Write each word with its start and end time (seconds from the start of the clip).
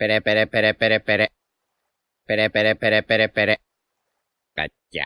Pere, 0.00 0.22
pere, 0.22 0.46
pere, 0.46 0.72
pere, 0.72 1.00
pere. 1.00 1.28
Pere, 2.26 2.48
pere, 2.48 2.74
pere, 2.74 3.02
pere, 3.02 3.28
pere. 3.28 3.60
Calla. 4.54 5.04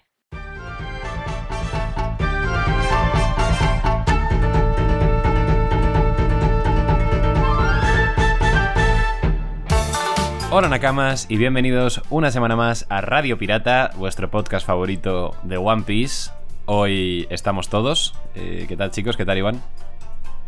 Hola 10.52 10.68
Nakamas 10.68 11.26
y 11.28 11.38
bienvenidos 11.38 12.00
una 12.08 12.30
semana 12.30 12.54
más 12.54 12.86
a 12.88 13.00
Radio 13.00 13.36
Pirata, 13.36 13.90
vuestro 13.96 14.30
podcast 14.30 14.64
favorito 14.64 15.34
de 15.42 15.56
One 15.56 15.82
Piece. 15.82 16.30
Hoy 16.66 17.26
estamos 17.30 17.68
todos. 17.68 18.14
Eh, 18.36 18.66
¿Qué 18.68 18.76
tal 18.76 18.92
chicos? 18.92 19.16
¿Qué 19.16 19.26
tal 19.26 19.38
Iván? 19.38 19.60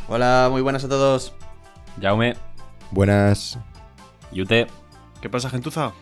Hola, 0.06 0.46
muy 0.52 0.62
buenas 0.62 0.84
a 0.84 0.88
todos. 0.88 1.34
Jaume, 2.00 2.36
Buenas. 2.92 3.58
Yute, 4.36 4.66
¿Qué 5.22 5.30
pasa, 5.30 5.48
gentuza? 5.48 5.94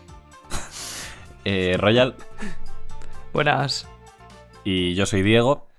eh, 1.45 1.77
Royal 1.77 2.15
Buenas. 3.31 3.87
y 4.65 4.93
yo 4.93 5.05
soy 5.05 5.21
Diego. 5.21 5.69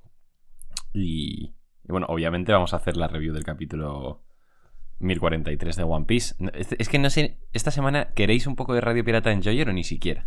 Y, 0.95 1.53
y 1.85 1.89
bueno, 1.89 2.07
obviamente 2.09 2.53
vamos 2.53 2.73
a 2.73 2.79
hacer 2.79 2.97
la 2.97 3.09
review 3.09 3.35
del 3.35 3.45
capítulo 3.45 4.25
1043 5.01 5.77
de 5.77 5.83
One 5.83 6.07
Piece. 6.07 6.35
No, 6.39 6.51
Es, 6.55 6.69
es 6.79 6.89
que 6.89 6.99
no 6.99 7.11
sé, 7.11 7.39
esta 7.53 7.71
semana 7.71 8.15
queréis 8.15 8.47
un 8.47 8.57
poco 8.57 8.73
de 8.73 8.81
Radio 8.81 9.05
Pirata 9.05 9.33
Enjoyer 9.33 9.69
o 9.69 9.75
ni 9.75 9.85
siquiera. 9.85 10.27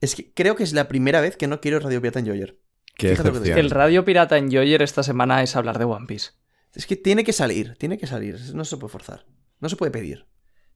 Es 0.00 0.14
que 0.14 0.32
creo 0.32 0.56
que 0.56 0.62
es 0.62 0.72
la 0.72 0.88
primera 0.88 1.20
vez 1.20 1.36
que 1.36 1.48
no 1.48 1.60
quiero 1.60 1.80
Radio 1.80 2.00
Pirata 2.00 2.20
Enjoyer. 2.20 2.58
Qué 2.96 3.10
Fíjate 3.10 3.30
lo 3.30 3.42
que. 3.42 3.52
El 3.52 3.68
Radio 3.68 4.06
Pirata 4.06 4.38
Enjoyer 4.38 4.80
esta 4.80 5.02
semana 5.02 5.42
es 5.42 5.54
hablar 5.54 5.78
de 5.78 5.84
One 5.84 6.06
Piece. 6.06 6.30
Es 6.72 6.86
que 6.86 6.96
tiene 6.96 7.24
que 7.24 7.34
salir, 7.34 7.76
tiene 7.76 7.98
que 7.98 8.06
salir. 8.06 8.38
No 8.54 8.64
se 8.64 8.78
puede 8.78 8.90
forzar. 8.90 9.26
No 9.60 9.68
se 9.68 9.76
puede 9.76 9.92
pedir. 9.92 10.26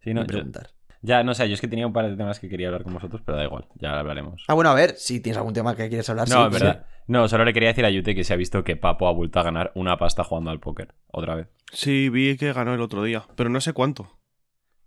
Sí, 0.03 0.13
no, 0.13 0.23
yo- 0.23 0.27
preguntar. 0.27 0.71
Ya, 1.03 1.23
no 1.23 1.35
sé, 1.35 1.49
yo 1.49 1.55
es 1.55 1.61
que 1.61 1.69
tenía 1.69 1.87
un 1.87 1.93
par 1.93 2.09
de 2.09 2.17
temas 2.17 2.41
que 2.41 2.49
quería 2.49 2.69
hablar 2.69 2.85
con 2.85 2.95
vosotros, 2.95 3.21
pero 3.25 3.37
da 3.37 3.45
igual, 3.45 3.67
ya 3.75 3.99
hablaremos. 3.99 4.45
Ah, 4.49 4.55
bueno, 4.55 4.71
a 4.71 4.75
ver, 4.75 4.95
si 4.97 5.21
tienes 5.21 5.37
algún 5.37 5.53
tema 5.53 5.75
que 5.77 5.89
quieres 5.89 6.09
hablar. 6.09 6.29
No, 6.29 6.35
sí, 6.49 6.49
es 6.53 6.59
sí. 6.59 6.65
verdad. 6.65 6.87
No, 7.09 7.29
solo 7.29 7.45
le 7.45 7.53
quería 7.53 7.69
decir 7.69 7.85
a 7.85 7.91
Yute 7.91 8.15
que 8.15 8.25
se 8.25 8.33
ha 8.33 8.37
visto 8.37 8.63
que 8.65 8.77
Papo 8.77 9.09
ha 9.09 9.13
vuelto 9.13 9.41
a 9.41 9.43
ganar 9.43 9.73
una 9.75 9.99
pasta 9.99 10.23
jugando 10.25 10.51
al 10.51 10.61
póker. 10.61 10.95
Otra 11.09 11.35
vez. 11.35 11.49
Sí, 11.73 12.09
vi 12.09 12.37
que 12.37 12.53
ganó 12.53 12.75
el 12.75 12.81
otro 12.81 13.03
día, 13.03 13.25
pero 13.37 13.51
no 13.51 13.61
sé 13.61 13.73
cuánto. 13.73 14.19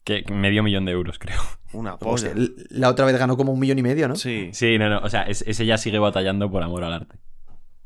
Que 0.05 0.23
medio 0.31 0.63
millón 0.63 0.85
de 0.85 0.93
euros, 0.93 1.19
creo. 1.19 1.41
Una 1.73 1.97
la 2.69 2.89
otra 2.89 3.05
vez 3.05 3.17
ganó 3.19 3.35
como 3.35 3.51
un 3.51 3.59
millón 3.59 3.79
y 3.79 3.83
medio, 3.83 4.07
¿no? 4.07 4.15
Sí, 4.15 4.49
Sí, 4.53 4.77
no, 4.77 4.89
no. 4.89 4.99
O 4.99 5.09
sea, 5.09 5.23
es- 5.23 5.43
ese 5.47 5.65
ya 5.65 5.77
sigue 5.77 5.99
batallando 5.99 6.49
por 6.49 6.63
amor 6.63 6.83
al 6.83 6.93
arte. 6.93 7.17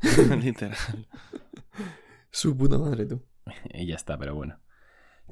literal. 0.40 0.76
Su 2.30 2.56
puta 2.56 2.78
madre, 2.78 3.06
tú. 3.06 3.24
Y 3.74 3.86
ya 3.86 3.96
está, 3.96 4.16
pero 4.16 4.34
bueno. 4.34 4.60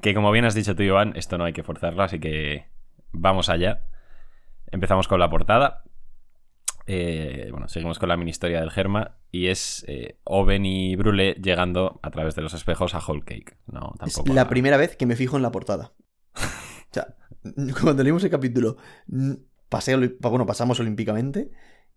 Que 0.01 0.13
como 0.13 0.31
bien 0.31 0.45
has 0.45 0.55
dicho 0.55 0.75
tú, 0.75 0.83
Iván, 0.83 1.13
esto 1.15 1.37
no 1.37 1.45
hay 1.45 1.53
que 1.53 1.63
forzarlo, 1.63 2.03
así 2.03 2.19
que 2.19 2.65
vamos 3.11 3.49
allá. 3.49 3.85
Empezamos 4.71 5.07
con 5.07 5.19
la 5.19 5.29
portada. 5.29 5.83
Eh, 6.85 7.49
bueno, 7.51 7.67
seguimos 7.67 7.99
con 7.99 8.09
la 8.09 8.17
mini 8.17 8.31
historia 8.31 8.61
del 8.61 8.71
Germa. 8.71 9.17
Y 9.31 9.47
es 9.47 9.85
eh, 9.87 10.19
Oven 10.23 10.65
y 10.65 10.95
Brule 10.95 11.33
llegando 11.35 11.99
a 12.01 12.09
través 12.11 12.35
de 12.35 12.41
los 12.41 12.53
espejos 12.53 12.95
a 12.95 12.99
Whole 12.99 13.21
Cake. 13.23 13.57
No, 13.67 13.93
Es 14.05 14.13
tampoco. 14.15 14.33
la 14.33 14.41
a- 14.43 14.47
primera 14.49 14.77
vez 14.77 14.95
que 14.95 15.05
me 15.05 15.15
fijo 15.15 15.37
en 15.37 15.43
la 15.43 15.51
portada. 15.51 15.93
O 16.89 16.91
sea, 16.91 17.15
cuando 17.83 18.01
leímos 18.01 18.23
el 18.23 18.31
capítulo, 18.31 18.77
pasé, 19.69 19.95
bueno, 20.21 20.47
pasamos 20.47 20.79
olímpicamente. 20.79 21.51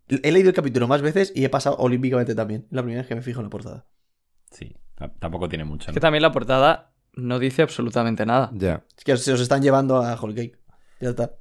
He 0.07 0.31
leído 0.31 0.49
el 0.49 0.55
capítulo 0.55 0.87
más 0.87 1.01
veces 1.01 1.31
y 1.35 1.43
he 1.45 1.49
pasado 1.49 1.77
olímpicamente 1.77 2.35
también. 2.35 2.67
La 2.69 2.83
primera 2.83 3.01
vez 3.01 3.07
que 3.07 3.15
me 3.15 3.23
fijo 3.23 3.39
en 3.39 3.45
la 3.47 3.49
portada. 3.49 3.87
Sí, 4.51 4.75
tampoco 5.19 5.49
tiene 5.49 5.63
mucho. 5.65 5.89
Es 5.89 5.95
que 5.95 5.99
también 5.99 6.21
la 6.21 6.31
portada 6.31 6.93
no 7.15 7.39
dice 7.39 7.63
absolutamente 7.63 8.23
nada. 8.27 8.51
Ya. 8.53 8.83
Es 8.95 9.03
que 9.03 9.17
se 9.17 9.33
os 9.33 9.41
están 9.41 9.63
llevando 9.63 9.95
a 10.03 10.13
Whole 10.13 10.35
Cake. 10.35 10.59
Ya 11.03 11.09
está. 11.09 11.31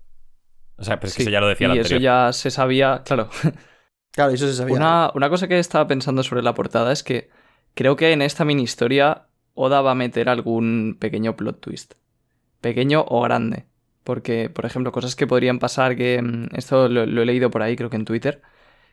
O 0.77 0.85
sea, 0.85 0.99
pero 0.99 1.09
es 1.09 1.15
que 1.15 1.23
Sí, 1.23 1.23
eso 1.23 1.31
ya 1.31 1.41
lo 1.41 1.49
decía 1.49 1.69
y 1.69 1.79
eso 1.79 1.95
anterior. 1.95 2.01
ya 2.03 2.33
se 2.33 2.51
sabía, 2.51 3.03
claro. 3.05 3.29
Claro, 4.13 4.33
eso 4.33 4.47
se 4.47 4.55
sabía. 4.55 4.75
Una, 4.75 5.11
una 5.15 5.31
cosa 5.31 5.49
que 5.49 5.59
estaba 5.59 5.87
pensando 5.87 6.23
sobre 6.23 6.43
la 6.43 6.55
portada 6.55 6.93
es 6.93 7.03
que 7.03 7.31
creo 7.75 7.97
que 7.97 8.12
en 8.12 8.21
esta 8.22 8.45
mini 8.45 8.62
historia 8.62 9.28
Oda 9.55 9.81
va 9.81 9.93
a 9.93 9.95
meter 9.95 10.28
algún 10.28 10.97
pequeño 11.01 11.37
plot 11.37 11.61
twist. 11.61 11.95
Pequeño 12.61 13.05
o 13.09 13.22
grande. 13.22 13.67
Porque, 14.05 14.51
por 14.51 14.67
ejemplo, 14.67 14.93
cosas 14.93 15.17
que 15.17 15.27
podrían 15.27 15.59
pasar, 15.59 15.97
que 15.97 16.21
mm, 16.22 16.56
esto 16.56 16.89
lo, 16.89 17.06
lo 17.06 17.22
he 17.22 17.27
leído 17.27 17.51
por 17.51 17.62
ahí, 17.62 17.77
creo 17.77 17.91
que 17.91 17.97
en 17.97 18.05
Twitter, 18.05 18.43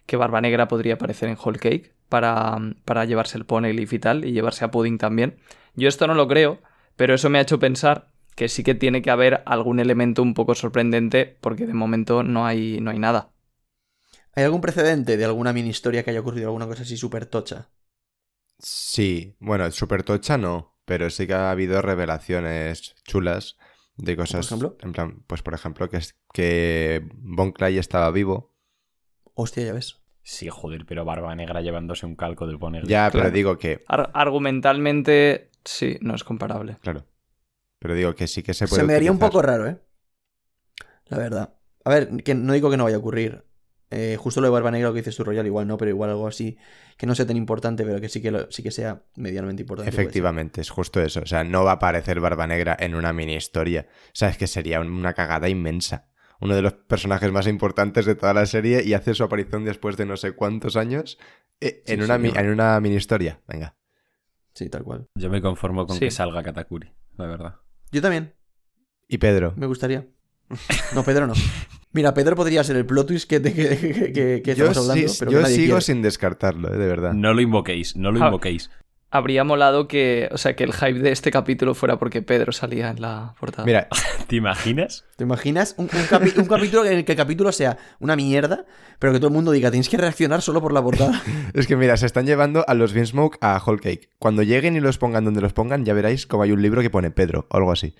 que 0.06 0.18
Barba 0.18 0.42
Negra 0.42 0.68
podría 0.68 0.96
aparecer 0.96 1.30
en 1.30 1.38
Whole 1.44 1.60
Cake 1.60 1.96
para, 2.10 2.58
mm, 2.60 2.76
para 2.86 3.06
llevarse 3.06 3.38
el 3.38 3.46
Poneglyph 3.46 3.94
y 3.94 4.00
tal, 4.00 4.26
y 4.26 4.34
llevarse 4.34 4.66
a 4.66 4.72
Pudding 4.72 4.98
también. 5.00 5.38
Yo 5.76 5.90
esto 5.90 6.08
no 6.08 6.14
lo 6.16 6.28
creo, 6.28 6.62
pero 6.96 7.16
eso 7.16 7.30
me 7.30 7.40
ha 7.40 7.42
hecho 7.42 7.60
pensar 7.60 8.09
que 8.36 8.48
sí 8.50 8.64
que 8.64 8.76
tiene 8.76 9.02
que 9.02 9.12
haber 9.12 9.44
algún 9.46 9.80
elemento 9.80 10.22
un 10.22 10.34
poco 10.34 10.56
sorprendente, 10.56 11.38
porque 11.42 11.66
de 11.68 11.74
momento 11.74 12.24
no 12.24 12.46
hay, 12.46 12.80
no 12.82 12.92
hay 12.92 13.00
nada. 13.00 13.32
¿Hay 14.36 14.44
algún 14.44 14.62
precedente 14.62 15.18
de 15.18 15.26
alguna 15.26 15.54
mini 15.54 15.70
historia 15.70 16.04
que 16.04 16.12
haya 16.12 16.22
ocurrido 16.22 16.48
alguna 16.48 16.68
cosa 16.68 16.84
así 16.84 16.96
súper 16.98 17.26
tocha? 17.26 17.70
Sí. 18.58 19.36
Bueno, 19.40 19.70
super 19.72 20.04
tocha 20.04 20.38
no. 20.38 20.78
Pero 20.86 21.10
sí 21.10 21.28
que 21.28 21.34
ha 21.34 21.52
habido 21.52 21.82
revelaciones 21.82 22.96
chulas 23.04 23.58
de 23.96 24.16
cosas. 24.16 24.46
ejemplo? 24.48 24.78
En 24.82 24.92
plan, 24.92 25.24
pues 25.28 25.42
por 25.44 25.54
ejemplo, 25.54 25.90
que, 25.90 26.00
que 26.34 27.08
Bon 27.14 27.52
Clay 27.52 27.78
estaba 27.78 28.10
vivo. 28.12 28.56
Hostia, 29.36 29.66
ya 29.66 29.74
ves. 29.74 30.02
Sí, 30.24 30.48
joder, 30.50 30.86
pero 30.86 31.06
Barba 31.06 31.34
Negra 31.36 31.62
llevándose 31.62 32.06
un 32.06 32.16
calco 32.16 32.48
del 32.48 32.60
poner. 32.60 32.84
Ya, 32.88 33.10
Claro. 33.10 33.26
pero 33.26 33.32
digo 33.32 33.58
que. 33.58 33.84
Ar- 33.88 34.12
argumentalmente, 34.14 35.50
sí, 35.64 35.98
no 36.02 36.16
es 36.16 36.24
comparable. 36.24 36.78
Claro. 36.82 37.06
Pero 37.80 37.94
digo 37.96 38.14
que 38.16 38.28
sí 38.28 38.44
que 38.44 38.54
se 38.54 38.68
puede. 38.68 38.82
Se 38.82 38.88
me 38.88 38.94
haría 38.96 39.12
un 39.12 39.20
poco 39.20 39.42
raro, 39.42 39.68
¿eh? 39.68 39.80
La 41.06 41.18
verdad. 41.18 41.54
A 41.86 41.90
ver, 41.90 42.24
que 42.24 42.36
no 42.36 42.54
digo 42.54 42.70
que 42.70 42.78
no 42.78 42.84
vaya 42.84 42.98
a 42.98 43.00
ocurrir. 43.00 43.46
Eh, 43.92 44.18
justo 44.20 44.40
lo 44.42 44.48
de 44.48 44.52
Barba 44.52 44.70
Negra, 44.70 44.90
lo 44.90 44.94
que 44.94 45.00
dices 45.00 45.16
tú, 45.16 45.24
Royal, 45.24 45.48
igual 45.48 45.66
no, 45.66 45.76
pero 45.78 45.90
igual 45.90 46.12
algo 46.12 46.28
así 46.28 46.58
que 46.96 47.08
no 47.08 47.16
sea 47.16 47.26
tan 47.26 47.38
importante, 47.38 47.84
pero 47.84 48.00
que 48.00 48.08
sí 48.10 48.22
que, 48.22 48.30
lo- 48.30 48.52
sí 48.52 48.62
que 48.62 48.70
sea 48.70 49.02
medianamente 49.16 49.64
importante. 49.64 49.90
Efectivamente, 49.90 50.62
es 50.62 50.70
justo 50.70 51.02
eso. 51.02 51.22
O 51.22 51.26
sea, 51.26 51.44
no 51.44 51.64
va 51.64 51.72
a 51.72 51.76
aparecer 51.76 52.20
Barba 52.20 52.46
Negra 52.46 52.78
en 52.80 52.94
una 52.94 53.14
mini 53.14 53.34
historia. 53.36 53.88
O 53.90 54.12
sea, 54.14 54.30
es 54.30 54.38
que 54.38 54.46
sería 54.46 54.80
una 54.82 55.14
cagada 55.14 55.50
inmensa. 55.50 56.10
Uno 56.42 56.56
de 56.56 56.62
los 56.62 56.74
personajes 56.74 57.32
más 57.32 57.48
importantes 57.48 58.06
de 58.06 58.14
toda 58.16 58.34
la 58.36 58.46
serie 58.46 58.84
y 58.84 58.94
hace 58.94 59.14
su 59.16 59.24
aparición 59.24 59.66
después 59.66 59.98
de 59.98 60.06
no 60.06 60.18
sé 60.18 60.34
cuántos 60.34 60.76
años 60.76 61.18
eh, 61.60 61.82
en, 61.88 62.00
Sí, 62.00 62.04
una, 62.06 62.18
mi- 62.20 62.32
en 62.36 62.50
una 62.50 62.80
mini 62.80 62.96
historia. 62.98 63.42
Venga. 63.48 63.76
Sí, 64.54 64.70
tal 64.70 64.84
cual. 64.84 65.08
Yo 65.16 65.30
me 65.32 65.42
conformo 65.42 65.88
con 65.88 65.96
Sí. 65.96 66.02
que 66.06 66.12
salga 66.12 66.44
Katakuri, 66.44 66.94
la 67.18 67.26
verdad. 67.26 67.56
Yo 67.92 68.02
también, 68.02 68.34
Y 69.08 69.18
Pedro. 69.18 69.54
me 69.56 69.66
gustaría. 69.68 70.08
No, 70.96 71.04
Pedro 71.04 71.28
no. 71.28 71.34
Mira, 71.92 72.14
Pedro 72.14 72.36
podría 72.36 72.64
ser 72.64 72.76
el 72.76 72.86
plot 72.86 73.08
twist 73.08 73.30
que, 73.30 73.40
te- 73.40 73.54
que, 73.54 73.78
que- 73.78 74.14
que- 74.14 74.42
que 74.44 74.56
yo 74.56 74.68
estamos 74.68 74.90
hablando, 74.90 75.08
sí- 75.10 75.18
pero 75.20 75.32
yo 75.32 75.38
que 75.40 75.42
nadie 75.44 75.56
sigo 75.56 75.68
quiere. 75.68 75.82
sin 75.82 76.02
descartarlo, 76.02 76.74
eh, 76.74 76.78
de 76.78 76.88
verdad. 76.88 77.14
No 77.14 77.34
lo 77.34 77.42
invoquéis, 77.42 77.96
no 77.96 78.12
lo 78.12 78.20
invoquéis. 78.26 78.70
Habría 79.12 79.44
molado 79.44 79.88
que, 79.88 80.30
o 80.32 80.38
sea, 80.38 80.56
que 80.56 80.64
el 80.64 80.72
hype 80.72 81.00
de 81.00 81.12
este 81.12 81.32
capítulo 81.32 81.74
fuera 81.74 81.98
porque 81.98 82.22
Pedro 82.22 82.52
salía 82.52 82.90
en 82.92 83.02
la 83.02 83.34
portada. 83.40 83.66
Mira, 83.66 83.88
¿Te 84.28 84.36
imaginas? 84.36 85.06
¿Te 85.18 85.24
imaginas 85.24 85.74
un, 85.78 85.86
un 85.86 85.90
capi- 86.06 86.38
un 86.38 86.46
capítulo 86.46 86.86
en 86.86 86.94
el 87.00 87.06
que 87.06 87.14
el 87.14 87.18
capítulo 87.18 87.52
sea 87.52 87.78
una 88.00 88.16
mierda, 88.16 88.66
pero 89.00 89.12
que 89.12 89.18
todo 89.18 89.30
el 89.30 89.34
mundo 89.34 89.52
diga, 89.52 89.72
tienes 89.72 89.90
que 89.90 89.98
reaccionar 89.98 90.44
solo 90.44 90.62
por 90.62 90.74
la 90.74 90.84
portada? 90.84 91.20
es 91.56 91.66
que 91.66 91.76
mira, 91.76 91.98
se 91.98 92.06
están 92.06 92.28
llevando 92.28 92.64
a 92.68 92.76
los 92.76 92.94
Beansmoke 92.94 93.40
a 93.42 93.60
Whole 93.66 93.80
Cake. 93.80 94.12
Cuando 94.20 94.44
lleguen 94.44 94.76
y 94.76 94.80
los 94.80 95.00
pongan 95.00 95.26
donde 95.26 95.42
los 95.42 95.54
pongan, 95.54 95.86
ya 95.86 95.96
veréis 95.96 96.28
como 96.28 96.44
hay 96.44 96.52
un 96.52 96.62
libro 96.62 96.82
que 96.84 96.92
pone 96.92 97.10
Pedro 97.10 97.48
o 97.50 97.58
algo 97.58 97.72
así. 97.72 97.96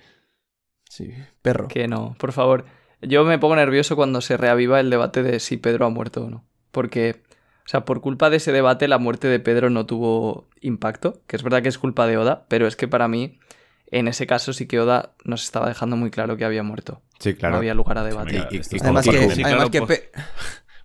Sí, 0.88 1.12
perro. 1.42 1.66
Que 1.68 1.88
no, 1.88 2.14
por 2.18 2.32
favor. 2.32 2.64
Yo 3.02 3.24
me 3.24 3.38
pongo 3.38 3.56
nervioso 3.56 3.96
cuando 3.96 4.20
se 4.20 4.36
reaviva 4.36 4.78
el 4.78 4.90
debate 4.90 5.22
de 5.22 5.40
si 5.40 5.56
Pedro 5.56 5.86
ha 5.86 5.90
muerto 5.90 6.24
o 6.26 6.30
no. 6.30 6.44
Porque, 6.70 7.22
sea, 7.70 7.84
por 7.84 8.00
culpa 8.00 8.30
de 8.30 8.38
ese 8.38 8.52
debate, 8.52 8.88
la 8.88 8.98
muerte 8.98 9.28
de 9.28 9.38
Pedro 9.40 9.70
no 9.70 9.86
tuvo 9.86 10.48
impacto. 10.60 11.20
Que 11.26 11.36
es 11.36 11.42
verdad 11.42 11.62
que 11.62 11.68
es 11.68 11.78
culpa 11.78 12.06
de 12.06 12.16
Oda, 12.18 12.44
pero 12.48 12.66
es 12.66 12.76
que 12.76 12.88
para 12.88 13.06
mí, 13.08 13.38
en 13.90 14.08
ese 14.08 14.26
caso 14.26 14.52
sí 14.52 14.66
que 14.66 14.80
Oda 14.80 15.12
nos 15.24 15.44
estaba 15.44 15.68
dejando 15.68 15.96
muy 15.96 16.10
claro 16.10 16.36
que 16.36 16.44
había 16.44 16.62
muerto. 16.62 17.00
Sí, 17.18 17.34
claro. 17.34 17.52
No 17.54 17.58
había 17.58 17.74
lugar 17.74 17.98
a 17.98 18.04
debate. 18.04 18.46
Y- 18.50 18.60
Además 18.80 19.04
que, 19.04 19.16
además 19.18 19.36
claro, 19.36 19.70
que 19.70 19.82
pues. 19.82 20.00
Pe- 20.00 20.10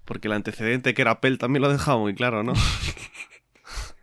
Porque 0.05 0.27
el 0.27 0.33
antecedente 0.33 0.93
que 0.93 1.01
era 1.01 1.19
Pel 1.21 1.37
también 1.39 1.61
lo 1.63 1.69
ha 1.69 1.71
dejado 1.73 1.99
muy 1.99 2.13
claro, 2.13 2.43
¿no? 2.43 2.53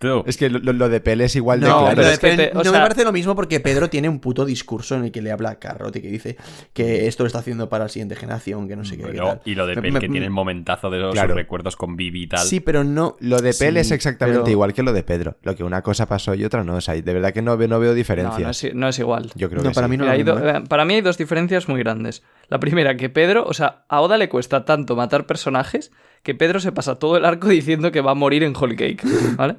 Tú, 0.02 0.24
Es 0.26 0.36
que 0.36 0.50
lo, 0.50 0.88
de 0.88 1.00
Pele 1.00 1.24
es 1.24 1.36
igual 1.36 1.60
de 1.60 1.68
No, 1.68 1.80
claro. 1.80 1.96
pero 1.96 2.08
es 2.08 2.18
que 2.18 2.28
Pe- 2.28 2.36
te- 2.36 2.58
o 2.58 2.62
no 2.62 2.72
me 2.72 2.78
parece 2.78 3.04
lo 3.04 3.12
mismo 3.12 3.34
porque 3.34 3.60
Pedro 3.60 3.88
tiene 3.88 4.08
un 4.08 4.20
puto 4.20 4.44
discurso 4.44 4.94
en 4.96 5.04
el 5.04 5.12
que 5.12 5.22
le 5.22 5.30
habla 5.32 5.50
a 5.50 5.58
Carrot 5.58 5.94
y 5.96 6.02
que 6.02 6.08
dice 6.08 6.36
que 6.72 7.06
esto 7.06 7.22
lo 7.22 7.28
está 7.28 7.38
haciendo 7.38 7.68
para 7.68 7.84
la 7.84 7.88
siguiente 7.88 8.16
generación, 8.16 8.68
que 8.68 8.76
no 8.76 8.84
sé 8.84 8.96
qué. 8.96 9.04
qué 9.04 9.08
Bueno, 9.12 9.26
tal. 9.26 9.40
y 9.44 9.54
lo 9.54 9.66
de 9.66 9.76
Me- 9.76 9.82
Pel, 9.82 9.92
me- 9.92 10.00
que 10.00 10.08
tiene 10.08 10.26
el 10.26 10.32
momentazo 10.32 10.90
de 10.90 10.98
los 10.98 11.12
Claro. 11.12 11.30
sus 11.30 11.36
recuerdos 11.36 11.76
con 11.76 11.96
Vivi 11.96 12.24
y 12.24 12.26
tal. 12.26 12.46
Sí, 12.46 12.60
pero 12.60 12.84
no. 12.84 13.16
Lo 13.20 13.40
de 13.40 13.54
Pele 13.54 13.82
Sí, 13.84 13.88
es 13.88 13.92
exactamente 13.92 14.40
pero- 14.42 14.50
igual 14.50 14.72
que 14.74 14.82
lo 14.82 14.92
de 14.92 15.02
Pedro. 15.02 15.36
Lo 15.42 15.54
que 15.56 15.64
una 15.64 15.82
cosa 15.82 16.06
pasó 16.06 16.34
y 16.34 16.44
otra 16.44 16.64
no. 16.64 16.76
O 16.76 16.80
sea, 16.80 16.94
de 16.94 17.02
verdad 17.14 17.32
que 17.32 17.42
no, 17.42 17.56
veo- 17.56 17.68
no 17.68 17.78
veo 17.80 17.90
No, 17.90 17.94
diferencias. 17.94 18.40
no 18.42 18.50
es, 18.50 18.74
no 18.74 18.88
es 18.88 18.98
igual. 18.98 19.30
Yo 19.34 19.48
creo 19.48 19.62
No, 19.62 19.68
que 19.70 19.74
para 19.74 19.86
sí. 19.86 19.90
mí 19.92 19.98
Mira, 19.98 20.14
mismo, 20.16 20.38
¿eh? 20.38 20.52
eh, 20.56 20.60
Para 20.68 20.84
mí 20.84 20.94
hay 20.94 21.00
dos 21.00 21.18
diferencias 21.18 21.68
muy 21.68 21.78
grandes. 21.80 22.22
La 22.48 22.58
primera, 22.58 22.96
que 22.96 23.08
Pedro, 23.08 23.44
o 23.46 23.54
sea, 23.54 23.84
a 23.88 24.00
Oda 24.00 24.18
le 24.18 24.28
cuesta 24.28 24.64
tanto 24.64 24.96
matar 24.96 25.26
personajes 25.26 25.90
que 26.22 26.34
Pedro 26.34 26.60
se 26.60 26.70
pasa 26.72 26.96
todo 26.98 27.16
el 27.16 27.24
arco 27.24 27.48
diciendo 27.48 27.90
que 27.92 28.00
va 28.00 28.12
a 28.12 28.14
morir 28.14 28.42
en 28.42 28.54
Whole 28.56 28.76
Cake, 28.76 29.02
¿vale? 29.36 29.56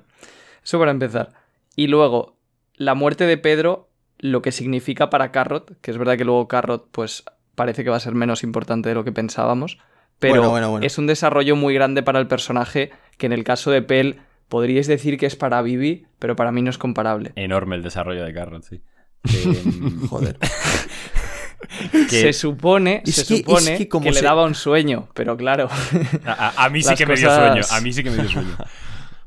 Eso 0.63 0.79
para 0.79 0.91
empezar. 0.91 1.33
Y 1.75 1.87
luego, 1.87 2.37
la 2.75 2.93
muerte 2.95 3.25
de 3.25 3.37
Pedro, 3.37 3.89
lo 4.19 4.41
que 4.41 4.51
significa 4.51 5.09
para 5.09 5.31
Carrot, 5.31 5.79
que 5.81 5.91
es 5.91 5.97
verdad 5.97 6.17
que 6.17 6.25
luego 6.25 6.47
Carrot, 6.47 6.87
pues, 6.91 7.23
parece 7.55 7.83
que 7.83 7.89
va 7.89 7.97
a 7.97 7.99
ser 8.01 8.15
menos 8.15 8.43
importante 8.43 8.89
de 8.89 8.95
lo 8.95 9.03
que 9.03 9.11
pensábamos. 9.11 9.77
Pero 10.19 10.35
Bueno, 10.35 10.49
bueno, 10.51 10.69
bueno. 10.71 10.85
es 10.85 10.97
un 10.97 11.07
desarrollo 11.07 11.55
muy 11.55 11.73
grande 11.73 12.01
para 12.03 12.19
el 12.19 12.27
personaje 12.27 12.91
que 13.17 13.25
en 13.25 13.33
el 13.33 13.43
caso 13.43 13.71
de 13.71 13.81
Pell 13.81 14.19
podríais 14.47 14.87
decir 14.87 15.17
que 15.17 15.25
es 15.25 15.35
para 15.35 15.61
Vivi, 15.61 16.05
pero 16.19 16.35
para 16.35 16.51
mí 16.51 16.61
no 16.61 16.69
es 16.69 16.77
comparable. 16.77 17.33
Enorme 17.35 17.75
el 17.75 17.83
desarrollo 17.83 18.23
de 18.23 18.33
Carrot, 18.33 18.63
sí. 18.63 18.81
Em, 19.23 20.07
Joder. 20.07 20.37
que- 22.09 22.21
Se 22.21 22.33
supone, 22.33 23.01
Es 23.05 23.15
se 23.15 23.25
que- 23.25 23.37
supone 23.39 23.71
que 23.71 23.77
que, 23.79 23.89
como 23.89 24.05
le 24.05 24.13
se- 24.13 24.25
daba 24.25 24.43
un 24.45 24.55
sueño, 24.55 25.09
pero 25.13 25.35
claro. 25.37 25.69
a, 26.25 26.31
a- 26.31 26.65
a 26.65 26.69
mí 26.69 26.81
sí 26.83 26.95
que 26.95 27.05
me 27.05 27.15
dio 27.15 27.33
sueño. 27.33 27.61
A 27.71 27.81
mí 27.81 27.91
sí 27.93 28.03
que 28.03 28.09
me 28.11 28.17
dio 28.17 28.29
sueño. 28.29 28.55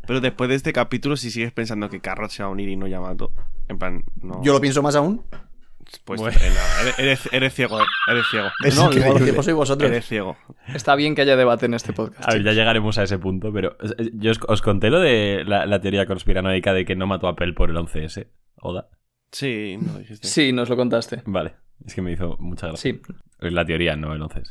Pero 0.07 0.21
después 0.21 0.49
de 0.49 0.57
este 0.57 0.73
capítulo, 0.73 1.17
si 1.17 1.31
sigues 1.31 1.53
pensando 1.53 1.89
que 1.89 2.01
Carrot 2.01 2.31
se 2.31 2.43
va 2.43 2.49
a 2.49 2.53
unir 2.53 2.69
y 2.69 2.77
no 2.77 2.87
Yamato, 2.87 3.33
en 3.69 3.79
plan, 3.79 4.05
no. 4.23 4.43
Yo 4.43 4.53
lo 4.53 4.61
pienso 4.61 4.83
más 4.83 4.95
aún. 4.97 5.25
Pues 6.05 6.21
Bueno. 6.21 6.37
eh, 6.41 6.51
eres, 6.83 6.99
eres, 6.99 7.29
eres 7.33 7.55
ciego, 7.55 7.81
eh, 7.81 7.85
eres 8.11 8.27
ciego. 8.29 8.49
Es 8.65 8.77
no, 8.77 8.91
los 8.91 9.23
viejos 9.23 9.45
sois 9.45 9.55
vosotros. 9.57 9.89
Eres 9.89 10.05
ciego. 10.05 10.37
Está 10.75 10.97
bien 10.97 11.15
que 11.15 11.23
haya 11.23 11.37
debate 11.37 11.67
en 11.67 11.75
este 11.75 11.93
podcast. 11.93 12.29
A 12.29 12.33
ver, 12.33 12.43
ya 12.43 12.53
llegaremos 12.53 12.99
a 12.99 13.05
ese 13.05 13.19
punto, 13.19 13.53
pero 13.53 13.77
eh, 13.99 14.11
yo 14.15 14.33
os, 14.33 14.41
os 14.49 14.63
conté 14.63 14.91
lo 14.91 14.99
de 14.99 15.45
la, 15.47 15.65
la 15.65 15.81
teoría 15.81 16.05
conspiranoica 16.07 16.73
de 16.73 16.85
que 16.85 16.97
no 16.97 17.07
mató 17.07 17.29
a 17.29 17.37
Pell 17.37 17.55
por 17.55 17.71
el 17.71 17.77
11S. 17.77 18.27
¿Oda? 18.61 18.89
Sí, 19.33 19.79
no 19.81 19.99
dijiste. 19.99 20.27
Sí, 20.27 20.53
nos 20.53 20.69
lo 20.69 20.77
contaste. 20.77 21.23
Vale, 21.27 21.55
es 21.85 21.95
que 21.95 22.03
me 22.03 22.13
hizo 22.13 22.37
mucha 22.39 22.69
gracia. 22.69 22.93
Sí. 22.93 23.01
Es 23.41 23.53
la 23.53 23.67
teoría, 23.67 23.97
no 23.97 24.15
el 24.15 24.23
11S. 24.23 24.51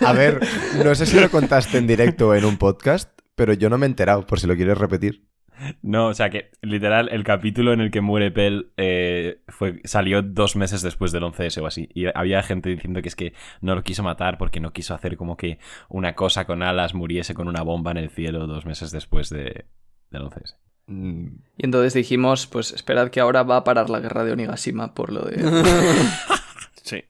A 0.04 0.12
ver, 0.12 0.40
no 0.84 0.94
sé 0.94 1.06
si 1.06 1.20
lo 1.20 1.30
contaste 1.30 1.78
en 1.78 1.86
directo 1.86 2.28
o 2.28 2.34
en 2.34 2.44
un 2.44 2.56
podcast, 2.56 3.10
pero 3.36 3.52
yo 3.52 3.70
no 3.70 3.78
me 3.78 3.86
he 3.86 3.88
enterado, 3.88 4.26
por 4.26 4.40
si 4.40 4.48
lo 4.48 4.56
quieres 4.56 4.76
repetir. 4.76 5.30
No, 5.82 6.06
o 6.08 6.14
sea 6.14 6.30
que 6.30 6.50
literal 6.62 7.08
el 7.10 7.22
capítulo 7.22 7.72
en 7.72 7.80
el 7.80 7.90
que 7.90 8.00
muere 8.00 8.30
Pell 8.30 8.72
eh, 8.76 9.42
fue, 9.48 9.80
salió 9.84 10.22
dos 10.22 10.56
meses 10.56 10.82
después 10.82 11.12
del 11.12 11.22
11S 11.22 11.62
o 11.62 11.66
así. 11.66 11.88
Y 11.94 12.06
había 12.14 12.42
gente 12.42 12.70
diciendo 12.70 13.02
que 13.02 13.08
es 13.08 13.16
que 13.16 13.34
no 13.60 13.74
lo 13.74 13.82
quiso 13.82 14.02
matar 14.02 14.38
porque 14.38 14.60
no 14.60 14.72
quiso 14.72 14.94
hacer 14.94 15.16
como 15.16 15.36
que 15.36 15.58
una 15.88 16.14
cosa 16.14 16.46
con 16.46 16.62
alas 16.62 16.94
muriese 16.94 17.34
con 17.34 17.48
una 17.48 17.62
bomba 17.62 17.90
en 17.90 17.98
el 17.98 18.10
cielo 18.10 18.46
dos 18.46 18.64
meses 18.64 18.90
después 18.90 19.28
de, 19.28 19.66
del 20.10 20.22
11S. 20.22 20.56
Y 20.90 21.64
entonces 21.64 21.94
dijimos, 21.94 22.46
pues 22.46 22.72
esperad 22.72 23.10
que 23.10 23.20
ahora 23.20 23.44
va 23.44 23.58
a 23.58 23.64
parar 23.64 23.90
la 23.90 24.00
guerra 24.00 24.24
de 24.24 24.32
Onigashima 24.32 24.94
por 24.94 25.12
lo 25.12 25.22
de... 25.22 25.36
Sí. 26.82 27.04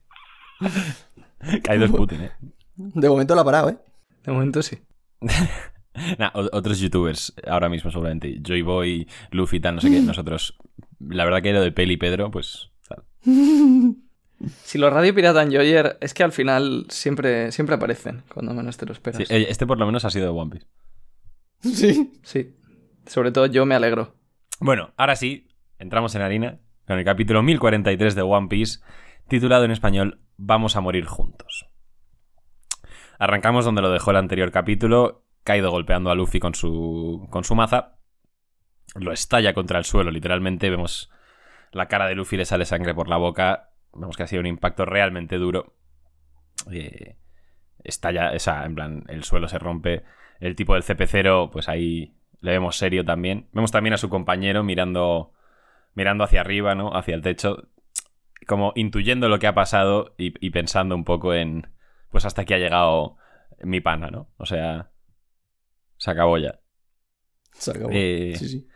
Kaido 1.63 1.85
es 1.85 1.91
Putin, 1.91 2.21
¿eh? 2.21 2.31
De 2.75 3.09
momento 3.09 3.33
la 3.33 3.41
ha 3.41 3.45
parado, 3.45 3.69
¿eh? 3.69 3.77
De 4.23 4.31
momento 4.31 4.61
sí. 4.61 4.77
Nah, 6.17 6.29
otros 6.33 6.79
youtubers 6.79 7.33
ahora 7.45 7.67
mismo 7.67 7.91
seguramente. 7.91 8.39
Joy 8.41 8.61
Boy, 8.61 9.07
Luffy, 9.31 9.59
tal, 9.59 9.75
no 9.75 9.81
sé 9.81 9.89
qué. 9.89 9.99
Nosotros, 10.01 10.57
la 10.99 11.25
verdad 11.25 11.41
que 11.41 11.51
lo 11.51 11.61
de 11.61 11.73
Pell 11.73 11.91
y 11.91 11.97
Pedro, 11.97 12.31
pues... 12.31 12.69
tal. 12.87 13.03
Si 14.63 14.77
los 14.77 14.93
Radio 14.93 15.13
Pirata 15.13 15.43
Enjoyer 15.43 15.97
es 15.99 16.13
que 16.13 16.23
al 16.23 16.31
final 16.31 16.85
siempre, 16.89 17.51
siempre 17.51 17.75
aparecen, 17.75 18.23
cuando 18.33 18.53
menos 18.53 18.77
te 18.77 18.85
lo 18.85 18.93
esperas. 18.93 19.27
Sí, 19.27 19.33
eh, 19.33 19.47
este 19.49 19.67
por 19.67 19.77
lo 19.77 19.85
menos 19.85 20.05
ha 20.05 20.09
sido 20.09 20.25
de 20.25 20.39
One 20.39 20.51
Piece. 20.51 20.67
Sí. 21.75 22.13
Sí. 22.23 22.55
Sobre 23.05 23.31
todo 23.31 23.45
yo 23.45 23.65
me 23.65 23.75
alegro. 23.75 24.15
Bueno, 24.59 24.93
ahora 24.97 25.15
sí, 25.15 25.47
entramos 25.79 26.15
en 26.15 26.21
harina 26.21 26.59
con 26.85 26.99
el 26.99 27.05
capítulo 27.05 27.41
1043 27.41 28.15
de 28.15 28.21
One 28.21 28.47
Piece, 28.47 28.79
titulado 29.27 29.65
en 29.65 29.71
español 29.71 30.19
Vamos 30.37 30.75
a 30.75 30.81
morir 30.81 31.05
juntos. 31.05 31.67
Arrancamos 33.19 33.65
donde 33.65 33.81
lo 33.81 33.91
dejó 33.91 34.11
el 34.11 34.17
anterior 34.17 34.51
capítulo, 34.51 35.25
Kaido 35.43 35.69
golpeando 35.69 36.09
a 36.09 36.15
Luffy 36.15 36.39
con 36.39 36.55
su, 36.55 37.27
con 37.29 37.43
su 37.43 37.53
maza, 37.55 37.97
lo 38.95 39.11
estalla 39.11 39.53
contra 39.53 39.77
el 39.77 39.85
suelo, 39.85 40.11
literalmente 40.11 40.69
vemos 40.69 41.11
la 41.71 41.87
cara 41.87 42.07
de 42.07 42.15
Luffy, 42.15 42.37
le 42.37 42.45
sale 42.45 42.65
sangre 42.65 42.93
por 42.93 43.07
la 43.07 43.17
boca, 43.17 43.69
vemos 43.93 44.17
que 44.17 44.23
ha 44.23 44.27
sido 44.27 44.41
un 44.41 44.47
impacto 44.47 44.85
realmente 44.85 45.37
duro. 45.37 45.75
Eh, 46.71 47.17
estalla, 47.83 48.31
o 48.35 48.39
sea, 48.39 48.65
en 48.65 48.75
plan, 48.75 49.03
el 49.07 49.23
suelo 49.23 49.47
se 49.47 49.59
rompe, 49.59 50.03
el 50.39 50.55
tipo 50.55 50.73
del 50.73 50.83
CP0, 50.83 51.51
pues 51.51 51.69
ahí 51.69 52.15
le 52.41 52.51
vemos 52.51 52.75
serio 52.75 53.05
también. 53.05 53.47
Vemos 53.53 53.71
también 53.71 53.93
a 53.93 53.97
su 53.97 54.09
compañero 54.09 54.63
mirando, 54.63 55.33
mirando 55.93 56.23
hacia 56.23 56.41
arriba, 56.41 56.75
¿no? 56.75 56.95
Hacia 56.95 57.15
el 57.15 57.21
techo, 57.21 57.69
como 58.47 58.73
intuyendo 58.75 59.29
lo 59.29 59.39
que 59.39 59.47
ha 59.47 59.53
pasado 59.53 60.13
y, 60.17 60.33
y 60.45 60.49
pensando 60.49 60.95
un 60.95 61.05
poco 61.05 61.33
en, 61.33 61.71
pues 62.09 62.25
hasta 62.25 62.41
aquí 62.41 62.53
ha 62.53 62.57
llegado 62.59 63.17
mi 63.63 63.79
pana, 63.79 64.09
¿no? 64.09 64.29
O 64.37 64.45
sea, 64.45 64.91
se 65.97 66.11
acabó 66.11 66.37
ya. 66.37 66.59
Se 67.53 67.71
acabó. 67.71 67.89
Eh, 67.91 68.33
Sí, 68.35 68.49
sí. 68.49 68.67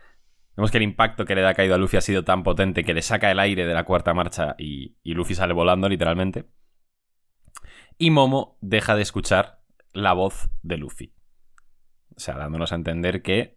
Vemos 0.56 0.70
que 0.70 0.78
el 0.78 0.84
impacto 0.84 1.26
que 1.26 1.34
le 1.34 1.42
da 1.42 1.52
caído 1.52 1.74
a 1.74 1.78
Luffy 1.78 1.98
ha 1.98 2.00
sido 2.00 2.24
tan 2.24 2.42
potente 2.42 2.82
que 2.82 2.94
le 2.94 3.02
saca 3.02 3.30
el 3.30 3.40
aire 3.40 3.66
de 3.66 3.74
la 3.74 3.84
cuarta 3.84 4.14
marcha 4.14 4.54
y, 4.58 4.96
y 5.02 5.12
Luffy 5.12 5.34
sale 5.34 5.52
volando, 5.52 5.86
literalmente. 5.86 6.46
Y 7.98 8.10
Momo 8.10 8.56
deja 8.62 8.94
de 8.96 9.02
escuchar 9.02 9.60
la 9.92 10.14
voz 10.14 10.48
de 10.62 10.78
Luffy. 10.78 11.15
O 12.16 12.20
sea, 12.20 12.36
dándonos 12.36 12.72
a 12.72 12.76
entender 12.76 13.22
que 13.22 13.56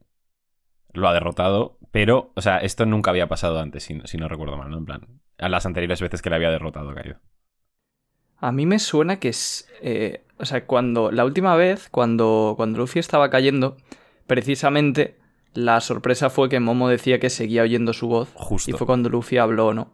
lo 0.94 1.08
ha 1.08 1.14
derrotado, 1.14 1.78
pero, 1.92 2.32
o 2.36 2.42
sea, 2.42 2.58
esto 2.58 2.86
nunca 2.86 3.12
había 3.12 3.28
pasado 3.28 3.60
antes, 3.60 3.84
si, 3.84 4.02
si 4.06 4.18
no 4.18 4.28
recuerdo 4.28 4.58
mal, 4.58 4.70
¿no? 4.70 4.78
En 4.78 4.86
plan, 4.86 5.22
a 5.38 5.50
las 5.50 5.66
anteriores 5.66 6.02
veces 6.02 6.22
que 6.22 6.30
le 6.30 6.36
había 6.36 6.50
derrotado 6.50 6.90
a 6.90 6.96
Kaido. 6.96 7.20
A 8.38 8.52
mí 8.52 8.66
me 8.66 8.80
suena 8.80 9.20
que 9.20 9.30
es... 9.30 9.70
eh, 9.82 10.26
o 10.38 10.46
sea, 10.46 10.66
cuando... 10.66 11.12
La 11.12 11.26
última 11.26 11.56
vez, 11.56 11.90
cuando, 11.90 12.54
cuando 12.56 12.80
Luffy 12.80 13.00
estaba 13.00 13.30
cayendo, 13.30 13.78
precisamente 14.28 15.18
la 15.54 15.82
sorpresa 15.82 16.30
fue 16.30 16.50
que 16.50 16.60
Momo 16.60 16.90
decía 16.90 17.20
que 17.20 17.30
seguía 17.30 17.64
oyendo 17.64 17.94
su 17.94 18.08
voz. 18.08 18.30
Justo. 18.36 18.72
Y 18.72 18.74
fue 18.74 18.88
cuando 18.88 19.10
Luffy 19.10 19.38
habló 19.38 19.74
no. 19.74 19.92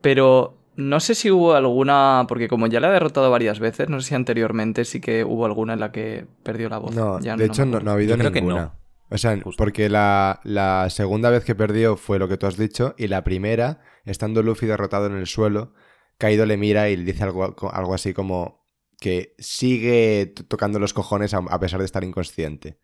Pero 0.00 0.58
no 0.76 1.00
sé 1.00 1.14
si 1.14 1.30
hubo 1.30 1.54
alguna... 1.54 2.24
Porque 2.28 2.48
como 2.48 2.66
ya 2.66 2.80
le 2.80 2.86
ha 2.86 2.90
derrotado 2.90 3.30
varias 3.30 3.60
veces, 3.60 3.88
no 3.88 4.00
sé 4.00 4.08
si 4.08 4.14
anteriormente 4.14 4.84
sí 4.84 5.00
que 5.00 5.24
hubo 5.24 5.46
alguna 5.46 5.74
en 5.74 5.80
la 5.80 5.92
que 5.92 6.26
perdió 6.42 6.68
la 6.68 6.78
voz. 6.78 6.94
No, 6.94 7.20
Ya 7.20 7.36
de 7.36 7.46
hecho 7.46 7.64
me 7.66 7.72
no, 7.72 7.80
no 7.80 7.90
ha 7.90 7.94
habido 7.94 8.10
Yo 8.10 8.18
creo 8.18 8.32
que 8.32 8.40
ninguna. 8.40 8.62
no. 8.62 8.84
O 9.10 9.18
sea, 9.18 9.38
Justo. 9.40 9.56
porque 9.56 9.88
la, 9.88 10.40
la 10.44 10.88
segunda 10.90 11.30
vez 11.30 11.44
que 11.44 11.54
perdió 11.54 11.96
fue 11.96 12.18
lo 12.18 12.26
que 12.26 12.36
tú 12.36 12.46
has 12.46 12.56
dicho, 12.56 12.94
y 12.98 13.06
la 13.06 13.22
primera, 13.22 13.80
estando 14.04 14.42
Luffy 14.42 14.66
derrotado 14.66 15.06
en 15.06 15.12
el 15.16 15.26
suelo, 15.26 15.74
Kaido 16.18 16.46
le 16.46 16.56
mira 16.56 16.88
y 16.88 16.96
le 16.96 17.04
dice 17.04 17.22
algo, 17.22 17.54
algo 17.72 17.94
así 17.94 18.14
como 18.14 18.64
que 18.98 19.34
sigue 19.38 20.32
tocando 20.48 20.78
los 20.78 20.94
cojones 20.94 21.34
a, 21.34 21.38
a 21.38 21.60
pesar 21.60 21.80
de 21.80 21.86
estar 21.86 22.02
inconsciente. 22.02 22.78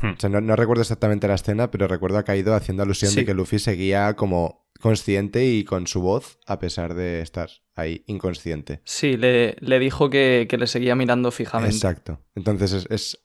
Hmm. 0.00 0.12
O 0.16 0.16
sea, 0.20 0.30
no, 0.30 0.40
no 0.40 0.56
recuerdo 0.56 0.82
exactamente 0.82 1.28
la 1.28 1.34
escena, 1.34 1.70
pero 1.70 1.86
recuerdo 1.88 2.18
a 2.18 2.24
Kaido 2.24 2.54
haciendo 2.54 2.82
alusión 2.82 3.10
Sí. 3.10 3.20
de 3.20 3.26
que 3.26 3.34
Luffy 3.34 3.58
seguía 3.58 4.14
como 4.14 4.66
consciente 4.80 5.44
y 5.46 5.64
con 5.64 5.86
su 5.86 6.00
voz 6.00 6.38
a 6.46 6.58
pesar 6.58 6.94
de 6.94 7.20
estar 7.20 7.48
ahí 7.76 8.02
inconsciente. 8.08 8.80
Sí, 8.84 9.16
le, 9.16 9.56
le 9.60 9.78
dijo 9.78 10.10
que, 10.10 10.46
que 10.48 10.58
le 10.58 10.66
seguía 10.66 10.96
mirando 10.96 11.30
fijamente. 11.30 11.74
Exacto. 11.74 12.20
Entonces 12.34 12.72
es, 12.72 12.86
es, 12.90 13.24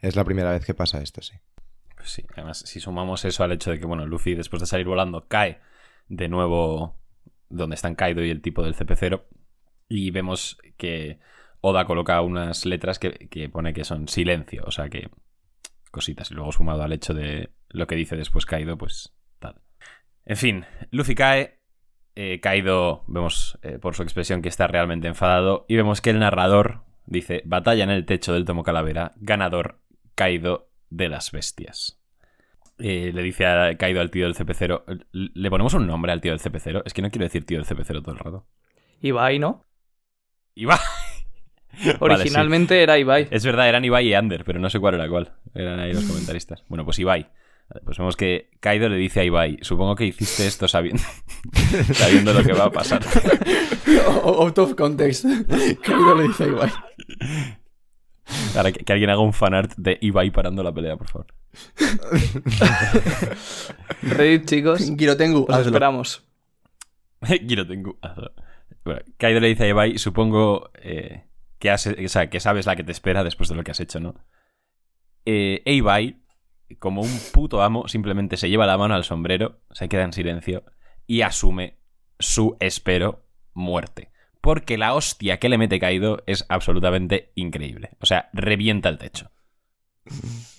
es 0.00 0.14
la 0.14 0.24
primera 0.24 0.52
vez 0.52 0.64
que 0.64 0.74
pasa 0.74 1.02
esto, 1.02 1.20
sí. 1.20 1.34
Pues 1.96 2.10
sí, 2.10 2.24
además, 2.34 2.58
si 2.66 2.78
sumamos 2.80 3.24
eso 3.24 3.42
al 3.42 3.52
hecho 3.52 3.70
de 3.72 3.80
que, 3.80 3.86
bueno, 3.86 4.06
Luffy 4.06 4.34
después 4.34 4.60
de 4.60 4.66
salir 4.66 4.86
volando 4.86 5.26
cae 5.26 5.58
de 6.08 6.28
nuevo 6.28 6.96
donde 7.48 7.74
están 7.74 7.94
Kaido 7.96 8.22
y 8.22 8.30
el 8.30 8.42
tipo 8.42 8.62
del 8.62 8.74
CP0 8.76 9.22
y 9.88 10.10
vemos 10.10 10.58
que 10.76 11.18
Oda 11.60 11.86
coloca 11.86 12.20
unas 12.20 12.66
letras 12.66 12.98
que, 12.98 13.28
que 13.30 13.48
pone 13.48 13.72
que 13.72 13.84
son 13.84 14.06
silencio, 14.08 14.62
o 14.66 14.70
sea 14.70 14.88
que 14.90 15.08
cositas. 15.94 16.30
Y 16.30 16.34
luego 16.34 16.52
sumado 16.52 16.82
al 16.82 16.92
hecho 16.92 17.14
de 17.14 17.54
lo 17.68 17.86
que 17.86 17.94
dice 17.94 18.16
después 18.16 18.44
Kaido, 18.44 18.76
pues 18.76 19.14
tal. 19.38 19.62
En 20.26 20.36
fin, 20.36 20.64
Luffy 20.90 21.14
cae, 21.14 21.60
eh, 22.14 22.40
Kaido 22.40 23.04
vemos 23.06 23.58
eh, 23.62 23.78
por 23.78 23.94
su 23.94 24.02
expresión 24.02 24.42
que 24.42 24.48
está 24.48 24.66
realmente 24.66 25.08
enfadado 25.08 25.64
y 25.68 25.76
vemos 25.76 26.00
que 26.00 26.10
el 26.10 26.18
narrador 26.18 26.82
dice 27.06 27.42
batalla 27.44 27.84
en 27.84 27.90
el 27.90 28.04
techo 28.04 28.32
del 28.34 28.44
tomo 28.44 28.62
calavera, 28.62 29.12
ganador 29.16 29.80
Kaido 30.14 30.68
de 30.90 31.08
las 31.08 31.32
bestias. 31.32 32.00
Eh, 32.78 33.12
le 33.14 33.22
dice 33.22 33.46
a 33.46 33.76
Kaido 33.76 34.00
al 34.00 34.10
tío 34.10 34.24
del 34.24 34.34
CP0, 34.34 35.06
¿le 35.12 35.50
ponemos 35.50 35.74
un 35.74 35.86
nombre 35.86 36.10
al 36.10 36.20
tío 36.20 36.32
del 36.32 36.40
CP0? 36.40 36.82
Es 36.84 36.92
que 36.92 37.02
no 37.02 37.10
quiero 37.10 37.24
decir 37.24 37.46
tío 37.46 37.58
del 37.58 37.66
CP0 37.66 38.02
todo 38.02 38.12
el 38.12 38.18
rato. 38.18 38.46
Ibai, 39.00 39.38
¿no? 39.38 39.64
Ibai. 40.54 40.78
Vale, 41.84 41.92
sí. 41.92 41.96
Originalmente 42.00 42.82
era 42.82 42.98
Ibai. 42.98 43.28
Es 43.30 43.44
verdad, 43.44 43.68
eran 43.68 43.84
Ibai 43.84 44.06
y 44.08 44.14
Ander, 44.14 44.44
pero 44.44 44.58
no 44.58 44.70
sé 44.70 44.78
cuál 44.80 44.94
era 44.94 45.08
cuál. 45.08 45.32
Eran 45.54 45.80
ahí 45.80 45.92
los 45.92 46.04
comentaristas. 46.08 46.64
Bueno, 46.68 46.84
pues 46.84 46.98
Ibai. 46.98 47.26
Pues 47.84 47.96
vemos 47.96 48.14
que 48.16 48.50
Kaido 48.60 48.88
le 48.90 48.96
dice 48.96 49.20
a 49.20 49.24
Ibai, 49.24 49.58
supongo 49.62 49.96
que 49.96 50.04
hiciste 50.04 50.46
esto 50.46 50.68
sabiendo, 50.68 51.02
sabiendo 51.94 52.34
lo 52.34 52.44
que 52.44 52.52
va 52.52 52.64
a 52.64 52.70
pasar. 52.70 53.02
Out 54.22 54.58
of 54.58 54.74
context. 54.74 55.24
Kaido 55.82 56.14
le 56.14 56.28
dice 56.28 56.44
a 56.44 56.46
Ibai. 56.48 56.70
Ahora 58.54 58.70
que, 58.70 58.84
que 58.84 58.92
alguien 58.92 59.10
haga 59.10 59.20
un 59.20 59.32
fanart 59.32 59.72
de 59.76 59.96
Ibai 60.00 60.30
parando 60.30 60.62
la 60.62 60.72
pelea, 60.72 60.96
por 60.96 61.08
favor. 61.08 61.26
Reddit, 64.02 64.44
chicos, 64.46 64.92
Girotengu, 64.96 65.44
os 65.44 65.50
hazlo. 65.50 65.66
esperamos. 65.66 66.22
Giro 67.48 67.66
tengo. 67.66 67.98
Bueno, 68.84 69.00
Kaido 69.16 69.40
le 69.40 69.48
dice 69.48 69.64
a 69.64 69.68
Ibai, 69.68 69.98
supongo 69.98 70.70
eh, 70.82 71.24
que, 71.64 72.28
que 72.30 72.40
sabes 72.40 72.66
la 72.66 72.76
que 72.76 72.84
te 72.84 72.92
espera 72.92 73.24
después 73.24 73.48
de 73.48 73.54
lo 73.54 73.64
que 73.64 73.70
has 73.70 73.80
hecho, 73.80 74.00
¿no? 74.00 74.14
Eh, 75.24 75.62
e 75.64 75.74
Ibai, 75.74 76.20
como 76.78 77.02
un 77.02 77.20
puto 77.32 77.62
amo, 77.62 77.88
simplemente 77.88 78.36
se 78.36 78.50
lleva 78.50 78.66
la 78.66 78.78
mano 78.78 78.94
al 78.94 79.04
sombrero, 79.04 79.60
se 79.70 79.88
queda 79.88 80.04
en 80.04 80.12
silencio 80.12 80.64
y 81.06 81.22
asume 81.22 81.78
su 82.18 82.56
espero 82.60 83.24
muerte. 83.52 84.10
Porque 84.40 84.76
la 84.76 84.94
hostia 84.94 85.38
que 85.38 85.48
le 85.48 85.56
mete 85.56 85.80
Kaido 85.80 86.22
es 86.26 86.44
absolutamente 86.48 87.32
increíble. 87.34 87.96
O 88.00 88.06
sea, 88.06 88.28
revienta 88.32 88.88
el 88.88 88.98
techo. 88.98 89.30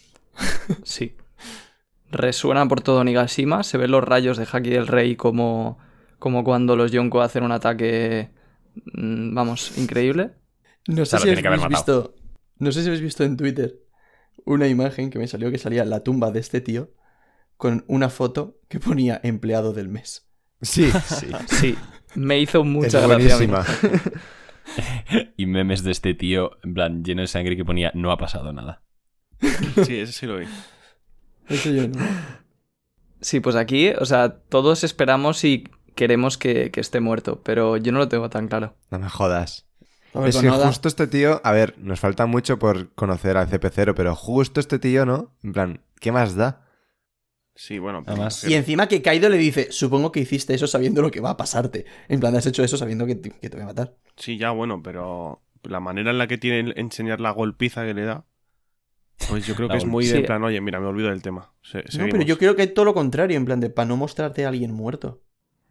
Sí. 0.83 1.15
Resuena 2.11 2.67
por 2.67 2.81
todo 2.81 3.05
Nigashima, 3.05 3.63
se 3.63 3.77
ven 3.77 3.91
los 3.91 4.03
rayos 4.03 4.37
de 4.37 4.45
Haki 4.51 4.69
del 4.69 4.87
Rey 4.87 5.15
como, 5.15 5.77
como 6.19 6.43
cuando 6.43 6.75
los 6.75 6.91
Yonko 6.91 7.21
hacen 7.21 7.43
un 7.43 7.53
ataque, 7.53 8.31
mm, 8.93 9.33
vamos, 9.33 9.77
increíble. 9.77 10.33
No 10.87 11.05
sé 11.05 11.17
si 11.19 11.29
habéis 11.29 11.67
visto. 11.67 12.15
No 12.57 12.71
sé 12.71 12.81
si 12.81 12.87
habéis 12.87 13.01
visto 13.01 13.23
en 13.23 13.37
Twitter 13.37 13.81
una 14.45 14.67
imagen 14.67 15.09
que 15.09 15.19
me 15.19 15.27
salió 15.27 15.51
que 15.51 15.57
salía 15.57 15.85
la 15.85 16.01
tumba 16.03 16.31
de 16.31 16.39
este 16.39 16.61
tío 16.61 16.91
con 17.57 17.85
una 17.87 18.09
foto 18.09 18.59
que 18.67 18.79
ponía 18.79 19.19
empleado 19.23 19.73
del 19.73 19.89
mes. 19.89 20.29
Sí, 20.61 20.91
sí. 21.05 21.27
Sí, 21.47 21.77
me 22.15 22.39
hizo 22.39 22.63
mucha 22.63 23.01
es 23.01 23.07
gracia. 23.07 23.65
Y 25.37 25.45
memes 25.45 25.83
de 25.83 25.91
este 25.91 26.15
tío, 26.15 26.51
en 26.63 26.73
plan, 26.73 27.03
lleno 27.03 27.21
de 27.21 27.27
sangre 27.27 27.55
que 27.55 27.63
ponía 27.63 27.91
no 27.93 28.11
ha 28.11 28.17
pasado 28.17 28.51
nada. 28.51 28.81
Sí, 29.85 29.99
ese 29.99 30.11
sí 30.11 30.25
lo 30.25 30.37
vi. 30.37 30.47
Eso 31.47 31.69
yo 31.69 31.87
no. 31.87 32.03
Sí, 33.21 33.41
pues 33.41 33.55
aquí, 33.55 33.89
o 33.89 34.05
sea, 34.05 34.39
todos 34.49 34.83
esperamos 34.83 35.43
y 35.43 35.65
queremos 35.93 36.39
que, 36.39 36.71
que 36.71 36.79
esté 36.81 36.99
muerto, 36.99 37.43
pero 37.43 37.77
yo 37.77 37.91
no 37.91 37.99
lo 37.99 38.07
tengo 38.07 38.31
tan 38.31 38.47
claro. 38.47 38.75
No 38.89 38.97
me 38.97 39.07
jodas. 39.07 39.64
Es 40.25 40.37
que 40.37 40.49
justo 40.49 40.87
este 40.87 41.07
tío, 41.07 41.41
a 41.43 41.51
ver, 41.51 41.75
nos 41.77 41.99
falta 41.99 42.25
mucho 42.25 42.57
por 42.59 42.93
conocer 42.93 43.37
al 43.37 43.49
CP0, 43.49 43.93
pero 43.95 44.15
justo 44.15 44.59
este 44.59 44.79
tío, 44.79 45.05
¿no? 45.05 45.31
En 45.43 45.53
plan, 45.53 45.81
¿qué 45.99 46.11
más 46.11 46.35
da? 46.35 46.61
Sí, 47.55 47.79
bueno. 47.79 48.03
Además- 48.05 48.43
Y 48.43 48.53
encima 48.53 48.87
que 48.87 49.01
Kaido 49.01 49.29
le 49.29 49.37
dice, 49.37 49.71
supongo 49.71 50.11
que 50.11 50.19
hiciste 50.19 50.53
eso 50.53 50.67
sabiendo 50.67 51.01
lo 51.01 51.11
que 51.11 51.21
va 51.21 51.31
a 51.31 51.37
pasarte. 51.37 51.85
En 52.09 52.19
plan, 52.19 52.35
has 52.35 52.45
hecho 52.45 52.63
eso 52.63 52.77
sabiendo 52.77 53.05
que 53.05 53.15
te, 53.15 53.29
que 53.29 53.49
te 53.49 53.55
voy 53.57 53.63
a 53.63 53.67
matar. 53.67 53.95
Sí, 54.17 54.37
ya, 54.37 54.51
bueno, 54.51 54.81
pero 54.83 55.41
la 55.63 55.79
manera 55.79 56.11
en 56.11 56.17
la 56.17 56.27
que 56.27 56.37
tiene 56.37 56.73
enseñar 56.75 57.21
la 57.21 57.31
golpiza 57.31 57.85
que 57.85 57.93
le 57.93 58.03
da, 58.03 58.25
pues 59.29 59.47
yo 59.47 59.55
creo 59.55 59.69
que 59.69 59.77
es 59.77 59.85
muy 59.85 60.05
de 60.05 60.11
Sí. 60.11 60.17
en 60.17 60.25
plan, 60.25 60.43
oye, 60.43 60.59
mira, 60.61 60.79
me 60.79 60.87
olvido 60.87 61.09
del 61.09 61.21
tema. 61.21 61.53
Se- 61.61 61.83
No, 61.97 62.07
pero 62.11 62.23
yo 62.23 62.37
creo 62.37 62.55
que 62.55 62.63
es 62.63 62.73
todo 62.73 62.85
lo 62.85 62.93
contrario, 62.93 63.37
en 63.37 63.45
plan 63.45 63.59
de 63.61 63.69
para 63.69 63.87
no 63.87 63.95
mostrarte 63.97 64.45
a 64.45 64.49
alguien 64.49 64.71
muerto. 64.73 65.21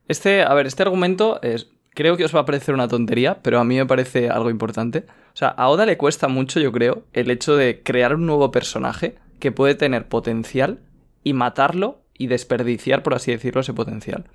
Este, 0.09 0.43
a 0.43 0.53
ver, 0.55 0.67
este 0.67 0.83
argumento 0.83 1.41
es, 1.43 1.69
creo 1.95 2.17
que 2.17 2.25
os 2.25 2.35
va 2.35 2.41
a 2.41 2.45
parecer 2.45 2.75
una 2.75 2.89
tontería, 2.89 3.39
pero 3.43 3.61
a 3.61 3.65
mí 3.65 3.77
me 3.77 3.87
parece 3.87 4.29
algo 4.29 4.51
importante. 4.51 5.07
O 5.33 5.37
sea, 5.37 5.49
a 5.49 5.69
Oda 5.69 5.87
le 5.87 5.97
cuesta 5.97 6.29
mucho, 6.29 6.61
yo 6.61 6.73
creo, 6.73 7.05
el 7.13 7.31
hecho 7.31 7.57
de 7.57 7.83
crear 7.83 8.15
un 8.15 8.27
nuevo 8.27 8.51
personaje 8.51 9.17
que 9.39 9.53
puede 9.53 9.75
tener 9.75 10.09
potencial 10.09 10.81
y 11.23 11.33
matarlo 11.33 12.03
y 12.17 12.27
desperdiciar, 12.27 13.03
por 13.03 13.15
así 13.15 13.31
decirlo, 13.33 13.61
ese 13.61 13.73
potencial. 13.73 14.27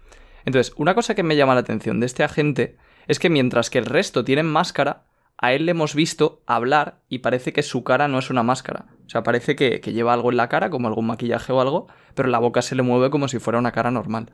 Entonces, 0.46 0.74
una 0.78 0.96
cosa 0.96 1.16
que 1.16 1.24
me 1.24 1.36
llama 1.36 1.54
la 1.54 1.62
atención 1.62 2.00
de 2.00 2.06
este 2.06 2.24
agente 2.24 2.78
es 3.08 3.20
que 3.20 3.30
mientras 3.30 3.70
que 3.70 3.78
el 3.78 3.86
resto 3.86 4.24
tienen 4.24 4.46
máscara, 4.46 5.04
a 5.38 5.54
él 5.54 5.66
le 5.66 5.72
hemos 5.72 5.96
visto 5.96 6.42
hablar 6.46 7.00
y 7.08 7.20
parece 7.20 7.54
que 7.54 7.64
su 7.64 7.84
cara 7.84 8.08
no 8.08 8.20
es 8.20 8.30
una 8.30 8.44
máscara. 8.44 8.88
O 9.06 9.10
sea, 9.10 9.24
parece 9.24 9.56
que, 9.56 9.80
que 9.80 9.94
lleva 9.94 10.14
algo 10.14 10.32
en 10.32 10.38
la 10.38 10.50
cara, 10.50 10.70
como 10.70 10.88
algún 10.88 11.08
maquillaje 11.08 11.54
o 11.54 11.62
algo, 11.62 11.88
pero 12.14 12.30
la 12.30 12.40
boca 12.40 12.62
se 12.62 12.76
le 12.76 12.84
mueve 12.84 13.10
como 13.10 13.28
si 13.28 13.40
fuera 13.40 13.60
una 13.60 13.72
cara 13.72 13.90
normal. 13.90 14.32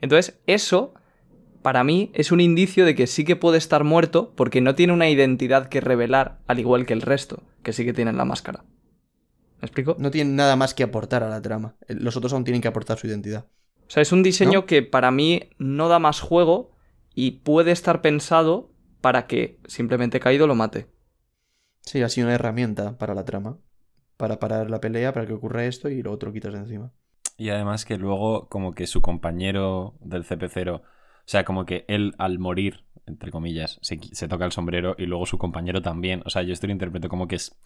Entonces, 0.00 0.40
eso, 0.46 0.94
para 1.62 1.84
mí, 1.84 2.10
es 2.14 2.32
un 2.32 2.40
indicio 2.40 2.84
de 2.84 2.94
que 2.94 3.06
sí 3.06 3.24
que 3.24 3.36
puede 3.36 3.58
estar 3.58 3.84
muerto 3.84 4.32
porque 4.34 4.60
no 4.60 4.74
tiene 4.74 4.92
una 4.92 5.08
identidad 5.08 5.68
que 5.68 5.80
revelar, 5.80 6.38
al 6.46 6.58
igual 6.58 6.86
que 6.86 6.92
el 6.92 7.02
resto, 7.02 7.42
que 7.62 7.72
sí 7.72 7.84
que 7.84 7.92
tienen 7.92 8.16
la 8.16 8.24
máscara. 8.24 8.64
¿Me 9.60 9.66
explico? 9.66 9.96
No 9.98 10.10
tienen 10.10 10.36
nada 10.36 10.56
más 10.56 10.72
que 10.72 10.82
aportar 10.82 11.22
a 11.22 11.28
la 11.28 11.42
trama. 11.42 11.76
Los 11.88 12.16
otros 12.16 12.32
aún 12.32 12.44
tienen 12.44 12.62
que 12.62 12.68
aportar 12.68 12.98
su 12.98 13.06
identidad. 13.06 13.46
O 13.86 13.90
sea, 13.90 14.02
es 14.02 14.12
un 14.12 14.22
diseño 14.22 14.60
¿No? 14.60 14.66
que 14.66 14.82
para 14.82 15.10
mí 15.10 15.50
no 15.58 15.88
da 15.88 15.98
más 15.98 16.20
juego 16.20 16.72
y 17.14 17.32
puede 17.42 17.72
estar 17.72 18.00
pensado 18.00 18.70
para 19.00 19.26
que 19.26 19.58
simplemente 19.66 20.20
Kaido 20.20 20.46
lo 20.46 20.54
mate. 20.54 20.86
Sí, 21.82 22.02
ha 22.02 22.08
sido 22.08 22.26
una 22.26 22.34
herramienta 22.34 22.96
para 22.96 23.14
la 23.14 23.24
trama. 23.24 23.58
Para 24.16 24.38
parar 24.38 24.70
la 24.70 24.80
pelea, 24.80 25.12
para 25.12 25.26
que 25.26 25.32
ocurra 25.32 25.64
esto 25.64 25.88
y 25.88 26.02
lo 26.02 26.12
otro 26.12 26.32
quitas 26.32 26.52
de 26.52 26.60
encima. 26.60 26.92
Y 27.36 27.48
además 27.50 27.84
que 27.84 27.96
luego 27.96 28.48
como 28.48 28.74
que 28.74 28.86
su 28.86 29.00
compañero 29.00 29.94
del 30.00 30.24
CP0, 30.24 30.80
o 30.80 30.82
sea, 31.30 31.44
como 31.44 31.64
que 31.64 31.84
él 31.88 32.14
al 32.18 32.38
morir, 32.38 32.84
entre 33.06 33.30
comillas, 33.30 33.78
se, 33.82 33.98
se 34.12 34.28
toca 34.28 34.44
el 34.44 34.52
sombrero 34.52 34.94
y 34.98 35.06
luego 35.06 35.26
su 35.26 35.38
compañero 35.38 35.80
también. 35.82 36.22
O 36.26 36.30
sea, 36.30 36.42
yo 36.42 36.52
esto 36.52 36.66
lo 36.66 36.72
interpreto 36.72 37.08
como 37.08 37.28
que 37.28 37.36
es, 37.36 37.56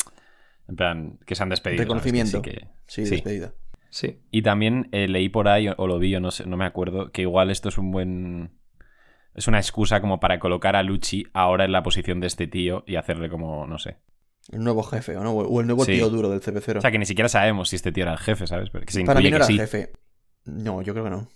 en 0.69 0.77
plan, 0.77 1.19
que 1.27 1.35
se 1.35 1.43
han 1.43 1.49
despedido. 1.49 1.83
Reconocimiento. 1.83 2.39
sí 2.39 2.43
que- 2.43 2.69
Sí, 2.87 3.05
Sí. 3.07 3.11
despedida. 3.13 3.55
Sí. 3.91 4.19
Y 4.31 4.43
también 4.43 4.89
eh, 4.93 5.07
leí 5.09 5.29
por 5.29 5.49
ahí, 5.49 5.69
o, 5.69 5.75
o 5.79 5.87
lo 5.87 5.99
vi, 5.99 6.15
o 6.17 6.21
no, 6.21 6.31
sé, 6.31 6.47
no 6.47 6.57
me 6.57 6.65
acuerdo, 6.65 7.11
que 7.13 7.23
igual 7.23 7.51
esto 7.51 7.69
es 7.69 7.79
un 7.79 7.91
buen... 7.93 8.51
Es 9.35 9.49
una 9.49 9.59
excusa 9.59 10.01
como 10.01 10.21
para 10.21 10.39
colocar 10.39 10.77
a 10.77 10.83
Luchi 10.83 11.25
ahora 11.33 11.65
en 11.65 11.73
la 11.73 11.83
posición 11.83 12.21
de 12.21 12.29
este 12.29 12.47
tío 12.47 12.85
y 12.87 12.97
hacerle 12.97 13.29
como, 13.29 13.67
no 13.67 13.79
sé. 13.79 13.97
El 14.53 14.63
nuevo 14.63 14.83
jefe, 14.83 15.17
¿o 15.17 15.25
no? 15.25 15.33
O 15.33 15.61
el 15.61 15.67
nuevo 15.67 15.85
Sí. 15.85 15.93
tío 15.93 16.09
duro 16.11 16.29
del 16.29 16.41
CP0. 16.41 16.79
O 16.79 16.81
sea, 16.81 16.91
que 16.93 16.99
ni 16.99 17.07
siquiera 17.07 17.29
sabemos 17.29 17.69
si 17.71 17.77
este 17.77 17.91
tío 17.93 18.03
era 18.05 18.13
el 18.13 18.19
jefe, 18.19 18.47
¿sabes? 18.47 18.71
Pero 18.71 18.85
que 18.87 18.93
se 18.93 19.03
Para 19.05 19.19
mí 19.21 19.25
no 19.27 19.31
que 19.31 19.37
era 19.37 19.45
sí. 19.47 19.55
el 19.55 19.61
jefe. 19.61 19.93
No, 20.45 20.83
yo 20.83 20.93
creo 20.93 21.05
que 21.05 21.11
no. 21.11 21.29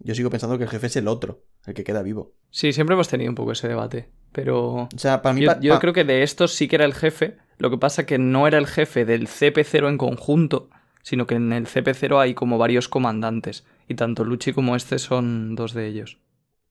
Yo 0.00 0.14
sigo 0.14 0.30
pensando 0.30 0.58
que 0.58 0.64
el 0.64 0.70
jefe 0.70 0.86
es 0.88 0.96
el 0.96 1.08
otro, 1.08 1.44
el 1.66 1.74
que 1.74 1.84
queda 1.84 2.02
vivo. 2.02 2.34
Sí, 2.50 2.72
siempre 2.72 2.94
hemos 2.94 3.08
tenido 3.08 3.30
un 3.30 3.34
poco 3.36 3.52
ese 3.52 3.68
debate. 3.68 4.08
Pero 4.32 4.72
O 4.84 4.88
sea, 4.96 5.22
para 5.22 5.34
mí... 5.34 5.42
yo, 5.42 5.46
pa- 5.48 5.60
yo 5.60 5.74
pa- 5.74 5.80
creo 5.80 5.92
que 5.92 6.04
de 6.04 6.22
estos 6.22 6.52
sí 6.54 6.66
que 6.68 6.76
era 6.76 6.84
el 6.84 6.94
jefe. 6.94 7.36
Lo 7.58 7.70
que 7.70 7.78
pasa 7.78 8.06
que 8.06 8.18
no 8.18 8.46
era 8.46 8.58
el 8.58 8.66
jefe 8.66 9.04
del 9.04 9.28
CP0 9.28 9.88
en 9.88 9.98
conjunto, 9.98 10.70
sino 11.02 11.26
que 11.26 11.34
en 11.36 11.52
el 11.52 11.66
CP0 11.66 12.18
hay 12.20 12.34
como 12.34 12.58
varios 12.58 12.88
comandantes. 12.88 13.64
Y 13.88 13.94
tanto 13.94 14.24
Luchi 14.24 14.52
como 14.52 14.74
este 14.74 14.98
son 14.98 15.54
dos 15.54 15.72
de 15.74 15.86
ellos. 15.86 16.18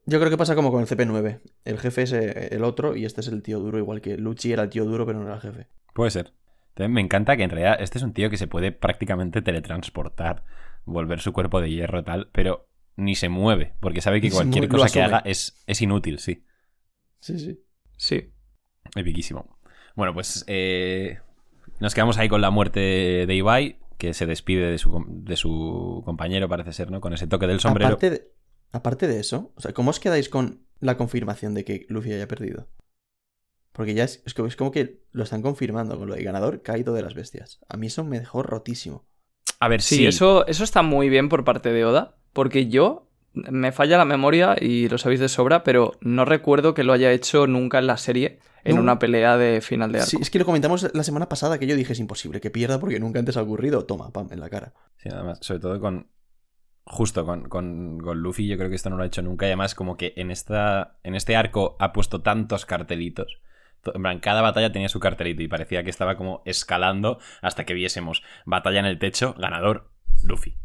Yo 0.05 0.17
creo 0.19 0.31
que 0.31 0.37
pasa 0.37 0.55
como 0.55 0.71
con 0.71 0.81
el 0.81 0.87
CP9. 0.87 1.39
El 1.63 1.77
jefe 1.79 2.01
es 2.01 2.11
eh, 2.13 2.49
el 2.51 2.63
otro 2.63 2.95
y 2.95 3.05
este 3.05 3.21
es 3.21 3.27
el 3.27 3.43
tío 3.43 3.59
duro, 3.59 3.77
igual 3.77 4.01
que 4.01 4.17
Luchi 4.17 4.51
era 4.51 4.63
el 4.63 4.69
tío 4.69 4.83
duro, 4.85 5.05
pero 5.05 5.19
no 5.19 5.25
era 5.25 5.35
el 5.35 5.41
jefe. 5.41 5.67
Puede 5.93 6.11
ser. 6.11 6.33
También 6.73 6.93
me 6.93 7.01
encanta 7.01 7.37
que 7.37 7.43
en 7.43 7.49
realidad 7.51 7.77
este 7.79 7.99
es 7.99 8.03
un 8.03 8.13
tío 8.13 8.29
que 8.29 8.37
se 8.37 8.47
puede 8.47 8.71
prácticamente 8.71 9.41
teletransportar, 9.41 10.43
volver 10.85 11.19
su 11.19 11.33
cuerpo 11.33 11.61
de 11.61 11.69
hierro 11.69 11.99
y 11.99 12.03
tal, 12.03 12.29
pero 12.31 12.67
ni 12.95 13.15
se 13.15 13.29
mueve, 13.29 13.75
porque 13.79 14.01
sabe 14.01 14.21
que 14.21 14.29
cualquier 14.29 14.67
mueve, 14.67 14.77
cosa 14.77 14.93
que 14.93 15.01
haga 15.01 15.19
es, 15.25 15.61
es 15.67 15.81
inútil, 15.81 16.19
sí. 16.19 16.45
Sí, 17.19 17.39
sí. 17.39 17.63
Sí. 17.97 18.33
Epiquísimo. 18.95 19.57
Bueno, 19.95 20.13
pues 20.13 20.43
eh, 20.47 21.19
nos 21.79 21.93
quedamos 21.93 22.17
ahí 22.17 22.29
con 22.29 22.41
la 22.41 22.51
muerte 22.51 22.79
de 22.79 23.35
Ibai, 23.35 23.79
que 23.97 24.13
se 24.13 24.25
despide 24.25 24.71
de 24.71 24.77
su, 24.77 25.05
de 25.07 25.35
su 25.35 26.01
compañero, 26.05 26.49
parece 26.49 26.73
ser, 26.73 26.91
¿no? 26.91 27.01
Con 27.01 27.13
ese 27.13 27.27
toque 27.27 27.47
del 27.47 27.59
sombrero. 27.59 27.89
Aparte 27.89 28.09
de, 28.09 28.31
aparte 28.71 29.07
de 29.07 29.19
eso, 29.19 29.53
o 29.55 29.61
sea, 29.61 29.73
¿cómo 29.73 29.91
os 29.91 29.99
quedáis 29.99 30.29
con 30.29 30.65
la 30.79 30.97
confirmación 30.97 31.53
de 31.53 31.63
que 31.63 31.85
Luffy 31.89 32.13
haya 32.13 32.27
perdido? 32.27 32.67
Porque 33.71 33.93
ya 33.93 34.03
es, 34.03 34.23
es 34.25 34.33
como, 34.33 34.47
es 34.47 34.55
como 34.55 34.71
que 34.71 35.03
lo 35.11 35.23
están 35.23 35.41
confirmando 35.41 35.97
con 35.97 36.07
lo 36.07 36.15
de 36.15 36.23
ganador 36.23 36.61
caído 36.61 36.93
de 36.93 37.03
las 37.03 37.13
bestias. 37.13 37.59
A 37.69 37.77
mí 37.77 37.87
eso 37.87 38.03
me 38.03 38.19
dejó 38.19 38.43
rotísimo. 38.43 39.07
A 39.59 39.67
ver, 39.67 39.81
Sí, 39.81 39.97
sí. 39.97 40.05
Eso, 40.07 40.45
eso 40.47 40.63
está 40.63 40.81
muy 40.81 41.09
bien 41.09 41.29
por 41.29 41.43
parte 41.43 41.71
de 41.71 41.85
Oda, 41.85 42.17
porque 42.33 42.67
yo 42.67 43.07
me 43.33 43.71
falla 43.71 43.97
la 43.97 44.05
memoria 44.05 44.55
y 44.59 44.89
lo 44.89 44.97
sabéis 44.97 45.19
de 45.21 45.29
sobra, 45.29 45.63
pero 45.63 45.93
no 46.01 46.25
recuerdo 46.25 46.73
que 46.73 46.83
lo 46.83 46.93
haya 46.93 47.11
hecho 47.11 47.47
nunca 47.47 47.79
en 47.79 47.87
la 47.87 47.97
serie 47.97 48.39
en 48.63 48.75
No. 48.75 48.81
una 48.81 48.99
pelea 48.99 49.37
de 49.37 49.61
final 49.61 49.91
de 49.91 49.99
arco. 49.99 50.09
Sí, 50.09 50.17
es 50.19 50.29
que 50.29 50.37
lo 50.39 50.45
comentamos 50.45 50.93
la 50.93 51.03
semana 51.03 51.29
pasada 51.29 51.57
que 51.57 51.65
yo 51.65 51.75
dije 51.75 51.93
es 51.93 51.99
imposible 51.99 52.41
que 52.41 52.51
pierda 52.51 52.79
porque 52.79 52.99
nunca 52.99 53.19
antes 53.19 53.37
ha 53.37 53.41
ocurrido. 53.41 53.85
Toma, 53.85 54.11
pam, 54.11 54.27
en 54.31 54.39
la 54.39 54.49
cara. 54.49 54.73
Sí, 54.97 55.09
además, 55.11 55.39
sobre 55.41 55.59
todo 55.61 55.79
con. 55.79 56.07
Justo 56.83 57.25
con, 57.25 57.47
con, 57.47 57.99
con 57.99 58.19
Luffy, 58.19 58.47
yo 58.47 58.57
creo 58.57 58.67
que 58.69 58.75
esto 58.75 58.89
no 58.89 58.97
lo 58.97 59.03
ha 59.03 59.05
hecho 59.05 59.21
nunca. 59.21 59.45
Y 59.45 59.49
además, 59.49 59.75
como 59.75 59.97
que 59.97 60.13
en, 60.17 60.29
esta, 60.31 60.97
en 61.03 61.15
este 61.15 61.35
arco 61.35 61.77
ha 61.79 61.93
puesto 61.93 62.21
tantos 62.21 62.65
cartelitos. 62.65 63.39
To- 63.81 63.95
En 63.95 64.01
plan, 64.01 64.19
cada 64.19 64.41
batalla 64.41 64.71
tenía 64.71 64.89
su 64.89 64.99
cartelito 64.99 65.41
y 65.43 65.47
parecía 65.47 65.83
que 65.83 65.89
estaba 65.91 66.17
como 66.17 66.41
escalando 66.45 67.19
hasta 67.41 67.65
que 67.65 67.75
viésemos 67.75 68.23
batalla 68.45 68.79
en 68.79 68.85
el 68.87 68.99
techo, 68.99 69.35
ganador, 69.37 69.91
Luffy. 70.23 70.57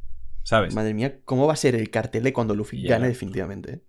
¿Sabes? 0.46 0.76
Madre 0.76 0.94
mía, 0.94 1.20
¿cómo 1.24 1.48
va 1.48 1.54
a 1.54 1.56
ser 1.56 1.74
el 1.74 1.90
cartel 1.90 2.22
de 2.22 2.32
cuando 2.32 2.54
Luffy 2.54 2.80
Ya. 2.80 2.90
gane 2.90 3.08
definitivamente? 3.08 3.72
eh? 3.72 3.80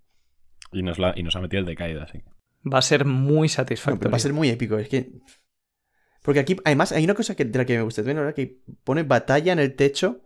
Y 0.71 0.81
nos, 0.81 0.97
la- 0.97 1.13
y 1.15 1.21
nos 1.21 1.35
ha 1.35 1.39
metido 1.39 1.59
el 1.59 1.67
de 1.67 1.75
caída, 1.75 2.03
así. 2.03 2.23
Va 2.65 2.79
a 2.79 2.81
ser 2.81 3.05
muy 3.05 3.47
satisfactorio. 3.47 4.09
va 4.09 4.17
a 4.17 4.19
ser 4.19 4.33
muy 4.33 4.49
épico, 4.49 4.79
es 4.79 4.89
que... 4.89 5.11
Porque 6.23 6.39
aquí, 6.39 6.57
además, 6.65 6.91
hay 6.93 7.03
una 7.03 7.13
cosa 7.13 7.35
que, 7.35 7.45
de 7.45 7.59
la 7.59 7.63
que 7.65 7.77
me 7.77 7.83
gusta 7.83 8.01
también, 8.01 8.17
ahora 8.17 8.33
que 8.33 8.59
pone 8.83 9.03
batalla 9.03 9.53
en 9.53 9.59
el 9.59 9.75
techo, 9.75 10.23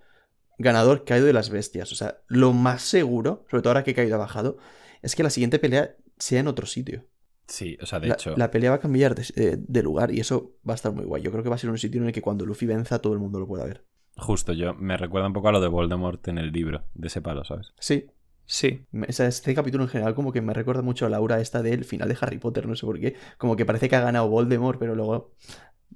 ganador 0.57 1.03
caído 1.03 1.25
de 1.27 1.33
las 1.33 1.49
bestias. 1.49 1.91
O 1.91 1.95
sea, 1.95 2.21
lo 2.27 2.53
más 2.53 2.81
seguro, 2.81 3.45
sobre 3.51 3.61
todo 3.61 3.71
ahora 3.71 3.83
que 3.83 3.93
caído 3.93 4.15
ha 4.15 4.19
bajado, 4.19 4.57
es 5.01 5.17
que 5.17 5.23
la 5.23 5.29
siguiente 5.29 5.59
pelea 5.59 5.97
sea 6.17 6.39
en 6.39 6.47
otro 6.47 6.65
sitio. 6.65 7.09
Sí, 7.45 7.77
o 7.81 7.85
sea, 7.85 7.99
de 7.99 8.07
la, 8.07 8.13
hecho. 8.13 8.37
la 8.37 8.49
pelea 8.51 8.69
va 8.69 8.77
a 8.77 8.79
cambiar 8.79 9.15
de, 9.15 9.23
eh, 9.35 9.57
de 9.59 9.83
lugar 9.83 10.11
y 10.11 10.21
eso 10.21 10.55
va 10.67 10.73
a 10.73 10.75
estar 10.75 10.93
muy 10.93 11.03
guay. 11.03 11.21
Yo 11.21 11.31
creo 11.31 11.43
que 11.43 11.49
va 11.49 11.55
a 11.55 11.59
ser 11.59 11.69
un 11.69 11.77
sitio 11.77 11.99
en 11.99 12.07
el 12.07 12.13
que 12.13 12.21
cuando 12.21 12.45
Luffy 12.45 12.65
venza 12.67 12.99
todo 12.99 13.11
el 13.13 13.19
mundo 13.19 13.39
lo 13.41 13.47
pueda 13.47 13.65
ver. 13.65 13.85
Justo, 14.17 14.53
yo 14.53 14.73
me 14.73 14.97
recuerda 14.97 15.27
un 15.27 15.33
poco 15.33 15.47
a 15.49 15.51
lo 15.51 15.61
de 15.61 15.67
Voldemort 15.67 16.27
en 16.27 16.37
el 16.37 16.51
libro, 16.51 16.83
de 16.93 17.07
ese 17.07 17.21
palo, 17.21 17.43
¿sabes? 17.43 17.73
Sí, 17.79 18.07
Sí. 18.45 18.85
me- 18.91 19.07
o 19.07 19.11
sea, 19.13 19.27
este 19.27 19.55
capítulo 19.55 19.83
en 19.85 19.89
general 19.89 20.13
como 20.13 20.33
que 20.33 20.41
me 20.41 20.53
recuerda 20.53 20.81
mucho 20.81 21.05
a 21.05 21.09
la 21.09 21.17
aura 21.17 21.39
esta 21.39 21.61
del 21.61 21.85
final 21.85 22.09
de 22.09 22.17
Harry 22.19 22.37
Potter, 22.37 22.67
no 22.67 22.75
sé 22.75 22.85
por 22.85 22.99
qué. 22.99 23.15
Como 23.37 23.55
que 23.55 23.65
parece 23.65 23.87
que 23.87 23.95
ha 23.95 24.01
ganado 24.01 24.27
Voldemort, 24.27 24.77
pero 24.77 24.93
luego 24.95 25.31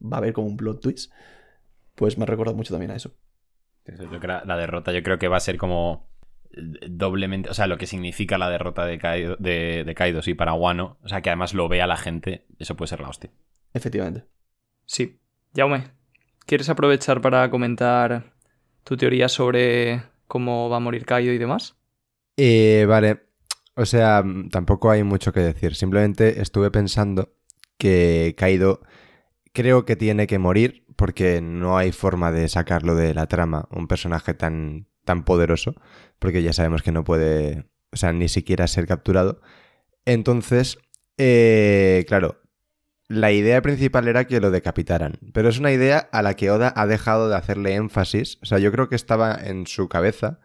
va 0.02 0.18
a 0.18 0.20
haber 0.20 0.32
como 0.34 0.48
un 0.48 0.56
plot 0.56 0.80
twist. 0.82 1.12
Pues 1.96 2.18
me 2.18 2.26
recuerda 2.26 2.54
mucho 2.54 2.74
también 2.74 2.92
a 2.92 2.96
eso. 2.96 3.14
Yo 3.86 4.08
creo 4.08 4.20
que 4.20 4.28
la, 4.28 4.44
la 4.46 4.58
derrota 4.58 4.92
yo 4.94 5.04
creo 5.04 5.20
que 5.20 5.28
va 5.28 5.38
a 5.38 5.42
ser 5.42 5.58
como 5.58 6.08
doblemente, 6.88 7.50
o 7.50 7.54
sea, 7.54 7.68
lo 7.68 7.78
que 7.78 7.86
significa 7.88 8.38
la 8.38 8.50
derrota 8.50 8.86
de 8.86 8.98
Kaido, 8.98 9.36
de, 9.38 9.84
de 9.86 9.96
Kaido, 9.96 10.22
sí, 10.22 10.34
para 10.34 10.54
Wano, 10.54 10.98
o 11.04 11.10
sea, 11.10 11.22
que 11.22 11.30
además 11.30 11.54
lo 11.54 11.68
vea 11.68 11.86
la 11.88 11.98
gente, 11.98 12.46
eso 12.60 12.76
puede 12.78 12.88
ser 12.88 13.02
la 13.02 13.10
hostia. 13.10 13.30
Efectivamente. 13.74 14.26
Sí. 14.86 15.20
Jaume, 15.54 15.84
¿quieres 16.46 16.70
aprovechar 16.70 17.22
para 17.22 17.50
comentar 17.50 18.34
tu 18.84 18.98
teoría 18.98 19.30
sobre 19.30 20.04
cómo 20.28 20.70
va 20.70 20.78
a 20.78 20.82
morir 20.82 21.06
Kaido 21.06 21.34
y 21.34 21.38
demás? 21.38 21.75
Eh, 22.38 22.86
vale, 22.88 23.24
o 23.75 23.86
sea, 23.86 24.24
tampoco 24.52 24.92
hay 24.92 25.04
mucho 25.04 25.34
que 25.34 25.42
decir. 25.42 25.75
Simplemente 25.75 26.42
estuve 26.42 26.72
pensando 26.72 27.34
que 27.78 28.36
Kaido 28.38 28.82
creo 29.54 29.86
que 29.86 29.96
tiene 29.96 30.28
que 30.28 30.40
morir 30.40 30.86
porque 30.96 31.42
no 31.42 31.78
hay 31.78 31.92
forma 31.92 32.32
de 32.32 32.48
sacarlo 32.48 32.96
de 32.96 33.14
la 33.14 33.28
trama, 33.28 33.68
un 33.72 33.88
personaje 33.88 34.34
tan, 34.34 34.88
tan 35.04 35.24
poderoso, 35.24 35.75
porque 36.20 36.42
ya 36.44 36.54
sabemos 36.54 36.84
que 36.84 36.92
no 36.92 37.04
puede, 37.04 37.66
o 37.92 37.98
sea, 37.98 38.14
ni 38.14 38.30
siquiera 38.30 38.68
ser 38.68 38.88
capturado. 38.88 39.42
Entonces, 40.06 40.78
eh, 41.18 42.06
claro, 42.08 42.42
la 43.08 43.32
idea 43.32 43.62
principal 43.62 44.08
era 44.08 44.26
que 44.26 44.40
lo 44.40 44.52
decapitaran, 44.52 45.20
pero 45.34 45.50
es 45.50 45.60
una 45.60 45.72
idea 45.72 46.10
a 46.12 46.22
la 46.22 46.36
que 46.36 46.50
Oda 46.52 46.74
ha 46.76 46.88
dejado 46.88 47.30
de 47.30 47.36
hacerle 47.36 47.76
énfasis, 47.76 48.40
o 48.42 48.46
sea, 48.46 48.60
yo 48.60 48.72
creo 48.72 48.90
que 48.90 48.96
estaba 48.96 49.36
en 49.36 49.68
su 49.68 49.88
cabeza, 49.88 50.40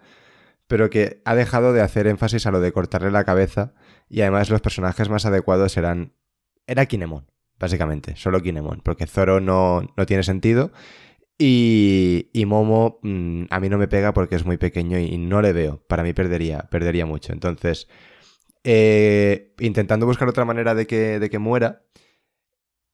pero 0.67 0.91
que 0.91 1.23
ha 1.25 1.35
dejado 1.35 1.73
de 1.73 1.81
hacer 1.81 2.07
énfasis 2.07 2.47
a 2.47 2.51
lo 2.51 2.61
de 2.61 2.73
cortarle 2.73 3.11
la 3.11 3.25
cabeza 3.25 3.73
y 4.09 4.21
además 4.21 4.51
los 4.51 4.61
personajes 4.61 5.09
más 5.09 5.27
adecuados 5.27 5.77
eran... 5.77 6.13
Era 6.67 6.87
Kinemon, 6.87 7.27
básicamente, 7.59 8.15
solo 8.17 8.41
Kinemon, 8.41 8.81
porque 8.85 9.07
Zoro 9.07 9.41
no, 9.41 9.83
no 9.97 10.07
tiene 10.07 10.23
sentido 10.23 10.71
y, 11.43 12.29
y 12.35 12.45
Momo 12.45 12.99
mm, 13.03 13.45
a 13.49 13.61
mí 13.61 13.71
no 13.71 13.79
me 13.79 13.89
pega 13.89 14.13
porque 14.13 14.37
es 14.37 14.45
muy 14.45 14.59
pequeño 14.59 14.99
y, 14.99 15.17
no 15.17 15.41
le 15.41 15.55
veo, 15.55 15.83
para 15.89 16.03
mí 16.03 16.13
perdería, 16.13 16.69
perdería 16.71 17.07
mucho. 17.07 17.33
Entonces, 17.33 17.89
eh, 18.63 19.55
intentando 19.59 20.05
buscar 20.05 20.29
otra 20.29 20.45
manera 20.45 20.75
de 20.75 20.87
que, 20.87 21.19
de 21.19 21.31
que 21.31 21.39
muera 21.39 21.83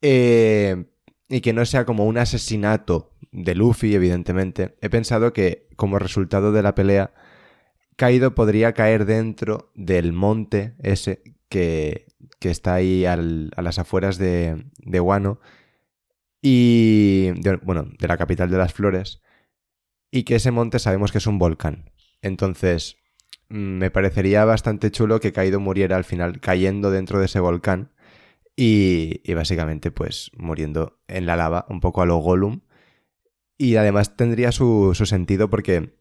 eh, 0.03 0.87
y 1.29 1.41
que 1.41 1.53
no 1.53 1.65
sea 1.67 1.85
como 1.85 2.07
un 2.07 2.19
asesinato 2.19 3.13
de 3.33 3.55
Luffy, 3.55 3.95
evidentemente, 3.95 4.77
he 4.81 4.89
pensado 4.91 5.33
que 5.33 5.69
como 5.77 5.99
resultado 5.99 6.53
de 6.53 6.63
la 6.63 6.75
pelea 6.75 7.13
Kaido 7.97 8.35
podría 8.35 8.75
caer 8.75 9.07
dentro 9.07 9.73
del 9.75 10.13
monte 10.13 10.75
ese 10.83 11.23
que, 11.49 12.07
que 12.41 12.51
está 12.51 12.75
ahí 12.75 13.07
al- 13.07 13.51
a 13.57 13.63
las 13.63 13.79
afueras 13.79 14.19
de, 14.19 14.67
de 14.79 15.01
Wano 15.01 15.41
y, 16.43 17.31
de- 17.41 17.57
bueno, 17.63 17.89
de 17.99 18.09
la 18.09 18.17
capital 18.17 18.51
de 18.51 18.59
las 18.59 18.73
flores, 18.73 19.21
y 20.11 20.25
que 20.25 20.37
ese 20.37 20.51
monte 20.51 20.79
sabemos 20.79 21.13
que 21.13 21.19
es 21.19 21.27
un 21.27 21.39
volcán. 21.39 21.93
Entonces, 22.23 22.99
mm, 23.51 23.57
me 23.79 23.91
parecería 23.91 24.45
bastante 24.45 24.91
chulo 24.91 25.21
que 25.21 25.33
Kaido 25.33 25.61
muriera 25.61 25.97
al 25.97 26.05
final 26.05 26.41
cayendo 26.41 26.91
dentro 26.91 27.19
de 27.21 27.27
ese 27.27 27.41
volcán 27.41 27.93
y, 28.57 29.33
básicamente 29.35 29.91
pues 29.91 30.31
muriendo 30.37 30.99
en 31.07 31.27
la 31.27 31.37
lava, 31.37 31.67
un 31.69 31.81
poco 31.81 32.03
a 32.03 32.07
lo 32.07 32.17
Gollum. 32.17 32.63
Y 33.59 33.77
además 33.77 34.17
tendría 34.17 34.53
su, 34.53 34.93
su 34.95 35.07
sentido 35.07 35.49
porque 35.49 35.95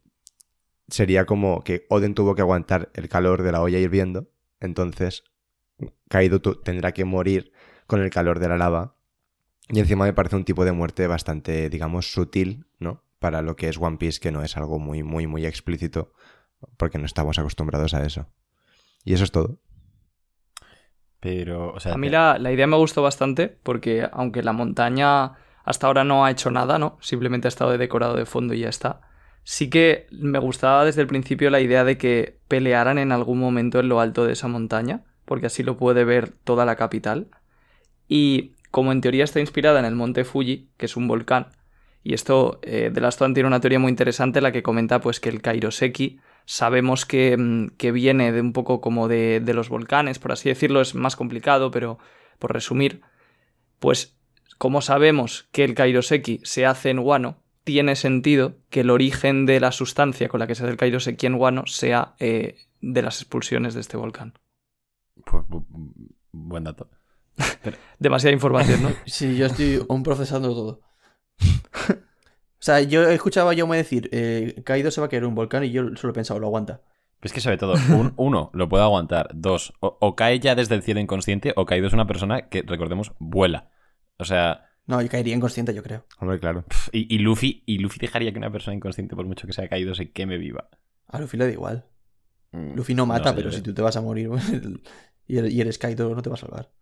sería 0.88 1.26
como 1.26 1.62
que 1.62 1.86
Oden 1.90 2.14
tuvo 2.14 2.34
que 2.34 2.42
aguantar 2.42 2.90
el 2.94 3.08
calor 3.08 3.42
de 3.42 3.52
la 3.52 3.60
olla 3.60 3.78
hirviendo, 3.78 4.30
entonces 4.60 5.24
Kaido 6.08 6.40
tendrá 6.40 6.92
que 6.92 7.04
morir 7.04 7.52
con 7.86 8.00
el 8.02 8.10
calor 8.10 8.38
de 8.38 8.48
la 8.48 8.56
lava. 8.56 8.96
Y 9.68 9.80
encima 9.80 10.04
me 10.04 10.12
parece 10.12 10.36
un 10.36 10.44
tipo 10.44 10.64
de 10.64 10.72
muerte 10.72 11.06
bastante, 11.06 11.68
digamos, 11.68 12.12
sutil, 12.12 12.66
¿no? 12.78 13.02
Para 13.18 13.42
lo 13.42 13.56
que 13.56 13.68
es 13.68 13.78
One 13.78 13.96
Piece, 13.96 14.20
que 14.20 14.30
no 14.30 14.42
es 14.42 14.56
algo 14.56 14.78
muy, 14.78 15.02
muy, 15.02 15.26
muy 15.26 15.44
explícito, 15.44 16.12
porque 16.76 16.98
no 16.98 17.06
estamos 17.06 17.38
acostumbrados 17.38 17.92
a 17.94 18.06
eso. 18.06 18.28
Y 19.04 19.14
eso 19.14 19.24
es 19.24 19.32
todo. 19.32 19.60
Pero, 21.26 21.72
o 21.72 21.80
sea, 21.80 21.94
A 21.94 21.96
mí 21.96 22.08
la, 22.08 22.38
la 22.38 22.52
idea 22.52 22.68
me 22.68 22.76
gustó 22.76 23.02
bastante 23.02 23.48
porque 23.48 24.08
aunque 24.12 24.44
la 24.44 24.52
montaña 24.52 25.32
hasta 25.64 25.88
ahora 25.88 26.04
no 26.04 26.24
ha 26.24 26.30
hecho 26.30 26.52
nada, 26.52 26.78
¿no? 26.78 26.98
Simplemente 27.00 27.48
ha 27.48 27.50
estado 27.50 27.72
de 27.72 27.78
decorado 27.78 28.14
de 28.14 28.26
fondo 28.26 28.54
y 28.54 28.60
ya 28.60 28.68
está. 28.68 29.00
Sí 29.42 29.68
que 29.68 30.06
me 30.12 30.38
gustaba 30.38 30.84
desde 30.84 31.00
el 31.00 31.08
principio 31.08 31.50
la 31.50 31.60
idea 31.60 31.82
de 31.82 31.98
que 31.98 32.38
pelearan 32.46 32.98
en 32.98 33.10
algún 33.10 33.40
momento 33.40 33.80
en 33.80 33.88
lo 33.88 33.98
alto 33.98 34.24
de 34.24 34.34
esa 34.34 34.46
montaña, 34.46 35.02
porque 35.24 35.46
así 35.46 35.64
lo 35.64 35.76
puede 35.76 36.04
ver 36.04 36.30
toda 36.44 36.64
la 36.64 36.76
capital. 36.76 37.26
Y 38.06 38.52
como 38.70 38.92
en 38.92 39.00
teoría 39.00 39.24
está 39.24 39.40
inspirada 39.40 39.80
en 39.80 39.84
el 39.84 39.96
monte 39.96 40.24
Fuji, 40.24 40.68
que 40.76 40.86
es 40.86 40.96
un 40.96 41.08
volcán, 41.08 41.48
y 42.04 42.14
esto, 42.14 42.60
eh, 42.62 42.92
The 42.94 43.00
Last 43.00 43.20
One 43.20 43.34
tiene 43.34 43.48
una 43.48 43.58
teoría 43.58 43.80
muy 43.80 43.90
interesante, 43.90 44.40
la 44.40 44.52
que 44.52 44.62
comenta 44.62 45.00
pues 45.00 45.18
que 45.18 45.28
el 45.28 45.42
Kairoseki 45.42 46.20
sabemos 46.46 47.04
que, 47.04 47.36
mm, 47.36 47.76
que 47.76 47.92
viene 47.92 48.32
de 48.32 48.40
un 48.40 48.52
poco 48.54 48.80
como 48.80 49.06
de, 49.08 49.40
de 49.40 49.52
los 49.52 49.68
volcanes, 49.68 50.18
por 50.18 50.32
así 50.32 50.48
decirlo, 50.48 50.80
es 50.80 50.94
más 50.94 51.14
complicado, 51.16 51.70
pero 51.70 51.98
por 52.38 52.52
resumir, 52.54 53.02
pues 53.78 54.16
como 54.56 54.80
sabemos 54.80 55.48
que 55.52 55.64
el 55.64 55.74
Kairoseki 55.74 56.40
se 56.42 56.64
hace 56.64 56.88
en 56.90 57.00
Wano, 57.00 57.42
tiene 57.64 57.96
sentido 57.96 58.56
que 58.70 58.80
el 58.80 58.90
origen 58.90 59.44
de 59.44 59.60
la 59.60 59.72
sustancia 59.72 60.28
con 60.28 60.40
la 60.40 60.46
que 60.46 60.54
se 60.54 60.62
hace 60.62 60.70
el 60.70 60.78
Kairoseki 60.78 61.26
en 61.26 61.34
Wano 61.34 61.66
sea 61.66 62.14
eh, 62.20 62.56
de 62.80 63.02
las 63.02 63.20
expulsiones 63.20 63.74
de 63.74 63.80
este 63.80 63.96
volcán. 63.96 64.34
Pues, 65.24 65.44
bu- 65.46 65.66
bu- 65.68 66.14
buen 66.32 66.64
dato. 66.64 66.88
Demasiada 67.98 68.32
información, 68.32 68.82
¿no? 68.82 68.90
Sí, 69.06 69.36
yo 69.36 69.46
estoy 69.46 69.84
aún 69.88 70.02
procesando 70.04 70.48
todo. 70.54 70.80
O 72.66 72.68
sea, 72.68 72.80
yo 72.80 73.08
escuchaba 73.08 73.52
a 73.52 73.54
Jaume 73.54 73.76
decir, 73.76 74.08
eh, 74.10 74.60
Kaido 74.64 74.90
se 74.90 75.00
va 75.00 75.06
a 75.06 75.08
caer 75.08 75.24
un 75.24 75.36
volcán 75.36 75.62
y 75.62 75.70
yo 75.70 75.94
solo 75.94 76.10
he 76.10 76.14
pensado, 76.14 76.40
lo 76.40 76.48
aguanta. 76.48 76.82
Es 77.22 77.32
que 77.32 77.40
sabe 77.40 77.58
todo. 77.58 77.74
Un- 77.94 78.12
uno, 78.16 78.50
lo 78.54 78.68
puede 78.68 78.82
aguantar. 78.82 79.28
Dos, 79.32 79.72
o, 79.78 79.96
o 80.00 80.16
cae 80.16 80.40
ya 80.40 80.56
desde 80.56 80.74
el 80.74 80.82
cielo 80.82 80.98
inconsciente, 80.98 81.52
o 81.54 81.64
Kaido 81.64 81.86
es 81.86 81.92
una 81.92 82.08
persona 82.08 82.48
que, 82.48 82.62
recordemos, 82.62 83.12
vuela. 83.20 83.70
O 84.18 84.24
sea, 84.24 84.64
No, 84.86 85.00
yo 85.00 85.08
caería 85.08 85.36
inconsciente, 85.36 85.72
yo 85.74 85.84
creo. 85.84 86.06
Hombre, 86.18 86.40
claro. 86.40 86.64
y, 86.90 87.14
y 87.14 87.20
Luffy, 87.20 87.62
y 87.66 87.78
Luffy 87.78 88.00
dejaría 88.00 88.32
que 88.32 88.38
una 88.38 88.50
persona 88.50 88.74
inconsciente, 88.74 89.14
por 89.14 89.26
mucho 89.26 89.46
que 89.46 89.52
sea 89.52 89.68
caído, 89.68 89.94
se 89.94 90.10
queme 90.10 90.36
viva. 90.36 90.68
A 91.06 91.20
Luffy 91.20 91.36
le 91.36 91.44
da 91.46 91.52
igual. 91.52 91.86
Mm, 92.50 92.74
Luffy 92.74 92.94
no 92.94 93.06
mata, 93.06 93.30
sé, 93.30 93.36
pero 93.36 93.52
si 93.52 93.62
tú 93.62 93.74
te 93.74 93.82
vas 93.82 93.96
a 93.96 94.00
morir 94.00 94.28
y 95.28 95.38
eres, 95.38 95.52
y 95.52 95.60
eres 95.60 95.78
Kaido, 95.78 96.12
no 96.12 96.20
te 96.20 96.30
va 96.30 96.34
a 96.34 96.38
salvar. 96.38 96.72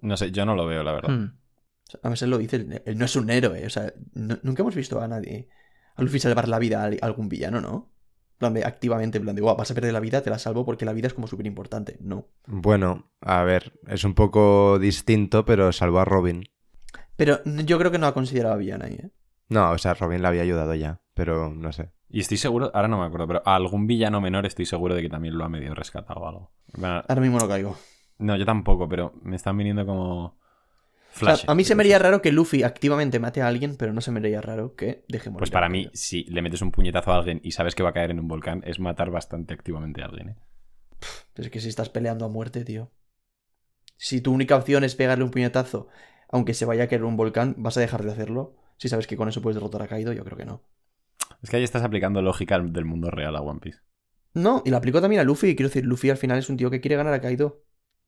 No 0.00 0.16
sé, 0.16 0.30
yo 0.30 0.46
no 0.46 0.54
lo 0.54 0.66
veo, 0.66 0.84
la 0.84 0.92
verdad. 0.92 1.10
Hmm. 1.10 1.38
A 2.02 2.08
veces 2.08 2.28
lo 2.28 2.38
dice, 2.38 2.56
él, 2.84 2.98
no 2.98 3.04
es 3.04 3.16
un 3.16 3.28
héroe. 3.30 3.66
O 3.66 3.70
sea, 3.70 3.92
no- 4.14 4.38
nunca 4.42 4.62
hemos 4.62 4.74
visto 4.74 5.00
a 5.00 5.08
nadie, 5.08 5.48
a 5.94 6.02
Luffy 6.02 6.18
salvar 6.18 6.48
la 6.48 6.58
vida 6.58 6.80
a 6.82 6.84
al- 6.84 6.98
algún 7.02 7.28
villano, 7.28 7.60
¿no? 7.60 7.90
Plan 8.38 8.54
de, 8.54 8.64
activamente, 8.64 9.18
en 9.18 9.24
plan 9.24 9.36
de, 9.36 9.42
"Guau, 9.42 9.56
vas 9.56 9.70
a 9.70 9.74
perder 9.74 9.92
la 9.92 10.00
vida, 10.00 10.22
te 10.22 10.30
la 10.30 10.38
salvo 10.38 10.64
porque 10.64 10.84
la 10.84 10.92
vida 10.92 11.06
es 11.06 11.14
como 11.14 11.26
súper 11.26 11.46
importante. 11.46 11.98
No. 12.00 12.28
Bueno, 12.46 13.10
a 13.20 13.42
ver, 13.44 13.78
es 13.86 14.04
un 14.04 14.14
poco 14.14 14.78
distinto, 14.78 15.44
pero 15.44 15.70
salvó 15.72 16.00
a 16.00 16.04
Robin. 16.04 16.44
Pero 17.16 17.40
yo 17.44 17.78
creo 17.78 17.90
que 17.90 17.98
no 17.98 18.06
ha 18.06 18.14
considerado 18.14 18.54
a 18.54 18.58
villano 18.58 18.84
ahí, 18.84 18.94
¿eh? 18.94 19.10
No, 19.48 19.70
o 19.70 19.78
sea, 19.78 19.94
Robin 19.94 20.22
le 20.22 20.28
había 20.28 20.42
ayudado 20.42 20.74
ya, 20.74 21.02
pero 21.14 21.50
no 21.50 21.72
sé. 21.72 21.90
Y 22.08 22.20
estoy 22.20 22.38
seguro, 22.38 22.70
ahora 22.74 22.88
no 22.88 22.98
me 22.98 23.04
acuerdo, 23.06 23.26
pero 23.26 23.42
a 23.44 23.54
algún 23.54 23.86
villano 23.86 24.20
menor 24.20 24.46
estoy 24.46 24.64
seguro 24.66 24.94
de 24.94 25.02
que 25.02 25.08
también 25.10 25.36
lo 25.36 25.44
ha 25.44 25.48
medio 25.48 25.74
rescatado 25.74 26.20
o 26.20 26.26
algo. 26.28 26.52
Bueno, 26.74 27.02
Ahora 27.06 27.20
mismo 27.20 27.38
no 27.38 27.46
caigo. 27.48 27.76
no, 28.18 28.36
yo 28.36 28.46
tampoco, 28.46 28.88
pero 28.88 29.12
me 29.22 29.36
están 29.36 29.56
viniendo 29.58 29.84
como. 29.86 30.38
O 31.14 31.18
sea, 31.18 31.36
Flash. 31.36 31.44
a 31.46 31.54
mí 31.54 31.64
se 31.64 31.74
me 31.74 31.82
haría 31.82 31.98
raro 31.98 32.22
que 32.22 32.32
Luffy 32.32 32.62
activamente 32.62 33.18
mate 33.20 33.42
a 33.42 33.48
alguien, 33.48 33.76
pero 33.76 33.92
no 33.92 34.00
se 34.00 34.10
me 34.10 34.20
haría 34.20 34.40
raro 34.40 34.74
que 34.74 35.04
deje 35.08 35.30
morir. 35.30 35.40
Pues 35.40 35.50
para 35.50 35.68
mí, 35.68 35.90
si 35.92 36.24
le 36.24 36.42
metes 36.42 36.62
un 36.62 36.72
puñetazo 36.72 37.12
a 37.12 37.18
alguien 37.18 37.40
y 37.44 37.52
sabes 37.52 37.74
que 37.74 37.82
va 37.82 37.90
a 37.90 37.92
caer 37.92 38.10
en 38.10 38.20
un 38.20 38.28
volcán, 38.28 38.62
es 38.66 38.80
matar 38.80 39.10
bastante 39.10 39.54
activamente 39.54 40.02
a 40.02 40.06
alguien, 40.06 40.30
¿eh? 40.30 40.36
Pero 41.34 41.46
es 41.46 41.52
que 41.52 41.60
si 41.60 41.68
estás 41.68 41.88
peleando 41.90 42.24
a 42.24 42.28
muerte, 42.28 42.64
tío. 42.64 42.90
Si 43.96 44.20
tu 44.20 44.32
única 44.32 44.56
opción 44.56 44.84
es 44.84 44.94
pegarle 44.94 45.24
un 45.24 45.30
puñetazo, 45.30 45.88
aunque 46.28 46.54
se 46.54 46.64
vaya 46.64 46.84
a 46.84 46.86
caer 46.88 47.02
en 47.02 47.06
un 47.08 47.16
volcán, 47.16 47.54
¿vas 47.58 47.76
a 47.76 47.80
dejar 47.80 48.02
de 48.04 48.12
hacerlo? 48.12 48.56
Si 48.78 48.88
sabes 48.88 49.06
que 49.06 49.16
con 49.16 49.28
eso 49.28 49.42
puedes 49.42 49.54
derrotar 49.56 49.82
a 49.82 49.88
Kaido, 49.88 50.12
yo 50.12 50.24
creo 50.24 50.36
que 50.36 50.44
no. 50.44 50.62
Es 51.42 51.50
que 51.50 51.56
ahí 51.56 51.62
estás 51.64 51.82
aplicando 51.82 52.22
lógica 52.22 52.58
del 52.58 52.84
mundo 52.84 53.10
real 53.10 53.36
a 53.36 53.40
One 53.42 53.60
Piece. 53.60 53.80
No, 54.34 54.62
y 54.64 54.70
la 54.70 54.78
aplicó 54.78 55.00
también 55.00 55.20
a 55.20 55.24
Luffy. 55.24 55.48
y 55.50 55.56
Quiero 55.56 55.68
decir, 55.68 55.84
Luffy 55.84 56.10
al 56.10 56.16
final 56.16 56.38
es 56.38 56.48
un 56.48 56.56
tío 56.56 56.70
que 56.70 56.80
quiere 56.80 56.96
ganar 56.96 57.12
a 57.14 57.20
Kaido. 57.20 57.64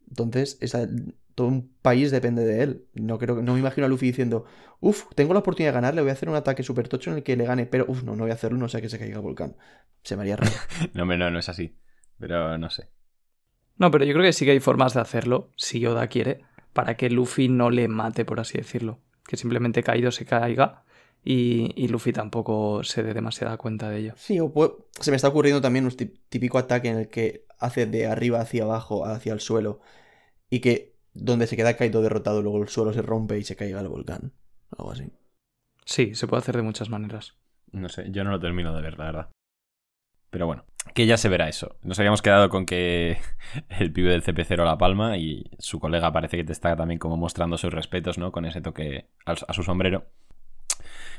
Entonces, 0.08 0.58
esa- 0.60 0.88
todo 1.34 1.48
un 1.48 1.72
país 1.82 2.10
depende 2.10 2.44
de 2.44 2.62
él. 2.62 2.86
No 2.94 3.18
creo, 3.18 3.42
no 3.42 3.54
me 3.54 3.60
imagino 3.60 3.86
a 3.86 3.88
Luffy 3.88 4.06
diciendo, 4.06 4.44
uff, 4.80 5.04
tengo 5.14 5.32
la 5.34 5.40
oportunidad 5.40 5.72
de 5.72 5.74
ganar, 5.74 5.94
le 5.94 6.02
voy 6.02 6.10
a 6.10 6.14
hacer 6.14 6.28
un 6.28 6.36
ataque 6.36 6.62
súper 6.62 6.88
tocho 6.88 7.10
en 7.10 7.16
el 7.18 7.22
que 7.22 7.36
le 7.36 7.44
gane, 7.46 7.66
pero 7.66 7.84
uff, 7.88 8.02
no, 8.04 8.16
no 8.16 8.22
voy 8.24 8.30
a 8.30 8.34
hacerlo, 8.34 8.58
no 8.58 8.68
sea 8.68 8.80
que 8.80 8.88
se 8.88 8.98
caiga 8.98 9.16
el 9.16 9.22
volcán. 9.22 9.56
Se 10.02 10.16
me 10.16 10.22
haría 10.22 10.36
raro. 10.36 10.52
No, 10.94 11.04
no, 11.04 11.30
no 11.30 11.38
es 11.38 11.48
así. 11.48 11.76
Pero 12.18 12.58
no 12.58 12.70
sé. 12.70 12.88
No, 13.76 13.90
pero 13.90 14.04
yo 14.04 14.12
creo 14.12 14.24
que 14.24 14.32
sí 14.32 14.44
que 14.44 14.52
hay 14.52 14.60
formas 14.60 14.94
de 14.94 15.00
hacerlo, 15.00 15.50
si 15.56 15.80
Yoda 15.80 16.06
quiere, 16.06 16.42
para 16.72 16.96
que 16.96 17.10
Luffy 17.10 17.48
no 17.48 17.70
le 17.70 17.88
mate, 17.88 18.24
por 18.24 18.40
así 18.40 18.58
decirlo. 18.58 19.00
Que 19.26 19.36
simplemente 19.36 19.82
Kaido 19.82 20.10
se 20.12 20.24
caiga 20.26 20.84
y, 21.24 21.72
y 21.74 21.88
Luffy 21.88 22.12
tampoco 22.12 22.84
se 22.84 23.02
dé 23.02 23.14
demasiada 23.14 23.56
cuenta 23.56 23.88
de 23.90 23.98
ello. 23.98 24.12
Sí, 24.16 24.38
o 24.38 24.52
puede- 24.52 24.74
se 25.00 25.10
me 25.10 25.16
está 25.16 25.28
ocurriendo 25.28 25.60
también 25.60 25.86
un 25.86 25.92
típico 26.28 26.58
ataque 26.58 26.88
en 26.88 26.98
el 26.98 27.08
que 27.08 27.46
hace 27.58 27.86
de 27.86 28.06
arriba 28.06 28.40
hacia 28.40 28.64
abajo, 28.64 29.06
hacia 29.06 29.32
el 29.32 29.40
suelo, 29.40 29.80
y 30.50 30.60
que 30.60 30.93
donde 31.14 31.46
se 31.46 31.57
queda 31.57 31.77
Kaido 31.77 32.03
derrotado, 32.03 32.42
luego 32.42 32.62
el 32.62 32.68
suelo 32.68 32.92
se 32.92 33.03
rompe 33.03 33.38
y 33.38 33.44
se 33.44 33.57
caiga 33.57 33.81
al 33.81 33.88
volcán. 33.88 34.33
Algo 34.77 34.92
así. 34.92 35.12
Sí, 35.85 36.14
se 36.14 36.27
puede 36.27 36.40
hacer 36.40 36.57
de 36.57 36.62
muchas 36.62 36.90
maneras. 36.90 37.35
No 37.72 37.88
sé, 37.88 38.11
yo 38.11 38.24
no 38.24 38.31
lo 38.31 38.40
termino 38.40 38.74
de 38.74 38.83
ver, 38.83 38.98
la 38.98 39.05
verdad. 39.05 39.29
Pero 40.31 40.46
bueno, 40.46 40.64
que 40.94 41.07
ya 41.07 41.16
se 41.16 41.29
verá 41.29 41.48
eso. 41.48 41.77
Nos 41.83 41.98
habíamos 41.98 42.22
quedado 42.22 42.48
con 42.48 42.66
que 42.66 43.18
el 43.68 43.92
pibe 43.92 44.11
del 44.11 44.24
CP0 44.24 44.64
la 44.64 44.79
palma 44.79 45.16
y 45.16 45.50
su 45.59 45.79
colega 45.79 46.12
parece 46.12 46.37
que 46.37 46.44
te 46.44 46.53
está 46.53 46.77
también 46.77 46.98
como 46.98 47.16
mostrando 47.16 47.57
sus 47.57 47.72
respetos, 47.72 48.18
¿no? 48.18 48.33
Con 48.33 48.44
ese 48.44 48.61
toque 48.61 49.09
a 49.24 49.53
su 49.53 49.62
sombrero. 49.62 50.07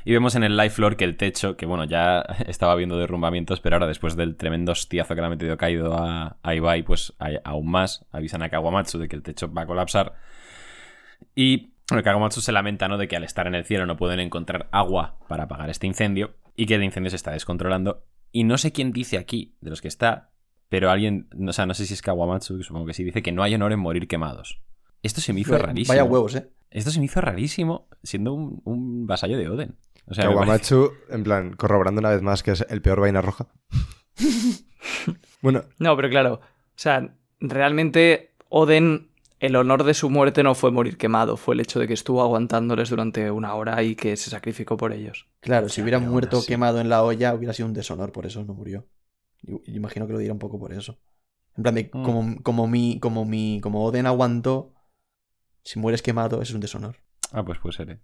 Y 0.06 0.12
vemos 0.12 0.36
en 0.36 0.44
el 0.44 0.56
live 0.56 0.70
floor 0.70 0.96
que 0.96 1.02
el 1.02 1.16
techo, 1.16 1.56
que 1.56 1.66
bueno, 1.66 1.82
ya 1.84 2.20
estaba 2.46 2.76
viendo 2.76 2.96
derrumbamientos, 2.96 3.58
pero 3.60 3.74
ahora 3.74 3.88
después 3.88 4.14
del 4.16 4.36
tremendo 4.36 4.70
hostiazo 4.70 5.16
que 5.16 5.20
le 5.20 5.26
ha 5.26 5.30
metido 5.30 5.56
caído 5.56 5.94
a, 5.98 6.36
a 6.44 6.54
Ibai, 6.54 6.84
pues 6.84 7.12
hay 7.18 7.38
aún 7.42 7.68
más. 7.68 8.06
Avisan 8.12 8.42
a 8.42 8.48
Kawamatsu 8.48 8.98
de 9.00 9.08
que 9.08 9.16
el 9.16 9.24
techo 9.24 9.52
va 9.52 9.62
a 9.62 9.66
colapsar. 9.66 10.14
Y 11.34 11.72
bueno, 11.90 12.04
Kawamatsu 12.04 12.40
se 12.40 12.52
lamenta, 12.52 12.86
¿no? 12.86 12.98
De 12.98 13.08
que 13.08 13.16
al 13.16 13.24
estar 13.24 13.48
en 13.48 13.56
el 13.56 13.64
cielo 13.64 13.84
no 13.84 13.96
pueden 13.96 14.20
encontrar 14.20 14.68
agua 14.70 15.18
para 15.28 15.44
apagar 15.44 15.70
este 15.70 15.88
incendio 15.88 16.36
y 16.54 16.66
que 16.66 16.76
el 16.76 16.84
incendio 16.84 17.10
se 17.10 17.16
está 17.16 17.32
descontrolando. 17.32 18.04
Y 18.30 18.44
no 18.44 18.58
sé 18.58 18.70
quién 18.70 18.92
dice 18.92 19.18
aquí, 19.18 19.56
de 19.60 19.70
los 19.70 19.80
que 19.82 19.88
está, 19.88 20.30
pero 20.68 20.88
alguien, 20.90 21.28
o 21.48 21.52
sea, 21.52 21.66
no 21.66 21.74
sé 21.74 21.84
si 21.84 21.94
es 21.94 22.02
Kawamatsu, 22.02 22.62
supongo 22.62 22.86
que 22.86 22.94
sí, 22.94 23.02
dice 23.02 23.22
que 23.22 23.32
no 23.32 23.42
hay 23.42 23.56
honor 23.56 23.72
en 23.72 23.80
morir 23.80 24.06
quemados. 24.06 24.60
Esto 25.02 25.20
se 25.20 25.32
me 25.32 25.40
hizo 25.40 25.50
Vaya- 25.50 25.66
rarísimo. 25.66 25.92
Vaya 25.96 26.04
huevos, 26.04 26.36
¿eh? 26.36 26.48
Esto 26.70 26.90
se 26.92 27.00
me 27.00 27.06
hizo 27.06 27.20
rarísimo 27.20 27.88
siendo 28.04 28.34
un, 28.34 28.60
un 28.64 29.06
vasallo 29.08 29.36
de 29.38 29.48
Oden. 29.48 29.76
O 30.08 30.14
sea, 30.14 30.24
en 31.10 31.24
plan, 31.24 31.52
corroborando 31.54 31.98
una 32.00 32.10
vez 32.10 32.22
más 32.22 32.42
que 32.42 32.52
es 32.52 32.64
el 32.68 32.80
peor 32.82 33.00
vaina 33.00 33.20
roja. 33.22 33.46
bueno, 35.42 35.64
No, 35.78 35.96
pero 35.96 36.08
claro, 36.08 36.34
o 36.34 36.40
sea, 36.76 37.14
realmente 37.40 38.34
Oden, 38.48 39.10
el 39.40 39.56
honor 39.56 39.84
de 39.84 39.94
su 39.94 40.08
muerte 40.08 40.42
no 40.42 40.54
fue 40.54 40.70
morir 40.70 40.96
quemado, 40.96 41.36
fue 41.36 41.54
el 41.54 41.60
hecho 41.60 41.80
de 41.80 41.86
que 41.88 41.94
estuvo 41.94 42.22
aguantándoles 42.22 42.88
durante 42.90 43.30
una 43.30 43.54
hora 43.54 43.82
y 43.82 43.96
que 43.96 44.16
se 44.16 44.30
sacrificó 44.30 44.76
por 44.76 44.92
ellos. 44.92 45.26
Claro, 45.40 45.68
si 45.68 45.82
hubiera 45.82 45.98
muerto 45.98 46.40
quemado 46.46 46.80
en 46.80 46.88
la 46.88 47.02
olla, 47.02 47.34
hubiera 47.34 47.52
sido 47.52 47.66
un 47.68 47.74
deshonor, 47.74 48.12
por 48.12 48.26
eso 48.26 48.44
no 48.44 48.54
murió. 48.54 48.86
Yo- 49.42 49.60
yo 49.66 49.74
imagino 49.74 50.06
que 50.06 50.12
lo 50.12 50.18
dirá 50.18 50.32
un 50.32 50.38
poco 50.38 50.58
por 50.58 50.72
eso. 50.72 50.98
En 51.56 51.62
plan 51.62 51.74
de, 51.74 51.90
Mm. 51.92 52.02
como, 52.04 52.42
como 52.42 52.66
mi, 52.68 52.98
como 53.00 53.24
mi, 53.24 53.60
como 53.62 53.84
Oden 53.84 54.06
aguantó, 54.06 54.72
si 55.64 55.78
mueres 55.78 56.02
quemado, 56.02 56.36
eso 56.36 56.50
es 56.52 56.54
un 56.54 56.60
deshonor. 56.60 56.96
Ah, 57.32 57.44
pues 57.44 57.58
puede 57.58 57.76
ser, 57.76 57.90
¿eh? 57.90 58.00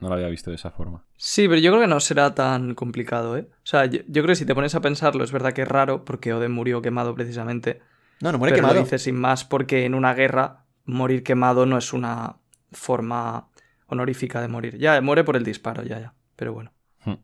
No 0.00 0.08
lo 0.08 0.14
había 0.14 0.28
visto 0.28 0.50
de 0.50 0.56
esa 0.56 0.70
forma. 0.70 1.04
Sí, 1.16 1.46
pero 1.48 1.60
yo 1.60 1.70
creo 1.70 1.82
que 1.82 1.86
no 1.88 2.00
será 2.00 2.34
tan 2.34 2.74
complicado, 2.74 3.36
¿eh? 3.36 3.48
O 3.50 3.66
sea, 3.66 3.84
yo, 3.86 4.00
yo 4.06 4.22
creo 4.22 4.28
que 4.28 4.34
si 4.36 4.46
te 4.46 4.54
pones 4.54 4.74
a 4.74 4.80
pensarlo, 4.80 5.22
es 5.24 5.30
verdad 5.32 5.52
que 5.52 5.62
es 5.62 5.68
raro, 5.68 6.04
porque 6.04 6.32
Oden 6.32 6.52
murió 6.52 6.80
quemado 6.82 7.14
precisamente. 7.14 7.80
No, 8.20 8.32
no 8.32 8.38
muere 8.38 8.52
pero 8.54 8.62
quemado. 8.62 8.74
lo 8.80 8.84
dice 8.84 8.98
sin 8.98 9.16
más 9.16 9.44
porque 9.44 9.84
en 9.84 9.94
una 9.94 10.14
guerra 10.14 10.64
morir 10.86 11.22
quemado 11.22 11.66
no 11.66 11.76
es 11.78 11.92
una 11.92 12.36
forma 12.72 13.48
honorífica 13.86 14.40
de 14.40 14.48
morir. 14.48 14.78
Ya, 14.78 15.00
muere 15.00 15.24
por 15.24 15.36
el 15.36 15.44
disparo, 15.44 15.82
ya, 15.82 15.98
ya. 16.00 16.14
Pero 16.36 16.52
bueno, 16.54 16.72
Hmm. 17.04 17.16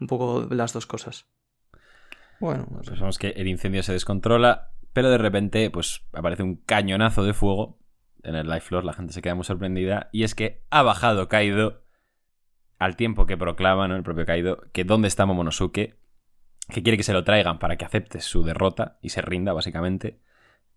un 0.00 0.06
poco 0.06 0.46
las 0.50 0.72
dos 0.72 0.86
cosas. 0.86 1.26
Bueno. 2.40 2.66
Pues 2.84 2.90
vemos 2.98 3.18
que 3.18 3.28
el 3.30 3.46
incendio 3.48 3.82
se 3.82 3.92
descontrola, 3.92 4.70
pero 4.92 5.10
de 5.10 5.18
repente, 5.18 5.70
pues 5.70 6.02
aparece 6.12 6.42
un 6.42 6.56
cañonazo 6.56 7.24
de 7.24 7.32
fuego 7.34 7.78
en 8.22 8.34
el 8.34 8.46
live 8.46 8.60
floor. 8.60 8.84
La 8.84 8.92
gente 8.92 9.12
se 9.12 9.22
queda 9.22 9.34
muy 9.34 9.44
sorprendida. 9.44 10.08
Y 10.12 10.24
es 10.24 10.34
que 10.34 10.64
ha 10.70 10.82
bajado 10.82 11.28
Kaido 11.28 11.83
al 12.78 12.96
tiempo 12.96 13.26
que 13.26 13.36
proclama, 13.36 13.88
¿no? 13.88 13.96
El 13.96 14.02
propio 14.02 14.26
Kaido, 14.26 14.62
que 14.72 14.84
dónde 14.84 15.08
está 15.08 15.26
Momonosuke, 15.26 15.96
que 16.68 16.82
quiere 16.82 16.96
que 16.96 17.02
se 17.02 17.12
lo 17.12 17.24
traigan 17.24 17.58
para 17.58 17.76
que 17.76 17.84
acepte 17.84 18.20
su 18.20 18.42
derrota 18.42 18.98
y 19.02 19.10
se 19.10 19.22
rinda, 19.22 19.52
básicamente. 19.52 20.20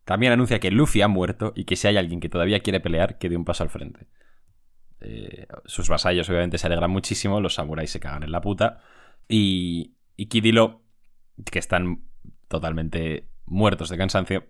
También 0.04 0.32
anuncia 0.32 0.60
que 0.60 0.72
Luffy 0.72 1.02
ha 1.02 1.08
muerto 1.08 1.54
y 1.56 1.66
que 1.66 1.76
si 1.76 1.88
hay 1.88 1.98
alguien 1.98 2.20
que 2.20 2.30
todavía 2.30 2.62
quiere 2.62 2.80
pelear, 2.80 3.18
que 3.18 3.30
dé 3.30 3.38
un 3.38 3.46
paso 3.46 3.64
al 3.64 3.70
frente. 3.70 4.08
Eh, 5.00 5.48
sus 5.66 5.90
vasallos 5.90 6.30
obviamente 6.30 6.58
se 6.58 6.68
alegran 6.68 6.92
muchísimo, 6.92 7.42
los 7.42 7.56
samuráis 7.56 7.92
se 7.92 8.00
cagan 8.00 8.24
en 8.24 8.32
la 8.32 8.42
puta. 8.42 8.82
Y, 9.28 9.96
y 10.16 10.28
que 10.28 11.60
están 11.60 12.04
totalmente 12.48 13.30
muertos 13.46 13.90
de 13.90 13.98
cansancio, 13.98 14.46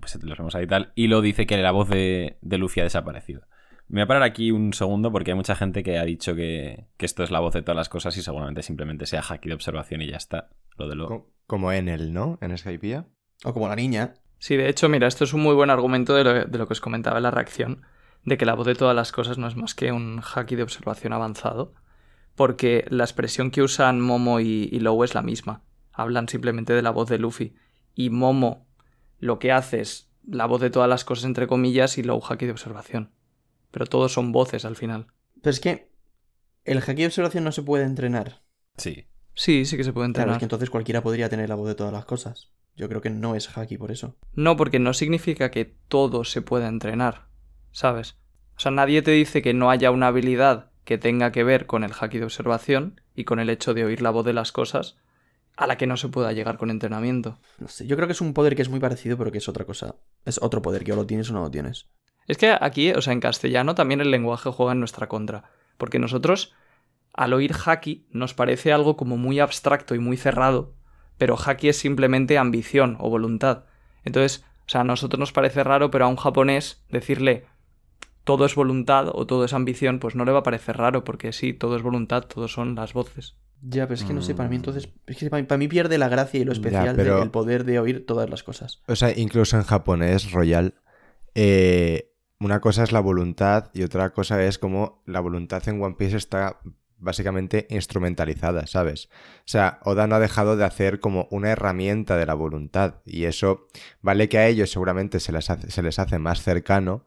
pues 0.00 0.22
los 0.22 0.38
vemos 0.38 0.54
ahí 0.54 0.66
tal. 0.66 0.92
Y 0.94 1.08
lo 1.08 1.20
dice 1.20 1.46
que 1.46 1.56
la 1.56 1.72
voz 1.72 1.88
de, 1.88 2.38
de 2.40 2.58
Luffy 2.58 2.80
ha 2.80 2.84
desaparecido. 2.84 3.42
Me 3.90 4.00
voy 4.00 4.02
a 4.02 4.06
parar 4.06 4.22
aquí 4.22 4.52
un 4.52 4.72
segundo 4.72 5.10
porque 5.10 5.32
hay 5.32 5.36
mucha 5.36 5.56
gente 5.56 5.82
que 5.82 5.98
ha 5.98 6.04
dicho 6.04 6.36
que, 6.36 6.86
que 6.96 7.06
esto 7.06 7.24
es 7.24 7.32
la 7.32 7.40
voz 7.40 7.54
de 7.54 7.62
todas 7.62 7.76
las 7.76 7.88
cosas 7.88 8.16
y 8.16 8.22
seguramente 8.22 8.62
simplemente 8.62 9.04
sea 9.04 9.20
haki 9.28 9.48
de 9.48 9.54
observación 9.56 10.00
y 10.00 10.06
ya 10.06 10.16
está. 10.16 10.50
Lo 10.78 10.88
de 10.88 10.94
lo. 10.94 11.08
co- 11.08 11.30
como 11.48 11.72
en 11.72 11.88
el, 11.88 12.12
¿no? 12.12 12.38
En 12.40 12.56
Skypiea. 12.56 13.06
O 13.44 13.52
como 13.52 13.66
la 13.66 13.74
niña. 13.74 14.14
Sí, 14.38 14.56
de 14.56 14.68
hecho, 14.68 14.88
mira, 14.88 15.08
esto 15.08 15.24
es 15.24 15.34
un 15.34 15.42
muy 15.42 15.54
buen 15.56 15.70
argumento 15.70 16.14
de 16.14 16.22
lo, 16.22 16.44
de 16.44 16.58
lo 16.58 16.66
que 16.68 16.72
os 16.74 16.80
comentaba 16.80 17.16
en 17.16 17.24
la 17.24 17.32
reacción, 17.32 17.82
de 18.24 18.38
que 18.38 18.46
la 18.46 18.54
voz 18.54 18.66
de 18.66 18.76
todas 18.76 18.94
las 18.94 19.10
cosas 19.10 19.38
no 19.38 19.48
es 19.48 19.56
más 19.56 19.74
que 19.74 19.90
un 19.90 20.22
haki 20.22 20.54
de 20.54 20.62
observación 20.62 21.12
avanzado, 21.12 21.74
porque 22.36 22.84
la 22.90 23.02
expresión 23.04 23.50
que 23.50 23.60
usan 23.62 24.00
Momo 24.00 24.38
y, 24.38 24.68
y 24.70 24.78
Low 24.78 25.02
es 25.02 25.16
la 25.16 25.22
misma. 25.22 25.64
Hablan 25.92 26.28
simplemente 26.28 26.72
de 26.74 26.82
la 26.82 26.90
voz 26.90 27.08
de 27.08 27.18
Luffy. 27.18 27.54
Y 27.96 28.10
Momo 28.10 28.68
lo 29.18 29.40
que 29.40 29.50
hace 29.50 29.80
es 29.80 30.12
la 30.24 30.46
voz 30.46 30.60
de 30.60 30.70
todas 30.70 30.88
las 30.88 31.04
cosas, 31.04 31.24
entre 31.24 31.48
comillas, 31.48 31.98
y 31.98 32.04
Low 32.04 32.22
haki 32.24 32.46
de 32.46 32.52
observación. 32.52 33.10
Pero 33.70 33.86
todos 33.86 34.12
son 34.12 34.32
voces 34.32 34.64
al 34.64 34.76
final. 34.76 35.06
Pero 35.42 35.50
es 35.50 35.60
que 35.60 35.90
el 36.64 36.78
haki 36.78 36.94
de 37.02 37.06
observación 37.06 37.44
no 37.44 37.52
se 37.52 37.62
puede 37.62 37.84
entrenar. 37.84 38.42
Sí. 38.76 39.06
Sí, 39.34 39.64
sí 39.64 39.76
que 39.76 39.84
se 39.84 39.92
puede 39.92 40.06
Claro, 40.08 40.10
entrenar. 40.22 40.34
es 40.34 40.38
que 40.38 40.44
entonces 40.44 40.70
cualquiera 40.70 41.02
podría 41.02 41.28
tener 41.28 41.48
la 41.48 41.54
voz 41.54 41.68
de 41.68 41.74
todas 41.74 41.92
las 41.92 42.04
cosas. 42.04 42.50
Yo 42.76 42.88
creo 42.88 43.00
que 43.00 43.10
no 43.10 43.34
es 43.34 43.56
haki 43.56 43.78
por 43.78 43.90
eso. 43.92 44.16
No, 44.34 44.56
porque 44.56 44.78
no 44.78 44.92
significa 44.94 45.50
que 45.50 45.64
todo 45.88 46.24
se 46.24 46.42
pueda 46.42 46.68
entrenar, 46.68 47.28
¿sabes? 47.72 48.16
O 48.56 48.60
sea, 48.60 48.70
nadie 48.70 49.02
te 49.02 49.10
dice 49.12 49.42
que 49.42 49.54
no 49.54 49.70
haya 49.70 49.90
una 49.90 50.08
habilidad 50.08 50.70
que 50.84 50.98
tenga 50.98 51.30
que 51.32 51.44
ver 51.44 51.66
con 51.66 51.84
el 51.84 51.92
haki 51.98 52.18
de 52.18 52.24
observación 52.24 53.00
y 53.14 53.24
con 53.24 53.38
el 53.38 53.50
hecho 53.50 53.74
de 53.74 53.84
oír 53.84 54.02
la 54.02 54.10
voz 54.10 54.24
de 54.24 54.32
las 54.32 54.52
cosas 54.52 54.96
a 55.56 55.66
la 55.66 55.76
que 55.76 55.86
no 55.86 55.96
se 55.96 56.08
pueda 56.08 56.32
llegar 56.32 56.56
con 56.58 56.70
entrenamiento. 56.70 57.38
No 57.58 57.68
sé, 57.68 57.86
yo 57.86 57.96
creo 57.96 58.08
que 58.08 58.12
es 58.12 58.20
un 58.20 58.32
poder 58.34 58.56
que 58.56 58.62
es 58.62 58.68
muy 58.68 58.80
parecido, 58.80 59.16
pero 59.18 59.30
que 59.30 59.38
es 59.38 59.48
otra 59.48 59.64
cosa. 59.64 59.96
Es 60.24 60.38
otro 60.42 60.62
poder, 60.62 60.84
que 60.84 60.92
o 60.92 60.96
lo 60.96 61.06
tienes 61.06 61.30
o 61.30 61.32
no 61.34 61.40
lo 61.42 61.50
tienes. 61.50 61.86
Es 62.30 62.38
que 62.38 62.54
aquí, 62.60 62.92
o 62.92 63.00
sea, 63.02 63.12
en 63.12 63.20
castellano 63.20 63.74
también 63.74 64.00
el 64.00 64.10
lenguaje 64.10 64.50
juega 64.50 64.72
en 64.72 64.78
nuestra 64.78 65.08
contra, 65.08 65.50
porque 65.78 65.98
nosotros 65.98 66.54
al 67.12 67.32
oír 67.32 67.52
haki 67.66 68.06
nos 68.12 68.34
parece 68.34 68.72
algo 68.72 68.96
como 68.96 69.16
muy 69.16 69.40
abstracto 69.40 69.94
y 69.94 69.98
muy 69.98 70.16
cerrado, 70.16 70.74
pero 71.18 71.36
haki 71.36 71.68
es 71.70 71.76
simplemente 71.78 72.38
ambición 72.38 72.96
o 73.00 73.10
voluntad. 73.10 73.64
Entonces, 74.04 74.44
o 74.60 74.68
sea, 74.70 74.82
a 74.82 74.84
nosotros 74.84 75.18
nos 75.18 75.32
parece 75.32 75.64
raro, 75.64 75.90
pero 75.90 76.04
a 76.04 76.08
un 76.08 76.14
japonés 76.16 76.84
decirle 76.88 77.46
todo 78.22 78.44
es 78.46 78.54
voluntad 78.54 79.08
o 79.12 79.26
todo 79.26 79.44
es 79.44 79.52
ambición, 79.52 79.98
pues 79.98 80.14
no 80.14 80.24
le 80.24 80.30
va 80.30 80.38
a 80.38 80.42
parecer 80.44 80.76
raro, 80.76 81.02
porque 81.02 81.32
sí, 81.32 81.52
todo 81.52 81.74
es 81.76 81.82
voluntad, 81.82 82.22
todo 82.26 82.46
son 82.46 82.76
las 82.76 82.92
voces. 82.92 83.34
Ya, 83.62 83.84
pero 83.88 83.94
es 83.94 84.04
que 84.04 84.12
no 84.14 84.22
sé, 84.22 84.34
para 84.36 84.48
mí 84.48 84.54
Mm. 84.54 84.58
entonces... 84.60 84.88
Es 85.06 85.16
que 85.16 85.28
para 85.30 85.42
mí, 85.42 85.46
para 85.48 85.58
mí 85.58 85.66
pierde 85.68 85.98
la 85.98 86.08
gracia 86.08 86.38
y 86.40 86.44
lo 86.44 86.52
Ya, 86.52 86.58
especial 86.60 86.94
pero- 86.96 87.18
del 87.18 87.30
poder 87.30 87.64
de 87.64 87.80
oír 87.80 88.06
todas 88.06 88.30
las 88.30 88.42
cosas. 88.44 88.80
O 88.86 88.94
sea, 88.94 89.10
incluso 89.18 89.56
en 89.56 89.64
japonés, 89.64 90.30
Royal, 90.30 90.74
eh, 91.34 92.09
una 92.40 92.60
cosa 92.60 92.82
es 92.82 92.92
la 92.92 93.00
voluntad 93.00 93.70
y 93.74 93.82
otra 93.82 94.10
cosa 94.10 94.42
es 94.42 94.58
como 94.58 95.02
la 95.06 95.20
voluntad 95.20 95.66
en 95.68 95.80
One 95.80 95.96
Piece 95.96 96.16
está 96.16 96.58
básicamente 96.96 97.66
instrumentalizada, 97.70 98.66
¿sabes? 98.66 99.08
O 99.40 99.48
sea, 99.48 99.78
Oda 99.84 100.06
no 100.06 100.16
ha 100.16 100.20
dejado 100.20 100.56
de 100.56 100.64
hacer 100.64 101.00
como 101.00 101.28
una 101.30 101.50
herramienta 101.50 102.16
de 102.16 102.26
la 102.26 102.34
voluntad 102.34 103.02
y 103.04 103.24
eso 103.24 103.68
vale 104.00 104.28
que 104.28 104.38
a 104.38 104.48
ellos 104.48 104.70
seguramente 104.70 105.20
se 105.20 105.32
les 105.32 105.50
hace, 105.50 105.70
se 105.70 105.82
les 105.82 105.98
hace 105.98 106.18
más 106.18 106.42
cercano 106.42 107.04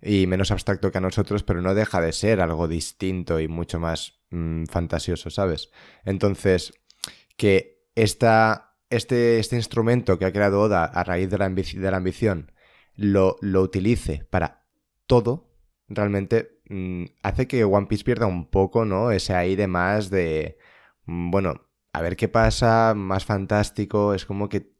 y 0.00 0.26
menos 0.26 0.50
abstracto 0.50 0.92
que 0.92 0.98
a 0.98 1.00
nosotros, 1.00 1.42
pero 1.42 1.62
no 1.62 1.74
deja 1.74 2.00
de 2.00 2.12
ser 2.12 2.40
algo 2.40 2.68
distinto 2.68 3.40
y 3.40 3.48
mucho 3.48 3.80
más 3.80 4.20
mm, 4.30 4.64
fantasioso, 4.66 5.30
¿sabes? 5.30 5.70
Entonces, 6.04 6.74
que 7.36 7.86
esta, 7.94 8.76
este, 8.90 9.38
este 9.38 9.56
instrumento 9.56 10.18
que 10.18 10.26
ha 10.26 10.32
creado 10.32 10.60
Oda 10.60 10.84
a 10.84 11.02
raíz 11.02 11.30
de 11.30 11.38
la, 11.38 11.48
de 11.48 11.90
la 11.90 11.96
ambición 11.96 12.52
lo, 12.94 13.36
lo 13.40 13.62
utilice 13.62 14.26
para 14.30 14.65
todo, 15.06 15.48
realmente 15.88 16.60
mm, 16.68 17.04
hace 17.22 17.46
que 17.48 17.64
One 17.64 17.86
Piece 17.86 18.04
pierda 18.04 18.26
un 18.26 18.46
poco, 18.50 18.84
¿no? 18.84 19.10
Ese 19.10 19.34
aire 19.34 19.66
más 19.66 20.10
de, 20.10 20.58
mm, 21.06 21.30
bueno, 21.30 21.54
a 21.92 22.02
ver 22.02 22.16
qué 22.16 22.28
pasa, 22.28 22.94
más 22.96 23.24
fantástico, 23.24 24.14
es 24.14 24.26
como 24.26 24.48
que 24.48 24.72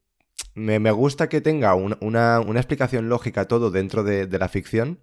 me, 0.54 0.78
me 0.80 0.90
gusta 0.90 1.28
que 1.28 1.40
tenga 1.40 1.74
un- 1.74 1.96
una, 2.00 2.40
una 2.40 2.60
explicación 2.60 3.08
lógica 3.08 3.46
todo 3.46 3.70
dentro 3.70 4.02
de, 4.04 4.26
de 4.26 4.38
la 4.38 4.48
ficción, 4.48 5.00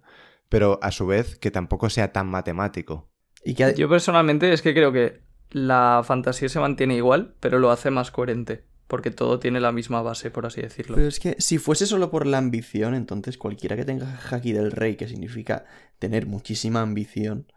pero 0.48 0.78
a 0.82 0.90
su 0.90 1.06
vez 1.06 1.38
que 1.38 1.50
tampoco 1.50 1.90
sea 1.90 2.12
tan 2.12 2.28
matemático. 2.28 3.08
Y 3.44 3.54
que... 3.54 3.74
Yo 3.74 3.88
personalmente 3.88 4.52
es 4.52 4.62
que 4.62 4.74
creo 4.74 4.92
que 4.92 5.22
la 5.50 6.02
fantasía 6.04 6.48
se 6.48 6.60
mantiene 6.60 6.96
igual, 6.96 7.34
pero 7.40 7.58
lo 7.58 7.70
hace 7.70 7.90
más 7.90 8.10
coherente, 8.10 8.64
porque 8.94 9.10
todo 9.10 9.40
tiene 9.40 9.58
la 9.58 9.72
misma 9.72 10.02
base, 10.02 10.30
por 10.30 10.46
así 10.46 10.62
decirlo. 10.62 10.94
Pero 10.94 11.08
es 11.08 11.18
que 11.18 11.34
si 11.40 11.58
fuese 11.58 11.84
solo 11.84 12.12
por 12.12 12.28
la 12.28 12.38
ambición, 12.38 12.94
entonces 12.94 13.36
cualquiera 13.36 13.74
que 13.74 13.84
tenga 13.84 14.20
haki 14.30 14.52
del 14.52 14.70
rey, 14.70 14.94
que 14.94 15.08
significa 15.08 15.64
tener 15.98 16.26
muchísima 16.26 16.80
ambición, 16.80 17.50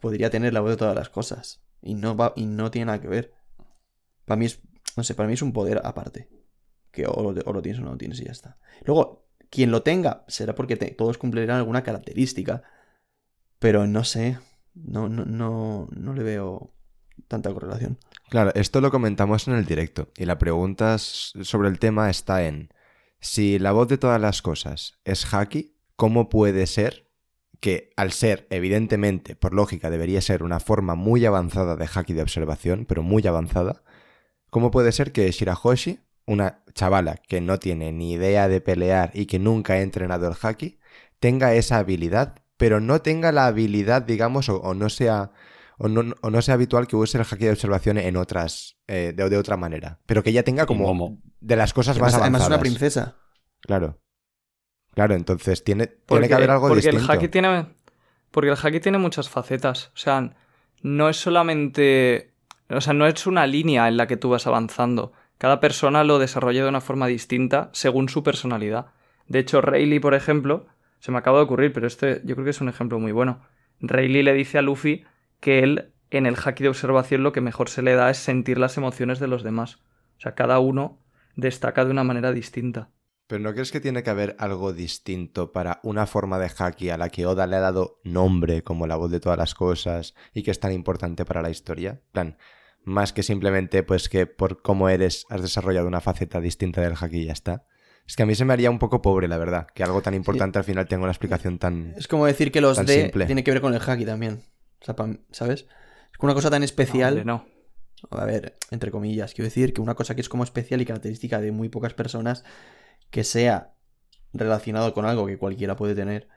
podría 0.00 0.30
tener 0.30 0.52
la 0.52 0.60
voz 0.60 0.70
de 0.70 0.76
todas 0.76 0.94
las 0.94 1.08
cosas. 1.08 1.64
Y 1.82 1.94
no, 1.94 2.16
va, 2.16 2.34
y 2.36 2.46
no 2.46 2.70
tiene 2.70 2.86
nada 2.86 3.00
que 3.00 3.08
ver. 3.08 3.32
Para 4.26 4.38
mí 4.38 4.46
es, 4.46 4.60
no 4.96 5.02
sé, 5.02 5.16
para 5.16 5.26
mí 5.26 5.34
es 5.34 5.42
un 5.42 5.52
poder 5.52 5.80
aparte. 5.82 6.28
Que 6.92 7.04
o 7.08 7.32
lo, 7.32 7.60
tienes 7.60 7.80
o 7.80 7.82
no 7.82 7.90
lo 7.90 7.98
tienes 7.98 8.20
y 8.20 8.26
ya 8.26 8.30
está. 8.30 8.56
Luego, 8.84 9.26
quien 9.50 9.72
lo 9.72 9.82
tenga 9.82 10.24
será 10.28 10.54
porque 10.54 10.76
todos 10.76 11.18
cumplirán 11.18 11.56
alguna 11.56 11.82
característica. 11.82 12.62
Pero 13.58 13.88
no 13.88 14.04
sé, 14.04 14.38
no, 14.72 15.08
no, 15.08 15.24
no, 15.24 15.88
no 15.90 16.12
le 16.12 16.22
veo 16.22 16.72
tanta 17.28 17.52
correlación. 17.52 17.98
Claro, 18.28 18.52
esto 18.54 18.80
lo 18.80 18.90
comentamos 18.90 19.48
en 19.48 19.54
el 19.54 19.64
directo 19.64 20.08
y 20.16 20.24
la 20.24 20.38
pregunta 20.38 20.98
sobre 20.98 21.68
el 21.68 21.78
tema 21.78 22.10
está 22.10 22.44
en 22.44 22.70
si 23.20 23.58
la 23.58 23.72
voz 23.72 23.88
de 23.88 23.98
todas 23.98 24.20
las 24.20 24.42
cosas 24.42 24.98
es 25.04 25.32
Haki, 25.32 25.76
¿cómo 25.96 26.28
puede 26.28 26.66
ser 26.66 27.08
que 27.60 27.90
al 27.96 28.12
ser 28.12 28.46
evidentemente, 28.50 29.36
por 29.36 29.54
lógica, 29.54 29.88
debería 29.88 30.20
ser 30.20 30.42
una 30.42 30.60
forma 30.60 30.94
muy 30.94 31.24
avanzada 31.24 31.76
de 31.76 31.88
Haki 31.92 32.12
de 32.12 32.20
observación, 32.20 32.84
pero 32.84 33.02
muy 33.02 33.26
avanzada, 33.26 33.82
¿cómo 34.50 34.70
puede 34.70 34.92
ser 34.92 35.12
que 35.12 35.30
Shirahoshi, 35.30 36.00
una 36.26 36.62
chavala 36.74 37.16
que 37.16 37.40
no 37.40 37.58
tiene 37.58 37.92
ni 37.92 38.12
idea 38.12 38.48
de 38.48 38.60
pelear 38.60 39.10
y 39.14 39.24
que 39.24 39.38
nunca 39.38 39.72
ha 39.72 39.80
entrenado 39.80 40.28
el 40.28 40.36
Haki, 40.42 40.78
tenga 41.20 41.54
esa 41.54 41.78
habilidad, 41.78 42.42
pero 42.58 42.80
no 42.80 43.00
tenga 43.00 43.32
la 43.32 43.46
habilidad, 43.46 44.02
digamos, 44.02 44.50
o, 44.50 44.56
o 44.56 44.74
no 44.74 44.90
sea 44.90 45.32
o 45.78 45.88
no, 45.88 46.14
o 46.20 46.30
no 46.30 46.42
sea 46.42 46.54
habitual 46.54 46.86
que 46.86 46.96
use 46.96 47.18
el 47.18 47.24
haki 47.24 47.44
de 47.44 47.50
observación 47.50 47.98
en 47.98 48.16
otras 48.16 48.76
eh, 48.86 49.12
de, 49.14 49.28
de 49.28 49.36
otra 49.36 49.56
manera, 49.56 50.00
pero 50.06 50.22
que 50.22 50.30
ella 50.30 50.44
tenga 50.44 50.66
como 50.66 51.18
de 51.40 51.56
las 51.56 51.72
cosas 51.72 51.96
Además, 51.96 52.12
más 52.14 52.22
además 52.22 52.42
es 52.42 52.46
avanzadas. 52.46 52.48
una 52.48 52.60
princesa. 52.60 53.16
Claro. 53.60 54.00
Claro, 54.94 55.14
entonces 55.14 55.64
tiene, 55.64 55.88
tiene 55.88 56.28
que 56.28 56.34
haber 56.34 56.50
algo 56.50 56.68
porque 56.68 56.90
distinto. 56.90 57.12
el 57.12 57.18
haki 57.18 57.28
tiene. 57.28 57.66
Porque 58.30 58.50
el 58.50 58.56
haki 58.62 58.80
tiene 58.80 58.98
muchas 58.98 59.28
facetas. 59.28 59.88
O 59.88 59.96
sea, 59.98 60.34
no 60.82 61.08
es 61.08 61.16
solamente. 61.16 62.32
O 62.70 62.80
sea, 62.80 62.92
no 62.94 63.06
es 63.06 63.26
una 63.26 63.46
línea 63.46 63.88
en 63.88 63.96
la 63.96 64.06
que 64.06 64.16
tú 64.16 64.30
vas 64.30 64.46
avanzando. 64.46 65.12
Cada 65.38 65.58
persona 65.60 66.04
lo 66.04 66.18
desarrolla 66.18 66.62
de 66.62 66.68
una 66.68 66.80
forma 66.80 67.06
distinta 67.08 67.70
según 67.72 68.08
su 68.08 68.22
personalidad. 68.22 68.86
De 69.26 69.40
hecho, 69.40 69.60
Rayleigh, 69.60 70.00
por 70.00 70.14
ejemplo, 70.14 70.66
se 71.00 71.10
me 71.10 71.18
acaba 71.18 71.38
de 71.38 71.44
ocurrir, 71.44 71.72
pero 71.72 71.86
este 71.86 72.20
yo 72.24 72.34
creo 72.36 72.44
que 72.44 72.50
es 72.50 72.60
un 72.60 72.68
ejemplo 72.68 72.98
muy 73.00 73.12
bueno. 73.12 73.40
Rayleigh 73.80 74.22
le 74.22 74.32
dice 74.32 74.58
a 74.58 74.62
Luffy 74.62 75.04
que 75.40 75.60
él, 75.60 75.92
en 76.10 76.26
el 76.26 76.36
haki 76.42 76.62
de 76.62 76.68
observación, 76.68 77.22
lo 77.22 77.32
que 77.32 77.40
mejor 77.40 77.68
se 77.68 77.82
le 77.82 77.94
da 77.94 78.10
es 78.10 78.18
sentir 78.18 78.58
las 78.58 78.76
emociones 78.76 79.18
de 79.18 79.28
los 79.28 79.42
demás. 79.42 79.76
O 80.16 80.20
sea, 80.20 80.34
cada 80.34 80.58
uno 80.58 80.98
destaca 81.36 81.84
de 81.84 81.90
una 81.90 82.04
manera 82.04 82.32
distinta. 82.32 82.90
Pero 83.26 83.42
¿no 83.42 83.52
crees 83.52 83.72
que 83.72 83.80
tiene 83.80 84.02
que 84.02 84.10
haber 84.10 84.36
algo 84.38 84.72
distinto 84.72 85.50
para 85.50 85.80
una 85.82 86.06
forma 86.06 86.38
de 86.38 86.50
haki 86.56 86.90
a 86.90 86.98
la 86.98 87.08
que 87.08 87.26
Oda 87.26 87.46
le 87.46 87.56
ha 87.56 87.60
dado 87.60 88.00
nombre 88.04 88.62
como 88.62 88.86
la 88.86 88.96
voz 88.96 89.10
de 89.10 89.20
todas 89.20 89.38
las 89.38 89.54
cosas 89.54 90.14
y 90.34 90.42
que 90.42 90.50
es 90.50 90.60
tan 90.60 90.72
importante 90.72 91.24
para 91.24 91.40
la 91.40 91.48
historia? 91.48 91.90
En 91.90 92.12
plan, 92.12 92.38
más 92.84 93.14
que 93.14 93.22
simplemente 93.22 93.82
pues 93.82 94.10
que 94.10 94.26
por 94.26 94.60
cómo 94.60 94.90
eres 94.90 95.24
has 95.30 95.40
desarrollado 95.40 95.88
una 95.88 96.02
faceta 96.02 96.40
distinta 96.40 96.82
del 96.82 96.94
haki 97.00 97.22
y 97.22 97.24
ya 97.26 97.32
está. 97.32 97.66
Es 98.06 98.16
que 98.16 98.24
a 98.24 98.26
mí 98.26 98.34
se 98.34 98.44
me 98.44 98.52
haría 98.52 98.70
un 98.70 98.78
poco 98.78 99.00
pobre, 99.00 99.28
la 99.28 99.38
verdad, 99.38 99.66
que 99.74 99.82
algo 99.82 100.02
tan 100.02 100.12
importante 100.12 100.58
al 100.58 100.64
final 100.64 100.86
tenga 100.86 101.04
una 101.04 101.12
explicación 101.12 101.58
tan... 101.58 101.94
Es 101.96 102.06
como 102.06 102.26
decir 102.26 102.52
que 102.52 102.60
los 102.60 102.84
D 102.84 103.02
simple. 103.02 103.24
tiene 103.24 103.42
que 103.42 103.50
ver 103.50 103.62
con 103.62 103.72
el 103.72 103.80
haki 103.80 104.04
también. 104.04 104.42
O 104.86 104.92
sea, 104.92 104.94
¿sabes? 105.30 105.66
Es 106.12 106.18
que 106.18 106.26
una 106.26 106.34
cosa 106.34 106.50
tan 106.50 106.62
especial. 106.62 107.18
Hombre, 107.18 107.24
no. 107.24 107.46
A 108.10 108.24
ver, 108.26 108.58
entre 108.70 108.90
comillas, 108.90 109.32
quiero 109.32 109.46
decir 109.46 109.72
que 109.72 109.80
una 109.80 109.94
cosa 109.94 110.14
que 110.14 110.20
es 110.20 110.28
como 110.28 110.44
especial 110.44 110.80
y 110.82 110.84
característica 110.84 111.40
de 111.40 111.52
muy 111.52 111.70
pocas 111.70 111.94
personas, 111.94 112.44
que 113.10 113.24
sea 113.24 113.74
relacionado 114.34 114.92
con 114.92 115.06
algo 115.06 115.26
que 115.26 115.38
cualquiera 115.38 115.76
puede 115.76 115.94
tener, 115.94 116.28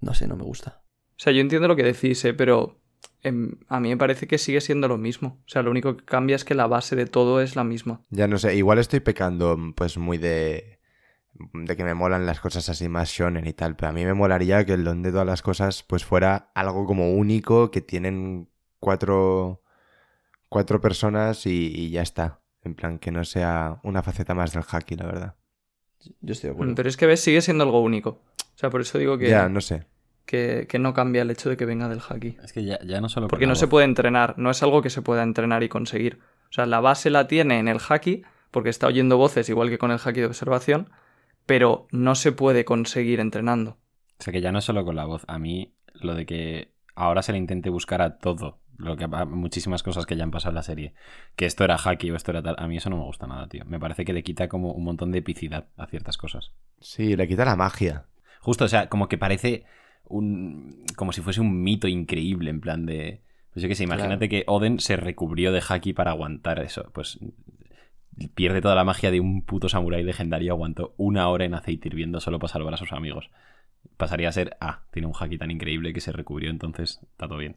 no 0.00 0.12
sé, 0.12 0.26
no 0.26 0.36
me 0.36 0.44
gusta. 0.44 0.82
O 1.10 1.20
sea, 1.20 1.32
yo 1.32 1.40
entiendo 1.40 1.66
lo 1.66 1.76
que 1.76 1.82
decís, 1.82 2.22
¿eh? 2.24 2.34
pero 2.34 2.80
em, 3.22 3.52
a 3.68 3.80
mí 3.80 3.88
me 3.88 3.96
parece 3.96 4.26
que 4.26 4.38
sigue 4.38 4.60
siendo 4.60 4.86
lo 4.86 4.98
mismo. 4.98 5.40
O 5.46 5.48
sea, 5.48 5.62
lo 5.62 5.70
único 5.70 5.96
que 5.96 6.04
cambia 6.04 6.36
es 6.36 6.44
que 6.44 6.54
la 6.54 6.66
base 6.66 6.94
de 6.94 7.06
todo 7.06 7.40
es 7.40 7.56
la 7.56 7.64
misma. 7.64 8.04
Ya 8.10 8.28
no 8.28 8.38
sé, 8.38 8.54
igual 8.54 8.78
estoy 8.78 9.00
pecando 9.00 9.56
pues 9.74 9.96
muy 9.96 10.18
de... 10.18 10.77
de 11.52 11.76
que 11.76 11.84
me 11.84 11.94
molan 11.94 12.26
las 12.26 12.40
cosas 12.40 12.68
así 12.68 12.88
más 12.88 13.10
shonen 13.10 13.46
y 13.46 13.52
tal, 13.52 13.76
pero 13.76 13.90
a 13.90 13.92
mí 13.92 14.04
me 14.04 14.14
molaría 14.14 14.64
que 14.64 14.72
el 14.74 14.84
don 14.84 15.02
de 15.02 15.10
todas 15.12 15.26
las 15.26 15.42
cosas 15.42 15.82
pues 15.82 16.04
fuera 16.04 16.50
algo 16.54 16.84
como 16.86 17.12
único, 17.14 17.70
que 17.70 17.80
tienen 17.80 18.48
cuatro, 18.80 19.62
cuatro 20.48 20.80
personas 20.80 21.46
y, 21.46 21.72
y 21.74 21.90
ya 21.90 22.02
está. 22.02 22.40
En 22.64 22.74
plan, 22.74 22.98
que 22.98 23.12
no 23.12 23.24
sea 23.24 23.78
una 23.84 24.02
faceta 24.02 24.34
más 24.34 24.52
del 24.52 24.64
haki, 24.68 24.96
la 24.96 25.06
verdad. 25.06 25.34
Yo 26.20 26.32
estoy 26.32 26.48
de 26.48 26.54
acuerdo. 26.54 26.74
Pero 26.74 26.88
es 26.88 26.96
que 26.96 27.06
ves, 27.06 27.20
sigue 27.20 27.40
siendo 27.40 27.64
algo 27.64 27.80
único. 27.80 28.10
O 28.10 28.58
sea, 28.58 28.68
por 28.70 28.80
eso 28.80 28.98
digo 28.98 29.16
que, 29.16 29.28
Ya, 29.28 29.48
no 29.48 29.60
sé. 29.60 29.86
que, 30.26 30.66
que 30.68 30.78
no 30.78 30.92
cambia 30.92 31.22
el 31.22 31.30
hecho 31.30 31.48
de 31.48 31.56
que 31.56 31.64
venga 31.64 31.88
del 31.88 32.00
haki. 32.06 32.36
Es 32.42 32.52
que 32.52 32.64
ya, 32.64 32.78
ya 32.84 33.00
no 33.00 33.08
solo 33.08 33.26
por 33.26 33.30
Porque 33.30 33.46
no 33.46 33.54
se 33.54 33.68
puede 33.68 33.84
entrenar, 33.84 34.34
no 34.38 34.50
es 34.50 34.62
algo 34.62 34.82
que 34.82 34.90
se 34.90 35.02
pueda 35.02 35.22
entrenar 35.22 35.62
y 35.62 35.68
conseguir. 35.68 36.18
O 36.50 36.52
sea, 36.52 36.66
la 36.66 36.80
base 36.80 37.10
la 37.10 37.28
tiene 37.28 37.58
en 37.60 37.68
el 37.68 37.78
haki, 37.88 38.22
porque 38.50 38.70
está 38.70 38.86
oyendo 38.88 39.16
voces 39.16 39.48
igual 39.48 39.70
que 39.70 39.78
con 39.78 39.90
el 39.92 40.00
haki 40.04 40.20
de 40.20 40.26
observación, 40.26 40.90
pero 41.48 41.88
no 41.92 42.14
se 42.14 42.30
puede 42.30 42.66
conseguir 42.66 43.20
entrenando. 43.20 43.78
O 44.20 44.22
sea, 44.22 44.34
que 44.34 44.42
ya 44.42 44.52
no 44.52 44.60
solo 44.60 44.84
con 44.84 44.96
la 44.96 45.06
voz. 45.06 45.24
A 45.28 45.38
mí, 45.38 45.72
lo 45.94 46.14
de 46.14 46.26
que 46.26 46.74
ahora 46.94 47.22
se 47.22 47.32
le 47.32 47.38
intente 47.38 47.70
buscar 47.70 48.02
a 48.02 48.18
todo, 48.18 48.60
lo 48.76 48.98
que 48.98 49.04
a 49.04 49.24
muchísimas 49.24 49.82
cosas 49.82 50.04
que 50.04 50.14
ya 50.14 50.24
han 50.24 50.30
pasado 50.30 50.50
en 50.50 50.56
la 50.56 50.62
serie, 50.62 50.92
que 51.36 51.46
esto 51.46 51.64
era 51.64 51.78
haki 51.82 52.10
o 52.10 52.16
esto 52.16 52.32
era 52.32 52.42
tal, 52.42 52.56
a 52.58 52.68
mí 52.68 52.76
eso 52.76 52.90
no 52.90 52.98
me 52.98 53.04
gusta 53.04 53.26
nada, 53.26 53.48
tío. 53.48 53.64
Me 53.64 53.80
parece 53.80 54.04
que 54.04 54.12
le 54.12 54.22
quita 54.22 54.46
como 54.46 54.72
un 54.72 54.84
montón 54.84 55.10
de 55.10 55.20
epicidad 55.20 55.68
a 55.78 55.86
ciertas 55.86 56.18
cosas. 56.18 56.52
Sí, 56.80 57.16
le 57.16 57.26
quita 57.26 57.46
la 57.46 57.56
magia. 57.56 58.04
Justo, 58.40 58.66
o 58.66 58.68
sea, 58.68 58.90
como 58.90 59.08
que 59.08 59.16
parece 59.16 59.64
un. 60.04 60.84
como 60.96 61.12
si 61.12 61.22
fuese 61.22 61.40
un 61.40 61.62
mito 61.62 61.88
increíble, 61.88 62.50
en 62.50 62.60
plan 62.60 62.84
de. 62.84 63.22
Pues 63.54 63.62
yo 63.62 63.70
qué 63.70 63.74
sé, 63.74 63.84
imagínate 63.84 64.28
que 64.28 64.44
Oden 64.46 64.80
se 64.80 64.96
recubrió 64.96 65.50
de 65.50 65.62
haki 65.66 65.94
para 65.94 66.10
aguantar 66.10 66.58
eso. 66.58 66.90
Pues 66.92 67.18
pierde 68.34 68.60
toda 68.60 68.74
la 68.74 68.84
magia 68.84 69.10
de 69.10 69.20
un 69.20 69.42
puto 69.42 69.68
samurái 69.68 70.02
legendario 70.02 70.52
aguantó 70.52 70.94
una 70.96 71.28
hora 71.28 71.44
en 71.44 71.54
aceite 71.54 71.88
hirviendo 71.88 72.20
solo 72.20 72.38
para 72.38 72.52
salvar 72.52 72.74
a 72.74 72.76
sus 72.76 72.92
amigos. 72.92 73.30
Pasaría 73.96 74.28
a 74.28 74.32
ser, 74.32 74.56
ah, 74.60 74.82
tiene 74.92 75.06
un 75.06 75.14
haki 75.18 75.38
tan 75.38 75.50
increíble 75.50 75.92
que 75.92 76.00
se 76.00 76.12
recubrió, 76.12 76.50
entonces 76.50 77.00
está 77.12 77.28
todo 77.28 77.38
bien. 77.38 77.56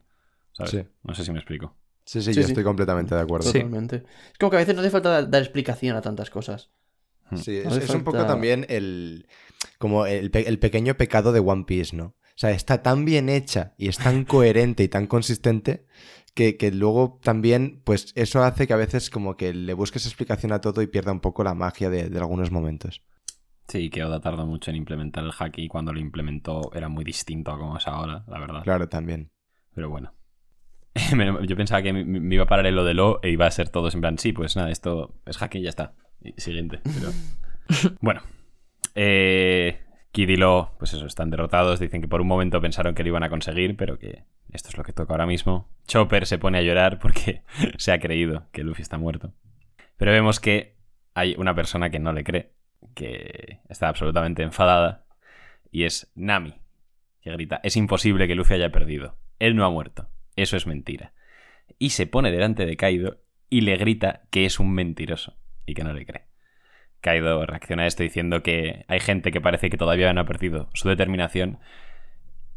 ¿Sabes? 0.53 0.71
Sí. 0.71 0.83
No 1.03 1.13
sé 1.15 1.23
si 1.25 1.31
me 1.31 1.39
explico. 1.39 1.75
Sí, 2.05 2.21
sí, 2.21 2.33
Sí, 2.33 2.39
yo 2.41 2.45
sí. 2.45 2.51
estoy 2.51 2.63
completamente 2.63 3.15
de 3.15 3.21
acuerdo. 3.21 3.51
Totalmente. 3.51 4.03
Es 4.31 4.37
como 4.39 4.49
que 4.51 4.57
a 4.57 4.59
veces 4.59 4.75
no 4.75 4.81
hace 4.81 4.89
falta 4.89 5.09
dar, 5.09 5.29
dar 5.29 5.41
explicación 5.41 5.95
a 5.95 6.01
tantas 6.01 6.29
cosas. 6.29 6.69
Sí, 7.35 7.57
es, 7.57 7.65
No 7.65 7.71
hace 7.71 7.83
es 7.85 7.89
un 7.91 8.03
poco 8.03 8.25
también 8.25 8.65
el. 8.69 9.27
como 9.77 10.05
el, 10.05 10.31
pe- 10.31 10.47
el 10.49 10.59
pequeño 10.59 10.95
pecado 10.95 11.31
de 11.31 11.39
One 11.39 11.63
Piece, 11.65 11.95
¿no? 11.95 12.05
O 12.05 12.41
sea, 12.41 12.51
está 12.51 12.81
tan 12.81 13.05
bien 13.05 13.29
hecha 13.29 13.73
y 13.77 13.87
es 13.87 13.97
tan 13.97 14.25
coherente 14.25 14.83
y 14.83 14.87
tan 14.89 15.07
consistente 15.07 15.85
que, 16.33 16.57
que 16.57 16.71
luego 16.71 17.19
también, 17.23 17.81
pues 17.83 18.13
eso 18.15 18.43
hace 18.43 18.67
que 18.67 18.73
a 18.73 18.77
veces 18.77 19.09
como 19.09 19.37
que 19.37 19.53
le 19.53 19.73
busques 19.73 20.05
explicación 20.05 20.51
a 20.51 20.61
todo 20.61 20.81
y 20.81 20.87
pierda 20.87 21.11
un 21.11 21.19
poco 21.19 21.43
la 21.43 21.53
magia 21.53 21.89
de, 21.89 22.09
de 22.09 22.19
algunos 22.19 22.51
momentos. 22.51 23.01
Sí, 23.67 23.89
que 23.89 24.03
Oda 24.03 24.19
tardó 24.19 24.45
mucho 24.45 24.69
en 24.69 24.75
implementar 24.75 25.23
el 25.23 25.31
haki 25.37 25.63
y 25.63 25.67
cuando 25.69 25.93
lo 25.93 25.99
implementó 25.99 26.71
era 26.73 26.89
muy 26.89 27.05
distinto 27.05 27.51
a 27.51 27.57
como 27.57 27.77
es 27.77 27.87
ahora, 27.87 28.25
la 28.27 28.39
verdad. 28.39 28.63
Claro, 28.63 28.89
también. 28.89 29.31
Pero 29.73 29.89
bueno. 29.89 30.13
Yo 31.47 31.55
pensaba 31.55 31.81
que 31.81 31.93
me, 31.93 32.35
iba 32.35 32.43
a 32.43 32.47
parar 32.47 32.65
en 32.65 32.75
lo 32.75 32.83
de 32.83 32.93
lo 32.93 33.21
e 33.23 33.29
iba 33.29 33.47
a 33.47 33.51
ser 33.51 33.69
todo 33.69 33.89
en 33.89 34.01
plan, 34.01 34.17
sí, 34.17 34.33
pues 34.33 34.57
nada, 34.57 34.71
esto 34.71 35.15
es 35.25 35.41
haki 35.41 35.59
y 35.59 35.61
ya 35.63 35.69
está. 35.69 35.93
Y 36.21 36.33
siguiente. 36.41 36.81
Pero... 36.83 37.93
bueno. 38.01 38.21
Eh, 38.93 39.79
Kid 40.11 40.29
y 40.29 40.35
Lo, 40.35 40.75
pues 40.77 40.93
eso, 40.93 41.05
están 41.05 41.29
derrotados. 41.29 41.79
Dicen 41.79 42.01
que 42.01 42.07
por 42.07 42.21
un 42.21 42.27
momento 42.27 42.61
pensaron 42.61 42.95
que 42.95 43.03
lo 43.03 43.09
iban 43.09 43.23
a 43.23 43.29
conseguir, 43.29 43.77
pero 43.77 43.97
que 43.97 44.25
esto 44.51 44.69
es 44.69 44.77
lo 44.77 44.83
que 44.83 44.93
toca 44.93 45.13
ahora 45.13 45.25
mismo. 45.25 45.69
Chopper 45.87 46.25
se 46.25 46.37
pone 46.37 46.57
a 46.57 46.61
llorar 46.61 46.99
porque 46.99 47.43
se 47.77 47.91
ha 47.91 47.99
creído 47.99 48.47
que 48.51 48.63
Luffy 48.63 48.81
está 48.81 48.97
muerto. 48.97 49.33
Pero 49.97 50.11
vemos 50.11 50.39
que 50.39 50.75
hay 51.13 51.35
una 51.37 51.55
persona 51.55 51.89
que 51.89 51.99
no 51.99 52.13
le 52.13 52.23
cree, 52.23 52.51
que 52.93 53.59
está 53.69 53.87
absolutamente 53.87 54.43
enfadada, 54.43 55.05
y 55.71 55.83
es 55.83 56.11
Nami, 56.15 56.55
que 57.21 57.31
grita, 57.31 57.61
es 57.63 57.77
imposible 57.77 58.27
que 58.27 58.35
Luffy 58.35 58.55
haya 58.55 58.71
perdido. 58.71 59.17
Él 59.39 59.55
no 59.55 59.65
ha 59.65 59.69
muerto. 59.69 60.09
Eso 60.35 60.57
es 60.57 60.67
mentira. 60.67 61.13
Y 61.79 61.91
se 61.91 62.07
pone 62.07 62.31
delante 62.31 62.65
de 62.65 62.77
Kaido 62.77 63.21
y 63.49 63.61
le 63.61 63.77
grita 63.77 64.23
que 64.29 64.45
es 64.45 64.59
un 64.59 64.71
mentiroso 64.73 65.37
y 65.65 65.73
que 65.73 65.83
no 65.83 65.93
le 65.93 66.05
cree. 66.05 66.30
Kaido 67.01 67.45
reacciona 67.45 67.83
a 67.83 67.87
esto 67.87 68.03
diciendo 68.03 68.43
que 68.43 68.85
hay 68.87 68.99
gente 68.99 69.31
que 69.31 69.41
parece 69.41 69.69
que 69.69 69.77
todavía 69.77 70.13
no 70.13 70.21
ha 70.21 70.25
perdido 70.25 70.69
su 70.73 70.87
determinación 70.87 71.59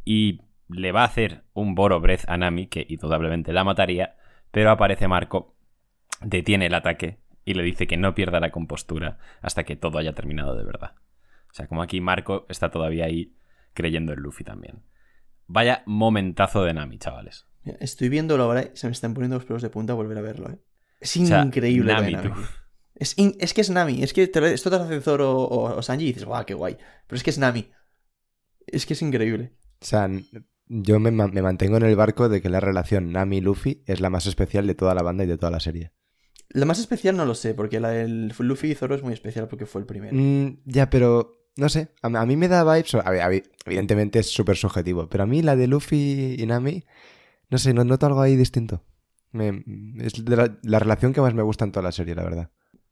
y 0.05 0.43
le 0.69 0.93
va 0.93 1.03
a 1.03 1.07
hacer 1.07 1.45
un 1.53 1.75
Boro 1.75 2.01
Breath 2.01 2.29
a 2.29 2.37
Nami, 2.37 2.67
que 2.67 2.87
indudablemente 2.89 3.53
la 3.53 3.65
mataría, 3.65 4.17
pero 4.51 4.71
aparece 4.71 5.09
Marco, 5.09 5.57
detiene 6.21 6.67
el 6.67 6.75
ataque 6.75 7.19
y 7.45 7.55
le 7.55 7.63
dice 7.63 7.87
que 7.87 7.97
no 7.97 8.15
pierda 8.15 8.41
la 8.41 8.51
compostura 8.51 9.19
hasta 9.43 9.65
que 9.65 9.77
todo 9.77 9.99
haya 9.99 10.13
terminado 10.13 10.57
de 10.57 10.65
verdad. 10.65 10.95
O 11.51 11.55
sea, 11.55 11.67
como 11.67 11.83
aquí 11.83 12.01
Marco 12.01 12.47
está 12.49 12.71
todavía 12.71 13.07
ahí 13.07 13.37
creyendo 13.75 14.13
en 14.13 14.21
Luffy 14.21 14.45
también. 14.45 14.83
Vaya 15.47 15.83
momentazo 15.87 16.65
de 16.65 16.75
Nami, 16.75 16.99
chavales. 16.99 17.47
Estoy 17.81 18.09
viéndolo 18.09 18.45
ahora 18.45 18.63
y 18.63 18.71
se 18.75 18.87
me 18.87 18.93
están 18.93 19.15
poniendo 19.15 19.37
los 19.37 19.45
pelos 19.45 19.63
de 19.63 19.71
punta 19.71 19.95
volver 19.95 20.19
a 20.19 20.23
verlo, 20.23 20.51
¿eh? 20.51 20.59
Es 21.01 21.17
O 21.17 21.27
sea, 21.27 21.43
increíble. 21.43 21.93
Nami. 21.93 22.17
Es, 22.97 23.19
in- 23.19 23.37
es 23.41 23.55
que 23.55 23.61
es 23.61 23.71
Nami. 23.71 24.03
Es 24.03 24.13
que 24.13 24.27
te 24.29 24.53
esto 24.55 24.71
te 24.71 24.77
lo 24.79 24.85
hace 24.85 25.01
Zoro 25.01 25.33
o, 25.43 25.77
o 25.77 25.83
Sanji 25.83 26.05
y 26.05 26.09
dices, 26.09 26.25
guau, 26.25 26.45
qué 26.45 26.55
guay. 26.55 26.77
Pero 27.07 27.17
es 27.17 27.23
que 27.23 27.31
es 27.31 27.39
Nami. 27.39 27.69
Es 28.67 28.87
que 28.87 28.95
es 28.95 29.03
increíble. 29.03 29.53
O 29.81 29.85
sea, 29.85 30.09
yo 30.69 31.01
me, 31.01 31.11
me 31.11 31.43
mantengo 31.43 31.77
en 31.77 31.83
el 31.83 31.97
barco 31.97 32.29
de 32.29 32.41
que 32.41 32.49
la 32.49 32.61
relación 32.61 33.13
Nami-Luffy 33.13 33.83
es 33.87 34.01
la 34.01 34.11
más 34.11 34.27
especial 34.27 34.67
de 34.67 34.75
toda 34.75 34.95
la 34.95 35.03
banda 35.03 35.25
y 35.25 35.27
de 35.27 35.37
toda 35.37 35.51
la 35.51 35.61
serie. 35.61 35.93
La 36.51 36.67
más 36.67 36.79
especial 36.79 37.17
no 37.17 37.25
lo 37.27 37.35
sé, 37.35 37.55
porque 37.55 37.81
la 37.81 37.91
del 37.91 38.33
Luffy 38.39 38.71
y 38.71 38.75
Zoro 38.75 38.95
es 38.95 39.03
muy 39.03 39.13
especial 39.13 39.49
porque 39.49 39.67
fue 39.67 39.81
el 39.81 39.87
primero. 39.87 40.15
Mm, 40.17 40.61
ya, 40.65 40.89
pero 40.89 41.49
no 41.57 41.69
sé. 41.69 41.89
A, 42.03 42.07
a 42.07 42.27
mí 42.27 42.37
me 42.37 42.49
da 42.49 42.63
vibes. 42.65 42.95
a 42.95 43.11
ver, 43.11 43.21
a 43.23 43.29
ver, 43.29 43.43
evidentemente 43.67 44.21
es 44.21 44.31
súper 44.31 44.57
subjetivo, 44.57 45.09
pero 45.09 45.25
a 45.25 45.27
mí 45.27 45.43
la 45.43 45.57
de 45.57 45.67
Luffy 45.67 46.37
y 46.39 46.47
Nami, 46.47 46.85
no 47.51 47.59
sé, 47.59 47.75
no 47.75 47.85
noto 47.85 48.07
algo 48.07 48.21
ahí 48.23 48.37
distinto. 48.37 48.85
Me- 49.33 49.65
es 49.99 50.25
de 50.25 50.37
la, 50.37 50.59
la 50.63 50.79
relación 50.79 51.13
que 51.13 51.21
más 51.21 51.35
me 51.35 51.43
gusta 51.43 51.65
en 51.65 51.73
toda 51.73 51.83
la 51.85 51.93
serie, 51.93 52.15
la 52.15 52.23
verdad. 52.25 52.51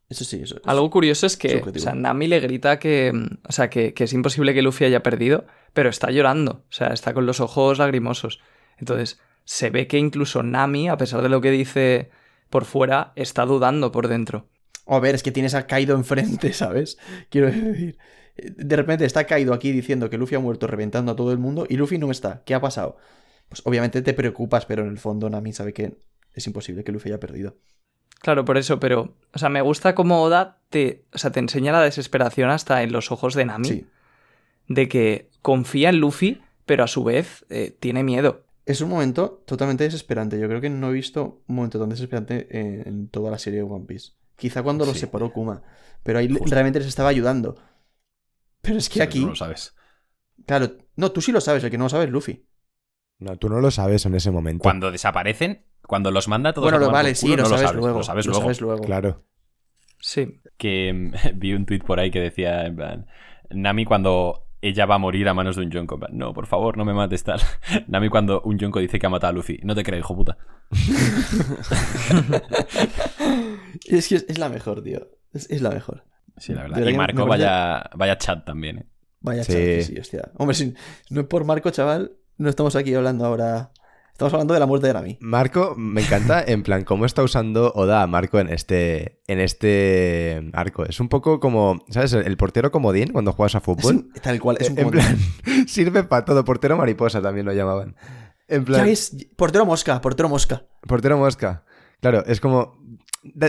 Eso 0.08 0.24
sí, 0.24 0.42
eso. 0.42 0.60
Algo 0.64 0.90
curioso 0.90 1.26
es 1.26 1.36
que 1.36 1.62
o 1.62 1.78
sea, 1.78 1.94
Nami 1.94 2.26
le 2.28 2.40
grita 2.40 2.78
que, 2.78 3.12
mm, 3.12 3.38
o 3.48 3.52
sea, 3.52 3.70
que, 3.70 3.94
que 3.94 4.04
es 4.04 4.12
imposible 4.12 4.52
que 4.52 4.62
Luffy 4.62 4.84
haya 4.84 5.02
perdido, 5.02 5.46
pero 5.72 5.88
está 5.88 6.10
llorando, 6.10 6.64
o 6.68 6.72
sea, 6.72 6.88
está 6.88 7.14
con 7.14 7.24
los 7.24 7.40
ojos 7.40 7.78
lagrimosos. 7.78 8.40
Entonces, 8.78 9.20
se 9.44 9.70
ve 9.70 9.86
que 9.86 9.98
incluso 9.98 10.42
Nami, 10.42 10.88
a 10.88 10.96
pesar 10.96 11.22
de 11.22 11.28
lo 11.28 11.40
que 11.40 11.50
dice 11.50 12.10
por 12.50 12.64
fuera, 12.64 13.12
está 13.16 13.46
dudando 13.46 13.92
por 13.92 14.08
dentro. 14.08 14.48
A 14.86 14.98
ver, 14.98 15.14
es 15.14 15.22
que 15.22 15.32
tienes 15.32 15.54
a 15.54 15.66
Kaido 15.66 15.96
enfrente, 15.96 16.52
¿sabes? 16.52 16.98
Quiero 17.30 17.50
decir. 17.50 17.98
De 18.36 18.76
repente 18.76 19.04
está 19.04 19.26
Kaido 19.26 19.52
aquí 19.52 19.72
diciendo 19.72 20.08
que 20.08 20.16
Luffy 20.16 20.36
ha 20.36 20.40
muerto 20.40 20.66
reventando 20.66 21.12
a 21.12 21.16
todo 21.16 21.32
el 21.32 21.38
mundo 21.38 21.66
y 21.68 21.76
Luffy 21.76 21.98
no 21.98 22.10
está. 22.10 22.42
¿Qué 22.44 22.54
ha 22.54 22.60
pasado? 22.60 22.96
Pues 23.48 23.62
obviamente 23.64 24.00
te 24.00 24.14
preocupas, 24.14 24.64
pero 24.64 24.82
en 24.82 24.88
el 24.88 24.98
fondo 24.98 25.28
Nami 25.28 25.52
sabe 25.52 25.72
que 25.72 25.98
es 26.32 26.46
imposible 26.46 26.84
que 26.84 26.92
Luffy 26.92 27.10
haya 27.10 27.20
perdido. 27.20 27.56
Claro, 28.22 28.44
por 28.44 28.56
eso, 28.56 28.78
pero, 28.80 29.14
o 29.34 29.38
sea, 29.38 29.48
me 29.48 29.60
gusta 29.62 29.94
cómo 29.94 30.22
Oda 30.22 30.58
te, 30.70 31.04
o 31.12 31.18
sea, 31.18 31.30
te 31.32 31.40
enseña 31.40 31.72
la 31.72 31.82
desesperación 31.82 32.50
hasta 32.50 32.82
en 32.82 32.92
los 32.92 33.10
ojos 33.10 33.34
de 33.34 33.44
Nami, 33.44 33.68
Sí. 33.68 33.86
de 34.68 34.88
que 34.88 35.28
confía 35.42 35.88
en 35.90 35.98
Luffy, 35.98 36.40
pero 36.64 36.84
a 36.84 36.86
su 36.88 37.02
vez 37.04 37.44
eh, 37.50 37.76
tiene 37.80 38.04
miedo. 38.04 38.44
Es 38.64 38.80
un 38.80 38.88
momento 38.90 39.42
totalmente 39.44 39.82
desesperante. 39.84 40.38
Yo 40.38 40.46
creo 40.48 40.60
que 40.60 40.70
no 40.70 40.90
he 40.90 40.92
visto 40.92 41.42
un 41.48 41.56
momento 41.56 41.80
tan 41.80 41.88
desesperante 41.88 42.46
en, 42.56 42.86
en 42.86 43.08
toda 43.08 43.30
la 43.32 43.38
serie 43.38 43.58
de 43.58 43.64
One 43.64 43.86
Piece. 43.86 44.12
Quizá 44.36 44.62
cuando 44.62 44.86
lo 44.86 44.94
separó 44.94 45.32
Kuma. 45.32 45.62
Pero 46.04 46.20
ahí 46.20 46.28
Justo. 46.28 46.46
realmente 46.54 46.78
les 46.78 46.86
estaba 46.88 47.08
ayudando. 47.08 47.56
Pero 48.60 48.78
es 48.78 48.88
que 48.88 48.94
Sí, 48.94 49.00
aquí. 49.00 49.20
No 49.20 49.30
lo 49.30 49.36
sabes. 49.36 49.74
Claro. 50.46 50.76
No, 50.94 51.10
tú 51.10 51.20
sí 51.20 51.32
lo 51.32 51.40
sabes, 51.40 51.64
el 51.64 51.70
que 51.70 51.78
no 51.78 51.84
lo 51.84 51.90
sabe 51.90 52.04
es 52.04 52.10
Luffy. 52.10 52.46
No, 53.18 53.36
tú 53.36 53.48
no 53.48 53.60
lo 53.60 53.70
sabes 53.72 54.06
en 54.06 54.14
ese 54.14 54.30
momento. 54.30 54.62
Cuando 54.62 54.92
desaparecen, 54.92 55.64
cuando 55.86 56.10
los 56.10 56.28
manda 56.28 56.52
todos 56.52 56.64
bueno, 56.66 56.78
a 56.78 56.80
tomar 56.80 56.94
vale, 56.94 57.10
por 57.10 57.16
sí, 57.16 57.26
culo, 57.26 57.36
lo, 57.36 57.42
no 57.42 57.48
sabes 57.48 57.62
sabes, 57.62 57.76
luego. 57.80 57.98
Lo 57.98 58.04
sabes 58.04 58.26
lo 58.26 58.30
luego. 58.32 58.42
sabes 58.44 58.60
luego. 58.60 58.82
Claro. 58.84 59.24
Sí. 60.00 60.40
Que 60.56 60.92
mm, 60.92 61.12
vi 61.38 61.52
un 61.54 61.66
tuit 61.66 61.84
por 61.84 61.98
ahí 62.00 62.10
que 62.10 62.20
decía, 62.20 62.64
en 62.66 62.76
plan, 62.76 63.06
Nami 63.50 63.84
cuando 63.84 64.46
ella 64.60 64.86
va 64.86 64.94
a 64.94 64.98
morir 64.98 65.28
a 65.28 65.34
manos 65.34 65.56
de 65.56 65.62
un 65.62 65.70
Yonko. 65.70 65.96
en 65.96 66.00
plan, 66.00 66.16
No, 66.16 66.32
por 66.32 66.46
favor, 66.46 66.76
no 66.76 66.84
me 66.84 66.94
mates 66.94 67.24
tal. 67.24 67.40
Nami 67.88 68.08
cuando 68.08 68.40
un 68.42 68.58
Yonko 68.58 68.78
dice 68.80 68.98
que 68.98 69.06
ha 69.06 69.10
matado 69.10 69.30
a 69.30 69.32
Luffy. 69.34 69.58
No 69.64 69.74
te 69.74 69.82
creo, 69.82 69.98
hijo 69.98 70.14
puta. 70.14 70.38
Es 73.86 74.08
que 74.08 74.16
es, 74.16 74.38
la 74.38 74.48
mejor, 74.48 74.82
tío. 74.82 75.08
Es, 75.32 75.50
es 75.50 75.62
la 75.62 75.70
mejor. 75.70 76.04
Sí, 76.36 76.52
la 76.54 76.62
verdad. 76.62 76.78
verdad 76.78 76.90
Y 76.92 76.96
Marco, 76.96 77.26
vaya, 77.26 77.90
vaya 77.94 78.16
chat 78.18 78.44
también, 78.44 78.78
¿eh? 78.78 78.86
Vaya 79.20 79.44
Sí. 79.44 79.52
que 79.52 79.82
sí, 79.82 79.98
hostia. 79.98 80.30
Hombre, 80.36 80.54
si 80.54 80.74
no 81.10 81.20
es 81.22 81.26
por 81.26 81.44
Marco, 81.44 81.70
chaval, 81.70 82.12
no 82.38 82.48
estamos 82.48 82.74
aquí 82.76 82.94
hablando 82.94 83.24
ahora. 83.24 83.70
Estamos 84.12 84.34
hablando 84.34 84.54
de 84.54 84.60
la 84.60 84.66
muerte 84.66 84.86
de 84.86 84.92
Nami. 84.92 85.18
Marco, 85.20 85.74
me 85.76 86.02
encanta, 86.02 86.44
en 86.46 86.62
plan, 86.62 86.84
cómo 86.84 87.06
está 87.06 87.22
usando 87.22 87.72
Oda 87.74 88.02
a 88.02 88.06
Marco 88.06 88.38
en 88.38 88.48
este, 88.50 89.20
en 89.26 89.40
este 89.40 90.50
arco. 90.52 90.84
Es 90.84 91.00
un 91.00 91.08
poco 91.08 91.40
como, 91.40 91.84
¿sabes? 91.88 92.12
El 92.12 92.36
portero 92.36 92.70
comodín 92.70 93.10
cuando 93.12 93.32
juegas 93.32 93.54
a 93.56 93.58
Es 93.58 93.64
fútbol. 93.64 93.94
un- 93.96 94.12
tal 94.12 94.38
cual, 94.38 94.58
es 94.60 94.70
un 94.70 94.78
en 94.78 94.90
plan, 94.90 95.16
sirve 95.66 96.04
para 96.04 96.24
todo. 96.24 96.44
Portero 96.44 96.76
mariposa 96.76 97.20
también 97.22 97.46
lo 97.46 97.52
llamaban. 97.52 97.96
En 98.48 98.64
plan, 98.64 98.80
Ya 98.80 98.84
ves, 98.84 99.16
portero 99.34 99.64
mosca, 99.66 100.00
portero 100.00 100.28
mosca. 100.28 100.66
portero 100.86 101.16
mosca. 101.18 101.64
Claro, 102.00 102.24
es 102.26 102.40
como. 102.40 102.76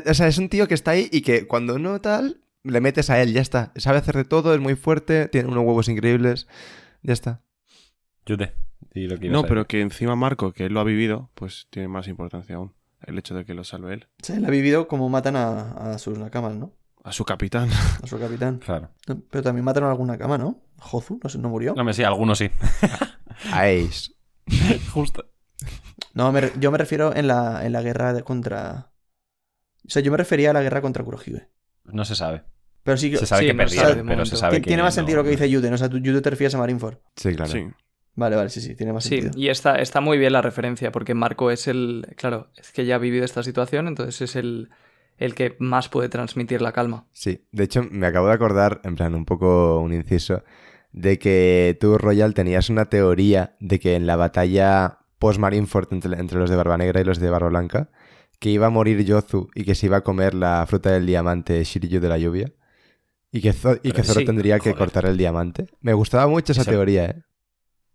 O 0.10 0.14
sea, 0.14 0.28
es 0.28 0.38
un 0.38 0.50
tío 0.50 0.68
que 0.68 0.76
está 0.76 0.92
ahí 0.92 1.10
y 1.12 1.22
que 1.22 1.46
cuando 1.46 1.78
no 1.78 2.00
tal, 2.00 2.42
le 2.64 2.80
metes 2.80 3.10
a 3.10 3.22
él, 3.22 3.34
ya 3.34 3.42
está. 3.42 3.74
Sabe 3.76 3.98
hacer 3.98 4.16
de 4.16 4.24
todo, 4.24 4.54
es 4.54 4.60
muy 4.62 4.76
fuerte, 4.76 5.28
tiene 5.28 5.50
unos 5.50 5.66
huevos 5.66 5.90
increíbles. 5.90 6.48
Ya 7.02 7.14
está. 7.14 7.42
Yute. 8.26 8.54
Lo 8.94 9.18
que 9.20 9.30
No, 9.30 9.44
pero 9.44 9.66
que 9.68 9.82
encima 9.82 10.16
Marco, 10.16 10.52
que 10.54 10.66
él 10.66 10.74
lo 10.74 10.80
ha 10.80 10.84
vivido, 10.84 11.30
pues 11.36 11.68
tiene 11.70 11.88
más 11.88 12.08
importancia 12.08 12.56
aún. 12.56 12.74
El 13.06 13.18
hecho 13.20 13.36
de 13.36 13.44
que 13.44 13.54
lo 13.54 13.64
salve 13.64 13.94
él. 13.96 14.08
O 14.22 14.26
sea, 14.26 14.38
él 14.38 14.46
ha 14.46 14.50
vivido 14.50 14.88
como 14.88 15.10
matan 15.10 15.36
a, 15.36 15.72
a 15.94 15.98
sus 15.98 16.18
nakamas, 16.18 16.56
¿no? 16.56 16.74
A 17.04 17.12
su 17.12 17.26
capitán. 17.26 17.70
A 18.04 18.08
su 18.08 18.18
capitán. 18.18 18.60
Claro. 18.60 18.90
Pero 19.30 19.44
también 19.44 19.66
mataron 19.66 19.90
a 19.90 19.92
algún 19.92 20.08
nakama, 20.08 20.38
¿no? 20.38 20.62
Jozu, 20.78 21.20
no, 21.22 21.30
sé, 21.30 21.38
no 21.38 21.50
murió. 21.50 21.74
No 21.76 21.84
me 21.84 21.94
sí, 21.94 22.04
algunos 22.04 22.38
sí. 22.38 22.50
A 23.52 23.64
Ace. 23.66 24.12
Justo. 24.94 25.26
No, 26.14 26.32
me 26.32 26.52
yo 26.60 26.72
me 26.72 26.78
refiero 26.78 27.14
en 27.16 27.28
la, 27.28 27.66
en 27.66 27.74
la 27.74 27.82
guerra 27.82 28.14
de- 28.14 28.24
contra. 28.24 28.92
O 29.86 29.90
sea, 29.90 30.02
yo 30.02 30.12
me 30.12 30.18
refería 30.18 30.52
a 30.52 30.54
la 30.54 30.62
guerra 30.62 30.82
contra 30.82 31.04
Kurohige. 31.04 31.50
No 31.86 32.06
se 32.06 32.16
sabe. 32.16 32.44
Pero 32.84 32.96
sí 32.98 33.12
que. 33.12 33.18
Se 33.18 33.26
sabe 33.26 33.42
Sí, 33.42 33.48
que 33.48 33.54
no 33.54 33.58
perdieron, 33.64 34.08
pero 34.08 34.26
se 34.26 34.38
sabe 34.38 34.62
que 34.62 34.68
tiene 34.68 34.82
más 34.84 34.94
no- 34.94 35.02
sentido 35.02 35.18
lo 35.18 35.24
que 35.26 35.32
dice 35.32 35.50
¿no? 35.70 35.76
O 35.76 35.78
sea, 35.78 35.90
tú, 35.90 35.98
Yute 35.98 36.22
te 36.22 36.30
refieres 36.30 36.56
a 36.56 36.58
Marineford. 36.58 36.98
Sí, 37.18 37.36
claro. 37.36 37.52
Sí. 37.52 37.68
Vale, 38.16 38.36
vale, 38.36 38.50
sí, 38.50 38.62
sí, 38.62 38.76
tiene 38.76 38.94
más 38.94 39.04
Sí, 39.06 39.22
sentido. 39.22 39.32
y 39.36 39.50
está, 39.50 39.76
está 39.76 40.00
muy 40.00 40.18
bien 40.20 40.34
la 40.34 40.42
referencia, 40.42 40.92
porque 40.92 41.14
Marco 41.16 41.50
es 41.50 41.68
el. 41.68 42.06
Claro, 42.16 42.50
es 42.58 42.72
que 42.72 42.86
ya 42.86 42.96
ha 42.96 43.00
vivido 43.00 43.26
esta 43.26 43.42
situación, 43.42 43.88
entonces 43.88 44.22
es 44.22 44.36
el, 44.36 44.70
el 45.18 45.34
que 45.34 45.56
más 45.60 45.90
puede 45.90 46.10
transmitir 46.10 46.62
la 46.62 46.72
calma. 46.74 47.08
Sí, 47.14 47.46
de 47.52 47.64
hecho 47.64 47.84
me 47.90 48.06
acabo 48.06 48.28
de 48.28 48.34
acordar, 48.34 48.82
en 48.84 48.96
plan 48.96 49.16
un 49.16 49.26
poco 49.26 49.80
un 49.80 49.94
inciso, 49.94 50.44
de 50.92 51.18
que 51.18 51.76
tú, 51.82 51.98
Royal, 51.98 52.36
tenías 52.36 52.70
una 52.70 52.86
teoría 52.86 53.56
de 53.60 53.80
que 53.80 53.96
en 53.96 54.06
la 54.06 54.16
batalla 54.16 55.00
post-Marineford 55.18 55.88
entre, 55.92 56.20
entre 56.20 56.38
los 56.38 56.50
de 56.52 56.56
Barba 56.56 56.78
Negra 56.78 57.02
y 57.02 57.06
los 57.06 57.18
de 57.20 57.30
Barba 57.32 57.50
Blanca, 57.50 57.90
que 58.40 58.50
iba 58.52 58.68
a 58.68 58.70
morir 58.70 59.04
Yozu 59.04 59.50
y 59.56 59.64
que 59.64 59.74
se 59.74 59.88
iba 59.88 59.98
a 59.98 60.02
comer 60.02 60.36
la 60.36 60.64
fruta 60.68 60.92
del 60.92 61.06
diamante 61.08 61.64
Shiryu 61.64 62.00
de 62.00 62.10
la 62.10 62.18
lluvia. 62.20 62.52
Y 63.32 63.42
que, 63.42 63.54
Zo- 63.54 63.80
y 63.82 63.92
que 63.94 64.04
Zoro 64.04 64.20
sí, 64.20 64.26
tendría 64.28 64.60
que 64.60 64.76
cortar 64.76 65.06
el 65.06 65.18
diamante. 65.18 65.66
Me 65.82 65.94
gustaba 65.94 66.28
mucho 66.28 66.52
esa 66.52 66.62
Eso- 66.62 66.70
teoría, 66.70 67.06
¿eh? 67.06 67.24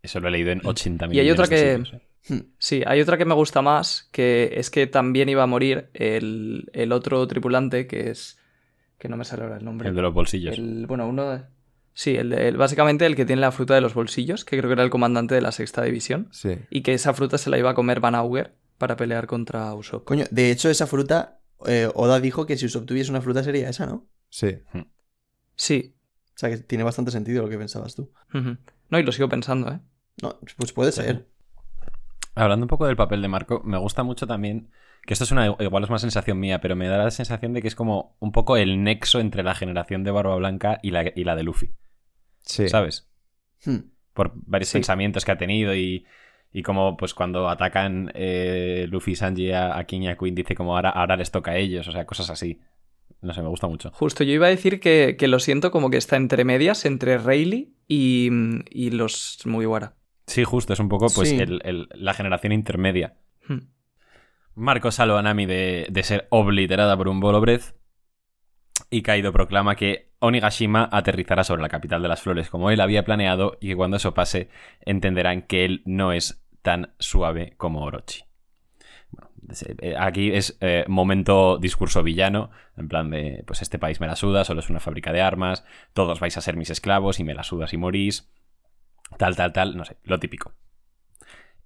Eso 0.01 0.19
lo 0.19 0.27
he 0.27 0.31
leído 0.31 0.51
en 0.51 0.61
80 0.65 1.07
Y 1.11 1.19
hay 1.19 1.29
otra 1.31 1.45
millones 1.47 1.91
de 1.91 1.91
que- 1.91 1.97
¿eh? 1.97 2.01
Hmm. 2.29 2.51
Sí, 2.57 2.83
hay 2.85 3.01
otra 3.01 3.17
que 3.17 3.25
me 3.25 3.33
gusta 3.33 3.61
más, 3.61 4.07
que 4.11 4.51
es 4.55 4.69
que 4.69 4.87
también 4.87 5.29
iba 5.29 5.43
a 5.43 5.47
morir 5.47 5.89
el, 5.93 6.69
el 6.73 6.91
otro 6.91 7.25
tripulante, 7.27 7.87
que 7.87 8.09
es. 8.09 8.37
que 8.97 9.07
no 9.07 9.15
me 9.17 9.23
sale 9.23 9.43
ahora 9.43 9.57
el 9.57 9.63
nombre. 9.65 9.87
El 9.89 9.95
de 9.95 10.01
los 10.01 10.13
bolsillos. 10.13 10.57
El- 10.57 10.85
bueno, 10.85 11.07
uno 11.07 11.29
de- 11.31 11.43
Sí, 11.93 12.15
el 12.15 12.55
básicamente 12.57 13.05
el 13.05 13.15
que 13.15 13.25
tiene 13.25 13.41
la 13.41 13.51
fruta 13.51 13.73
de 13.75 13.81
los 13.81 13.93
bolsillos, 13.93 14.45
que 14.45 14.57
creo 14.57 14.69
que 14.69 14.73
era 14.73 14.83
el 14.83 14.89
comandante 14.89 15.35
de 15.35 15.41
la 15.41 15.51
sexta 15.51 15.83
división, 15.83 16.27
Sí. 16.31 16.57
y 16.69 16.81
que 16.81 16.93
esa 16.93 17.13
fruta 17.13 17.37
se 17.37 17.49
la 17.49 17.57
iba 17.57 17.69
a 17.69 17.73
comer 17.73 17.99
Van 17.99 18.15
Auger 18.15 18.55
para 18.77 18.95
pelear 18.95 19.25
contra 19.27 19.73
Usopp. 19.73 20.05
Coño, 20.05 20.25
de 20.31 20.51
hecho, 20.51 20.69
esa 20.69 20.85
fruta. 20.87 21.39
eh, 21.65 21.89
Oda 21.93 22.21
dijo 22.21 22.45
que 22.45 22.55
si 22.57 22.65
Usopp 22.67 22.85
tuviese 22.85 23.09
una 23.11 23.19
fruta 23.21 23.43
sería 23.43 23.67
esa, 23.69 23.85
¿no? 23.85 24.07
Sí. 24.29 24.59
Sí. 25.55 25.95
O 26.35 26.39
sea, 26.39 26.49
que 26.49 26.57
tiene 26.57 26.83
bastante 26.85 27.11
sentido 27.11 27.41
lo 27.43 27.49
que 27.49 27.57
pensabas 27.57 27.95
tú. 27.95 28.11
No, 28.89 28.99
y 28.99 29.03
lo 29.03 29.11
sigo 29.11 29.29
pensando, 29.29 29.71
¿eh? 29.71 29.79
No, 30.21 30.37
pues 30.57 30.73
puede 30.73 30.91
ser. 30.91 31.27
Hablando 32.35 32.63
un 32.65 32.69
poco 32.69 32.87
del 32.87 32.95
papel 32.95 33.21
de 33.21 33.27
Marco, 33.27 33.61
me 33.65 33.77
gusta 33.77 34.03
mucho 34.03 34.25
también, 34.27 34.71
que 35.05 35.13
esto 35.13 35.23
es 35.25 35.31
una, 35.31 35.45
igual 35.59 35.83
es 35.83 35.89
más 35.89 36.01
sensación 36.01 36.39
mía, 36.39 36.61
pero 36.61 36.75
me 36.75 36.87
da 36.87 36.97
la 36.97 37.11
sensación 37.11 37.53
de 37.53 37.61
que 37.61 37.67
es 37.67 37.75
como 37.75 38.15
un 38.19 38.31
poco 38.31 38.57
el 38.57 38.83
nexo 38.83 39.19
entre 39.19 39.43
la 39.43 39.55
generación 39.55 40.03
de 40.03 40.11
Barba 40.11 40.35
Blanca 40.35 40.79
y 40.81 40.91
la, 40.91 41.11
y 41.15 41.23
la 41.23 41.35
de 41.35 41.43
Luffy, 41.43 41.71
Sí. 42.41 42.67
¿sabes? 42.69 43.09
Hmm. 43.65 43.77
Por 44.13 44.31
varios 44.35 44.69
Sí. 44.69 44.77
pensamientos 44.77 45.25
que 45.25 45.31
ha 45.31 45.37
tenido 45.37 45.75
y, 45.75 46.05
y 46.51 46.63
como 46.63 46.97
pues 46.97 47.13
cuando 47.13 47.49
atacan 47.49 48.11
eh, 48.15 48.87
Luffy 48.89 49.11
y 49.11 49.15
Sanji 49.15 49.51
a, 49.51 49.77
a 49.77 49.83
King 49.85 50.01
y 50.01 50.07
a 50.07 50.17
Queen 50.17 50.35
dice 50.35 50.55
como 50.55 50.75
ahora, 50.75 50.89
ahora 50.89 51.17
les 51.17 51.31
toca 51.31 51.51
a 51.51 51.57
ellos, 51.57 51.87
o 51.87 51.91
sea, 51.91 52.05
cosas 52.05 52.29
así. 52.29 52.59
No 53.21 53.33
sé, 53.33 53.41
me 53.41 53.49
gusta 53.49 53.67
mucho. 53.67 53.91
Justo, 53.93 54.23
yo 54.23 54.31
iba 54.33 54.47
a 54.47 54.49
decir 54.49 54.79
que, 54.79 55.15
que 55.19 55.27
lo 55.27 55.39
siento 55.39 55.71
como 55.71 55.89
que 55.89 55.97
está 55.97 56.15
entre 56.15 56.45
medias, 56.45 56.85
entre 56.85 57.17
Rayleigh 57.17 57.73
y, 57.87 58.29
y 58.69 58.91
los 58.91 59.39
Mugiwara. 59.45 59.95
Sí, 60.27 60.43
justo, 60.43 60.73
es 60.73 60.79
un 60.79 60.89
poco 60.89 61.07
pues 61.13 61.29
Sí. 61.29 61.37
el- 61.37 61.61
el- 61.65 61.89
la 61.95 62.13
generación 62.13 62.53
intermedia. 62.53 63.17
Hmm. 63.47 63.67
Marco 64.55 64.91
salva 64.91 65.19
a 65.19 65.21
Nami 65.21 65.45
de, 65.45 65.87
de 65.89 66.03
ser 66.03 66.27
obliterada 66.29 66.95
por 66.97 67.07
un 67.07 67.19
bolo 67.19 67.41
breath. 67.41 67.73
Y 68.89 69.01
Kaido 69.01 69.31
proclama 69.33 69.75
que 69.75 70.11
Onigashima 70.19 70.89
aterrizará 70.91 71.43
sobre 71.43 71.61
la 71.61 71.69
capital 71.69 72.01
de 72.01 72.07
las 72.07 72.21
flores 72.21 72.49
como 72.49 72.71
él 72.71 72.81
había 72.81 73.05
planeado 73.05 73.57
y 73.61 73.69
que 73.69 73.75
cuando 73.75 73.97
eso 73.97 74.13
pase 74.13 74.49
entenderán 74.81 75.43
que 75.43 75.65
él 75.65 75.81
no 75.85 76.11
es 76.11 76.43
tan 76.61 76.93
suave 76.99 77.53
como 77.57 77.83
Orochi. 77.83 78.23
Eh, 79.79 79.95
aquí 79.97 80.31
es 80.31 80.57
eh, 80.61 80.85
momento 80.87 81.57
discurso 81.57 82.03
villano, 82.03 82.51
en 82.77 82.87
plan 82.87 83.09
de, 83.09 83.43
pues 83.47 83.61
este 83.61 83.79
país 83.79 83.99
me 83.99 84.07
la 84.07 84.15
suda, 84.15 84.43
solo 84.43 84.59
es 84.59 84.69
una 84.69 84.79
fábrica 84.79 85.11
de 85.11 85.21
armas, 85.21 85.65
todos 85.93 86.19
vais 86.19 86.37
a 86.37 86.41
ser 86.41 86.55
mis 86.55 86.69
esclavos 86.69 87.19
y 87.19 87.23
me 87.23 87.33
la 87.33 87.43
sudas 87.43 87.73
y 87.73 87.77
morís, 87.77 88.31
tal, 89.17 89.35
tal, 89.35 89.53
tal, 89.53 89.77
no 89.77 89.85
sé, 89.85 89.97
lo 90.03 90.19
típico. 90.19 90.53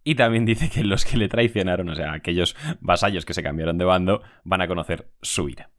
Y 0.03 0.15
también 0.15 0.45
dice 0.45 0.69
que 0.69 0.83
los 0.83 1.05
que 1.05 1.17
le 1.17 1.29
traicionaron, 1.29 1.89
o 1.89 1.95
sea, 1.95 2.13
aquellos 2.13 2.55
vasallos 2.81 3.25
que 3.25 3.33
se 3.33 3.43
cambiaron 3.43 3.77
de 3.77 3.85
bando, 3.85 4.21
van 4.43 4.61
a 4.61 4.67
conocer 4.67 5.09
su 5.21 5.47
ira. 5.49 5.69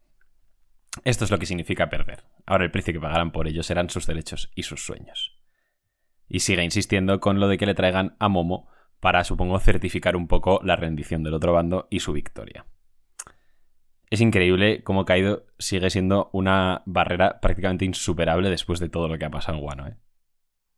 Esto 1.03 1.25
es 1.25 1.31
lo 1.31 1.37
que 1.37 1.45
significa 1.45 1.89
perder. 1.89 2.23
Ahora 2.45 2.63
el 2.63 2.71
precio 2.71 2.93
que 2.93 2.99
pagarán 2.99 3.31
por 3.31 3.47
ello 3.47 3.63
serán 3.63 3.89
sus 3.89 4.07
derechos 4.07 4.51
y 4.55 4.63
sus 4.63 4.83
sueños. 4.83 5.37
Y 6.27 6.39
sigue 6.39 6.63
insistiendo 6.63 7.19
con 7.19 7.39
lo 7.39 7.47
de 7.47 7.57
que 7.57 7.65
le 7.65 7.75
traigan 7.75 8.15
a 8.19 8.29
Momo 8.29 8.69
para, 8.99 9.23
supongo, 9.23 9.59
certificar 9.59 10.15
un 10.15 10.27
poco 10.27 10.59
la 10.63 10.75
rendición 10.75 11.23
del 11.23 11.33
otro 11.33 11.53
bando 11.53 11.87
y 11.89 11.99
su 11.99 12.13
victoria. 12.13 12.65
Es 14.09 14.21
increíble 14.21 14.83
cómo 14.83 15.03
Kaido 15.05 15.45
sigue 15.57 15.89
siendo 15.89 16.29
una 16.31 16.83
barrera 16.85 17.39
prácticamente 17.41 17.85
insuperable 17.85 18.49
después 18.49 18.79
de 18.79 18.89
todo 18.89 19.07
lo 19.07 19.17
que 19.17 19.25
ha 19.25 19.31
pasado 19.31 19.57
en 19.57 19.63
Wano. 19.63 19.87
¿eh? 19.87 19.97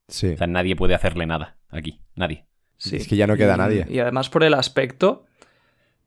Sí. 0.08 0.28
O 0.34 0.38
sea, 0.38 0.48
nadie 0.48 0.76
puede 0.76 0.96
hacerle 0.96 1.26
nada 1.26 1.58
aquí. 1.70 2.02
Nadie. 2.16 2.46
Sí. 2.78 2.96
Es 2.96 3.08
que 3.08 3.16
ya 3.18 3.28
no 3.28 3.36
queda 3.36 3.56
Y- 3.56 3.58
nadie. 3.58 3.86
Y 3.90 4.00
además 4.00 4.30
por 4.30 4.44
el 4.44 4.54
aspecto, 4.54 5.26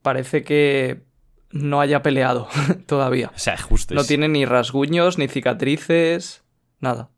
parece 0.03 0.43
que 0.45 1.05
no 1.51 1.81
haya 1.81 2.03
peleado 2.03 2.49
todavía. 2.87 3.31
O 3.35 3.39
sea, 3.39 3.59
justo 3.59 3.95
No 3.95 4.01
es, 4.01 4.07
tiene 4.09 4.29
ni 4.29 4.45
rasguños, 4.47 5.19
ni 5.19 5.29
cicatrices, 5.29 6.45
nada. 6.81 7.11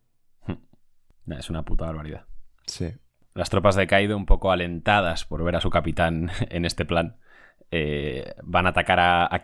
Nah, 1.25 1.37
es 1.39 1.49
una 1.49 1.63
puta 1.63 1.85
barbaridad. 1.85 2.25
Sí. 2.67 2.91
Las 3.35 3.49
tropas 3.49 3.75
de 3.75 3.87
Kaido, 3.87 4.15
un 4.17 4.25
poco 4.25 4.51
alentadas 4.51 5.25
por 5.25 5.43
ver 5.43 5.55
a 5.55 5.61
su 5.61 5.69
capitán 5.69 6.29
en 6.49 6.65
este 6.65 6.85
plan, 6.85 7.17
eh, 7.71 8.35
van 8.43 8.65
a 8.65 8.69
atacar 8.69 8.99
a, 8.99 9.33
a 9.33 9.39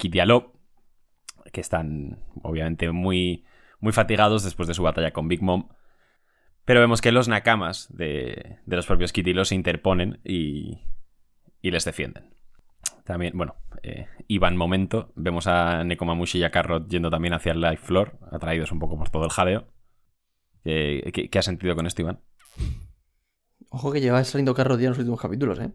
que 1.52 1.62
están 1.62 2.20
obviamente 2.44 2.92
muy, 2.92 3.46
muy 3.80 3.92
fatigados 3.94 4.44
después 4.44 4.68
de 4.68 4.74
su 4.76 4.84
batalla 4.84 5.12
con 5.12 5.28
Big 5.28 5.42
Mom. 5.42 5.70
Pero 6.66 6.82
vemos 6.82 7.02
que 7.02 7.12
los 7.12 7.28
nakamas 7.28 7.88
de, 7.96 8.60
de 8.66 8.76
los 8.76 8.86
propios 8.86 9.12
Law 9.34 9.46
se 9.46 9.56
interponen 9.56 10.20
y, 10.24 10.80
y 11.62 11.72
les 11.72 11.84
defienden. 11.86 12.36
También, 13.06 13.36
bueno, 13.36 13.56
eh, 13.82 14.06
Iván 14.28 14.56
momento, 14.56 15.12
vemos 15.16 15.48
a 15.48 15.84
Nekomamushi 15.84 16.38
y 16.40 16.44
a 16.44 16.52
Carrot 16.52 16.88
yendo 16.88 17.10
también 17.10 17.34
hacia 17.34 17.54
el 17.54 17.62
Life 17.62 17.78
Floor, 17.88 18.20
atraídos 18.32 18.72
un 18.72 18.78
poco 18.78 18.98
por 19.00 19.10
todo 19.10 19.24
el 19.26 19.32
jaleo. 19.32 19.68
¿Qué, 20.64 21.10
qué- 21.12 21.30
qué 21.30 21.40
has 21.40 21.46
sentido 21.46 21.76
con 21.76 21.88
esto, 21.88 22.04
Iván? 22.04 22.20
Ojo 23.70 23.91
que 23.91 24.01
lleva 24.01 24.24
saliendo 24.24 24.53
carro 24.53 24.78
día 24.78 24.88
en 24.88 24.91
los 24.91 24.99
últimos 24.99 25.22
capítulos, 25.22 25.59
¿eh? 25.59 25.70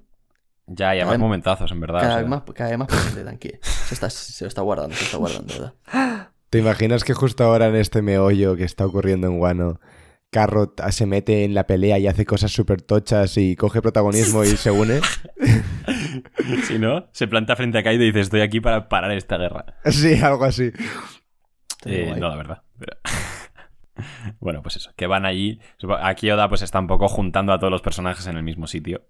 Ya, 0.66 0.92
Cada 0.92 1.04
más 1.06 1.18
momentazos, 1.18 1.70
en 1.72 1.80
verdad. 1.80 1.98
o 1.98 2.00
Cada 2.00 2.12
sea. 2.14 2.20
vez 2.22 2.28
más, 2.28 2.42
cada 2.54 2.70
vez 2.70 2.78
más 2.78 2.88
presente, 2.88 3.22
Danke. 3.24 3.60
Se, 3.62 3.94
está, 3.94 4.08
se 4.10 4.44
lo 4.44 4.48
está 4.48 4.62
guardando, 4.62 4.94
se 4.96 5.04
está 5.04 5.16
guardando, 5.18 5.52
¿verdad? 5.54 6.28
¿Te 6.50 6.58
imaginas 6.58 7.04
que 7.04 7.14
justo 7.14 7.44
ahora 7.44 7.66
en 7.66 7.76
este 7.76 8.00
meollo 8.02 8.56
que 8.56 8.64
está 8.64 8.86
ocurriendo 8.86 9.26
en 9.26 9.38
Wano, 9.40 9.80
Carrot 10.30 10.80
se 10.90 11.06
mete 11.06 11.44
en 11.44 11.52
la 11.54 11.66
pelea 11.66 11.98
y 11.98 12.06
hace 12.06 12.24
cosas 12.24 12.50
súper 12.52 12.80
tochas 12.82 13.36
y 13.36 13.56
coge 13.56 13.82
protagonismo 13.82 14.42
y 14.44 14.56
se 14.56 14.70
une? 14.70 15.00
Si 16.66 16.78
no, 16.78 17.08
se 17.12 17.26
planta 17.26 17.56
frente 17.56 17.78
a 17.78 17.82
Kaido 17.82 18.04
y 18.04 18.06
dice, 18.06 18.20
estoy 18.20 18.40
aquí 18.40 18.60
para 18.60 18.88
parar 18.88 19.10
esta 19.12 19.36
guerra. 19.36 19.64
Sí, 19.86 20.14
algo 20.22 20.44
así. 20.44 20.70
Eh, 21.84 22.14
no, 22.16 22.28
la 22.28 22.36
verdad. 22.36 22.62
pero- 22.78 22.96
bueno, 24.40 24.62
pues 24.62 24.76
eso, 24.76 24.92
que 24.96 25.06
van 25.06 25.24
allí. 25.24 25.60
Aquí 26.00 26.30
Oda 26.30 26.48
pues 26.48 26.62
está 26.62 26.80
un 26.80 26.86
poco 26.86 27.08
juntando 27.08 27.52
a 27.52 27.58
todos 27.58 27.70
los 27.70 27.82
personajes 27.82 28.26
en 28.26 28.36
el 28.36 28.42
mismo 28.42 28.66
sitio. 28.66 29.06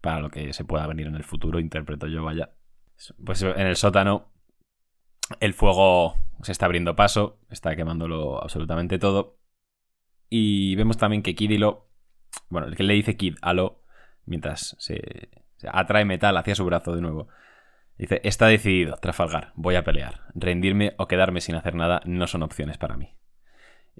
Para 0.00 0.20
lo 0.20 0.30
que 0.30 0.52
se 0.52 0.64
pueda 0.64 0.86
venir 0.86 1.06
en 1.06 1.14
el 1.14 1.24
futuro, 1.24 1.58
interpreto 1.58 2.06
yo, 2.06 2.22
vaya. 2.22 2.52
Pues 3.24 3.42
en 3.42 3.66
el 3.66 3.76
sótano 3.76 4.32
el 5.40 5.54
fuego 5.54 6.16
se 6.42 6.52
está 6.52 6.66
abriendo 6.66 6.96
paso, 6.96 7.38
está 7.50 7.74
quemándolo 7.76 8.42
absolutamente 8.42 8.98
todo. 8.98 9.38
Y 10.28 10.74
vemos 10.76 10.96
también 10.96 11.22
que 11.22 11.34
Kid 11.34 11.50
y 11.50 11.58
Lo, 11.58 11.88
bueno, 12.48 12.66
el 12.66 12.76
que 12.76 12.82
le 12.82 12.94
dice 12.94 13.16
Kid 13.16 13.36
a 13.40 13.54
Lo, 13.54 13.82
mientras 14.26 14.76
se, 14.78 15.30
se 15.56 15.68
atrae 15.72 16.04
metal 16.04 16.36
hacia 16.36 16.54
su 16.54 16.64
brazo 16.64 16.94
de 16.94 17.00
nuevo, 17.00 17.28
dice, 17.96 18.20
está 18.24 18.46
decidido, 18.46 18.96
Trafalgar, 18.96 19.52
voy 19.54 19.76
a 19.76 19.84
pelear. 19.84 20.22
Rendirme 20.34 20.94
o 20.98 21.06
quedarme 21.06 21.40
sin 21.40 21.54
hacer 21.54 21.74
nada 21.74 22.00
no 22.04 22.26
son 22.26 22.42
opciones 22.42 22.78
para 22.78 22.96
mí. 22.96 23.14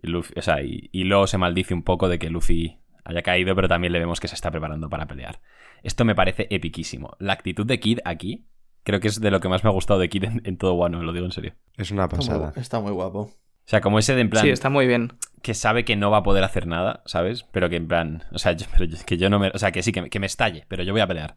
Y, 0.03 0.09
Luffy- 0.09 0.35
o 0.39 0.43
sea, 0.43 0.63
y, 0.63 0.89
y 0.93 1.05
Lo 1.05 1.27
se 1.27 1.39
maldice 1.39 1.75
un 1.75 1.83
poco 1.83 2.09
de 2.09 2.19
que 2.19 2.31
Luffy 2.31 2.79
haya 3.05 3.23
caído, 3.23 3.55
pero 3.55 3.69
también 3.69 3.93
le 3.93 3.99
vemos 3.99 4.21
que 4.21 4.29
se 4.29 4.35
está 4.35 4.51
preparando 4.51 4.89
para 4.89 5.07
pelear. 5.07 5.41
Esto 5.83 6.05
me 6.05 6.15
parece 6.15 6.47
epiquísimo. 6.51 7.17
La 7.19 7.33
actitud 7.35 7.67
de 7.67 7.79
Kid 7.81 7.99
aquí 8.05 8.47
creo 8.83 9.01
que 9.01 9.09
es 9.09 9.21
de 9.21 9.31
lo 9.31 9.41
que 9.41 9.49
más 9.49 9.63
me 9.65 9.71
ha 9.71 9.73
gustado 9.73 10.01
de 10.01 10.09
Kid 10.09 10.25
en, 10.25 10.43
en 10.45 10.57
todo 10.57 10.75
Wano, 10.75 11.03
lo 11.03 11.13
digo 11.13 11.25
en 11.27 11.33
serio. 11.33 11.55
Es 11.77 11.91
una 11.91 12.05
Está 12.05 12.17
muy, 12.17 12.27
pasada. 12.27 12.53
está 12.57 12.81
muy 12.81 12.93
guapo. 12.93 13.21
O 13.21 13.67
sea, 13.67 13.81
como 13.81 13.99
ese 13.99 14.15
de 14.15 14.21
en 14.23 14.29
plan 14.31 14.43
Sí, 14.45 14.51
está 14.51 14.69
muy 14.69 14.87
bien. 14.87 15.15
que 15.43 15.55
sabe 15.55 15.85
que 15.87 15.97
no 15.97 16.11
va 16.11 16.19
a 16.19 16.23
poder 16.23 16.45
hacer 16.45 16.67
nada, 16.67 17.03
¿sabes? 17.07 17.45
Pero 17.45 17.71
que 17.71 17.77
en 17.77 17.89
plan, 17.89 18.23
o 18.33 18.39
sea, 18.39 18.53
yo- 18.53 18.67
pero 18.73 18.85
yo- 18.85 18.99
que 19.07 19.17
yo 19.17 19.31
no 19.31 19.39
me, 19.39 19.49
o 19.55 19.59
sea, 19.59 19.73
que 19.73 19.83
sí, 19.83 19.91
que 19.93 20.21
me 20.21 20.27
estalle, 20.27 20.67
pero 20.69 20.83
yo 20.83 20.93
voy 20.93 21.01
a 21.01 21.07
pelear. 21.07 21.37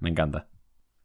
Me 0.00 0.10
encanta. 0.10 0.48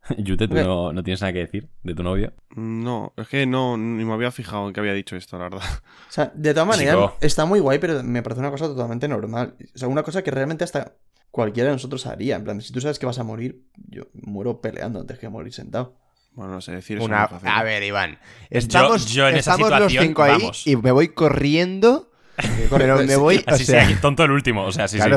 Yute, 0.17 0.47
¿tú 0.47 0.55
no, 0.55 0.93
no 0.93 1.03
tienes 1.03 1.21
nada 1.21 1.33
que 1.33 1.39
decir 1.39 1.69
de 1.83 1.95
tu 1.95 2.03
novio? 2.03 2.33
No, 2.55 3.13
es 3.17 3.27
que 3.27 3.45
no, 3.45 3.77
ni 3.77 4.05
me 4.05 4.13
había 4.13 4.31
fijado 4.31 4.67
en 4.67 4.73
que 4.73 4.79
había 4.79 4.93
dicho 4.93 5.15
esto, 5.15 5.37
la 5.37 5.45
verdad. 5.45 5.61
O 6.09 6.11
sea, 6.11 6.31
de 6.33 6.53
todas 6.53 6.67
maneras, 6.67 6.95
Chico. 6.95 7.17
está 7.21 7.45
muy 7.45 7.59
guay, 7.59 7.79
pero 7.79 8.03
me 8.03 8.23
parece 8.23 8.39
una 8.39 8.51
cosa 8.51 8.67
totalmente 8.67 9.07
normal. 9.07 9.55
O 9.75 9.77
sea, 9.77 9.87
una 9.87 10.03
cosa 10.03 10.23
que 10.23 10.31
realmente 10.31 10.63
hasta 10.63 10.93
cualquiera 11.31 11.69
de 11.69 11.75
nosotros 11.75 12.05
haría. 12.07 12.35
En 12.35 12.43
plan, 12.43 12.61
si 12.61 12.73
tú 12.73 12.81
sabes 12.81 12.99
que 12.99 13.05
vas 13.05 13.19
a 13.19 13.23
morir, 13.23 13.63
yo 13.89 14.07
muero 14.13 14.61
peleando 14.61 15.01
antes 15.01 15.19
que 15.19 15.29
morir 15.29 15.53
sentado. 15.53 15.95
Bueno, 16.33 16.53
no 16.53 16.61
sé 16.61 16.71
decir 16.71 16.97
eso. 16.97 17.05
Una... 17.05 17.25
es 17.25 17.31
muy 17.31 17.39
fácil. 17.39 17.49
A 17.49 17.63
ver, 17.63 17.83
Iván. 17.83 18.19
Estamos, 18.49 19.07
yo 19.07 19.27
en 19.27 19.37
esa 19.37 19.51
estamos 19.51 19.69
los 19.69 19.91
situación, 19.91 20.03
cinco 20.05 20.23
ahí 20.23 20.31
vamos. 20.33 20.67
y 20.67 20.75
me 20.75 20.91
voy 20.91 21.09
corriendo, 21.09 22.11
pero 22.69 22.95
pues, 22.95 23.07
me 23.07 23.15
voy... 23.15 23.37
O 23.37 23.51
Así 23.51 23.65
sea, 23.65 23.87
sí, 23.87 23.95
tonto 23.95 24.23
el 24.23 24.31
último, 24.31 24.63
o 24.63 24.71
sea, 24.71 24.87
sí, 24.87 24.99
sí. 24.99 25.09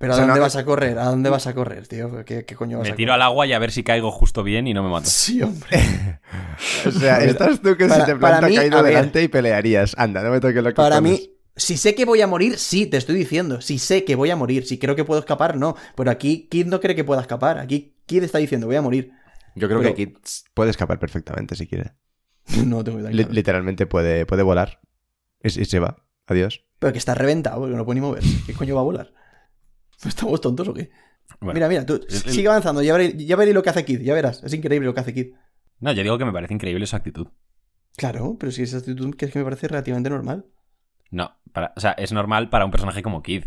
Claro. 0.00 0.12
Pero 0.12 0.12
¿a 0.12 0.14
O 0.14 0.16
sea, 0.16 0.26
dónde 0.26 0.38
no- 0.40 0.44
vas 0.44 0.56
a 0.56 0.64
correr? 0.64 0.98
¿A 0.98 1.04
dónde 1.04 1.30
vas 1.30 1.46
a 1.46 1.54
correr, 1.54 1.86
tío? 1.86 2.24
¿Qué, 2.24 2.44
qué 2.44 2.54
coño 2.56 2.78
vas 2.78 2.88
Me 2.88 2.92
a 2.94 2.96
tiro 2.96 3.12
al 3.12 3.22
agua 3.22 3.46
y 3.46 3.52
a 3.52 3.58
ver 3.58 3.70
si 3.70 3.82
caigo 3.84 4.10
justo 4.10 4.42
bien 4.42 4.66
y 4.66 4.74
no 4.74 4.82
me 4.82 4.88
mato. 4.90 5.08
Sí, 5.08 5.40
hombre. 5.42 5.68
O 6.86 6.90
sea, 6.90 7.22
estás 7.24 7.60
tú 7.60 7.76
que 7.76 7.86
Para- 7.86 8.04
se 8.06 8.12
te 8.12 8.18
planta 8.18 8.48
mí, 8.48 8.54
caído 8.56 8.82
ver. 8.82 8.92
delante 8.94 9.22
y 9.22 9.28
pelearías. 9.28 9.94
Anda, 9.98 10.22
no 10.22 10.30
me 10.30 10.40
toques 10.40 10.56
lo 10.62 10.70
que 10.70 10.74
Para 10.74 11.00
mí, 11.00 11.30
si 11.56 11.76
sé 11.76 11.94
que 11.94 12.04
voy 12.04 12.20
a 12.20 12.26
morir, 12.26 12.58
sí, 12.58 12.86
te 12.86 12.96
estoy 12.96 13.14
diciendo. 13.16 13.60
Si 13.60 13.78
sé 13.78 14.04
que 14.04 14.14
voy 14.14 14.30
a 14.30 14.36
morir, 14.36 14.66
si 14.66 14.78
creo 14.78 14.94
que 14.96 15.04
puedo 15.04 15.20
escapar, 15.20 15.56
no. 15.56 15.74
Pero 15.96 16.10
aquí 16.10 16.48
Kid 16.50 16.66
no 16.66 16.80
cree 16.80 16.94
que 16.94 17.04
pueda 17.04 17.20
escapar. 17.22 17.58
Aquí 17.58 17.94
Kid 18.06 18.22
está 18.24 18.38
diciendo, 18.38 18.66
voy 18.66 18.76
a 18.76 18.82
morir. 18.82 19.12
Yo 19.56 19.68
creo 19.68 19.80
Pero- 19.80 19.94
que 19.94 20.06
Kid 20.06 20.16
puede 20.54 20.70
escapar 20.70 20.98
perfectamente 20.98 21.56
si 21.56 21.66
quiere. 21.66 21.92
No 22.66 22.82
tengo 22.84 23.00
idea. 23.00 23.10
Li- 23.12 23.26
literalmente 23.30 23.86
puede, 23.86 24.26
puede 24.26 24.42
volar. 24.42 24.80
Y, 25.42 25.48
y 25.60 25.64
se 25.64 25.78
va. 25.78 25.96
Adiós. 26.26 26.64
Pero 26.78 26.92
que 26.92 26.98
está 26.98 27.14
reventado, 27.14 27.60
porque 27.60 27.76
no 27.76 27.84
puede 27.84 28.00
ni 28.00 28.06
mover. 28.06 28.22
¿Qué 28.46 28.52
coño 28.54 28.74
va 28.74 28.80
a 28.82 28.84
volar? 28.84 29.12
¿Estamos 30.08 30.40
tontos 30.40 30.68
o 30.68 30.74
qué? 30.74 30.90
Bueno, 31.40 31.54
mira, 31.54 31.68
mira, 31.68 31.86
tú 31.86 31.94
el- 31.94 32.10
sigue 32.10 32.48
avanzando, 32.48 32.82
ya 32.82 32.92
veré, 32.96 33.16
ya 33.24 33.36
veré 33.36 33.52
lo 33.52 33.62
que 33.62 33.70
hace 33.70 33.84
Kid, 33.84 34.00
ya 34.00 34.14
verás. 34.14 34.42
Es 34.42 34.52
increíble 34.52 34.86
lo 34.86 34.94
que 34.94 35.00
hace 35.00 35.14
Kid. 35.14 35.34
No, 35.78 35.92
yo 35.92 36.02
digo 36.02 36.18
que 36.18 36.24
me 36.24 36.32
parece 36.32 36.52
increíble 36.54 36.86
su 36.86 36.96
actitud. 36.96 37.28
Claro, 37.96 38.36
pero 38.38 38.52
si 38.52 38.62
esa 38.62 38.78
actitud 38.78 39.14
que 39.14 39.26
es 39.26 39.32
que 39.32 39.38
me 39.38 39.44
parece 39.44 39.68
relativamente 39.68 40.10
normal. 40.10 40.46
No, 41.10 41.36
para, 41.52 41.72
o 41.76 41.80
sea, 41.80 41.92
es 41.92 42.12
normal 42.12 42.50
para 42.50 42.64
un 42.64 42.70
personaje 42.70 43.02
como 43.02 43.22
Kid. 43.22 43.44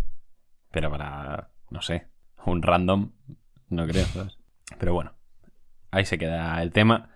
Pero 0.71 0.89
para, 0.89 1.51
no 1.69 1.81
sé, 1.81 2.07
un 2.45 2.61
random, 2.63 3.11
no 3.69 3.87
creo, 3.87 4.05
¿sabes? 4.07 4.37
Pero 4.79 4.93
bueno, 4.93 5.13
ahí 5.91 6.05
se 6.05 6.17
queda 6.17 6.61
el 6.63 6.71
tema. 6.71 7.11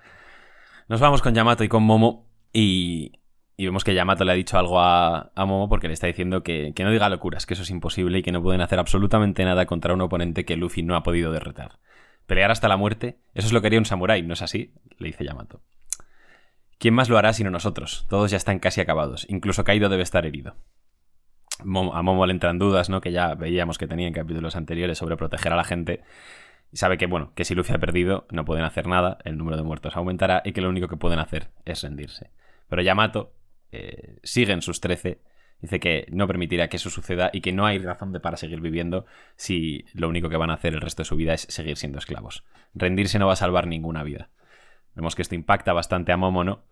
Nos 0.88 1.00
vamos 1.00 1.22
con 1.22 1.34
Yamato 1.34 1.64
y 1.64 1.68
con 1.70 1.84
Momo 1.84 2.30
y, 2.54 3.14
y 3.58 3.66
vemos 3.66 3.84
que 3.84 3.96
Yamato 3.96 4.24
le 4.24 4.32
ha 4.32 4.36
dicho 4.36 4.58
algo 4.60 4.80
a, 4.80 5.32
a 5.34 5.46
Momo 5.46 5.68
porque 5.68 5.88
le 5.88 5.96
está 5.96 6.06
diciendo 6.06 6.44
que, 6.44 6.74
que 6.76 6.84
no 6.84 6.92
diga 6.92 7.10
locuras, 7.10 7.48
que 7.48 7.56
eso 7.56 7.64
es 7.64 7.72
imposible 7.72 8.20
y 8.20 8.22
que 8.22 8.32
no 8.32 8.44
pueden 8.44 8.62
hacer 8.62 8.78
absolutamente 8.78 9.44
nada 9.44 9.66
contra 9.66 9.96
un 9.96 10.02
oponente 10.02 10.46
que 10.46 10.56
Luffy 10.56 10.84
no 10.84 10.96
ha 10.96 11.02
podido 11.02 11.32
derrotar. 11.32 11.80
Pelear 12.28 12.52
hasta 12.52 12.68
la 12.68 12.78
muerte, 12.78 13.18
eso 13.34 13.48
es 13.48 13.54
lo 13.54 13.62
que 13.62 13.68
haría 13.68 13.80
un 13.80 13.86
samurái, 13.86 14.22
¿no 14.22 14.34
es 14.34 14.44
así? 14.44 14.76
Le 15.00 15.08
dice 15.08 15.26
Yamato. 15.26 15.62
¿Quién 16.78 16.94
más 16.94 17.10
lo 17.10 17.18
hará 17.18 17.34
sino 17.34 17.50
nosotros? 17.50 18.06
Todos 18.10 18.30
ya 18.30 18.38
están 18.38 18.60
casi 18.60 18.80
acabados. 18.80 19.26
Incluso 19.28 19.64
Kaido 19.64 19.90
debe 19.90 20.04
estar 20.04 20.28
herido. 20.28 20.56
A 21.60 21.66
Momo 22.04 22.26
le 22.28 22.34
entran 22.34 22.60
dudas, 22.60 22.90
¿no? 22.90 23.02
Que 23.02 23.12
ya 23.12 23.34
veíamos 23.34 23.80
que 23.80 23.88
tenía 23.88 24.06
en 24.06 24.14
capítulos 24.14 24.56
anteriores 24.56 25.00
sobre 25.00 25.18
proteger 25.18 25.54
a 25.54 25.56
la 25.56 25.64
gente. 25.64 26.04
Y 26.72 26.78
sabe 26.78 27.00
que, 27.00 27.08
bueno, 27.08 27.32
que 27.34 27.46
si 27.46 27.56
Luffy 27.56 27.74
ha 27.74 27.80
perdido, 27.80 28.28
no 28.30 28.46
pueden 28.46 28.66
hacer 28.66 28.86
nada, 28.86 29.18
el 29.24 29.38
número 29.38 29.58
de 29.58 29.64
muertos 29.64 29.96
aumentará 29.96 30.44
y 30.46 30.52
que 30.52 30.62
lo 30.62 30.70
único 30.70 30.88
que 30.88 30.98
pueden 30.98 31.18
hacer 31.18 31.50
es 31.66 31.82
rendirse. 31.82 32.30
Pero 32.70 32.84
Yamato 32.84 33.34
eh, 33.72 34.20
sigue 34.24 34.54
en 34.54 34.62
sus 34.62 34.82
13, 34.82 35.22
dice 35.62 35.80
que 35.80 36.08
no 36.12 36.28
permitirá 36.28 36.68
que 36.68 36.78
eso 36.78 36.90
suceda 36.90 37.30
y 37.34 37.42
que 37.42 37.54
no 37.54 37.66
hay 37.66 37.80
razón 37.80 38.12
de 38.14 38.20
para 38.20 38.38
seguir 38.38 38.62
viviendo 38.62 39.06
si 39.36 39.86
lo 39.94 40.10
único 40.10 40.30
que 40.30 40.38
van 40.38 40.52
a 40.52 40.56
hacer 40.56 40.74
el 40.74 40.82
resto 40.82 41.02
de 41.02 41.08
su 41.08 41.16
vida 41.16 41.34
es 41.34 41.42
seguir 41.50 41.78
siendo 41.78 41.98
esclavos. 41.98 42.44
Rendirse 42.74 43.20
no 43.20 43.28
va 43.28 43.34
a 43.34 43.38
salvar 43.38 43.68
ninguna 43.68 44.04
vida. 44.04 44.30
Vemos 44.96 45.16
que 45.16 45.22
esto 45.22 45.36
impacta 45.36 45.74
bastante 45.74 46.12
a 46.12 46.18
Momo, 46.18 46.44
¿no? 46.44 46.64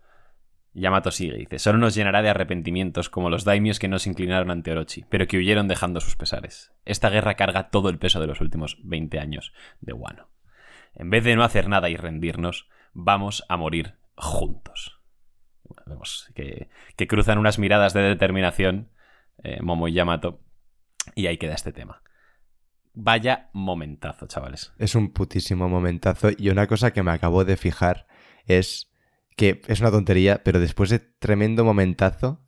Yamato 0.76 1.10
sigue, 1.10 1.38
dice, 1.38 1.58
solo 1.58 1.78
nos 1.78 1.94
llenará 1.94 2.20
de 2.20 2.28
arrepentimientos 2.28 3.08
como 3.08 3.30
los 3.30 3.44
daimios 3.44 3.78
que 3.78 3.88
no 3.88 3.98
se 3.98 4.10
inclinaron 4.10 4.50
ante 4.50 4.72
Orochi, 4.72 5.06
pero 5.08 5.26
que 5.26 5.38
huyeron 5.38 5.68
dejando 5.68 6.00
sus 6.00 6.16
pesares. 6.16 6.70
Esta 6.84 7.08
guerra 7.08 7.34
carga 7.34 7.70
todo 7.70 7.88
el 7.88 7.98
peso 7.98 8.20
de 8.20 8.26
los 8.26 8.42
últimos 8.42 8.76
20 8.82 9.18
años 9.18 9.54
de 9.80 9.94
Wano. 9.94 10.28
En 10.94 11.08
vez 11.08 11.24
de 11.24 11.34
no 11.34 11.44
hacer 11.44 11.68
nada 11.68 11.88
y 11.88 11.96
rendirnos, 11.96 12.68
vamos 12.92 13.44
a 13.48 13.56
morir 13.56 13.94
juntos. 14.16 14.95
Vemos 15.90 16.30
que, 16.34 16.68
que 16.96 17.06
cruzan 17.06 17.38
unas 17.38 17.58
miradas 17.58 17.94
de 17.94 18.00
determinación, 18.02 18.88
eh, 19.42 19.58
Momo 19.62 19.86
y 19.88 19.92
Yamato, 19.92 20.40
y 21.14 21.26
ahí 21.26 21.38
queda 21.38 21.54
este 21.54 21.72
tema. 21.72 22.02
Vaya 22.94 23.50
momentazo, 23.52 24.26
chavales. 24.26 24.72
Es 24.78 24.94
un 24.94 25.12
putísimo 25.12 25.68
momentazo. 25.68 26.30
Y 26.36 26.48
una 26.48 26.66
cosa 26.66 26.92
que 26.92 27.02
me 27.02 27.10
acabo 27.12 27.44
de 27.44 27.56
fijar 27.56 28.06
es 28.46 28.90
que 29.36 29.60
es 29.68 29.80
una 29.80 29.90
tontería, 29.90 30.42
pero 30.42 30.58
después 30.58 30.88
de 30.90 30.98
tremendo 30.98 31.62
momentazo, 31.64 32.42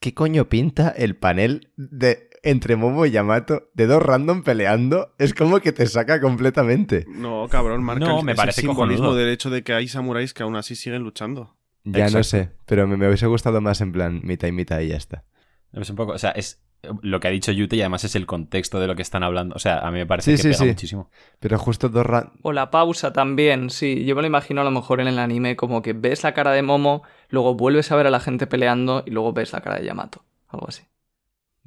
¿qué 0.00 0.14
coño 0.14 0.48
pinta 0.48 0.88
el 0.88 1.16
panel 1.16 1.70
de 1.76 2.30
entre 2.42 2.76
Momo 2.76 3.04
y 3.04 3.10
Yamato 3.10 3.68
de 3.74 3.86
dos 3.86 4.02
random 4.02 4.42
peleando? 4.42 5.14
Es 5.18 5.34
como 5.34 5.60
que 5.60 5.72
te 5.72 5.86
saca 5.86 6.18
completamente. 6.20 7.04
No, 7.06 7.46
cabrón, 7.50 7.84
marca 7.84 8.06
No, 8.06 8.20
el- 8.20 8.24
me 8.24 8.32
es 8.32 8.36
parece 8.36 8.62
el 8.62 8.66
simbolismo 8.68 9.04
cojonudo. 9.04 9.18
del 9.22 9.28
hecho 9.32 9.50
de 9.50 9.62
que 9.62 9.74
hay 9.74 9.86
samuráis 9.86 10.32
que 10.32 10.42
aún 10.42 10.56
así 10.56 10.74
siguen 10.74 11.02
luchando. 11.02 11.56
Ya 11.84 12.08
no 12.10 12.22
sé, 12.22 12.50
pero 12.66 12.86
me, 12.86 12.96
me 12.96 13.06
hubiese 13.06 13.26
gustado 13.26 13.60
más 13.60 13.80
en 13.80 13.92
plan 13.92 14.20
mitad 14.22 14.48
y 14.48 14.52
mitad 14.52 14.80
y 14.80 14.88
ya 14.88 14.96
está. 14.96 15.24
Es 15.72 15.88
un 15.90 15.96
poco, 15.96 16.12
o 16.12 16.18
sea, 16.18 16.30
es 16.32 16.62
lo 17.02 17.20
que 17.20 17.28
ha 17.28 17.30
dicho 17.30 17.52
Yute 17.52 17.76
y 17.76 17.80
además 17.82 18.04
es 18.04 18.16
el 18.16 18.26
contexto 18.26 18.80
de 18.80 18.86
lo 18.86 18.96
que 18.96 19.02
están 19.02 19.22
hablando. 19.22 19.54
O 19.54 19.58
sea, 19.58 19.78
a 19.80 19.90
mí 19.90 19.98
me 19.98 20.06
parece 20.06 20.30
Sí, 20.32 20.36
que 20.36 20.42
sí, 20.42 20.48
pega 20.48 20.58
sí. 20.58 20.64
muchísimo. 20.66 21.10
Pero 21.38 21.58
justo 21.58 21.88
dos 21.88 22.04
ra- 22.06 22.32
O 22.42 22.52
la 22.52 22.70
pausa 22.70 23.12
también, 23.12 23.70
sí. 23.70 24.04
Yo 24.04 24.14
me 24.16 24.22
lo 24.22 24.26
imagino 24.26 24.60
a 24.62 24.64
lo 24.64 24.70
mejor 24.70 25.00
en 25.00 25.08
el 25.08 25.18
anime 25.18 25.56
como 25.56 25.82
que 25.82 25.92
ves 25.92 26.22
la 26.22 26.34
cara 26.34 26.52
de 26.52 26.62
Momo, 26.62 27.02
luego 27.28 27.54
vuelves 27.54 27.92
a 27.92 27.96
ver 27.96 28.06
a 28.06 28.10
la 28.10 28.20
gente 28.20 28.46
peleando 28.46 29.02
y 29.06 29.10
luego 29.10 29.32
ves 29.32 29.52
la 29.52 29.60
cara 29.60 29.78
de 29.78 29.84
Yamato. 29.86 30.24
Algo 30.48 30.68
así. 30.68 30.82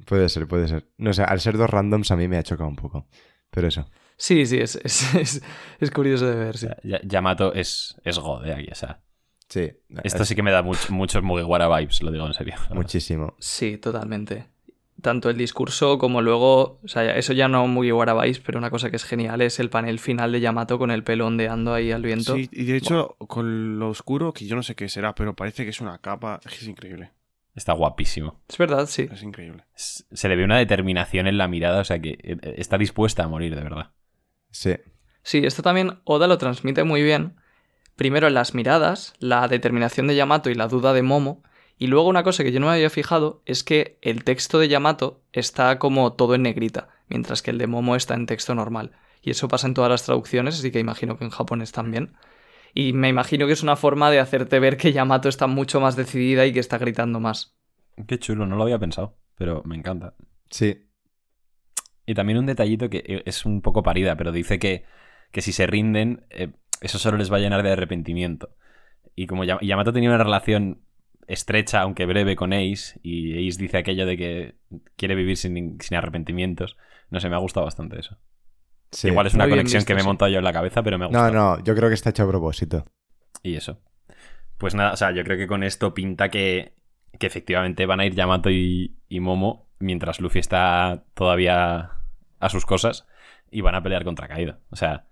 Puede 0.06 0.28
ser, 0.28 0.46
puede 0.48 0.68
ser. 0.68 0.88
No 0.98 1.12
sé, 1.12 1.22
al 1.22 1.40
ser 1.40 1.56
dos 1.56 1.70
randoms 1.70 2.10
a 2.10 2.16
mí 2.16 2.28
me 2.28 2.36
ha 2.36 2.42
chocado 2.42 2.68
un 2.68 2.76
poco. 2.76 3.06
Pero 3.50 3.68
eso. 3.68 3.88
Sí, 4.16 4.46
sí, 4.46 4.58
es, 4.58 4.76
es, 4.84 5.14
es- 5.14 5.42
es 5.80 5.90
curioso 5.90 6.26
de 6.26 6.36
ver, 6.36 6.56
sí. 6.58 6.66
Yamato 7.04 7.52
es, 7.54 7.96
es 8.04 8.18
God, 8.18 8.46
eh, 8.46 8.52
aquí, 8.54 8.68
o 8.70 8.74
sea. 8.74 9.00
Sí. 9.48 9.70
Esto 10.02 10.22
es 10.22 10.28
sí 10.28 10.34
que 10.34 10.42
me 10.42 10.50
da 10.50 10.62
much- 10.62 10.90
muchos 10.90 11.22
Mugiwara 11.22 11.68
vibes, 11.78 12.02
lo 12.02 12.10
digo 12.10 12.26
en 12.26 12.34
serio. 12.34 12.54
Muchísimo. 12.74 13.34
Sí, 13.38 13.76
totalmente. 13.78 14.48
Tanto 15.02 15.28
el 15.28 15.36
discurso 15.36 15.98
como 15.98 16.22
luego, 16.22 16.80
o 16.82 16.88
sea, 16.88 17.16
eso 17.16 17.34
ya 17.34 17.46
no 17.46 17.66
muy 17.66 17.90
vais, 17.90 18.38
pero 18.40 18.58
una 18.58 18.70
cosa 18.70 18.88
que 18.90 18.96
es 18.96 19.04
genial 19.04 19.42
es 19.42 19.60
el 19.60 19.68
panel 19.68 19.98
final 19.98 20.32
de 20.32 20.40
Yamato 20.40 20.78
con 20.78 20.90
el 20.90 21.04
pelo 21.04 21.26
ondeando 21.26 21.74
ahí 21.74 21.92
al 21.92 22.02
viento. 22.02 22.34
Sí, 22.34 22.48
y 22.52 22.64
de 22.64 22.76
hecho, 22.76 23.16
con 23.18 23.78
lo 23.78 23.90
oscuro, 23.90 24.32
que 24.32 24.46
yo 24.46 24.56
no 24.56 24.62
sé 24.62 24.74
qué 24.74 24.88
será, 24.88 25.14
pero 25.14 25.34
parece 25.34 25.64
que 25.64 25.70
es 25.70 25.80
una 25.82 25.98
capa. 25.98 26.40
Es 26.44 26.52
que 26.52 26.58
es 26.58 26.68
increíble. 26.68 27.10
Está 27.54 27.72
guapísimo. 27.74 28.40
Es 28.48 28.56
verdad, 28.56 28.86
sí. 28.86 29.08
Es 29.12 29.22
increíble. 29.22 29.64
Se 29.74 30.28
le 30.28 30.36
ve 30.36 30.44
una 30.44 30.58
determinación 30.58 31.26
en 31.26 31.36
la 31.38 31.48
mirada, 31.48 31.80
o 31.82 31.84
sea 31.84 31.98
que 32.00 32.18
eh, 32.22 32.54
está 32.56 32.78
dispuesta 32.78 33.24
a 33.24 33.28
morir, 33.28 33.54
de 33.54 33.62
verdad. 33.62 33.90
Sí. 34.50 34.76
Sí, 35.22 35.38
esto 35.44 35.62
también 35.62 36.00
Oda 36.04 36.26
lo 36.28 36.38
transmite 36.38 36.82
muy 36.84 37.02
bien. 37.02 37.36
Primero 37.96 38.26
en 38.26 38.34
las 38.34 38.54
miradas, 38.54 39.14
la 39.18 39.46
determinación 39.48 40.06
de 40.06 40.16
Yamato 40.16 40.50
y 40.50 40.54
la 40.54 40.68
duda 40.68 40.92
de 40.92 41.02
Momo. 41.02 41.42
Y 41.78 41.86
luego 41.88 42.08
una 42.08 42.22
cosa 42.22 42.44
que 42.44 42.52
yo 42.52 42.60
no 42.60 42.66
me 42.66 42.72
había 42.72 42.90
fijado 42.90 43.42
es 43.46 43.64
que 43.64 43.98
el 44.02 44.24
texto 44.24 44.58
de 44.58 44.68
Yamato 44.68 45.22
está 45.32 45.78
como 45.78 46.12
todo 46.12 46.34
en 46.34 46.42
negrita, 46.42 46.88
mientras 47.08 47.42
que 47.42 47.50
el 47.50 47.58
de 47.58 47.66
Momo 47.66 47.96
está 47.96 48.14
en 48.14 48.26
texto 48.26 48.54
normal. 48.54 48.92
Y 49.22 49.30
eso 49.30 49.48
pasa 49.48 49.66
en 49.66 49.74
todas 49.74 49.90
las 49.90 50.04
traducciones, 50.04 50.58
así 50.58 50.70
que 50.70 50.78
imagino 50.78 51.16
que 51.18 51.24
en 51.24 51.30
japonés 51.30 51.72
también. 51.72 52.14
Y 52.74 52.92
me 52.92 53.08
imagino 53.08 53.46
que 53.46 53.52
es 53.52 53.62
una 53.62 53.76
forma 53.76 54.10
de 54.10 54.18
hacerte 54.18 54.58
ver 54.58 54.76
que 54.76 54.92
Yamato 54.92 55.28
está 55.28 55.46
mucho 55.46 55.80
más 55.80 55.96
decidida 55.96 56.44
y 56.44 56.52
que 56.52 56.60
está 56.60 56.78
gritando 56.78 57.20
más. 57.20 57.56
Qué 58.08 58.18
chulo, 58.18 58.46
no 58.46 58.56
lo 58.56 58.64
había 58.64 58.78
pensado, 58.78 59.16
pero 59.36 59.62
me 59.64 59.76
encanta. 59.76 60.14
Sí. 60.50 60.88
Y 62.06 62.14
también 62.14 62.38
un 62.38 62.46
detallito 62.46 62.90
que 62.90 63.04
eh, 63.06 63.22
es 63.24 63.46
un 63.46 63.62
poco 63.62 63.82
parida, 63.82 64.16
pero 64.16 64.32
dice 64.32 64.58
que, 64.58 64.84
que 65.30 65.40
si 65.40 65.52
se 65.52 65.66
rinden, 65.66 66.26
eh, 66.30 66.52
eso 66.84 66.98
solo 66.98 67.16
les 67.18 67.32
va 67.32 67.36
a 67.38 67.40
llenar 67.40 67.62
de 67.62 67.72
arrepentimiento. 67.72 68.54
Y 69.14 69.26
como 69.26 69.44
Yam- 69.44 69.60
Yamato 69.60 69.92
tenía 69.92 70.10
una 70.10 70.22
relación 70.22 70.80
estrecha, 71.26 71.80
aunque 71.80 72.06
breve, 72.06 72.36
con 72.36 72.52
Ace, 72.52 73.00
y 73.02 73.48
Ace 73.48 73.58
dice 73.60 73.78
aquello 73.78 74.06
de 74.06 74.16
que 74.16 74.54
quiere 74.96 75.14
vivir 75.14 75.36
sin, 75.36 75.78
sin 75.80 75.96
arrepentimientos, 75.96 76.76
no 77.10 77.20
sé, 77.20 77.28
me 77.28 77.36
ha 77.36 77.38
gustado 77.38 77.64
bastante 77.66 77.98
eso. 78.00 78.18
sí. 78.90 79.08
Igual 79.08 79.26
es 79.26 79.34
una 79.34 79.48
conexión 79.48 79.80
visto, 79.80 79.88
que 79.88 79.94
me 79.94 80.00
he 80.00 80.04
montado 80.04 80.30
yo 80.30 80.38
en 80.38 80.44
la 80.44 80.52
cabeza, 80.52 80.82
pero 80.82 80.98
me 80.98 81.04
ha 81.06 81.08
No, 81.08 81.12
gustado. 81.20 81.32
no, 81.32 81.64
yo 81.64 81.74
creo 81.74 81.88
que 81.88 81.94
está 81.94 82.10
hecho 82.10 82.24
a 82.24 82.28
propósito. 82.28 82.84
Y 83.42 83.56
eso. 83.56 83.80
Pues 84.58 84.74
nada, 84.74 84.92
o 84.92 84.96
sea, 84.96 85.10
yo 85.12 85.24
creo 85.24 85.36
que 85.36 85.46
con 85.46 85.62
esto 85.62 85.94
pinta 85.94 86.28
que, 86.30 86.74
que 87.18 87.26
efectivamente 87.26 87.86
van 87.86 88.00
a 88.00 88.06
ir 88.06 88.14
Yamato 88.14 88.50
y, 88.50 88.96
y 89.08 89.20
Momo 89.20 89.68
mientras 89.78 90.20
Luffy 90.20 90.38
está 90.38 91.04
todavía 91.14 91.90
a 92.40 92.48
sus 92.48 92.64
cosas 92.66 93.06
y 93.50 93.60
van 93.60 93.74
a 93.74 93.82
pelear 93.82 94.04
contra 94.04 94.28
Kaido. 94.28 94.58
O 94.70 94.76
sea, 94.76 95.06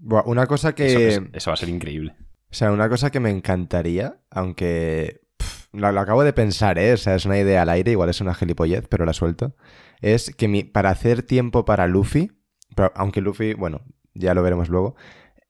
una 0.00 0.46
cosa 0.46 0.74
que. 0.74 0.86
eso, 0.86 0.98
es- 0.98 1.20
eso 1.32 1.50
va 1.50 1.54
a 1.54 1.58
ser 1.58 1.68
increíble. 1.68 2.14
O 2.50 2.54
sea, 2.54 2.72
una 2.72 2.88
cosa 2.88 3.10
que 3.10 3.20
me 3.20 3.30
encantaría, 3.30 4.20
aunque 4.30 5.20
pff, 5.36 5.66
lo, 5.72 5.92
lo 5.92 6.00
acabo 6.00 6.24
de 6.24 6.32
pensar, 6.32 6.78
¿eh? 6.78 6.94
O 6.94 6.96
sea, 6.96 7.14
es 7.14 7.26
una 7.26 7.38
idea 7.38 7.62
al 7.62 7.68
aire, 7.68 7.90
igual 7.92 8.08
es 8.08 8.20
una 8.20 8.34
gilipollez, 8.34 8.86
pero 8.88 9.04
la 9.04 9.12
suelto. 9.12 9.54
Es 10.00 10.34
que 10.34 10.48
mi, 10.48 10.64
para 10.64 10.90
hacer 10.90 11.22
tiempo 11.22 11.64
para 11.64 11.86
Luffy, 11.86 12.32
pero 12.74 12.92
aunque 12.94 13.20
Luffy, 13.20 13.52
bueno, 13.54 13.82
ya 14.14 14.32
lo 14.34 14.42
veremos 14.42 14.68
luego, 14.70 14.94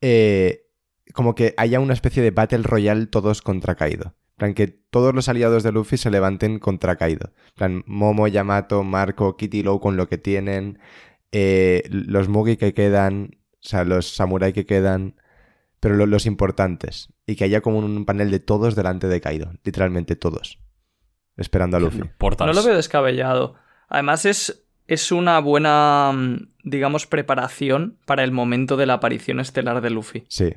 eh, 0.01 0.65
como 1.15 1.35
que 1.35 1.55
haya 1.57 1.81
una 1.81 1.93
especie 1.95 2.23
de 2.23 2.31
Battle 2.31 2.63
Royale 2.63 3.07
todos 3.07 3.43
contra 3.43 3.75
Kaido. 3.77 4.15
En 4.33 4.37
plan, 4.39 4.55
que 4.55 4.69
todos 4.69 5.15
los 5.15 5.29
aliados 5.29 5.63
de 5.65 5.73
Luffy 5.73 5.97
se 5.97 6.11
levanten 6.11 6.59
contra 6.61 6.97
Kaido. 6.97 7.33
Plan, 7.55 7.83
Momo, 7.87 8.29
Yamato, 8.29 8.83
Marco, 8.85 9.37
Kitty 9.37 9.63
Low 9.63 9.81
con 9.81 9.97
lo 9.97 10.09
que 10.09 10.19
tienen, 10.19 10.79
eh, 11.33 11.83
los 11.91 12.29
Mugi 12.29 12.57
que 12.57 12.73
quedan, 12.73 13.37
o 13.65 13.69
sea, 13.69 13.85
los 13.85 14.09
Samurai 14.09 14.53
que 14.53 14.67
quedan 14.67 15.15
pero 15.81 15.95
lo- 15.95 16.07
los 16.07 16.27
importantes. 16.27 17.13
Y 17.25 17.37
que 17.37 17.45
haya 17.45 17.61
como 17.61 17.79
un 17.79 18.05
panel 18.05 18.31
de 18.33 18.41
todos 18.41 18.75
delante 18.75 19.07
de 19.07 19.21
Kaido. 19.21 19.53
Literalmente 19.63 20.17
todos. 20.17 20.59
Esperando 21.37 21.77
a 21.77 21.81
Luffy. 21.81 22.03
Portals. 22.19 22.49
No 22.53 22.61
lo 22.61 22.67
veo 22.67 22.75
descabellado. 22.77 23.55
Además 23.89 24.25
es, 24.25 24.67
es 24.89 25.13
una 25.13 25.39
buena, 25.39 26.11
mm, 26.13 26.49
digamos, 26.65 27.07
preparación 27.07 27.97
para 28.07 28.25
el 28.25 28.33
momento 28.33 28.77
de 28.77 28.87
la 28.87 28.95
aparición 28.95 29.39
estelar 29.39 29.81
de 29.81 29.91
Luffy. 29.91 30.25
Sí. 30.29 30.55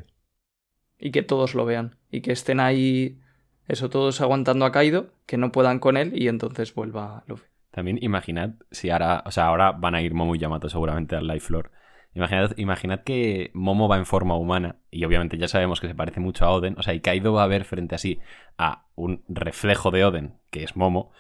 Y 0.98 1.12
que 1.12 1.22
todos 1.22 1.54
lo 1.54 1.66
vean. 1.66 1.98
Y 2.10 2.22
que 2.22 2.32
estén 2.32 2.60
ahí, 2.60 3.20
eso, 3.68 3.92
todos 3.92 4.22
aguantando 4.22 4.66
a 4.66 4.72
Kaido, 4.72 5.14
que 5.28 5.38
no 5.38 5.52
puedan 5.52 5.78
con 5.78 5.98
él 5.98 6.20
y 6.20 6.30
entonces 6.30 6.74
vuelva 6.74 7.24
Luffy. 7.28 7.46
También 7.70 8.00
imaginad 8.02 8.52
si 8.72 8.90
ahora, 8.90 9.24
o 9.26 9.32
sea, 9.32 9.46
ahora 9.46 9.72
van 9.72 9.94
a 9.94 10.02
ir 10.02 10.16
Momo 10.16 10.36
y 10.36 10.40
Yamato 10.40 10.68
seguramente 10.68 11.16
al 11.16 11.28
Life 11.28 11.46
Floor. 11.48 11.72
Imaginad, 12.14 12.58
imaginad 12.58 13.04
que 13.04 13.52
Momo 13.54 13.88
va 13.88 13.98
en 13.98 14.06
forma 14.06 14.36
humana 14.36 14.82
y 14.92 15.06
obviamente 15.06 15.38
ya 15.38 15.48
sabemos 15.48 15.80
que 15.80 15.88
se 15.88 15.96
parece 15.96 16.20
mucho 16.20 16.46
a 16.46 16.52
Oden. 16.52 16.76
O 16.78 16.84
sea, 16.84 16.94
y 16.94 17.02
Kaido 17.02 17.34
va 17.34 17.44
a 17.44 17.48
ver 17.48 17.64
frente 17.66 17.96
a 17.96 17.98
sí 17.98 18.20
a 18.58 18.88
un 18.96 19.24
reflejo 19.30 19.92
de 19.92 20.04
Oden, 20.06 20.40
que 20.50 20.64
es 20.64 20.76
Momo, 20.76 21.12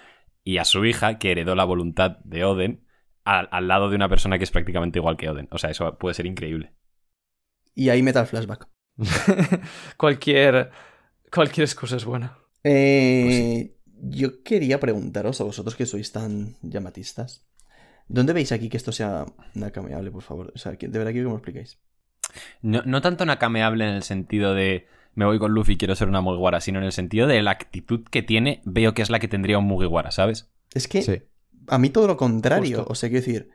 y 0.44 0.58
a 0.58 0.66
su 0.66 0.86
hija, 0.86 1.18
que 1.20 1.32
heredó 1.32 1.56
la 1.56 1.64
voluntad 1.66 2.18
de 2.24 2.44
Oden, 2.46 2.86
al, 3.24 3.48
al 3.52 3.68
lado 3.68 3.90
de 3.90 3.96
una 3.96 4.10
persona 4.10 4.38
que 4.38 4.44
es 4.44 4.52
prácticamente 4.52 5.00
igual 5.00 5.18
que 5.18 5.30
Oden. 5.30 5.48
O 5.52 5.58
sea, 5.58 5.70
eso 5.72 5.98
puede 5.98 6.14
ser 6.16 6.26
increíble. 6.26 6.74
Y 7.76 7.90
ahí 7.90 8.02
meta 8.04 8.22
el 8.22 8.28
flashback. 8.28 8.70
cualquier, 9.98 10.72
cualquier 11.32 11.66
excusa 11.66 11.98
es 11.98 12.06
buena. 12.06 12.38
Eh, 12.64 13.76
Yo 13.86 14.44
quería 14.44 14.80
preguntaros 14.80 15.42
a 15.42 15.46
vosotros 15.46 15.76
que 15.76 15.86
sois 15.86 16.12
tan 16.12 16.58
llamatistas. 16.62 17.48
¿Dónde 18.14 18.34
veis 18.34 18.52
aquí 18.52 18.70
que 18.70 18.78
esto 18.78 18.92
sea 18.92 19.26
nacameable, 19.54 20.12
por 20.12 20.22
favor? 20.24 20.52
O 20.54 20.58
sea, 20.58 20.74
de 20.74 20.88
verdad 20.88 21.12
quiero 21.12 21.26
que 21.26 21.30
me 21.30 21.30
lo 21.30 21.36
expliquéis. 21.38 21.80
No, 22.62 22.82
no 22.86 23.02
tanto 23.02 23.26
nacameable 23.26 23.88
en 23.88 23.96
el 23.96 24.04
sentido 24.04 24.54
de 24.54 24.88
me 25.14 25.26
voy 25.26 25.40
con 25.40 25.52
Luffy 25.52 25.74
y 25.74 25.78
quiero 25.78 25.96
ser 25.96 26.08
una 26.08 26.22
Mugiwara, 26.22 26.62
sino 26.62 26.80
en 26.80 26.86
el 26.86 26.92
sentido 26.94 27.28
de 27.28 27.42
la 27.42 27.52
actitud 27.52 28.02
que 28.10 28.22
tiene, 28.22 28.62
veo 28.66 28.94
que 28.94 29.02
es 29.02 29.10
la 29.10 29.20
que 29.20 29.28
tendría 29.28 29.58
un 29.58 29.66
Mugiwara, 29.66 30.12
¿sabes? 30.12 30.50
Es 30.74 30.88
que 30.88 31.02
Sí. 31.02 31.22
a 31.68 31.78
mí 31.78 31.90
todo 31.90 32.08
lo 32.08 32.16
contrario. 32.18 32.78
Justo. 32.80 32.92
O 32.92 32.96
sea, 32.96 33.10
quiero 33.10 33.26
decir, 33.26 33.50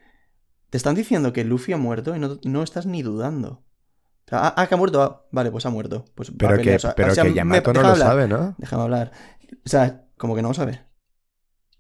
te 0.71 0.77
están 0.77 0.95
diciendo 0.95 1.33
que 1.33 1.45
Luffy 1.45 1.73
ha 1.73 1.79
muerto 1.79 2.15
y 2.15 2.19
no, 2.19 2.39
no 2.45 2.63
estás 2.63 2.85
ni 2.87 3.03
dudando. 3.03 3.63
O 4.27 4.29
sea, 4.29 4.41
ah, 4.49 4.55
ah, 4.57 4.67
que 4.67 4.75
ha 4.75 4.79
muerto. 4.79 5.01
ah, 5.03 5.27
vale, 5.33 5.51
pues 5.51 5.65
ha 5.67 5.71
muerto. 5.71 6.05
Pues 6.15 6.33
Pero 6.37 6.53
que, 6.53 6.57
pelear, 6.59 6.77
o 6.77 6.81
sea, 6.81 6.95
pero 6.95 7.13
o 7.13 7.15
sea, 7.15 7.23
que 7.25 7.31
me- 7.31 7.37
Yamato 7.37 7.73
no 7.73 7.81
lo 7.83 7.89
hablar, 7.89 8.07
sabe, 8.09 8.29
¿no? 8.29 8.55
Déjame 8.59 8.83
hablar. 8.83 9.13
O 9.65 9.69
sea, 9.69 10.05
como 10.19 10.35
que 10.35 10.43
no 10.43 10.49
lo 10.49 10.55
sabe. 10.55 10.81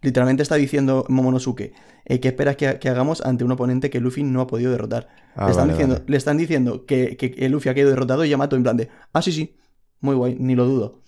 Literalmente 0.03 0.42
está 0.42 0.55
diciendo 0.57 1.05
Momonosuke 1.09 1.72
eh, 2.05 2.20
que 2.20 2.28
esperas 2.28 2.57
que, 2.57 2.78
que 2.78 2.88
hagamos 2.88 3.20
ante 3.22 3.44
un 3.44 3.53
oponente 3.53 3.90
que 3.90 4.01
Luffy 4.01 4.22
no 4.22 4.40
ha 4.40 4.47
podido 4.47 4.70
derrotar. 4.70 5.09
Ah, 5.34 5.47
le, 5.47 5.51
están 5.51 5.68
vale, 5.68 5.72
diciendo, 5.72 5.94
vale. 5.97 6.05
le 6.09 6.16
están 6.16 6.36
diciendo 6.36 6.84
que, 6.86 7.16
que, 7.16 7.30
que 7.32 7.49
Luffy 7.49 7.68
ha 7.70 7.74
quedado 7.74 7.90
derrotado 7.90 8.24
y 8.24 8.28
Yamato 8.28 8.57
en 8.57 8.62
plan 8.62 8.76
de, 8.76 8.88
ah, 9.12 9.22
sí, 9.22 9.32
sí, 9.32 9.57
muy 10.01 10.14
guay, 10.14 10.36
ni 10.38 10.55
lo 10.55 10.64
dudo. 10.66 11.03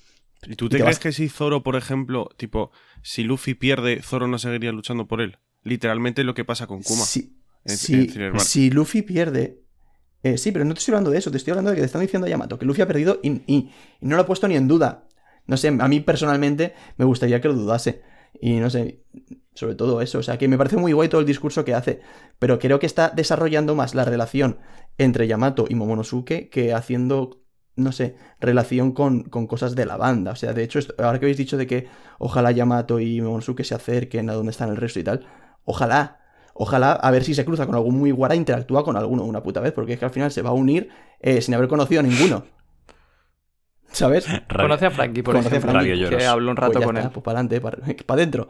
¿Y 0.46 0.56
tú 0.56 0.68
te, 0.68 0.76
te 0.76 0.82
crees 0.82 0.96
vas- 0.96 1.02
que 1.02 1.12
si 1.12 1.28
Zoro, 1.28 1.62
por 1.62 1.76
ejemplo, 1.76 2.30
tipo, 2.36 2.70
si 3.02 3.24
Luffy 3.24 3.54
pierde, 3.54 4.00
Zoro 4.02 4.26
no 4.28 4.38
seguiría 4.38 4.72
luchando 4.72 5.06
por 5.06 5.20
él? 5.20 5.38
Literalmente 5.64 6.24
lo 6.24 6.34
que 6.34 6.44
pasa 6.44 6.66
con 6.66 6.82
Kuma. 6.82 7.04
Si, 7.04 7.36
en- 7.64 7.76
si- 7.76 7.94
en 7.94 8.40
si 8.40 8.70
Luffy 8.70 9.02
pierde... 9.02 9.60
eh, 10.22 10.38
sí, 10.38 10.52
pero 10.52 10.64
no 10.64 10.74
te 10.74 10.78
estoy 10.80 10.92
hablando 10.92 11.10
de 11.10 11.18
eso, 11.18 11.30
te 11.30 11.36
estoy 11.36 11.52
hablando 11.52 11.70
de 11.70 11.76
que 11.76 11.82
te 11.82 11.86
están 11.86 12.00
diciendo 12.00 12.26
a 12.26 12.30
Yamato 12.30 12.58
que 12.58 12.64
Luffy 12.66 12.82
ha 12.82 12.86
perdido 12.86 13.20
y, 13.22 13.30
y- 13.46 13.70
y 14.00 14.06
no 14.06 14.16
lo 14.16 14.22
ha 14.22 14.26
puesto 14.26 14.48
ni 14.48 14.56
en 14.56 14.68
duda. 14.68 15.06
No 15.46 15.56
sé, 15.56 15.68
a 15.68 15.88
mí 15.88 16.00
personalmente 16.00 16.74
me 16.96 17.04
gustaría 17.04 17.40
que 17.40 17.48
lo 17.48 17.54
dudase. 17.54 18.02
Y 18.40 18.60
no 18.60 18.70
sé, 18.70 19.04
sobre 19.54 19.74
todo 19.74 20.00
eso, 20.00 20.18
o 20.18 20.22
sea, 20.22 20.38
que 20.38 20.46
me 20.46 20.56
parece 20.56 20.76
muy 20.76 20.92
guay 20.92 21.08
todo 21.08 21.20
el 21.20 21.26
discurso 21.26 21.64
que 21.64 21.74
hace, 21.74 22.00
pero 22.38 22.58
creo 22.58 22.78
que 22.78 22.86
está 22.86 23.10
desarrollando 23.10 23.74
más 23.74 23.94
la 23.94 24.04
relación 24.04 24.58
entre 24.98 25.26
Yamato 25.26 25.66
y 25.68 25.74
Momonosuke 25.74 26.48
que 26.48 26.72
haciendo, 26.72 27.42
no 27.74 27.90
sé, 27.90 28.16
relación 28.40 28.92
con, 28.92 29.24
con 29.24 29.46
cosas 29.46 29.74
de 29.74 29.86
la 29.86 29.96
banda. 29.96 30.32
O 30.32 30.36
sea, 30.36 30.52
de 30.52 30.62
hecho, 30.62 30.78
ahora 30.98 31.18
que 31.18 31.26
habéis 31.26 31.38
dicho 31.38 31.56
de 31.56 31.66
que 31.66 31.88
ojalá 32.18 32.52
Yamato 32.52 33.00
y 33.00 33.20
Momonosuke 33.20 33.64
se 33.64 33.74
acerquen 33.74 34.30
a 34.30 34.34
donde 34.34 34.50
están 34.50 34.70
el 34.70 34.76
resto 34.76 35.00
y 35.00 35.04
tal, 35.04 35.26
ojalá, 35.64 36.20
ojalá 36.54 36.92
a 36.92 37.10
ver 37.10 37.24
si 37.24 37.34
se 37.34 37.44
cruza 37.44 37.66
con 37.66 37.74
algún 37.74 37.98
muy 37.98 38.12
guara 38.12 38.34
e 38.34 38.38
interactúa 38.38 38.84
con 38.84 38.96
alguno 38.96 39.24
una 39.24 39.42
puta 39.42 39.60
vez, 39.60 39.72
porque 39.72 39.94
es 39.94 39.98
que 39.98 40.04
al 40.04 40.12
final 40.12 40.30
se 40.30 40.42
va 40.42 40.50
a 40.50 40.54
unir 40.54 40.90
eh, 41.18 41.40
sin 41.40 41.54
haber 41.54 41.66
conocido 41.66 42.00
a 42.00 42.04
ninguno. 42.04 42.44
¿Sabes? 43.90 44.26
Conoce 44.48 44.86
a 44.86 44.90
Frankie, 44.90 45.22
por 45.22 45.34
Conoce 45.34 45.56
a 45.56 45.58
ejemplo, 45.58 45.70
Frankie. 45.72 46.08
Que 46.08 46.26
habló 46.26 46.50
un 46.50 46.56
rato 46.56 46.72
Pues 46.72 46.80
ya 46.80 46.86
con 46.86 46.96
está, 46.96 47.08
él. 47.08 47.10
Pues 47.12 47.24
para 47.24 47.40
adelante, 47.40 47.60
para 47.60 47.78
adentro. 48.20 48.48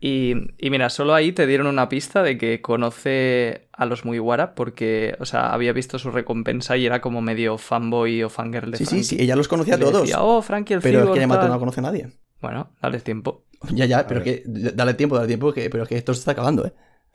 Y, 0.00 0.34
y 0.58 0.70
mira, 0.70 0.90
solo 0.90 1.14
ahí 1.14 1.30
te 1.32 1.46
dieron 1.46 1.68
una 1.68 1.88
pista 1.88 2.24
de 2.24 2.36
que 2.36 2.60
conoce 2.60 3.68
a 3.72 3.86
los 3.86 4.04
Mugiwara 4.04 4.54
porque, 4.56 5.16
o 5.20 5.24
sea, 5.26 5.52
había 5.52 5.72
visto 5.72 5.96
su 5.98 6.10
recompensa 6.10 6.76
y 6.76 6.86
era 6.86 7.00
como 7.00 7.22
medio 7.22 7.56
fanboy 7.56 8.24
o 8.24 8.28
fangirl 8.28 8.72
de 8.72 8.78
Sí, 8.78 8.84
sí, 8.84 8.84
Frankie. 8.90 9.04
sí, 9.04 9.16
ella 9.20 9.36
los 9.36 9.46
conocía 9.46 9.76
a 9.76 9.78
todos. 9.78 10.02
decía, 10.02 10.20
oh, 10.22 10.42
Frankie 10.42 10.74
el 10.74 10.80
Pero 10.80 11.04
es 11.04 11.10
que 11.10 11.20
Yamato 11.20 11.42
tal". 11.42 11.50
no 11.50 11.58
conoce 11.60 11.78
a 11.80 11.84
nadie. 11.84 12.08
Bueno, 12.40 12.72
dale 12.82 13.00
tiempo. 13.00 13.44
Ya, 13.70 13.84
ya, 13.86 14.08
pero 14.08 14.20
ver. 14.20 14.24
que 14.24 14.42
dale 14.44 14.94
tiempo, 14.94 15.14
dale 15.14 15.28
tiempo, 15.28 15.52
que, 15.52 15.70
pero 15.70 15.84
es 15.84 15.88
que 15.88 15.96
esto 15.96 16.12
se 16.14 16.18
está 16.18 16.32
acabando, 16.32 16.66
¿eh? 16.66 16.72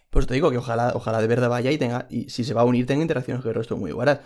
Pues 0.09 0.25
te 0.27 0.33
digo 0.33 0.49
que 0.49 0.57
ojalá, 0.57 0.93
ojalá 0.95 1.19
de 1.21 1.27
verdad 1.27 1.49
vaya 1.49 1.71
y 1.71 1.77
tenga, 1.77 2.07
y 2.09 2.29
si 2.29 2.45
se 2.45 2.53
va 2.53 2.61
a 2.61 2.65
unir, 2.65 2.85
tenga 2.85 3.01
interacciones 3.01 3.41
con 3.43 3.49
el 3.49 3.55
resto 3.55 3.75
muy 3.75 3.91
buenas. 3.91 4.19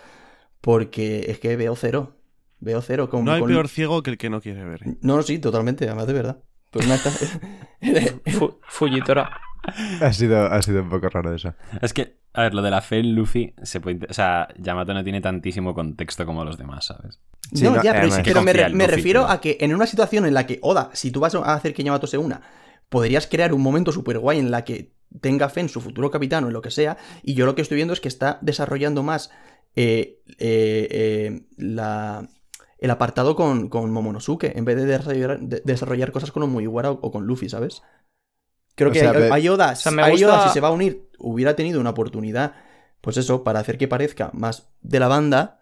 Porque 0.60 1.26
es 1.28 1.38
que 1.40 1.56
veo 1.56 1.76
cero. 1.76 2.16
Veo 2.64 2.80
cero. 2.80 3.10
Con, 3.10 3.24
No 3.24 3.32
hay 3.32 3.40
con- 3.40 3.50
peor 3.50 3.68
ciego 3.68 4.02
que 4.04 4.10
el 4.10 4.18
que 4.18 4.30
no 4.30 4.40
quiere 4.40 4.64
ver. 4.64 4.82
No, 5.00 5.16
no, 5.16 5.22
sí, 5.22 5.38
totalmente, 5.40 5.84
además 5.86 6.06
de 6.06 6.12
verdad. 6.12 6.38
Pues 6.70 6.86
no 6.86 6.94
está... 6.94 7.10
Fu- 8.38 8.58
Fujitora. 8.68 9.30
Ha 10.00 10.12
sido, 10.12 10.46
ha 10.46 10.62
sido 10.62 10.82
un 10.82 10.88
poco 10.88 11.08
raro 11.08 11.34
eso. 11.34 11.54
Es 11.80 11.92
que, 11.92 12.18
a 12.32 12.42
ver, 12.42 12.54
lo 12.54 12.62
de 12.62 12.70
la 12.70 12.80
fe 12.80 12.98
en 13.00 13.14
Luffy, 13.14 13.52
se 13.62 13.80
puede... 13.80 14.06
O 14.08 14.12
sea, 14.14 14.48
Yamato 14.58 14.94
no 14.94 15.02
tiene 15.04 15.20
tantísimo 15.20 15.74
contexto 15.74 16.24
como 16.24 16.44
los 16.44 16.56
demás, 16.56 16.86
¿sabes? 16.86 17.20
Sí, 17.52 17.64
no, 17.64 17.72
no, 17.72 17.82
ya, 17.82 17.92
pero, 18.24 18.42
me, 18.42 18.52
refiero 18.86 19.22
pero- 19.22 19.30
a 19.32 19.40
que 19.40 19.58
en 19.60 19.74
una 19.74 19.86
situación 19.86 20.24
en 20.24 20.34
la 20.34 20.46
que, 20.46 20.58
Oda, 20.62 20.90
si 20.94 21.10
tú 21.10 21.18
vas 21.20 21.34
a 21.34 21.54
hacer 21.54 21.74
que 21.74 21.82
Yamato 21.82 22.06
se 22.06 22.16
una, 22.16 22.40
podrías 22.88 23.26
crear 23.26 23.52
un 23.52 23.60
momento 23.62 23.90
súper 23.92 24.18
guay 24.20 24.38
en 24.38 24.50
la 24.52 24.64
que 24.64 24.92
tenga 25.20 25.48
fe 25.48 25.60
en 25.60 25.68
su 25.68 25.80
futuro 25.80 26.10
capitán 26.10 26.44
o 26.44 26.46
en 26.46 26.52
lo 26.54 26.62
que 26.62 26.70
sea, 26.70 26.96
y 27.22 27.34
yo 27.34 27.44
lo 27.44 27.54
que 27.54 27.62
estoy 27.62 27.76
viendo 27.76 27.92
es 27.92 28.00
que 28.00 28.08
está 28.08 28.38
desarrollando 28.40 29.02
más 29.02 29.30
eh, 29.76 30.20
eh, 30.38 30.88
eh, 30.90 31.40
la, 31.56 32.28
el 32.82 32.90
apartado 32.90 33.34
con, 33.36 33.68
con 33.68 33.90
Momonosuke, 33.90 34.52
en 34.56 34.64
vez 34.64 34.76
de 34.76 34.84
desarrollar, 34.86 35.40
de- 35.40 35.62
desarrollar 35.64 36.12
cosas 36.12 36.32
con 36.32 36.48
Mugiwara 36.50 36.90
o, 36.90 36.98
o 37.00 37.10
con 37.10 37.24
Luffy, 37.26 37.48
¿sabes? 37.48 37.82
Creo 38.74 38.90
O 38.90 38.92
que 38.92 39.00
sea, 39.00 39.10
hay, 39.12 39.16
ve- 39.16 39.28
hay 39.32 39.48
Oda, 39.48 39.74
sea, 39.76 39.92
me 39.92 40.02
hay 40.02 40.12
gusta- 40.12 40.26
Oda, 40.28 40.48
si 40.48 40.54
se 40.54 40.60
va 40.60 40.68
a 40.68 40.72
unir, 40.72 41.08
hubiera 41.18 41.54
tenido 41.56 41.80
una 41.80 41.90
oportunidad, 41.90 42.54
pues 43.00 43.16
eso, 43.16 43.44
para 43.44 43.60
hacer 43.60 43.78
que 43.78 43.88
parezca 43.88 44.30
más 44.34 44.70
de 44.80 44.98
la 45.00 45.08
banda, 45.08 45.60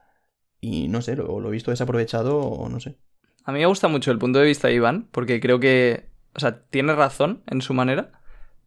y 0.60 0.88
no 0.88 1.02
sé, 1.02 1.16
lo, 1.16 1.40
lo 1.40 1.48
he 1.48 1.52
visto 1.52 1.70
desaprovechado 1.70 2.38
o 2.38 2.68
no 2.68 2.80
sé. 2.80 2.98
A 3.44 3.52
mí 3.52 3.60
me 3.60 3.66
gusta 3.66 3.88
mucho 3.88 4.10
el 4.12 4.18
punto 4.18 4.38
de 4.38 4.46
vista 4.46 4.68
de 4.68 4.74
Iván, 4.74 5.08
porque 5.10 5.40
creo 5.40 5.58
que, 5.60 6.10
o 6.34 6.40
sea, 6.40 6.62
tiene 6.68 6.94
razón 6.94 7.42
en 7.46 7.62
su 7.62 7.74
manera, 7.74 8.19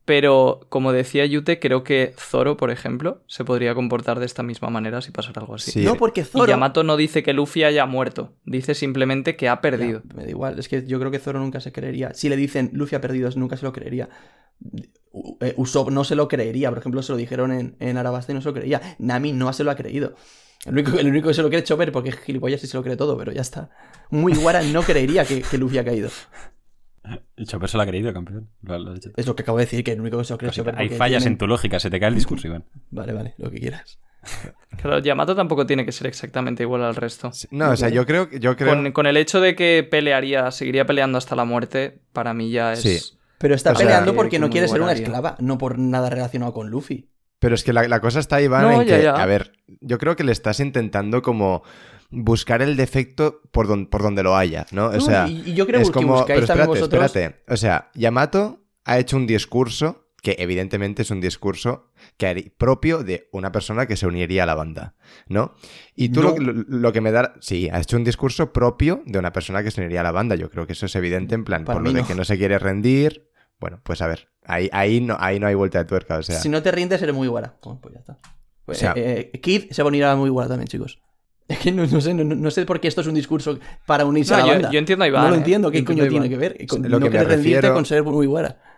pero 0.06 0.66
como 0.70 0.92
decía 0.92 1.26
Yute, 1.26 1.60
creo 1.60 1.84
que 1.84 2.14
Zoro, 2.18 2.58
por 2.58 2.72
ejemplo, 2.72 3.24
se 3.28 3.46
podría 3.46 3.74
comportar 3.74 4.20
de 4.20 4.26
esta 4.26 4.44
misma 4.44 4.70
manera 4.70 5.02
si 5.02 5.12
pasara 5.12 5.42
algo 5.42 5.56
así. 5.56 5.72
Sí. 5.72 5.84
No, 5.84 5.96
porque 5.96 6.22
Y 6.22 6.26
Zoro. 6.26 6.46
Yamato 6.46 6.84
no 6.84 6.98
dice 6.98 7.24
que 7.24 7.34
Luffy 7.34 7.64
haya 7.64 7.86
muerto, 7.86 8.34
dice 8.46 8.76
simplemente 8.76 9.36
que 9.38 9.48
ha 9.48 9.62
perdido. 9.62 10.02
Ya, 10.06 10.16
me 10.16 10.24
da 10.26 10.30
igual, 10.30 10.60
es 10.60 10.68
que 10.68 10.86
yo 10.86 11.00
creo 11.00 11.12
que 11.12 11.20
Zoro 11.20 11.40
nunca 11.40 11.62
se 11.62 11.72
creería. 11.72 12.14
Si 12.14 12.28
le 12.28 12.36
dicen 12.36 12.70
Luffy 12.74 12.96
ha 12.96 13.02
perdido, 13.02 13.30
nunca 13.36 13.56
se 13.56 13.66
lo 13.66 13.72
creería. 13.72 14.10
Eh, 15.42 15.54
Usopp 15.58 15.90
no 15.90 16.04
se 16.04 16.16
lo 16.16 16.28
creería, 16.28 16.70
por 16.70 16.80
ejemplo, 16.80 17.02
se 17.02 17.12
lo 17.12 17.18
dijeron 17.18 17.52
en, 17.52 17.76
en 17.80 17.98
Arabasta 17.98 18.32
y 18.32 18.36
no 18.36 18.42
se 18.42 18.50
lo 18.50 18.54
creía. 18.54 18.82
Nami 19.00 19.32
no 19.32 19.54
se 19.54 19.64
lo 19.64 19.72
ha 19.72 19.76
creído. 19.76 20.16
El 20.66 20.74
único, 20.74 20.98
el 20.98 21.08
único 21.08 21.28
que 21.28 21.34
se 21.34 21.42
lo 21.42 21.50
cree 21.50 21.60
es 21.60 21.66
Chopper 21.68 21.92
porque 21.92 22.10
es 22.10 22.18
gilipollas 22.20 22.64
y 22.64 22.68
se 22.68 22.78
lo 22.78 22.84
cree 22.84 22.96
todo, 22.96 23.18
pero 23.18 23.32
ya 23.32 23.42
está. 23.42 23.70
Muy 24.10 24.34
Guara 24.34 24.64
no 24.64 24.82
creería 24.82 25.26
que, 25.26 25.42
que 25.42 25.58
Luffy 25.58 25.78
ha 25.78 25.86
caído. 25.86 26.10
El 27.36 27.48
Chopper 27.48 27.70
se 27.70 27.78
lo 27.78 27.84
ha 27.84 27.86
creído, 27.88 28.14
campeón. 28.14 28.50
Lo- 28.62 28.78
lo 28.80 28.92
ha 28.92 28.94
dicho. 28.94 29.10
Es 29.16 29.28
lo 29.28 29.36
que 29.36 29.44
acabo 29.44 29.58
de 29.58 29.66
decir, 29.66 29.84
que 29.84 29.92
el 29.92 30.02
único 30.02 30.18
que 30.18 30.24
se 30.24 30.34
lo 30.34 30.38
cree 30.38 30.50
es 30.52 30.56
Pues 30.58 30.66
Chopper. 30.66 30.80
hay 30.82 30.90
fallas 30.90 31.24
tienen- 31.24 31.34
en 31.34 31.38
tu 31.38 31.48
lógica, 31.48 31.80
se 31.80 31.90
te 31.90 32.00
cae 32.00 32.10
el 32.10 32.16
discurso, 32.16 32.48
Iván. 32.48 32.64
Vale, 32.92 33.14
vale, 33.14 33.34
lo 33.38 33.50
que 33.52 33.60
quieras. 33.60 34.00
Claro, 34.82 35.00
Yamato 35.00 35.36
tampoco 35.36 35.66
tiene 35.68 35.86
que 35.86 35.92
ser 35.92 36.08
exactamente 36.08 36.64
igual 36.64 36.84
al 36.84 36.96
resto. 36.96 37.32
No, 37.52 37.70
o 37.72 37.76
sea, 37.78 37.90
yo 37.90 38.06
creo, 38.08 38.28
yo 38.32 38.56
creo... 38.58 38.70
Con, 38.74 38.92
con 38.92 39.06
el 39.06 39.18
hecho 39.18 39.40
de 39.40 39.56
que 39.56 39.88
pelearía, 39.90 40.50
seguiría 40.50 40.86
peleando 40.86 41.18
hasta 41.20 41.36
la 41.36 41.46
muerte, 41.46 42.00
para 42.12 42.34
mí 42.34 42.50
ya 42.52 42.74
es... 42.74 42.82
Sí. 42.82 43.00
Pero 43.38 43.54
está 43.54 43.74
O 43.74 43.76
peleando 43.76 44.12
que- 44.14 44.16
porque 44.16 44.30
que 44.32 44.40
no 44.40 44.48
muy 44.48 44.52
quiere 44.52 44.68
ser 44.68 44.82
una 44.82 44.94
esclava, 44.94 45.36
no 45.40 45.58
por 45.60 45.78
nada 45.78 46.10
relacionado 46.10 46.54
con 46.54 46.70
Luffy. 46.70 47.08
Pero 47.40 47.54
es 47.56 47.64
que 47.64 47.72
la, 47.74 47.88
la 47.88 48.00
cosa 48.00 48.20
está, 48.20 48.42
Iván, 48.42 48.62
No, 48.64 48.82
en 48.82 48.88
ya, 48.88 48.98
que, 48.98 49.04
ya. 49.04 49.12
a 49.16 49.26
ver, 49.26 49.52
yo 49.82 49.98
creo 50.00 50.16
que 50.16 50.24
le 50.24 50.32
estás 50.32 50.60
intentando 50.62 51.22
como 51.22 51.62
buscar 52.16 52.62
el 52.62 52.76
defecto 52.78 53.42
por, 53.52 53.68
don- 53.68 53.88
por 53.88 54.04
donde 54.04 54.24
lo 54.24 54.36
haya, 54.36 54.66
¿no? 54.72 54.88
O 54.88 55.00
sea, 55.02 55.28
y, 55.28 55.50
y 55.50 55.54
yo 55.54 55.66
creo 55.66 55.80
es 55.82 55.88
que 55.88 55.94
como... 55.94 56.14
buscáis 56.18 56.38
Pero 56.42 56.48
también 56.48 56.70
espérate, 56.70 56.80
vosotros... 56.80 57.06
espérate. 57.06 57.44
O 57.52 57.58
sea, 57.58 57.90
Yamato 57.96 58.60
ha 58.86 59.00
hecho 59.00 59.18
un 59.18 59.26
discurso 59.28 60.00
que 60.22 60.36
evidentemente 60.40 61.02
es 61.02 61.12
un 61.12 61.20
discurso 61.20 61.92
que 62.16 62.54
propio 62.58 63.04
de 63.04 63.28
una 63.34 63.52
persona 63.52 63.88
que 63.88 63.98
se 63.98 64.08
uniría 64.08 64.44
a 64.44 64.46
la 64.46 64.56
banda, 64.56 64.96
¿no? 65.28 65.54
Y 65.96 66.10
tú 66.10 66.22
No. 66.24 66.36
lo, 66.38 66.54
lo- 66.68 66.94
que 66.94 67.02
me 67.02 67.12
da... 67.12 67.34
Sí, 67.42 67.68
ha 67.70 67.80
hecho 67.80 67.98
un 67.98 68.06
discurso 68.06 68.54
propio 68.54 69.02
de 69.06 69.20
una 69.20 69.34
persona 69.34 69.64
que 69.64 69.72
se 69.72 69.82
uniría 69.82 70.00
a 70.00 70.04
la 70.04 70.12
banda. 70.14 70.36
Yo 70.36 70.50
creo 70.50 70.66
que 70.66 70.74
eso 70.74 70.86
es 70.86 70.96
evidente, 70.96 71.36
en 71.36 71.44
plan, 71.44 71.66
Para 71.66 71.76
por 71.80 71.84
lo 71.84 71.92
de 71.92 72.04
que 72.06 72.16
no 72.16 72.24
se 72.24 72.38
quiere 72.38 72.58
rendir. 72.58 73.30
Bueno, 73.60 73.82
pues 73.84 74.02
a 74.02 74.08
ver, 74.08 74.30
ahí, 74.46 74.70
ahí, 74.72 75.02
no, 75.02 75.18
ahí 75.20 75.40
no 75.40 75.48
hay 75.48 75.56
vuelta 75.56 75.80
de 75.80 75.86
tuerca, 75.86 76.18
o 76.18 76.24
sea... 76.24 76.40
Si 76.40 76.48
no 76.50 76.62
te 76.64 76.72
rindes, 76.72 77.02
eres 77.02 77.16
muy 77.16 77.28
guara. 77.28 77.58
Bueno, 77.64 77.80
pues 77.82 77.94
ya 77.96 78.00
está. 78.00 78.18
Pues, 78.66 78.78
O 78.78 78.80
sea- 78.80 78.94
eh, 78.96 79.30
eh, 79.34 79.42
Kid 79.42 79.72
se 79.72 79.84
va 79.84 79.88
a 79.88 79.90
unir 79.90 80.06
a 80.06 80.16
muy 80.16 80.30
guara 80.30 80.48
también, 80.48 80.68
chicos. 80.68 81.02
Es 81.48 81.60
que 81.60 81.72
no, 81.72 81.86
no 81.86 82.00
sé, 82.02 82.14
no, 82.14 82.24
no 82.24 82.52
sé 82.52 82.66
por 82.66 82.80
qué 82.80 82.88
esto 82.88 83.02
es 83.02 83.08
un 83.08 83.16
discurso 83.16 83.60
para 83.86 84.06
unirse 84.06 84.34
a 84.34 84.38
la 84.40 84.46
yo, 84.46 84.52
banda. 84.54 84.72
yo 84.72 84.80
entiendo 84.80 85.04
a 85.06 85.08
Iván. 85.08 85.24
no 85.24 85.30
lo 85.30 85.36
¿eh? 85.36 85.38
entiendo, 85.40 85.72
¿qué 85.72 85.84
coño 85.84 86.08
tiene 86.08 86.30
que 86.30 86.38
ver? 86.38 86.66
Con, 86.68 86.82
Lo 86.84 87.00
no 87.00 87.10
que 87.10 87.18
me 87.18 87.24
refiero- 87.24 87.74
con 87.74 87.86
ser 87.86 88.04
muy 88.04 88.30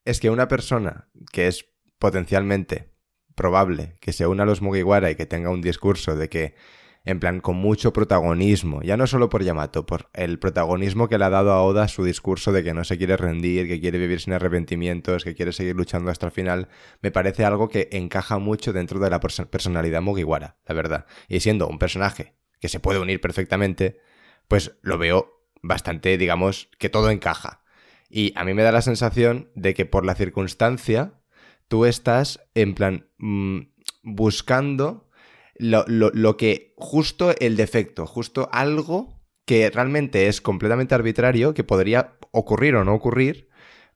es 0.03 0.19
que 0.19 0.29
una 0.29 0.47
persona 0.47 1.07
que 1.31 1.47
es 1.47 1.65
potencialmente 1.99 2.91
probable 3.35 3.95
que 3.99 4.13
se 4.13 4.27
una 4.27 4.43
a 4.43 4.45
los 4.45 4.61
Mugiwara 4.61 5.11
y 5.11 5.15
que 5.15 5.25
tenga 5.25 5.49
un 5.49 5.61
discurso 5.61 6.15
de 6.15 6.29
que, 6.29 6.55
en 7.03 7.19
plan, 7.19 7.39
con 7.41 7.55
mucho 7.57 7.91
protagonismo, 7.93 8.81
ya 8.81 8.97
no 8.97 9.05
solo 9.07 9.29
por 9.29 9.43
Yamato, 9.43 9.85
por 9.85 10.09
el 10.13 10.39
protagonismo 10.39 11.07
que 11.09 11.17
le 11.17 11.25
ha 11.25 11.29
dado 11.29 11.51
a 11.51 11.61
Oda 11.63 11.87
su 11.87 12.03
discurso 12.03 12.51
de 12.51 12.63
que 12.63 12.73
no 12.73 12.83
se 12.83 12.97
quiere 12.97 13.17
rendir, 13.17 13.67
que 13.67 13.79
quiere 13.81 13.97
vivir 13.99 14.21
sin 14.21 14.33
arrepentimientos, 14.33 15.23
que 15.23 15.35
quiere 15.35 15.51
seguir 15.51 15.75
luchando 15.75 16.09
hasta 16.09 16.25
el 16.27 16.31
final, 16.31 16.67
me 17.01 17.11
parece 17.11 17.43
algo 17.45 17.67
que 17.69 17.89
encaja 17.91 18.39
mucho 18.39 18.73
dentro 18.73 18.99
de 18.99 19.09
la 19.09 19.19
perso- 19.19 19.45
personalidad 19.47 20.01
Mugiwara, 20.01 20.57
la 20.65 20.73
verdad. 20.75 21.05
Y 21.27 21.41
siendo 21.41 21.67
un 21.67 21.77
personaje 21.77 22.33
que 22.65 22.69
se 22.69 22.79
puede 22.79 22.99
unir 22.99 23.21
perfectamente, 23.21 23.99
pues 24.47 24.75
lo 24.81 24.97
veo 24.97 25.45
bastante, 25.61 26.17
digamos, 26.17 26.67
que 26.79 26.89
todo 26.89 27.11
encaja. 27.11 27.63
Y 28.09 28.33
a 28.35 28.43
mí 28.43 28.55
me 28.55 28.63
da 28.63 28.71
la 28.71 28.81
sensación 28.81 29.51
de 29.53 29.75
que 29.75 29.85
por 29.85 30.03
la 30.03 30.15
circunstancia 30.15 31.13
tú 31.67 31.85
estás 31.85 32.39
en 32.55 32.73
plan 32.73 33.07
mm, 33.19 33.59
buscando 34.01 35.09
lo, 35.59 35.85
lo- 35.87 36.09
lo 36.11 36.37
que 36.37 36.73
justo 36.75 37.35
el 37.39 37.55
defecto, 37.55 38.07
justo 38.07 38.49
algo 38.51 39.21
que 39.45 39.69
realmente 39.69 40.27
es 40.27 40.41
completamente 40.41 40.95
arbitrario, 40.95 41.53
que 41.53 41.63
podría 41.63 42.17
ocurrir 42.31 42.75
o 42.75 42.83
no 42.83 42.95
ocurrir, 42.95 43.49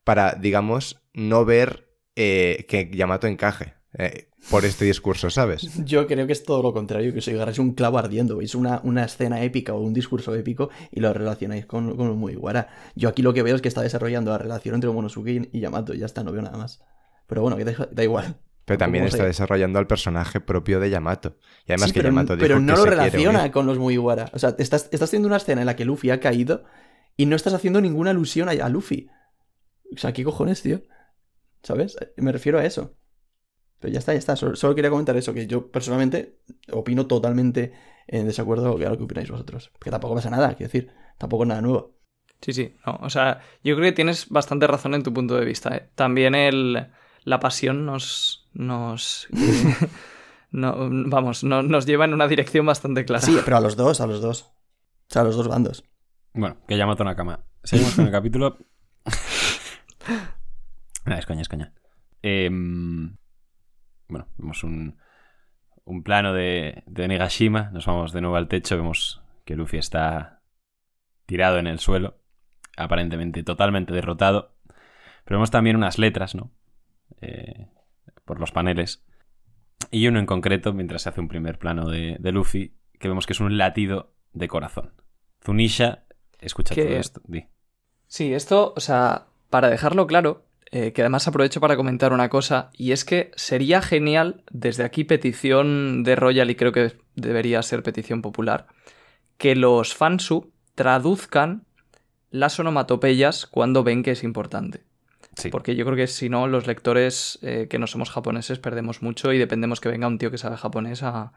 para, 0.04 0.34
digamos, 0.34 1.02
no 1.14 1.44
ver 1.44 1.90
eh, 2.16 2.66
que 2.70 2.90
Yamato 2.94 3.26
encaje 3.26 3.79
eh, 3.98 4.30
por 4.52 4.66
este 4.66 4.86
discurso, 4.86 5.30
¿sabes? 5.30 5.62
Yo 5.86 6.06
creo 6.08 6.28
que 6.28 6.34
es 6.34 6.44
todo 6.44 6.62
lo 6.62 6.74
contrario, 6.74 7.14
que 7.14 7.22
si 7.22 7.32
agarráis 7.32 7.60
un 7.60 7.74
clavo 7.74 7.98
ardiendo, 7.98 8.38
veis 8.38 8.56
una, 8.56 8.82
una 8.84 9.06
escena 9.06 9.42
épica 9.42 9.74
o 9.74 9.82
un 9.82 9.94
discurso 9.94 10.36
épico 10.36 10.70
y 10.92 11.00
lo 11.00 11.12
relacionáis 11.14 11.66
con, 11.66 11.96
con 11.98 12.16
muy 12.18 12.36
guara. 12.36 12.68
Yo 12.96 13.10
aquí 13.10 13.22
lo 13.22 13.34
que 13.34 13.44
veo 13.44 13.56
es 13.56 13.62
que 13.62 13.68
está 13.68 13.82
desarrollando 13.82 14.32
la 14.32 14.38
relación 14.38 14.76
entre 14.76 14.90
Momonosuke 14.90 15.50
y 15.52 15.60
Yamato, 15.60 15.94
y 15.94 16.00
ya 16.00 16.06
está, 16.06 16.24
no 16.24 16.32
veo 16.32 16.42
nada 16.42 16.58
más. 16.58 16.82
Pero 17.28 17.42
bueno, 17.42 17.58
que 17.58 17.66
da, 17.66 17.90
da 17.92 18.04
igual. 18.04 18.38
Pero 18.66 18.78
también 18.78 19.06
está 19.06 19.24
desarrollando 19.24 19.80
al 19.80 19.88
personaje 19.88 20.40
propio 20.40 20.80
de 20.80 20.92
Yamato. 20.92 21.38
Y 21.66 21.72
además 21.72 21.88
Sí, 21.90 21.94
que 21.94 22.02
pero, 22.02 22.10
Yamato 22.10 22.36
dijo 22.36 22.44
pero 22.44 22.60
no 22.60 22.74
que 22.74 22.78
lo 22.78 22.84
se 22.84 22.90
relaciona 22.92 23.52
con 23.52 23.66
los 23.66 23.80
Mugiwara. 23.80 24.30
O 24.32 24.38
sea, 24.38 24.54
estás, 24.60 24.90
estás 24.92 25.10
haciendo 25.10 25.28
una 25.28 25.38
escena 25.38 25.62
en 25.62 25.66
la 25.66 25.76
que 25.76 25.86
Luffy 25.86 26.12
ha 26.12 26.20
caído 26.20 26.66
y 27.18 27.26
no 27.26 27.36
estás 27.36 27.56
haciendo 27.56 27.82
ninguna 27.82 28.12
alusión 28.12 28.48
a, 28.48 28.52
a 28.52 28.70
Luffy. 28.70 29.10
O 29.92 29.98
sea, 29.98 30.14
¿qué 30.14 30.24
cojones, 30.24 30.62
tío? 30.62 30.84
¿Sabes? 31.64 31.98
Me 32.16 32.32
refiero 32.32 32.60
a 32.60 32.66
eso. 32.66 32.96
Pero 33.80 33.94
ya 33.94 34.00
está, 34.00 34.14
ya 34.14 34.20
está. 34.20 34.36
Solo, 34.36 34.56
solo 34.56 34.76
quería 34.76 34.92
comentar 34.92 35.16
eso, 35.18 35.34
que 35.34 35.48
yo 35.48 35.72
personalmente 35.72 36.40
opino 36.72 37.08
totalmente 37.08 37.74
en 38.08 38.26
desacuerdo 38.28 38.76
a 38.76 38.90
lo 38.90 38.98
que 38.98 39.04
opináis 39.04 39.30
vosotros. 39.32 39.70
Porque 39.74 39.90
tampoco 39.92 40.16
pasa 40.16 40.30
nada, 40.30 40.50
quiero 40.56 40.72
decir, 40.72 40.92
tampoco 41.18 41.44
es 41.44 41.50
nada 41.50 41.62
nuevo. 41.62 41.96
Sí, 42.42 42.54
sí. 42.54 42.76
No, 42.86 43.00
o 43.02 43.10
sea, 43.10 43.42
yo 43.64 43.76
creo 43.76 43.90
que 43.90 43.96
tienes 43.96 44.30
bastante 44.30 44.68
razón 44.68 44.94
en 44.96 45.04
tu 45.04 45.14
punto 45.14 45.36
de 45.36 45.46
vista. 45.46 45.76
¿eh? 45.76 45.90
También 45.96 46.36
el, 46.36 46.88
la 47.24 47.40
pasión 47.40 47.86
nos. 47.86 48.50
nos 48.54 49.28
eh, 49.36 49.88
no, 50.52 50.76
vamos, 50.90 51.44
no- 51.44 51.64
nos 51.64 51.86
lleva 51.86 52.06
en 52.06 52.14
una 52.14 52.28
dirección 52.28 52.66
bastante 52.66 53.06
clara. 53.06 53.26
Sí, 53.26 53.38
pero 53.44 53.58
a 53.58 53.62
los 53.62 53.76
dos, 53.76 54.02
a 54.02 54.08
los 54.08 54.22
dos. 54.22 54.44
O 54.44 54.54
sea, 55.14 55.24
a 55.24 55.26
los 55.26 55.36
dos 55.36 55.48
bandos. 55.48 55.84
Bueno, 56.34 56.58
que 56.68 56.78
Yamato 56.78 57.04
Nakama. 57.04 57.44
Seguimos 57.64 57.96
con 57.96 58.06
el 58.06 58.12
capítulo. 58.12 58.58
Nada, 61.06 61.20
es 61.20 61.26
coña, 61.26 61.42
es 61.42 61.50
coña. 61.50 61.74
Em, 62.22 63.18
bueno, 64.10 64.28
vemos 64.38 64.64
un, 64.64 64.98
un 65.86 66.04
plano 66.04 66.34
de, 66.34 66.84
de 66.88 67.08
Negashima. 67.08 67.70
Nos 67.72 67.86
vamos 67.86 68.12
de 68.12 68.22
nuevo 68.22 68.36
al 68.36 68.48
techo. 68.48 68.76
Vemos 68.76 69.22
que 69.46 69.56
Luffy 69.56 69.78
está 69.78 70.42
tirado 71.26 71.58
en 71.60 71.68
el 71.68 71.80
suelo. 71.80 72.18
Aparentemente 72.76 73.44
totalmente 73.44 73.94
derrotado. 73.94 74.56
Pero 75.24 75.38
vemos 75.38 75.52
también 75.52 75.76
unas 75.76 75.98
letras, 75.98 76.36
¿no? 76.36 76.52
Eh, 77.22 77.68
por 78.26 78.40
los 78.40 78.52
paneles. 78.52 79.06
Y 79.92 80.08
uno 80.08 80.20
en 80.20 80.26
concreto, 80.26 80.74
mientras 80.74 81.04
se 81.04 81.10
hace 81.10 81.22
un 81.22 81.28
primer 81.28 81.58
plano 81.60 81.88
de, 81.90 82.18
de 82.20 82.32
Luffy, 82.32 82.76
que 83.00 83.08
vemos 83.08 83.26
que 83.26 83.34
es 83.34 83.40
un 83.40 83.58
latido 83.58 84.14
de 84.34 84.48
corazón. 84.48 84.94
Zunisha, 85.44 86.06
escucha 86.40 86.76
Que- 86.76 86.86
todo 86.86 86.98
esto. 86.98 87.22
Di. 87.26 87.46
Sí, 88.08 88.34
esto, 88.34 88.74
o 88.76 88.80
sea, 88.80 89.28
para 89.50 89.70
dejarlo 89.70 90.08
claro, 90.08 90.46
eh, 90.72 90.94
que 90.94 91.02
además 91.02 91.28
aprovecho 91.28 91.60
para 91.60 91.76
comentar 91.76 92.14
una 92.14 92.30
cosa, 92.30 92.70
y 92.74 92.92
es 92.92 93.06
que 93.06 93.32
sería 93.36 93.82
genial, 93.82 94.44
desde 94.52 94.84
aquí 94.84 95.04
petición 95.04 96.04
de 96.04 96.16
Royal, 96.16 96.50
y 96.50 96.56
creo 96.56 96.72
que 96.72 96.98
debería 97.16 97.62
ser 97.62 97.84
petición 97.84 98.22
popular, 98.22 98.68
que 99.38 99.56
los 99.56 99.96
fansu 99.96 100.52
traduzcan 100.76 101.66
las 102.32 102.60
onomatopeyas 102.60 103.46
cuando 103.48 103.84
ven 103.84 104.04
que 104.04 104.12
es 104.12 104.24
importante. 104.24 104.84
Sí. 105.36 105.50
Porque 105.50 105.76
yo 105.76 105.86
creo 105.86 105.96
que 105.96 106.08
si 106.08 106.30
no, 106.30 106.48
los 106.48 106.68
lectores 106.68 107.40
eh, 107.42 107.68
que 107.70 107.80
no 107.80 107.88
somos 107.88 108.10
japoneses 108.10 108.60
perdemos 108.60 109.02
mucho 109.02 109.32
y 109.32 109.38
dependemos 109.38 109.80
que 109.80 109.90
venga 109.90 110.08
un 110.08 110.18
tío 110.18 110.32
que 110.32 110.38
sabe 110.38 110.58
japonés 110.58 111.02
a, 111.02 111.32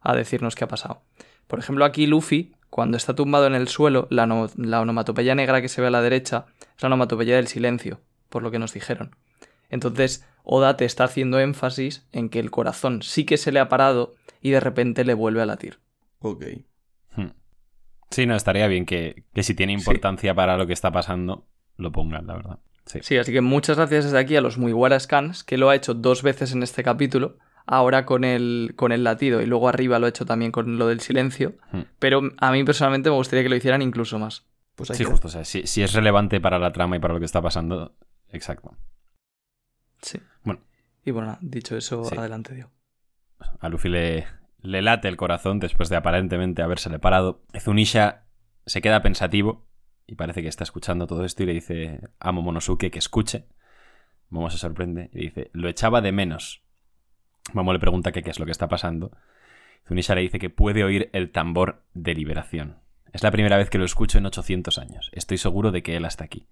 a 0.00 0.14
decirnos 0.16 0.54
qué 0.54 0.64
ha 0.64 0.68
pasado. 0.68 1.02
Por 1.46 1.58
ejemplo, 1.58 1.84
aquí 1.84 2.06
Luffy, 2.06 2.54
cuando 2.70 2.96
está 2.96 3.14
tumbado 3.14 3.46
en 3.46 3.54
el 3.54 3.68
suelo, 3.68 4.08
la, 4.10 4.26
no- 4.26 4.48
la 4.56 4.80
onomatopeya 4.80 5.34
negra 5.34 5.60
que 5.60 5.68
se 5.68 5.80
ve 5.80 5.88
a 5.88 5.90
la 5.90 6.02
derecha 6.02 6.46
es 6.76 6.82
la 6.82 6.86
onomatopeya 6.86 7.36
del 7.36 7.46
silencio, 7.46 8.00
por 8.28 8.42
lo 8.42 8.50
que 8.50 8.58
nos 8.58 8.72
dijeron. 8.72 9.16
Entonces, 9.68 10.24
Oda 10.44 10.76
te 10.76 10.84
está 10.84 11.04
haciendo 11.04 11.40
énfasis 11.40 12.06
en 12.12 12.28
que 12.28 12.38
el 12.38 12.50
corazón 12.50 13.02
sí 13.02 13.24
que 13.24 13.36
se 13.36 13.50
le 13.52 13.58
ha 13.60 13.68
parado 13.68 14.14
y 14.40 14.50
de 14.50 14.60
repente 14.60 15.04
le 15.04 15.14
vuelve 15.14 15.42
a 15.42 15.46
latir. 15.46 15.80
Ok. 16.20 16.44
Hmm. 17.16 17.30
Sí, 18.10 18.26
no, 18.26 18.36
estaría 18.36 18.68
bien 18.68 18.86
que, 18.86 19.24
que 19.34 19.42
si 19.42 19.54
tiene 19.54 19.72
importancia 19.72 20.34
para 20.34 20.56
lo 20.56 20.66
que 20.66 20.72
está 20.72 20.92
pasando, 20.92 21.46
lo 21.76 21.90
pongan, 21.90 22.26
la 22.26 22.34
verdad. 22.36 22.58
Sí. 22.86 23.00
Sí, 23.02 23.18
así 23.18 23.32
que 23.32 23.40
muchas 23.40 23.76
gracias 23.76 24.04
desde 24.04 24.18
aquí 24.18 24.36
a 24.36 24.40
los 24.40 24.58
muy 24.58 24.72
Scans, 25.00 25.42
que 25.42 25.58
lo 25.58 25.68
ha 25.70 25.74
hecho 25.74 25.94
dos 25.94 26.22
veces 26.22 26.52
en 26.52 26.62
este 26.62 26.84
capítulo, 26.84 27.38
ahora 27.66 28.06
con 28.06 28.22
el, 28.22 28.74
con 28.76 28.92
el 28.92 29.02
latido 29.02 29.42
y 29.42 29.46
luego 29.46 29.68
arriba 29.68 29.98
lo 29.98 30.06
ha 30.06 30.10
hecho 30.10 30.24
también 30.24 30.52
con 30.52 30.78
lo 30.78 30.86
del 30.86 31.00
silencio, 31.00 31.54
Hmm. 31.72 31.80
pero 31.98 32.22
a 32.38 32.52
mí 32.52 32.62
personalmente 32.62 33.10
me 33.10 33.16
gustaría 33.16 33.42
que 33.42 33.48
lo 33.48 33.56
hicieran 33.56 33.82
incluso 33.82 34.20
más. 34.20 34.46
Pues 34.76 34.90
Sí, 34.90 34.98
queda. 34.98 35.10
justo. 35.10 35.26
O 35.26 35.30
sea, 35.30 35.44
si, 35.44 35.66
si 35.66 35.82
es 35.82 35.92
relevante 35.94 36.40
para 36.40 36.60
la 36.60 36.70
trama 36.70 36.94
y 36.96 37.00
para 37.00 37.14
lo 37.14 37.18
que 37.18 37.26
está 37.26 37.42
pasando, 37.42 37.96
exacto. 38.30 38.76
Sí. 40.02 40.20
Bueno. 40.44 40.60
Y 41.04 41.10
bueno, 41.10 41.38
dicho 41.40 41.76
eso, 41.76 42.04
Sí. 42.04 42.16
adelante, 42.16 42.54
Dio. 42.54 42.70
A 43.60 43.68
Luffy 43.68 43.88
le, 43.88 44.26
le 44.60 44.82
late 44.82 45.08
el 45.08 45.16
corazón 45.16 45.60
después 45.60 45.88
de 45.88 45.96
aparentemente 45.96 46.62
habérsele 46.62 46.98
parado. 46.98 47.42
Zunisha 47.60 48.24
se 48.66 48.80
queda 48.82 49.02
pensativo 49.02 49.66
y 50.06 50.16
parece 50.16 50.42
que 50.42 50.48
está 50.48 50.64
escuchando 50.64 51.06
todo 51.06 51.24
esto 51.24 51.42
y 51.42 51.46
le 51.46 51.52
dice 51.52 52.00
a 52.18 52.32
Momonosuke 52.32 52.90
que 52.90 52.98
escuche. 52.98 53.46
Momo 54.28 54.50
se 54.50 54.58
sorprende 54.58 55.10
y 55.12 55.20
dice, 55.20 55.50
lo 55.52 55.68
echaba 55.68 56.00
de 56.00 56.10
menos. 56.12 56.62
Momo 57.52 57.72
le 57.72 57.78
pregunta 57.78 58.10
que 58.10 58.22
qué 58.22 58.30
es 58.30 58.40
lo 58.40 58.44
que 58.44 58.52
está 58.52 58.68
pasando. 58.68 59.12
Zunisha 59.86 60.16
le 60.16 60.22
dice 60.22 60.40
que 60.40 60.50
puede 60.50 60.82
oír 60.82 61.10
el 61.12 61.30
tambor 61.30 61.84
de 61.94 62.14
liberación. 62.14 62.80
Es 63.12 63.22
la 63.22 63.30
primera 63.30 63.56
vez 63.56 63.70
que 63.70 63.78
lo 63.78 63.84
escucho 63.84 64.18
en 64.18 64.26
800 64.26 64.78
años. 64.78 65.10
Estoy 65.12 65.38
seguro 65.38 65.70
de 65.70 65.82
que 65.84 65.96
él 65.96 66.04
está 66.04 66.24
aquí. 66.24 66.48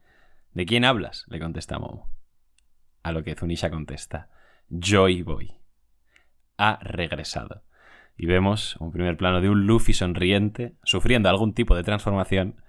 ¿De 0.54 0.66
quién 0.66 0.84
hablas? 0.84 1.24
le 1.28 1.40
contesta 1.40 1.80
Momo. 1.80 2.08
A 3.02 3.10
lo 3.10 3.24
que 3.24 3.34
Zunisha 3.34 3.70
contesta, 3.70 4.30
Joy 4.70 5.22
Boy 5.22 5.52
ha 6.56 6.78
regresado. 6.80 7.64
Y 8.16 8.26
vemos 8.26 8.76
un 8.76 8.92
primer 8.92 9.16
plano 9.16 9.40
de 9.40 9.48
un 9.48 9.66
Luffy 9.66 9.92
sonriente, 9.92 10.76
sufriendo 10.84 11.28
algún 11.28 11.54
tipo 11.54 11.74
de 11.74 11.82
transformación, 11.82 12.62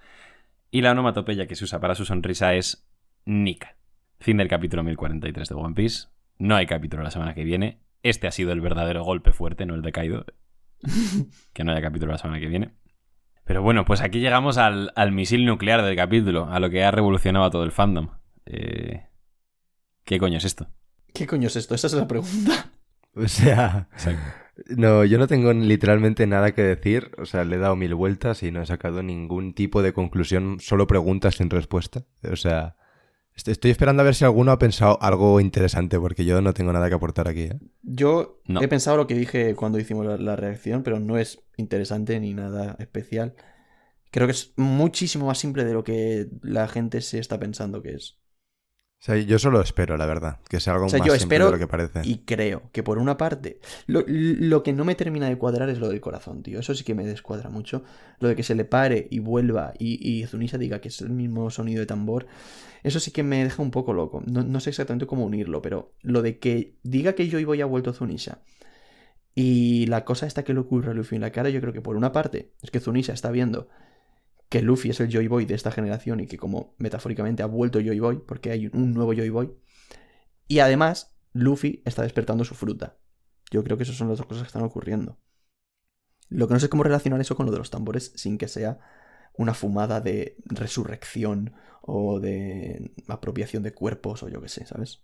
y 0.71 0.81
la 0.81 0.91
onomatopeya 0.91 1.45
que 1.45 1.55
se 1.55 1.63
usa 1.63 1.79
para 1.79 1.93
su 1.93 2.05
sonrisa 2.05 2.55
es 2.55 2.87
Nika. 3.23 3.77
Fin 4.19 4.37
del 4.37 4.47
capítulo 4.47 4.83
1043 4.83 5.47
de 5.47 5.55
One 5.55 5.75
Piece. 5.75 6.07
No 6.39 6.55
hay 6.55 6.65
capítulo 6.65 7.03
la 7.03 7.11
semana 7.11 7.35
que 7.35 7.43
viene. 7.43 7.81
Este 8.01 8.27
ha 8.27 8.31
sido 8.31 8.51
el 8.51 8.61
verdadero 8.61 9.03
golpe 9.03 9.31
fuerte, 9.31 9.67
no 9.67 9.75
el 9.75 9.83
de 9.83 9.91
Kaido. 9.91 10.25
que 11.53 11.63
no 11.63 11.71
haya 11.71 11.81
capítulo 11.81 12.11
la 12.13 12.17
semana 12.17 12.39
que 12.39 12.47
viene. 12.47 12.73
Pero 13.45 13.61
bueno, 13.61 13.85
pues 13.85 14.01
aquí 14.01 14.19
llegamos 14.19 14.57
al, 14.57 14.91
al 14.95 15.11
misil 15.11 15.45
nuclear 15.45 15.83
del 15.83 15.95
capítulo, 15.95 16.49
a 16.49 16.59
lo 16.59 16.69
que 16.69 16.83
ha 16.83 16.91
revolucionado 16.91 17.45
a 17.45 17.51
todo 17.51 17.63
el 17.63 17.71
fandom. 17.71 18.09
Eh, 18.45 19.05
¿Qué 20.03 20.19
coño 20.19 20.37
es 20.37 20.45
esto? 20.45 20.67
¿Qué 21.13 21.27
coño 21.27 21.47
es 21.47 21.55
esto? 21.55 21.75
Esa 21.75 21.87
es 21.87 21.93
la 21.93 22.07
pregunta. 22.07 22.71
O 23.17 23.29
sea, 23.29 23.87
no, 24.75 25.05
yo 25.05 25.17
no 25.17 25.27
tengo 25.27 25.53
literalmente 25.53 26.27
nada 26.27 26.53
que 26.53 26.61
decir. 26.63 27.11
O 27.17 27.25
sea, 27.25 27.45
le 27.45 27.55
he 27.55 27.59
dado 27.59 27.77
mil 27.77 27.95
vueltas 27.95 28.43
y 28.43 28.51
no 28.51 28.61
he 28.61 28.65
sacado 28.65 29.03
ningún 29.03 29.53
tipo 29.53 29.81
de 29.81 29.93
conclusión, 29.93 30.57
solo 30.59 30.85
preguntas 30.85 31.35
sin 31.35 31.49
respuesta. 31.49 32.03
O 32.29 32.35
sea, 32.35 32.75
estoy 33.35 33.71
esperando 33.71 34.01
a 34.01 34.05
ver 34.05 34.15
si 34.15 34.25
alguno 34.25 34.51
ha 34.51 34.59
pensado 34.59 34.97
algo 35.01 35.39
interesante, 35.39 35.99
porque 35.99 36.25
yo 36.25 36.41
no 36.41 36.53
tengo 36.53 36.71
nada 36.73 36.87
que 36.89 36.95
aportar 36.95 37.27
aquí. 37.27 37.41
¿eh? 37.43 37.59
Yo 37.83 38.41
No. 38.45 38.61
he 38.61 38.67
pensado 38.67 38.97
lo 38.97 39.07
que 39.07 39.15
dije 39.15 39.55
cuando 39.55 39.79
hicimos 39.79 40.05
la, 40.05 40.17
la 40.17 40.35
reacción, 40.35 40.83
pero 40.83 40.99
no 40.99 41.17
es 41.17 41.43
interesante 41.57 42.19
ni 42.19 42.33
nada 42.33 42.75
especial. 42.79 43.35
Creo 44.11 44.27
que 44.27 44.31
es 44.31 44.53
muchísimo 44.55 45.27
más 45.27 45.37
simple 45.37 45.65
de 45.65 45.73
lo 45.73 45.83
que 45.83 46.27
la 46.41 46.67
gente 46.67 47.01
se 47.01 47.19
está 47.19 47.37
pensando 47.39 47.81
que 47.81 47.95
es. 47.95 48.17
Sea, 49.05 49.17
yo 49.17 49.37
solo 49.37 49.61
espero, 49.61 49.97
la 49.97 50.07
verdad, 50.07 50.39
que 50.49 50.59
sea 50.59 50.73
algo 50.73 50.87
O 50.87 50.89
sea, 50.89 50.97
más 50.97 51.07
yo 51.07 51.13
simple 51.13 51.35
espero 51.35 51.45
de 51.45 51.51
lo 51.51 51.59
que 51.59 51.67
parece. 51.67 52.01
Y 52.05 52.23
creo 52.25 52.63
que 52.71 52.81
por 52.81 52.97
una 52.97 53.17
parte, 53.17 53.59
lo, 53.85 54.03
lo 54.07 54.63
que 54.63 54.73
no 54.73 54.83
me 54.83 54.95
termina 54.95 55.29
de 55.29 55.37
cuadrar 55.37 55.69
es 55.69 55.77
lo 55.77 55.89
del 55.89 56.01
corazón, 56.01 56.41
tío. 56.41 56.59
Eso 56.59 56.73
sí 56.73 56.83
que 56.83 56.95
me 56.95 57.05
descuadra 57.05 57.51
mucho. 57.51 57.83
Lo 58.19 58.29
de 58.29 58.35
que 58.35 58.41
se 58.41 58.55
le 58.55 58.65
pare 58.65 59.07
y 59.11 59.19
vuelva 59.19 59.73
y, 59.77 59.99
y 60.01 60.25
Zunisha 60.25 60.57
diga 60.57 60.81
que 60.81 60.87
es 60.87 61.01
el 61.01 61.11
mismo 61.11 61.51
sonido 61.51 61.81
de 61.81 61.85
tambor. 61.85 62.25
Eso 62.81 62.99
sí 62.99 63.11
que 63.11 63.21
me 63.21 63.43
deja 63.43 63.61
un 63.61 63.69
poco 63.69 63.93
loco. 63.93 64.23
No, 64.25 64.41
no 64.41 64.59
sé 64.59 64.71
exactamente 64.71 65.05
cómo 65.05 65.23
unirlo, 65.23 65.61
pero 65.61 65.93
lo 66.01 66.23
de 66.23 66.39
que 66.39 66.79
diga 66.81 67.13
que 67.13 67.27
yo 67.27 67.45
voy 67.45 67.61
a 67.61 67.67
vuelto 67.67 67.93
Zunisha 67.93 68.39
y 69.35 69.85
la 69.85 70.03
cosa 70.03 70.25
esta 70.25 70.43
que 70.43 70.55
le 70.55 70.61
ocurre 70.61 70.89
a 70.89 70.93
Luffy 70.95 71.13
en 71.13 71.21
la 71.21 71.31
cara, 71.31 71.49
yo 71.49 71.61
creo 71.61 71.73
que 71.73 71.81
por 71.81 71.95
una 71.95 72.11
parte 72.11 72.53
es 72.63 72.71
que 72.71 72.79
Zunisha 72.79 73.13
está 73.13 73.29
viendo 73.29 73.67
que 74.49 74.61
Luffy 74.61 74.89
es 74.89 74.99
el 74.99 75.09
Joy 75.09 75.27
Boy 75.27 75.45
de 75.45 75.55
esta 75.55 75.71
generación 75.71 76.19
y 76.19 76.27
que 76.27 76.37
como 76.37 76.75
metafóricamente 76.77 77.43
ha 77.43 77.47
vuelto 77.47 77.79
Joy 77.79 77.99
Boy 77.99 78.17
porque 78.25 78.51
hay 78.51 78.67
un 78.67 78.93
nuevo 78.93 79.13
Joy 79.13 79.29
Boy. 79.29 79.51
Y 80.47 80.59
además, 80.59 81.17
Luffy 81.33 81.81
está 81.85 82.03
despertando 82.03 82.45
su 82.45 82.55
fruta. 82.55 82.97
Yo 83.51 83.63
creo 83.63 83.77
que 83.77 83.83
esas 83.83 83.95
son 83.95 84.09
las 84.09 84.17
dos 84.17 84.27
cosas 84.27 84.43
que 84.43 84.47
están 84.47 84.63
ocurriendo. 84.63 85.19
Lo 86.29 86.47
que 86.47 86.53
no 86.53 86.59
sé 86.59 86.67
es 86.67 86.69
cómo 86.69 86.83
relacionar 86.83 87.21
eso 87.21 87.35
con 87.35 87.45
lo 87.45 87.51
de 87.51 87.57
los 87.59 87.69
tambores 87.69 88.13
sin 88.15 88.37
que 88.37 88.47
sea 88.47 88.79
una 89.33 89.53
fumada 89.53 90.01
de 90.01 90.37
resurrección 90.45 91.53
o 91.81 92.19
de 92.19 92.93
apropiación 93.07 93.63
de 93.63 93.73
cuerpos 93.73 94.23
o 94.23 94.29
yo 94.29 94.41
qué 94.41 94.49
sé, 94.49 94.65
¿sabes? 94.65 95.03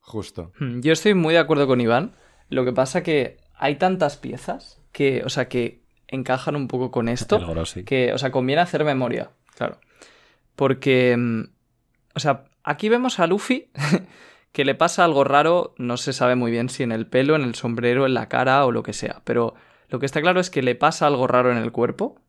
Justo. 0.00 0.52
Hmm, 0.58 0.80
Yo 0.80 0.92
estoy 0.92 1.14
muy 1.14 1.34
de 1.34 1.40
acuerdo 1.40 1.66
con 1.66 1.80
Iván. 1.80 2.14
Lo 2.48 2.64
que 2.64 2.72
pasa 2.72 3.02
que 3.02 3.38
hay 3.54 3.76
tantas 3.76 4.16
piezas 4.16 4.82
que, 4.92 5.22
o 5.24 5.28
sea, 5.28 5.48
que 5.48 5.81
encajan 6.12 6.54
un 6.54 6.68
poco 6.68 6.90
con 6.90 7.08
esto. 7.08 7.36
El 7.36 7.46
Gorosei. 7.46 7.84
que, 7.84 8.12
o 8.12 8.18
sea, 8.18 8.30
conviene 8.30 8.62
hacer 8.62 8.84
memoria, 8.84 9.30
claro. 9.56 9.78
Porque, 10.54 11.16
mm, 11.16 11.42
o 12.14 12.20
sea, 12.20 12.44
aquí 12.62 12.88
vemos 12.88 13.18
a 13.18 13.26
Luffy 13.26 13.70
que 14.52 14.64
le 14.64 14.74
pasa 14.74 15.04
algo 15.04 15.24
raro, 15.24 15.74
no 15.78 15.96
se 15.96 16.12
sabe 16.12 16.36
muy 16.36 16.50
bien 16.50 16.68
si 16.68 16.82
en 16.82 16.92
el 16.92 17.06
pelo, 17.06 17.34
en 17.34 17.42
el 17.42 17.54
sombrero, 17.54 18.06
en 18.06 18.14
la 18.14 18.28
cara 18.28 18.64
o 18.66 18.72
lo 18.72 18.82
que 18.82 18.92
sea, 18.92 19.22
pero 19.24 19.54
lo 19.88 19.98
que 19.98 20.06
está 20.06 20.20
claro 20.20 20.38
es 20.38 20.50
que 20.50 20.62
le 20.62 20.74
pasa 20.74 21.06
algo 21.06 21.26
raro 21.26 21.50
en 21.50 21.58
el 21.58 21.72
cuerpo 21.72 22.20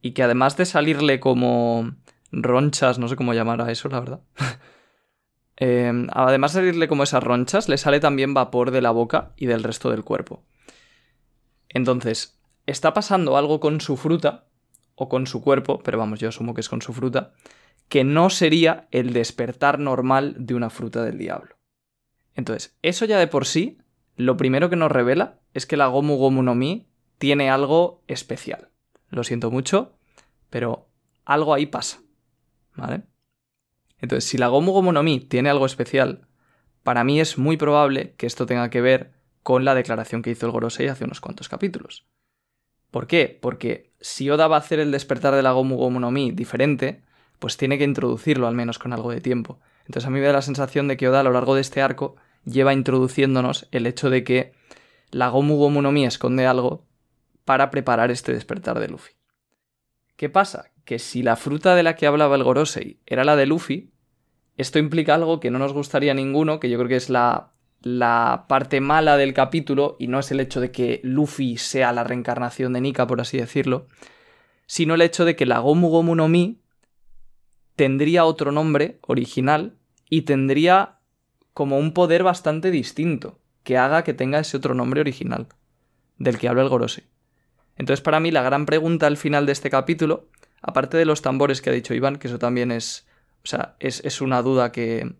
y 0.00 0.12
que 0.12 0.22
además 0.22 0.56
de 0.56 0.64
salirle 0.64 1.20
como 1.20 1.92
ronchas, 2.32 2.98
no 2.98 3.08
sé 3.08 3.16
cómo 3.16 3.34
llamar 3.34 3.60
a 3.60 3.70
eso, 3.70 3.88
la 3.88 4.00
verdad. 4.00 4.20
eh, 5.58 5.92
además 6.10 6.54
de 6.54 6.60
salirle 6.60 6.88
como 6.88 7.02
esas 7.02 7.22
ronchas, 7.22 7.68
le 7.68 7.76
sale 7.76 8.00
también 8.00 8.32
vapor 8.32 8.70
de 8.70 8.80
la 8.80 8.90
boca 8.90 9.32
y 9.36 9.46
del 9.46 9.62
resto 9.62 9.90
del 9.90 10.04
cuerpo. 10.04 10.42
Entonces, 11.68 12.35
está 12.66 12.92
pasando 12.92 13.36
algo 13.36 13.60
con 13.60 13.80
su 13.80 13.96
fruta, 13.96 14.46
o 14.96 15.08
con 15.08 15.26
su 15.26 15.42
cuerpo, 15.42 15.78
pero 15.84 15.98
vamos, 15.98 16.18
yo 16.18 16.28
asumo 16.28 16.54
que 16.54 16.62
es 16.62 16.68
con 16.68 16.82
su 16.82 16.92
fruta, 16.92 17.32
que 17.88 18.02
no 18.02 18.30
sería 18.30 18.88
el 18.90 19.12
despertar 19.12 19.78
normal 19.78 20.34
de 20.38 20.54
una 20.54 20.70
fruta 20.70 21.04
del 21.04 21.18
diablo. 21.18 21.56
Entonces, 22.34 22.76
eso 22.82 23.04
ya 23.04 23.18
de 23.18 23.28
por 23.28 23.46
sí, 23.46 23.78
lo 24.16 24.36
primero 24.36 24.68
que 24.68 24.76
nos 24.76 24.90
revela 24.90 25.38
es 25.54 25.66
que 25.66 25.76
la 25.76 25.86
Gomu 25.86 26.16
Gomu 26.16 26.42
no 26.42 26.54
Mi 26.54 26.88
tiene 27.18 27.50
algo 27.50 28.02
especial. 28.08 28.70
Lo 29.10 29.22
siento 29.22 29.50
mucho, 29.50 29.96
pero 30.50 30.88
algo 31.24 31.54
ahí 31.54 31.66
pasa. 31.66 32.00
¿Vale? 32.74 33.02
Entonces, 33.98 34.28
si 34.28 34.38
la 34.38 34.48
Gomu 34.48 34.72
Gomu 34.72 34.92
no 34.92 35.02
Mi 35.02 35.20
tiene 35.20 35.50
algo 35.50 35.66
especial, 35.66 36.26
para 36.82 37.04
mí 37.04 37.20
es 37.20 37.38
muy 37.38 37.56
probable 37.56 38.14
que 38.16 38.26
esto 38.26 38.46
tenga 38.46 38.70
que 38.70 38.80
ver 38.80 39.12
con 39.42 39.64
la 39.64 39.74
declaración 39.74 40.22
que 40.22 40.30
hizo 40.30 40.46
el 40.46 40.52
Gorosei 40.52 40.88
hace 40.88 41.04
unos 41.04 41.20
cuantos 41.20 41.48
capítulos. 41.48 42.06
¿Por 42.96 43.08
qué? 43.08 43.38
Porque 43.42 43.92
si 44.00 44.30
Oda 44.30 44.48
va 44.48 44.56
a 44.56 44.60
hacer 44.60 44.78
el 44.78 44.90
despertar 44.90 45.34
de 45.34 45.42
la 45.42 45.52
Gomu 45.52 45.76
Gomu 45.76 46.00
no 46.00 46.10
Mi 46.10 46.30
diferente, 46.30 47.02
pues 47.38 47.58
tiene 47.58 47.76
que 47.76 47.84
introducirlo 47.84 48.46
al 48.46 48.54
menos 48.54 48.78
con 48.78 48.94
algo 48.94 49.10
de 49.10 49.20
tiempo. 49.20 49.60
Entonces 49.80 50.06
a 50.06 50.10
mí 50.10 50.18
me 50.18 50.24
da 50.24 50.32
la 50.32 50.40
sensación 50.40 50.88
de 50.88 50.96
que 50.96 51.06
Oda 51.06 51.20
a 51.20 51.22
lo 51.22 51.30
largo 51.30 51.54
de 51.54 51.60
este 51.60 51.82
arco 51.82 52.16
lleva 52.46 52.72
introduciéndonos 52.72 53.68
el 53.70 53.86
hecho 53.86 54.08
de 54.08 54.24
que 54.24 54.54
la 55.10 55.28
Gomu 55.28 55.58
Gomu 55.58 55.82
no 55.82 55.92
Mi 55.92 56.06
esconde 56.06 56.46
algo 56.46 56.86
para 57.44 57.70
preparar 57.70 58.10
este 58.10 58.32
despertar 58.32 58.80
de 58.80 58.88
Luffy. 58.88 59.12
¿Qué 60.16 60.30
pasa? 60.30 60.70
Que 60.86 60.98
si 60.98 61.22
la 61.22 61.36
fruta 61.36 61.74
de 61.74 61.82
la 61.82 61.96
que 61.96 62.06
hablaba 62.06 62.34
el 62.36 62.44
Gorosei 62.44 62.98
era 63.04 63.24
la 63.24 63.36
de 63.36 63.44
Luffy, 63.44 63.92
esto 64.56 64.78
implica 64.78 65.14
algo 65.14 65.38
que 65.38 65.50
no 65.50 65.58
nos 65.58 65.74
gustaría 65.74 66.12
a 66.12 66.14
ninguno, 66.14 66.60
que 66.60 66.70
yo 66.70 66.78
creo 66.78 66.88
que 66.88 66.96
es 66.96 67.10
la, 67.10 67.52
la 67.82 68.46
parte 68.48 68.80
mala 68.80 69.16
del 69.16 69.34
capítulo, 69.34 69.96
y 69.98 70.08
no 70.08 70.18
es 70.18 70.30
el 70.30 70.40
hecho 70.40 70.60
de 70.60 70.70
que 70.70 71.00
Luffy 71.02 71.56
sea 71.56 71.92
la 71.92 72.04
reencarnación 72.04 72.72
de 72.72 72.80
Nika, 72.80 73.06
por 73.06 73.20
así 73.20 73.38
decirlo, 73.38 73.86
sino 74.66 74.94
el 74.94 75.02
hecho 75.02 75.24
de 75.24 75.36
que 75.36 75.46
la 75.46 75.60
Gomu 75.60 75.88
Gomu 75.88 76.14
no 76.14 76.28
Mi 76.28 76.60
tendría 77.76 78.24
otro 78.24 78.52
nombre 78.52 78.98
original 79.02 79.76
y 80.08 80.22
tendría 80.22 80.98
como 81.52 81.78
un 81.78 81.92
poder 81.92 82.22
bastante 82.22 82.70
distinto, 82.70 83.38
que 83.62 83.78
haga 83.78 84.04
que 84.04 84.14
tenga 84.14 84.38
ese 84.38 84.56
otro 84.56 84.74
nombre 84.74 85.00
original, 85.00 85.48
del 86.18 86.38
que 86.38 86.48
habla 86.48 86.62
el 86.62 86.68
Gorosei. 86.68 87.04
Entonces, 87.76 88.02
para 88.02 88.20
mí, 88.20 88.30
la 88.30 88.42
gran 88.42 88.66
pregunta 88.66 89.06
al 89.06 89.16
final 89.16 89.46
de 89.46 89.52
este 89.52 89.70
capítulo, 89.70 90.28
aparte 90.62 90.96
de 90.96 91.04
los 91.04 91.22
tambores 91.22 91.60
que 91.60 91.70
ha 91.70 91.74
dicho 91.74 91.94
Iván, 91.94 92.16
que 92.16 92.28
eso 92.28 92.38
también 92.38 92.72
es. 92.72 93.06
O 93.44 93.46
sea, 93.46 93.76
es, 93.78 94.04
es 94.04 94.20
una 94.20 94.42
duda 94.42 94.72
que, 94.72 95.14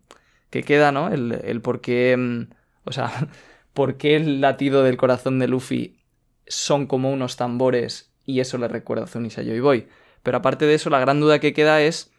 que 0.57 0.63
que 0.63 0.75
queda, 0.75 0.93
¿no? 0.93 1.09
El, 1.09 1.33
el 1.45 1.61
por 1.61 1.81
qué. 1.81 2.17
mm, 2.17 2.55
O 2.85 2.93
sea, 2.93 3.11
por 3.75 3.97
qué 3.97 4.17
el 4.17 4.41
latido 4.41 4.83
del 4.83 4.97
corazón 4.97 5.39
de 5.39 5.49
Luffy 5.49 5.99
son 6.47 6.87
como 6.87 7.13
unos 7.13 7.37
tambores 7.37 8.13
y 8.25 8.41
eso 8.41 8.59
le 8.59 8.69
recuerda 8.69 9.05
a 9.05 9.09
Zunisha 9.09 9.43
Joy 9.43 9.61
Boy. 9.61 9.89
Pero 10.23 10.39
aparte 10.39 10.67
de 10.67 10.75
eso, 10.75 10.91
la 10.91 11.01
gran 11.01 11.21
duda 11.21 11.39
que 11.39 11.53
queda 11.53 11.81
es 11.83 12.13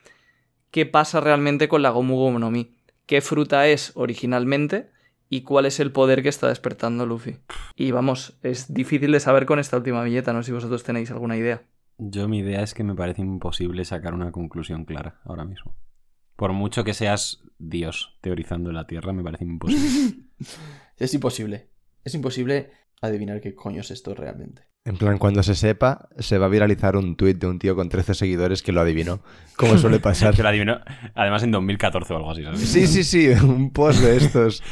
qué 0.71 0.85
pasa 0.85 1.19
realmente 1.19 1.67
con 1.67 1.81
la 1.81 1.89
Gomu 1.89 2.15
Gomu 2.17 2.39
no 2.39 2.51
Mi. 2.51 2.75
¿Qué 3.05 3.21
fruta 3.21 3.67
es 3.67 3.91
originalmente 3.95 4.89
y 5.29 5.41
cuál 5.41 5.65
es 5.65 5.79
el 5.79 5.91
poder 5.91 6.23
que 6.23 6.29
está 6.29 6.47
despertando 6.47 7.05
Luffy? 7.05 7.37
Y 7.75 7.91
vamos, 7.91 8.37
es 8.43 8.73
difícil 8.73 9.11
de 9.11 9.19
saber 9.19 9.45
con 9.45 9.59
esta 9.59 9.77
última 9.77 10.03
viñeta, 10.03 10.33
no 10.33 10.41
sé 10.43 10.47
si 10.47 10.51
vosotros 10.53 10.83
tenéis 10.83 11.11
alguna 11.11 11.37
idea. 11.37 11.63
Yo 11.97 12.27
mi 12.27 12.39
idea 12.39 12.61
es 12.61 12.73
que 12.73 12.83
me 12.83 12.95
parece 12.95 13.21
imposible 13.21 13.83
sacar 13.85 14.13
una 14.13 14.31
conclusión 14.31 14.85
clara 14.85 15.19
ahora 15.25 15.45
mismo. 15.45 15.73
Por 16.37 16.53
mucho 16.53 16.85
que 16.85 16.93
seas 16.93 17.41
Dios 17.59 18.17
teorizando 18.21 18.69
en 18.69 18.75
la 18.77 18.87
Tierra, 18.87 19.11
me 19.11 19.23
parece 19.23 19.43
imposible. 19.43 20.23
Es 20.97 21.13
imposible. 21.13 21.69
Es 22.03 22.15
imposible 22.15 22.71
adivinar 23.01 23.41
qué 23.41 23.53
coño 23.53 23.81
es 23.81 23.91
esto 23.91 24.15
realmente. 24.15 24.63
En 24.85 24.95
plan, 24.97 25.17
cuando 25.17 25.43
se 25.43 25.53
sepa, 25.53 26.07
se 26.17 26.37
va 26.37 26.45
a 26.45 26.49
viralizar 26.49 26.95
un 26.95 27.17
tuit 27.17 27.37
de 27.37 27.45
un 27.47 27.59
tío 27.59 27.75
con 27.75 27.89
13 27.89 28.13
seguidores 28.13 28.61
que 28.63 28.71
lo 28.71 28.79
adivinó, 28.81 29.21
como 29.57 29.77
suele 29.77 29.99
pasar. 29.99 30.33
que 30.35 30.41
lo 30.43 30.49
adivinó, 30.49 30.79
además 31.13 31.43
en 31.43 31.51
2014 31.51 32.13
o 32.13 32.17
algo 32.17 32.31
así, 32.31 32.43
¿sabes? 32.43 32.61
Sí, 32.61 32.87
sí, 32.87 33.03
sí, 33.03 33.27
un 33.27 33.71
post 33.71 33.99
de 34.01 34.15
estos. 34.17 34.63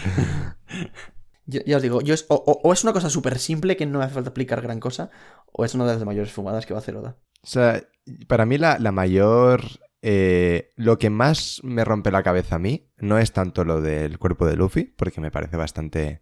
Ya, 1.48 1.62
ya 1.64 1.78
os 1.78 1.84
digo, 1.84 2.02
yo 2.02 2.16
es, 2.16 2.26
o, 2.30 2.36
o- 2.36 2.60
o 2.68 2.74
es 2.74 2.84
una 2.84 2.92
cosa 2.94 3.08
súper 3.12 3.38
simple 3.38 3.78
que 3.78 3.86
no 3.86 4.00
me 4.00 4.06
hace 4.06 4.16
falta 4.16 4.30
explicar 4.30 4.62
gran 4.62 4.80
cosa, 4.80 5.12
o 5.52 5.64
es 5.64 5.76
una 5.76 5.86
de 5.86 5.94
las 5.94 6.04
mayores 6.04 6.32
fumadas 6.32 6.66
que 6.66 6.74
va 6.74 6.80
a 6.80 6.82
hacer 6.82 6.96
Oda. 6.96 7.18
O 7.44 7.48
sea, 7.48 7.84
para 8.28 8.48
mí 8.48 8.58
la, 8.58 8.80
la 8.80 8.92
mayor... 8.92 9.62
eh, 10.08 10.70
lo 10.76 11.00
que 11.00 11.10
más 11.10 11.62
me 11.64 11.84
rompe 11.84 12.12
la 12.12 12.22
cabeza 12.22 12.58
a 12.58 12.60
mí 12.60 12.92
no 12.98 13.18
es 13.18 13.32
tanto 13.32 13.64
lo 13.64 13.82
del 13.82 14.20
cuerpo 14.20 14.46
de 14.46 14.56
Luffy, 14.56 14.84
porque 14.84 15.20
me 15.20 15.32
parece 15.32 15.58
bastante... 15.58 16.22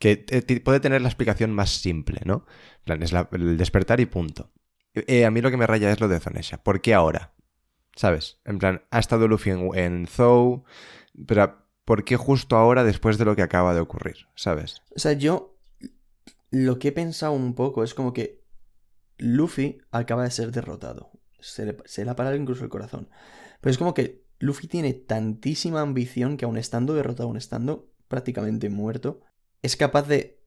que 0.00 0.24
eh, 0.28 0.60
puede 0.60 0.80
tener 0.80 1.02
la 1.02 1.08
explicación 1.08 1.52
más 1.52 1.70
simple, 1.70 2.20
¿no? 2.24 2.46
Es 2.84 3.12
el 3.12 3.56
despertar 3.56 4.00
y 4.00 4.06
punto. 4.06 4.50
Eh, 4.94 5.24
a 5.24 5.30
mí 5.30 5.40
lo 5.40 5.52
que 5.52 5.56
me 5.56 5.68
raya 5.68 5.92
es 5.92 6.00
lo 6.00 6.08
de 6.08 6.18
Zonesha. 6.18 6.64
¿Por 6.64 6.80
qué 6.80 6.94
ahora? 6.94 7.32
¿Sabes? 7.94 8.40
En 8.44 8.58
plan, 8.58 8.82
ha 8.90 8.98
estado 8.98 9.28
Luffy 9.28 9.50
en, 9.50 9.70
en 9.76 10.08
Zou, 10.08 10.64
pero 11.24 11.64
¿por 11.84 12.02
qué 12.02 12.16
justo 12.16 12.56
ahora 12.56 12.82
después 12.82 13.18
de 13.18 13.24
lo 13.24 13.36
que 13.36 13.42
acaba 13.42 13.72
de 13.72 13.80
ocurrir? 13.80 14.26
¿Sabes? 14.34 14.82
O 14.96 14.98
sea, 14.98 15.12
yo 15.12 15.56
lo 16.50 16.80
que 16.80 16.88
he 16.88 16.92
pensado 16.92 17.34
un 17.34 17.54
poco 17.54 17.84
es 17.84 17.94
como 17.94 18.12
que 18.12 18.42
Luffy 19.16 19.78
acaba 19.92 20.24
de 20.24 20.32
ser 20.32 20.50
derrotado. 20.50 21.12
Se 21.42 21.66
le, 21.66 21.76
se 21.84 22.04
le 22.04 22.10
ha 22.10 22.16
parado 22.16 22.36
incluso 22.36 22.64
el 22.64 22.70
corazón. 22.70 23.08
Pero 23.60 23.70
es 23.70 23.78
como 23.78 23.94
que 23.94 24.24
Luffy 24.38 24.66
tiene 24.66 24.94
tantísima 24.94 25.80
ambición 25.80 26.36
que 26.36 26.44
aun 26.44 26.56
estando 26.56 26.94
derrotado, 26.94 27.28
aun 27.28 27.36
estando 27.36 27.92
prácticamente 28.08 28.70
muerto, 28.70 29.20
es 29.62 29.76
capaz 29.76 30.08
de, 30.08 30.40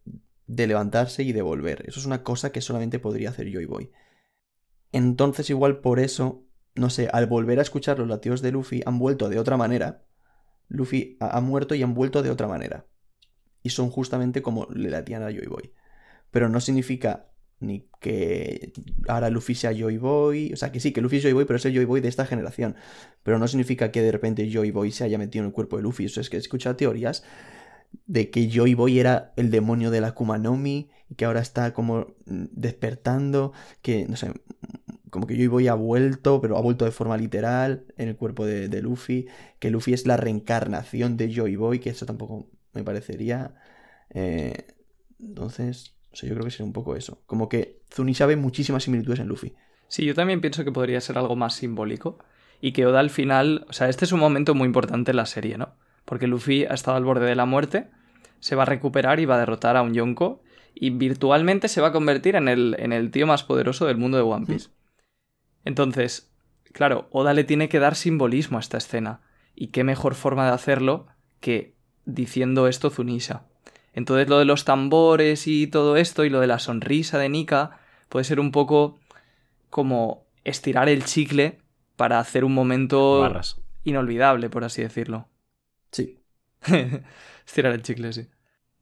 de 0.47 0.67
levantarse 0.67 1.23
y 1.23 1.31
de 1.31 1.41
volver. 1.41 1.83
Eso 1.87 1.99
es 1.99 2.05
una 2.05 2.23
cosa 2.23 2.51
que 2.51 2.61
solamente 2.61 2.99
podría 2.99 3.29
hacer 3.29 3.51
Joy 3.51 3.65
Boy. 3.65 3.91
Entonces 4.91 5.49
igual 5.49 5.79
por 5.79 5.99
eso, 5.99 6.45
no 6.75 6.89
sé, 6.89 7.09
al 7.11 7.27
volver 7.27 7.59
a 7.59 7.61
escuchar 7.61 7.99
los 7.99 8.07
latidos 8.07 8.41
de 8.41 8.51
Luffy 8.51 8.81
han 8.85 8.99
vuelto 8.99 9.29
de 9.29 9.39
otra 9.39 9.57
manera. 9.57 10.05
Luffy 10.67 11.17
ha, 11.19 11.37
ha 11.37 11.41
muerto 11.41 11.75
y 11.75 11.83
han 11.83 11.93
vuelto 11.93 12.23
de 12.23 12.31
otra 12.31 12.47
manera 12.47 12.85
y 13.65 13.71
son 13.71 13.89
justamente 13.89 14.43
como 14.43 14.67
le 14.71 14.91
latían 14.91 15.23
a 15.23 15.31
Joy 15.31 15.47
Boy. 15.47 15.73
Pero 16.29 16.49
no 16.49 16.59
significa 16.59 17.31
ni 17.65 17.87
que 17.99 18.71
ahora 19.07 19.29
Luffy 19.29 19.55
sea 19.55 19.71
Joy 19.73 19.97
Boy, 19.97 20.53
o 20.53 20.55
sea 20.55 20.71
que 20.71 20.79
sí, 20.79 20.91
que 20.91 21.01
Luffy 21.01 21.17
es 21.17 21.23
Joy 21.23 21.33
Boy, 21.33 21.45
pero 21.45 21.57
es 21.57 21.65
el 21.65 21.73
Joy 21.73 21.85
Boy 21.85 22.01
de 22.01 22.07
esta 22.07 22.25
generación. 22.25 22.75
Pero 23.23 23.39
no 23.39 23.47
significa 23.47 23.91
que 23.91 24.01
de 24.01 24.11
repente 24.11 24.49
Joy 24.51 24.71
Boy 24.71 24.91
se 24.91 25.03
haya 25.03 25.17
metido 25.17 25.43
en 25.43 25.47
el 25.47 25.53
cuerpo 25.53 25.77
de 25.77 25.83
Luffy. 25.83 26.05
Eso 26.05 26.21
es 26.21 26.29
que 26.29 26.37
he 26.37 26.39
escuchado 26.39 26.75
teorías 26.75 27.23
de 28.05 28.29
que 28.29 28.49
Joy 28.49 28.73
Boy 28.73 28.99
era 28.99 29.33
el 29.35 29.51
demonio 29.51 29.91
de 29.91 30.01
la 30.01 30.13
Kumanomi 30.13 30.89
y 31.09 31.15
que 31.15 31.25
ahora 31.25 31.41
está 31.41 31.73
como 31.73 32.15
mm, 32.25 32.45
despertando, 32.51 33.53
que 33.81 34.05
no 34.07 34.15
sé, 34.15 34.31
como 35.09 35.27
que 35.27 35.35
Joy 35.35 35.47
Boy 35.47 35.67
ha 35.67 35.75
vuelto, 35.75 36.41
pero 36.41 36.57
ha 36.57 36.61
vuelto 36.61 36.85
de 36.85 36.91
forma 36.91 37.17
literal 37.17 37.85
en 37.97 38.09
el 38.09 38.17
cuerpo 38.17 38.45
de, 38.45 38.81
Luffy, 38.81 39.27
que 39.59 39.71
Luffy 39.71 39.93
es 39.93 40.05
la 40.05 40.17
reencarnación 40.17 41.17
de 41.17 41.33
Joy 41.33 41.55
Boy, 41.55 41.79
que 41.79 41.91
eso 41.91 42.05
tampoco 42.05 42.49
me 42.73 42.83
parecería. 42.83 43.55
Eh, 44.09 44.67
entonces, 45.19 45.94
o 46.15 46.17
sea, 46.17 46.29
yo 46.29 46.35
creo 46.35 46.45
que 46.45 46.51
sería 46.51 46.65
un 46.65 46.71
poco 46.71 46.95
eso. 46.95 47.21
Como 47.25 47.49
que 47.49 47.81
Zunisha 47.93 48.25
ve 48.25 48.37
muchísimas 48.37 48.83
similitudes 48.83 49.19
en 49.19 49.27
Luffy. 49.27 49.53
Sí, 49.89 50.05
yo 50.05 50.15
también 50.15 50.39
pienso 50.39 50.63
que 50.63 50.71
podría 50.71 51.01
ser 51.01 51.17
algo 51.17 51.35
más 51.35 51.55
simbólico 51.55 52.19
y 52.61 52.71
que 52.71 52.85
Oda 52.85 53.01
al 53.01 53.09
final, 53.09 53.65
o 53.67 53.73
sea, 53.73 53.89
este 53.89 54.05
es 54.05 54.13
un 54.13 54.21
momento 54.21 54.55
muy 54.55 54.65
importante 54.65 55.11
en 55.11 55.17
la 55.17 55.25
serie, 55.25 55.57
¿no? 55.57 55.75
Porque 56.05 56.27
Luffy 56.27 56.63
ha 56.63 56.73
estado 56.73 56.95
al 56.95 57.03
borde 57.03 57.25
de 57.25 57.35
la 57.35 57.45
muerte, 57.45 57.89
se 58.39 58.55
va 58.55 58.63
a 58.63 58.65
recuperar 58.65 59.19
y 59.19 59.25
va 59.25 59.35
a 59.35 59.39
derrotar 59.39 59.75
a 59.75 59.81
un 59.81 59.93
Yonko 59.93 60.41
y 60.73 60.91
virtualmente 60.91 61.67
se 61.67 61.81
va 61.81 61.89
a 61.89 61.91
convertir 61.91 62.37
en 62.37 62.47
el, 62.47 62.77
en 62.79 62.93
el 62.93 63.11
tío 63.11 63.27
más 63.27 63.43
poderoso 63.43 63.85
del 63.85 63.97
mundo 63.97 64.15
de 64.15 64.23
One 64.23 64.45
Piece. 64.45 64.69
Entonces, 65.65 66.33
claro, 66.71 67.09
Oda 67.11 67.33
le 67.33 67.43
tiene 67.43 67.67
que 67.67 67.79
dar 67.79 67.95
simbolismo 67.95 68.55
a 68.55 68.61
esta 68.61 68.77
escena. 68.77 69.19
Y 69.53 69.67
qué 69.67 69.83
mejor 69.83 70.15
forma 70.15 70.45
de 70.45 70.53
hacerlo 70.53 71.07
que 71.41 71.75
diciendo 72.05 72.69
esto 72.69 72.89
Zunisha. 72.89 73.47
Entonces 73.95 74.27
lo 74.27 74.37
de 74.37 74.45
los 74.45 74.65
tambores 74.65 75.47
y 75.47 75.67
todo 75.67 75.95
esto 75.95 76.25
y 76.25 76.29
lo 76.29 76.41
de 76.41 76.47
la 76.47 76.59
sonrisa 76.59 77.17
de 77.17 77.29
Nika 77.29 77.79
puede 78.09 78.25
ser 78.25 78.41
un 78.41 78.51
poco 78.51 78.99
como 79.69 80.25
estirar 80.43 80.89
el 80.89 81.05
chicle 81.05 81.59
para 81.95 82.19
hacer 82.19 82.43
un 82.43 82.53
momento 82.53 83.21
Barras. 83.21 83.59
inolvidable, 83.85 84.49
por 84.49 84.65
así 84.65 84.81
decirlo. 84.81 85.29
Sí. 85.91 86.19
estirar 87.47 87.73
el 87.73 87.83
chicle, 87.83 88.11
sí. 88.11 88.27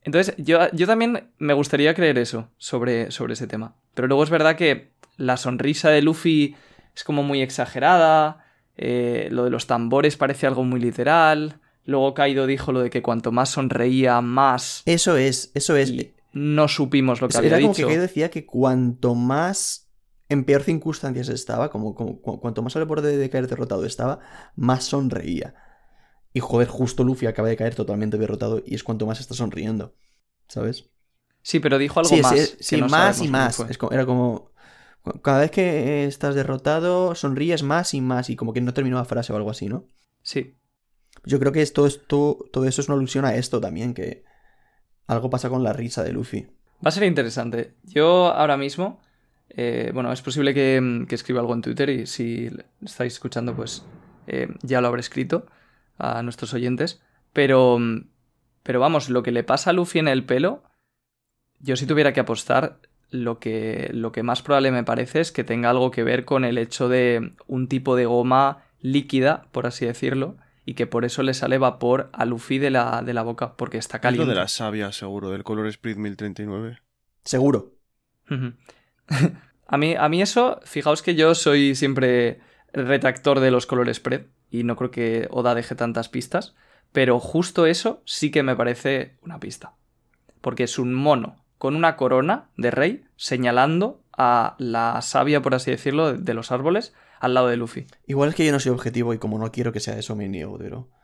Entonces, 0.02 0.36
yo, 0.38 0.60
yo 0.74 0.88
también 0.88 1.32
me 1.38 1.54
gustaría 1.54 1.94
creer 1.94 2.18
eso 2.18 2.50
sobre, 2.58 3.12
sobre 3.12 3.34
ese 3.34 3.48
tema. 3.48 3.76
Pero 3.94 4.08
luego 4.08 4.24
es 4.24 4.32
verdad 4.32 4.56
que 4.58 4.94
la 5.16 5.38
sonrisa 5.38 5.92
de 5.92 6.02
Luffy 6.02 6.56
es 6.96 7.04
como 7.04 7.22
muy 7.24 7.42
exagerada. 7.42 8.46
eh, 8.76 9.28
lo 9.32 9.44
de 9.44 9.52
los 9.52 9.68
tambores 9.68 10.18
parece 10.18 10.48
algo 10.48 10.64
muy 10.64 10.80
literal. 10.82 11.60
Luego 11.86 12.14
Kaido 12.14 12.46
dijo 12.48 12.72
lo 12.72 12.82
de 12.82 12.90
que 12.90 13.02
cuanto 13.02 13.32
más 13.32 13.50
sonreía, 13.50 14.22
más. 14.22 14.84
Eso 14.86 15.18
es, 15.18 15.52
eso 15.54 15.76
es. 15.76 15.90
Y 15.90 16.14
no 16.32 16.68
supimos 16.68 17.22
lo 17.22 17.28
que 17.28 17.38
Era 17.38 17.56
había 17.56 17.58
como 17.68 17.74
dicho. 17.74 17.88
que 17.88 17.92
Kaido 17.94 18.02
decía 18.04 18.30
que 18.32 18.46
cuanto 18.46 19.16
más 19.16 19.90
en 20.30 20.46
peor 20.46 20.64
circunstancias 20.64 21.30
estaba, 21.30 21.70
como, 21.70 21.94
como- 21.94 22.22
cu- 22.22 22.40
cuanto 22.40 22.62
más 22.64 22.76
al 22.76 22.86
borde 22.86 23.18
de 23.18 23.30
caer 23.30 23.48
derrotado 23.48 23.86
estaba, 23.86 24.20
más 24.56 24.86
sonreía. 24.86 25.56
Y 26.34 26.40
joder, 26.40 26.68
justo 26.68 27.04
Luffy 27.04 27.28
acaba 27.28 27.50
de 27.50 27.58
caer 27.58 27.76
totalmente 27.76 28.18
derrotado 28.18 28.64
y 28.66 28.74
es 28.76 28.84
cuanto 28.84 29.06
más 29.06 29.20
está 29.20 29.34
sonriendo. 29.36 29.94
¿Sabes? 30.48 30.90
Sí, 31.42 31.60
pero 31.60 31.78
dijo 31.78 32.00
algo 32.00 32.10
sí, 32.10 32.22
más. 32.22 32.40
sí, 32.40 32.58
que 32.58 32.64
sí, 32.64 32.78
no 32.82 32.88
más 32.88 33.22
y 33.22 33.28
más. 33.28 33.60
Es 33.70 33.78
como- 33.78 33.92
era 33.92 34.06
como. 34.06 34.52
Cada 35.22 35.42
vez 35.42 35.52
que 35.52 36.06
estás 36.06 36.34
derrotado, 36.34 37.14
sonríes 37.14 37.62
más 37.62 37.94
y 37.94 38.00
más. 38.00 38.30
Y 38.30 38.38
como 38.38 38.54
que 38.54 38.62
no 38.62 38.74
terminó 38.74 38.96
la 38.96 39.06
frase 39.06 39.34
o 39.34 39.36
algo 39.36 39.50
así, 39.52 39.68
¿no? 39.68 39.86
Sí. 40.22 40.56
Yo 41.26 41.40
creo 41.40 41.52
que 41.52 41.62
esto, 41.62 41.86
esto, 41.86 42.38
todo 42.52 42.66
eso 42.66 42.82
es 42.82 42.90
una 42.90 42.98
alusión 42.98 43.26
a 43.26 43.36
esto 43.36 43.62
también, 43.62 43.94
que 43.94 44.24
algo 45.08 45.30
pasa 45.30 45.50
con 45.50 45.64
la 45.64 45.74
risa 45.74 46.04
de 46.04 46.12
Luffy. 46.12 46.48
Va 46.86 46.90
a 46.90 46.92
ser 46.92 47.04
interesante. 47.04 47.74
Yo 47.84 48.28
ahora 48.28 48.58
mismo, 48.58 49.02
eh, 49.50 49.92
bueno, 49.94 50.12
es 50.12 50.22
posible 50.22 50.54
que, 50.54 51.06
que 51.08 51.16
escriba 51.16 51.40
algo 51.40 51.54
en 51.54 51.62
Twitter 51.62 51.90
y 51.90 52.08
si 52.08 52.50
estáis 52.82 53.14
escuchando, 53.14 53.56
pues 53.56 53.86
eh, 54.28 54.48
ya 54.62 54.82
lo 54.82 54.88
habré 54.88 55.00
escrito 55.02 55.46
a 55.98 56.22
nuestros 56.24 56.54
oyentes. 56.54 57.02
Pero, 57.32 57.78
pero 58.64 58.80
vamos, 58.80 59.10
lo 59.10 59.24
que 59.24 59.32
le 59.32 59.44
pasa 59.44 59.70
a 59.70 59.74
Luffy 59.74 60.00
en 60.00 60.08
el 60.08 60.26
pelo, 60.26 60.64
yo 61.60 61.76
si 61.78 61.86
tuviera 61.86 62.14
que 62.14 62.20
apostar, 62.20 62.80
lo 63.10 63.40
que, 63.40 63.90
lo 63.94 64.12
que 64.12 64.24
más 64.24 64.42
probable 64.42 64.72
me 64.72 64.84
parece 64.84 65.22
es 65.22 65.32
que 65.32 65.44
tenga 65.44 65.70
algo 65.70 65.92
que 65.92 66.04
ver 66.04 66.26
con 66.26 66.46
el 66.46 66.58
hecho 66.58 66.90
de 66.90 67.34
un 67.48 67.68
tipo 67.68 67.96
de 67.96 68.06
goma 68.06 68.66
líquida, 68.82 69.48
por 69.52 69.68
así 69.68 69.86
decirlo, 69.86 70.36
y 70.66 70.76
que 70.76 70.88
por 70.88 71.06
eso 71.06 71.24
le 71.24 71.34
sale 71.34 71.58
vapor 71.58 72.10
a 72.14 72.26
Luffy 72.26 72.58
de 72.60 72.70
la, 72.70 73.02
de 73.02 73.14
la 73.14 73.24
boca, 73.24 73.56
porque 73.56 73.78
está 73.78 73.98
Es 73.98 74.02
lo 74.02 74.04
caliente. 74.04 74.30
de 74.30 74.36
la 74.36 74.48
savia, 74.48 74.92
seguro, 74.92 75.30
del 75.30 75.44
color 75.44 75.72
Sprite 75.72 76.00
1039. 76.00 76.80
Seguro. 77.24 77.74
A, 79.68 79.78
mí, 79.78 79.96
a 79.98 80.08
mí 80.10 80.22
eso, 80.22 80.60
fijaos 80.66 81.02
que 81.02 81.16
yo 81.16 81.36
soy 81.36 81.76
siempre 81.76 82.42
retractor 82.74 83.40
de 83.40 83.52
los 83.52 83.66
colores 83.66 83.98
spread 83.98 84.26
y 84.50 84.64
no 84.64 84.76
creo 84.76 84.92
que 84.92 85.28
Oda 85.32 85.56
deje 85.56 85.76
tantas 85.76 86.10
pistas, 86.10 86.56
pero 86.92 87.20
justo 87.20 87.66
eso 87.66 88.02
sí 88.06 88.30
que 88.30 88.44
me 88.44 88.56
parece 88.56 89.18
una 89.24 89.40
pista. 89.40 89.74
Porque 90.42 90.64
es 90.64 90.78
un 90.78 90.94
mono 90.94 91.44
con 91.58 91.76
una 91.76 91.96
corona 91.96 92.50
de 92.58 92.72
rey 92.72 93.06
señalando 93.16 94.04
a 94.16 94.56
la 94.60 95.02
savia, 95.02 95.42
por 95.42 95.56
así 95.56 95.72
decirlo, 95.72 96.14
de 96.14 96.34
los 96.34 96.52
árboles 96.52 96.94
al 97.24 97.34
lado 97.34 97.48
de 97.48 97.58
Luffy. 97.58 97.88
Igual 98.06 98.30
es 98.30 98.36
que 98.36 98.46
yo 98.46 98.52
no 98.52 98.60
soy 98.60 98.72
objetivo 98.72 99.14
y 99.14 99.18
como 99.18 99.38
no 99.40 99.52
quiero 99.52 99.72
que 99.72 99.80
sea 99.80 99.98
eso, 99.98 100.16
me 100.16 100.28
niego, 100.30 100.58
pero. 100.58 100.90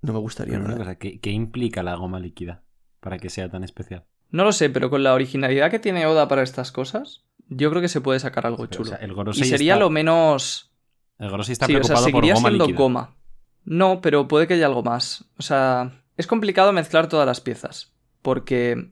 No 0.00 0.12
me 0.12 0.20
gustaría 0.20 0.58
nada. 0.60 0.76
cosa, 0.76 0.94
¿qué, 0.96 1.18
qué 1.20 1.30
implica 1.30 1.82
la 1.82 1.96
goma 1.96 2.20
líquida 2.20 2.62
para 3.00 3.18
que 3.18 3.30
sea 3.30 3.50
tan 3.50 3.64
especial? 3.64 4.04
No 4.30 4.44
lo 4.44 4.52
sé, 4.52 4.70
pero 4.70 4.90
con 4.90 5.02
la 5.02 5.12
originalidad 5.12 5.70
que 5.72 5.80
tiene 5.80 6.06
Oda 6.06 6.28
para 6.28 6.42
estas 6.44 6.70
cosas, 6.70 7.24
yo 7.48 7.68
creo 7.70 7.82
que 7.82 7.88
se 7.88 8.00
puede 8.00 8.20
sacar 8.20 8.46
algo 8.46 8.58
Pero, 8.68 8.68
o 8.68 8.84
chulo. 8.84 8.90
sea, 8.90 8.98
el 8.98 9.12
y 9.34 9.44
sería 9.44 9.72
está- 9.72 9.80
lo 9.84 9.90
menos... 9.90 10.72
El 11.18 11.30
Gorosei 11.30 11.52
está 11.54 11.66
sí, 11.66 11.72
o 11.74 11.82
sea, 11.82 11.96
preocupado 11.96 12.04
por 12.04 12.10
seguiría 12.12 12.34
goma 12.34 12.48
siendo 12.48 12.66
líquida. 12.66 12.78
goma. 12.78 13.16
No, 13.64 14.00
pero 14.00 14.28
puede 14.28 14.46
que 14.46 14.54
haya 14.54 14.66
algo 14.66 14.84
más. 14.84 15.24
O 15.36 15.42
sea, 15.42 16.04
es 16.16 16.28
complicado 16.28 16.72
mezclar 16.72 17.08
todas 17.08 17.26
las 17.26 17.40
piezas. 17.40 17.92
Porque, 18.22 18.90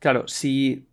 claro, 0.00 0.26
si 0.26 0.89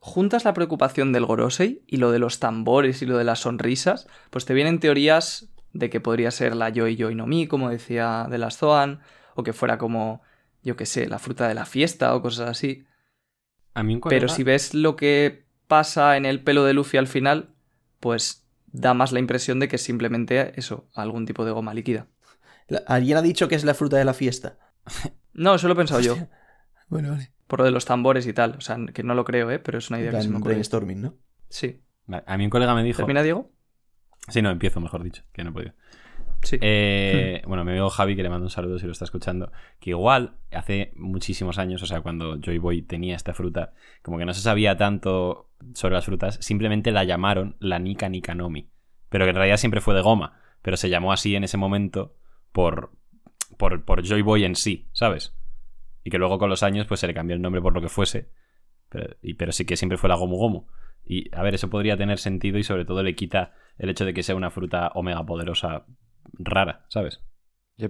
juntas 0.00 0.44
la 0.44 0.54
preocupación 0.54 1.12
del 1.12 1.26
Gorosei 1.26 1.82
y 1.86 1.98
lo 1.98 2.10
de 2.10 2.18
los 2.18 2.40
tambores 2.40 3.02
y 3.02 3.06
lo 3.06 3.18
de 3.18 3.24
las 3.24 3.40
sonrisas, 3.40 4.08
pues 4.30 4.46
te 4.46 4.54
vienen 4.54 4.80
teorías 4.80 5.48
de 5.72 5.90
que 5.90 6.00
podría 6.00 6.30
ser 6.30 6.56
la 6.56 6.70
Yoi 6.70 6.96
Yoi 6.96 7.14
no 7.14 7.26
Mi, 7.26 7.46
como 7.46 7.70
decía 7.70 8.26
de 8.28 8.38
las 8.38 8.56
Zoan, 8.56 9.00
o 9.36 9.44
que 9.44 9.52
fuera 9.52 9.78
como, 9.78 10.22
yo 10.62 10.74
qué 10.74 10.86
sé, 10.86 11.06
la 11.06 11.18
fruta 11.18 11.46
de 11.46 11.54
la 11.54 11.66
fiesta 11.66 12.14
o 12.14 12.22
cosas 12.22 12.48
así. 12.48 12.86
A 13.74 13.82
mí 13.82 13.94
un 13.94 14.00
Pero 14.00 14.28
si 14.28 14.42
ves 14.42 14.74
lo 14.74 14.96
que 14.96 15.44
pasa 15.68 16.16
en 16.16 16.24
el 16.24 16.42
pelo 16.42 16.64
de 16.64 16.72
Luffy 16.72 16.96
al 16.96 17.06
final, 17.06 17.50
pues 18.00 18.44
da 18.72 18.94
más 18.94 19.12
la 19.12 19.20
impresión 19.20 19.60
de 19.60 19.68
que 19.68 19.76
es 19.76 19.82
simplemente 19.82 20.58
eso, 20.58 20.88
algún 20.94 21.26
tipo 21.26 21.44
de 21.44 21.52
goma 21.52 21.74
líquida. 21.74 22.08
¿Alguien 22.86 23.18
ha 23.18 23.22
dicho 23.22 23.48
que 23.48 23.54
es 23.54 23.64
la 23.64 23.74
fruta 23.74 23.96
de 23.96 24.04
la 24.04 24.14
fiesta? 24.14 24.58
No, 25.32 25.54
eso 25.54 25.68
lo 25.68 25.74
he 25.74 25.76
pensado 25.76 26.00
yo, 26.00 26.16
Bueno, 26.88 27.10
vale. 27.10 27.32
Por 27.50 27.58
lo 27.58 27.64
de 27.64 27.72
los 27.72 27.84
tambores 27.84 28.28
y 28.28 28.32
tal. 28.32 28.54
O 28.56 28.60
sea, 28.60 28.78
que 28.94 29.02
no 29.02 29.14
lo 29.14 29.24
creo, 29.24 29.50
¿eh? 29.50 29.58
Pero 29.58 29.78
es 29.78 29.90
una 29.90 29.98
idea 29.98 30.12
que 30.12 30.22
se 30.22 30.28
me 30.28 30.36
ocurre. 30.36 30.52
brainstorming, 30.52 31.02
¿no? 31.02 31.14
Sí. 31.48 31.80
Vale, 32.06 32.22
A 32.24 32.38
mí 32.38 32.44
un 32.44 32.50
colega 32.50 32.76
me 32.76 32.84
dijo... 32.84 32.98
¿Termina, 32.98 33.24
Diego? 33.24 33.50
Sí, 34.28 34.40
no, 34.40 34.50
empiezo, 34.50 34.80
mejor 34.80 35.02
dicho, 35.02 35.24
que 35.32 35.42
no 35.42 35.50
he 35.50 35.52
podido. 35.52 35.72
Sí. 36.42 36.58
Eh, 36.60 37.42
bueno, 37.48 37.64
mi 37.64 37.72
amigo 37.72 37.90
Javi, 37.90 38.14
que 38.14 38.22
le 38.22 38.30
mando 38.30 38.46
un 38.46 38.50
saludo 38.50 38.78
si 38.78 38.86
lo 38.86 38.92
está 38.92 39.04
escuchando, 39.04 39.50
que 39.80 39.90
igual 39.90 40.36
hace 40.52 40.92
muchísimos 40.94 41.58
años, 41.58 41.82
o 41.82 41.86
sea, 41.86 42.02
cuando 42.02 42.38
Joy 42.40 42.58
Boy 42.58 42.82
tenía 42.82 43.16
esta 43.16 43.34
fruta, 43.34 43.72
como 44.02 44.16
que 44.16 44.24
no 44.24 44.32
se 44.32 44.42
sabía 44.42 44.76
tanto 44.76 45.50
sobre 45.74 45.94
las 45.94 46.04
frutas, 46.04 46.38
simplemente 46.40 46.92
la 46.92 47.02
llamaron 47.02 47.56
la 47.58 47.80
Nika 47.80 48.08
Nikanomi, 48.08 48.70
pero 49.08 49.24
que 49.24 49.30
en 49.30 49.36
realidad 49.36 49.56
siempre 49.56 49.80
fue 49.80 49.96
de 49.96 50.02
goma, 50.02 50.40
pero 50.62 50.76
se 50.76 50.88
llamó 50.88 51.12
así 51.12 51.34
en 51.34 51.42
ese 51.42 51.56
momento 51.56 52.14
por, 52.52 52.92
por, 53.56 53.84
por 53.84 54.06
Joy 54.06 54.22
Boy 54.22 54.44
en 54.44 54.54
sí, 54.54 54.88
¿sabes? 54.92 55.34
Y 56.04 56.10
que 56.10 56.18
luego 56.18 56.38
con 56.38 56.48
los 56.50 56.62
años 56.62 56.86
pues 56.86 57.00
se 57.00 57.06
le 57.06 57.14
cambió 57.14 57.36
el 57.36 57.42
nombre 57.42 57.60
por 57.62 57.74
lo 57.74 57.80
que 57.80 57.88
fuese, 57.88 58.30
pero, 58.88 59.14
y, 59.22 59.34
pero 59.34 59.52
sí 59.52 59.64
que 59.64 59.76
siempre 59.76 59.98
fue 59.98 60.08
la 60.08 60.16
Gomu 60.16 60.36
Gomu. 60.36 60.66
Y 61.04 61.34
a 61.34 61.42
ver, 61.42 61.54
eso 61.54 61.68
podría 61.70 61.96
tener 61.96 62.18
sentido 62.18 62.58
y 62.58 62.62
sobre 62.62 62.84
todo 62.84 63.02
le 63.02 63.14
quita 63.14 63.52
el 63.78 63.90
hecho 63.90 64.04
de 64.04 64.14
que 64.14 64.22
sea 64.22 64.34
una 64.36 64.50
fruta 64.50 64.88
omega 64.94 65.24
poderosa 65.26 65.86
rara, 66.34 66.84
¿sabes? 66.88 67.20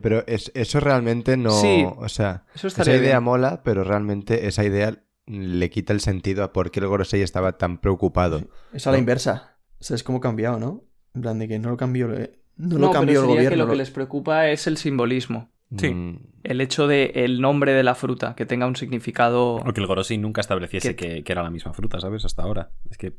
Pero 0.02 0.24
es- 0.26 0.52
eso 0.54 0.78
realmente 0.80 1.36
no. 1.36 1.50
Sí, 1.50 1.84
o 1.96 2.08
sea, 2.08 2.44
Eso 2.54 2.68
esa 2.68 2.82
idea 2.90 3.00
bien. 3.18 3.22
mola, 3.24 3.62
pero 3.64 3.82
realmente 3.82 4.46
esa 4.46 4.64
idea 4.64 5.02
le 5.26 5.68
quita 5.70 5.92
el 5.92 6.00
sentido 6.00 6.44
a 6.44 6.52
por 6.52 6.70
qué 6.70 6.78
el 6.80 6.86
Gorosei 6.86 7.22
estaba 7.22 7.58
tan 7.58 7.78
preocupado. 7.80 8.40
Es 8.72 8.86
a 8.86 8.90
la 8.90 8.96
¿No? 8.96 9.00
inversa. 9.00 9.58
O 9.80 9.84
sea, 9.84 9.96
es 9.96 10.02
como 10.04 10.20
cambiado, 10.20 10.58
¿no? 10.60 10.84
En 11.14 11.22
plan 11.22 11.38
de 11.40 11.48
que 11.48 11.58
no 11.58 11.70
lo 11.70 11.76
cambió, 11.76 12.12
eh, 12.14 12.40
no 12.56 12.78
No, 12.78 12.86
lo 12.86 12.92
cambió 12.92 13.14
pero 13.14 13.22
el 13.22 13.26
gobierno. 13.28 13.50
que 13.50 13.56
lo 13.56 13.64
lo- 13.66 13.70
que 13.72 13.78
les 13.78 13.90
preocupa 13.90 14.48
es 14.48 14.66
el 14.68 14.76
simbolismo. 14.76 15.50
Sí. 15.76 15.90
Mm, 15.94 16.18
El 16.42 16.60
hecho 16.60 16.86
de 16.86 17.12
el 17.14 17.40
nombre 17.40 17.72
de 17.72 17.82
la 17.82 17.94
fruta, 17.94 18.34
que 18.34 18.46
tenga 18.46 18.66
un 18.66 18.76
significado... 18.76 19.56
O 19.56 19.72
que 19.72 19.80
el 19.80 19.86
Gorosei 19.86 20.18
nunca 20.18 20.40
estableciese 20.40 20.96
Que- 20.96 21.16
que, 21.18 21.24
que 21.24 21.32
era 21.32 21.42
la 21.42 21.50
misma 21.50 21.72
fruta, 21.72 22.00
¿sabes? 22.00 22.24
Hasta 22.24 22.42
ahora. 22.42 22.70
Es 22.90 22.96
que. 22.98 23.12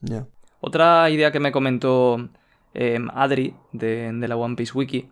Ya. 0.00 0.26
Otra 0.60 1.08
idea 1.10 1.30
que 1.32 1.38
me 1.40 1.52
comentó 1.52 2.28
eh, 2.74 2.98
Adri 3.14 3.54
de, 3.72 4.10
de 4.12 4.28
la 4.28 4.36
One 4.36 4.56
Piece 4.56 4.72
Wiki 4.76 5.08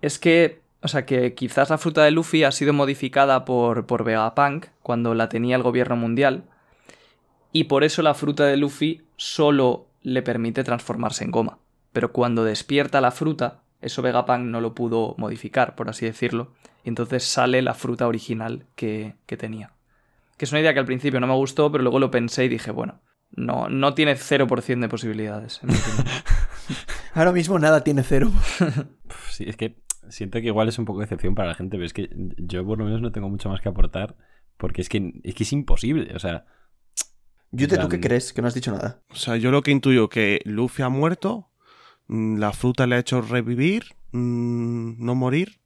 es 0.00 0.18
que, 0.18 0.60
o 0.82 0.88
sea, 0.88 1.04
que 1.06 1.34
quizás 1.34 1.70
la 1.70 1.78
fruta 1.78 2.04
de 2.04 2.10
Luffy 2.10 2.44
ha 2.44 2.52
sido 2.52 2.72
modificada 2.72 3.44
por, 3.44 3.86
por 3.86 4.04
Vegapunk 4.04 4.66
cuando 4.82 5.14
la 5.14 5.28
tenía 5.28 5.56
el 5.56 5.62
gobierno 5.62 5.96
mundial 5.96 6.44
y 7.52 7.64
por 7.64 7.84
eso 7.84 8.02
la 8.02 8.14
fruta 8.14 8.46
de 8.46 8.56
Luffy 8.56 9.02
solo 9.16 9.88
le 10.02 10.22
permite 10.22 10.62
transformarse 10.64 11.24
en 11.24 11.30
goma. 11.32 11.58
Pero 11.92 12.12
cuando 12.12 12.44
despierta 12.44 13.00
la 13.00 13.10
fruta, 13.10 13.62
eso 13.80 14.02
Vegapunk 14.02 14.44
no 14.44 14.60
lo 14.60 14.74
pudo 14.74 15.14
modificar, 15.18 15.74
por 15.74 15.88
así 15.88 16.06
decirlo, 16.06 16.52
y 16.84 16.88
entonces 16.88 17.24
sale 17.24 17.62
la 17.62 17.74
fruta 17.74 18.06
original 18.06 18.66
que, 18.74 19.16
que 19.26 19.36
tenía. 19.36 19.72
Que 20.36 20.44
es 20.44 20.52
una 20.52 20.60
idea 20.60 20.72
que 20.72 20.80
al 20.80 20.86
principio 20.86 21.20
no 21.20 21.26
me 21.26 21.34
gustó, 21.34 21.70
pero 21.70 21.82
luego 21.82 21.98
lo 21.98 22.10
pensé 22.10 22.44
y 22.44 22.48
dije, 22.48 22.70
bueno, 22.70 23.00
no, 23.30 23.68
no 23.68 23.94
tiene 23.94 24.16
0% 24.16 24.80
de 24.80 24.88
posibilidades. 24.88 25.60
en 25.62 25.68
mi 25.68 25.74
opinión. 25.74 26.06
Ahora 27.14 27.32
mismo 27.32 27.58
nada 27.58 27.82
tiene 27.82 28.02
cero. 28.02 28.30
sí, 29.30 29.44
es 29.46 29.56
que 29.56 29.82
siento 30.08 30.40
que 30.40 30.46
igual 30.46 30.68
es 30.68 30.78
un 30.78 30.84
poco 30.84 31.00
de 31.00 31.04
excepción 31.04 31.34
para 31.34 31.48
la 31.48 31.54
gente, 31.54 31.76
pero 31.76 31.86
es 31.86 31.92
que 31.92 32.08
yo 32.38 32.64
por 32.64 32.78
lo 32.78 32.84
menos 32.84 33.02
no 33.02 33.12
tengo 33.12 33.28
mucho 33.28 33.48
más 33.48 33.60
que 33.60 33.68
aportar. 33.68 34.16
Porque 34.56 34.82
es 34.82 34.88
que 34.88 35.20
es, 35.24 35.34
que 35.34 35.42
es 35.42 35.52
imposible. 35.52 36.14
O 36.14 36.18
sea, 36.18 36.44
Yute, 37.50 37.78
¿tú 37.78 37.88
qué 37.88 37.98
crees? 37.98 38.32
Que 38.32 38.42
no 38.42 38.48
has 38.48 38.54
dicho 38.54 38.70
nada. 38.70 39.02
O 39.10 39.16
sea, 39.16 39.36
yo 39.36 39.50
lo 39.50 39.62
que 39.62 39.70
intuyo 39.70 40.08
que 40.08 40.40
Luffy 40.44 40.82
ha 40.82 40.88
muerto, 40.88 41.49
la 42.10 42.52
fruta 42.52 42.86
le 42.86 42.96
ha 42.96 42.98
hecho 42.98 43.22
revivir, 43.22 43.84
mm, 44.12 45.04
no 45.04 45.14
morir, 45.14 45.60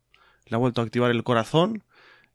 le 0.46 0.56
ha 0.56 0.58
vuelto 0.58 0.80
a 0.80 0.84
activar 0.84 1.10
el 1.10 1.24
corazón 1.24 1.84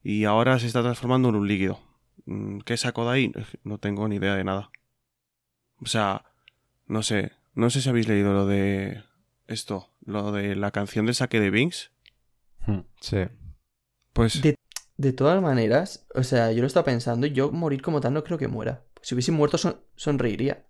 y 0.04 0.24
ahora 0.26 0.58
se 0.60 0.68
está 0.68 0.82
transformando 0.82 1.30
en 1.30 1.36
un 1.36 1.48
líquido. 1.48 1.80
Mm, 2.26 2.60
¿Qué 2.60 2.76
sacó 2.78 3.06
de 3.06 3.12
ahí? 3.12 3.32
No 3.64 3.78
tengo 3.78 4.08
ni 4.08 4.16
idea 4.16 4.36
de 4.36 4.44
nada. 4.44 4.72
O 5.82 5.86
sea, 5.86 6.26
no 6.88 7.04
sé, 7.04 7.32
no 7.54 7.70
sé 7.70 7.82
si 7.82 7.90
habéis 7.90 8.08
leído 8.08 8.34
lo 8.34 8.46
de 8.48 9.04
esto, 9.48 9.90
lo 10.06 10.32
de 10.32 10.56
la 10.56 10.72
canción 10.72 11.06
del 11.06 11.16
saque 11.16 11.40
de 11.40 11.52
Binks. 11.52 11.92
hmm, 12.66 12.80
sí. 13.00 13.18
Pues 14.14 14.42
De, 14.42 14.56
de 14.98 15.14
todas 15.14 15.42
maneras, 15.42 16.08
o 16.16 16.24
sea, 16.24 16.52
yo 16.52 16.62
lo 16.62 16.68
estaba 16.68 16.86
pensando 16.86 17.28
y 17.28 17.32
yo 17.32 17.52
morir 17.52 17.82
como 17.82 18.02
tal 18.02 18.14
no 18.14 18.24
creo 18.24 18.38
que 18.38 18.48
muera. 18.48 18.84
Si 19.02 19.14
hubiese 19.16 19.32
muerto 19.32 19.58
son- 19.58 19.80
sonreiría. 19.96 20.66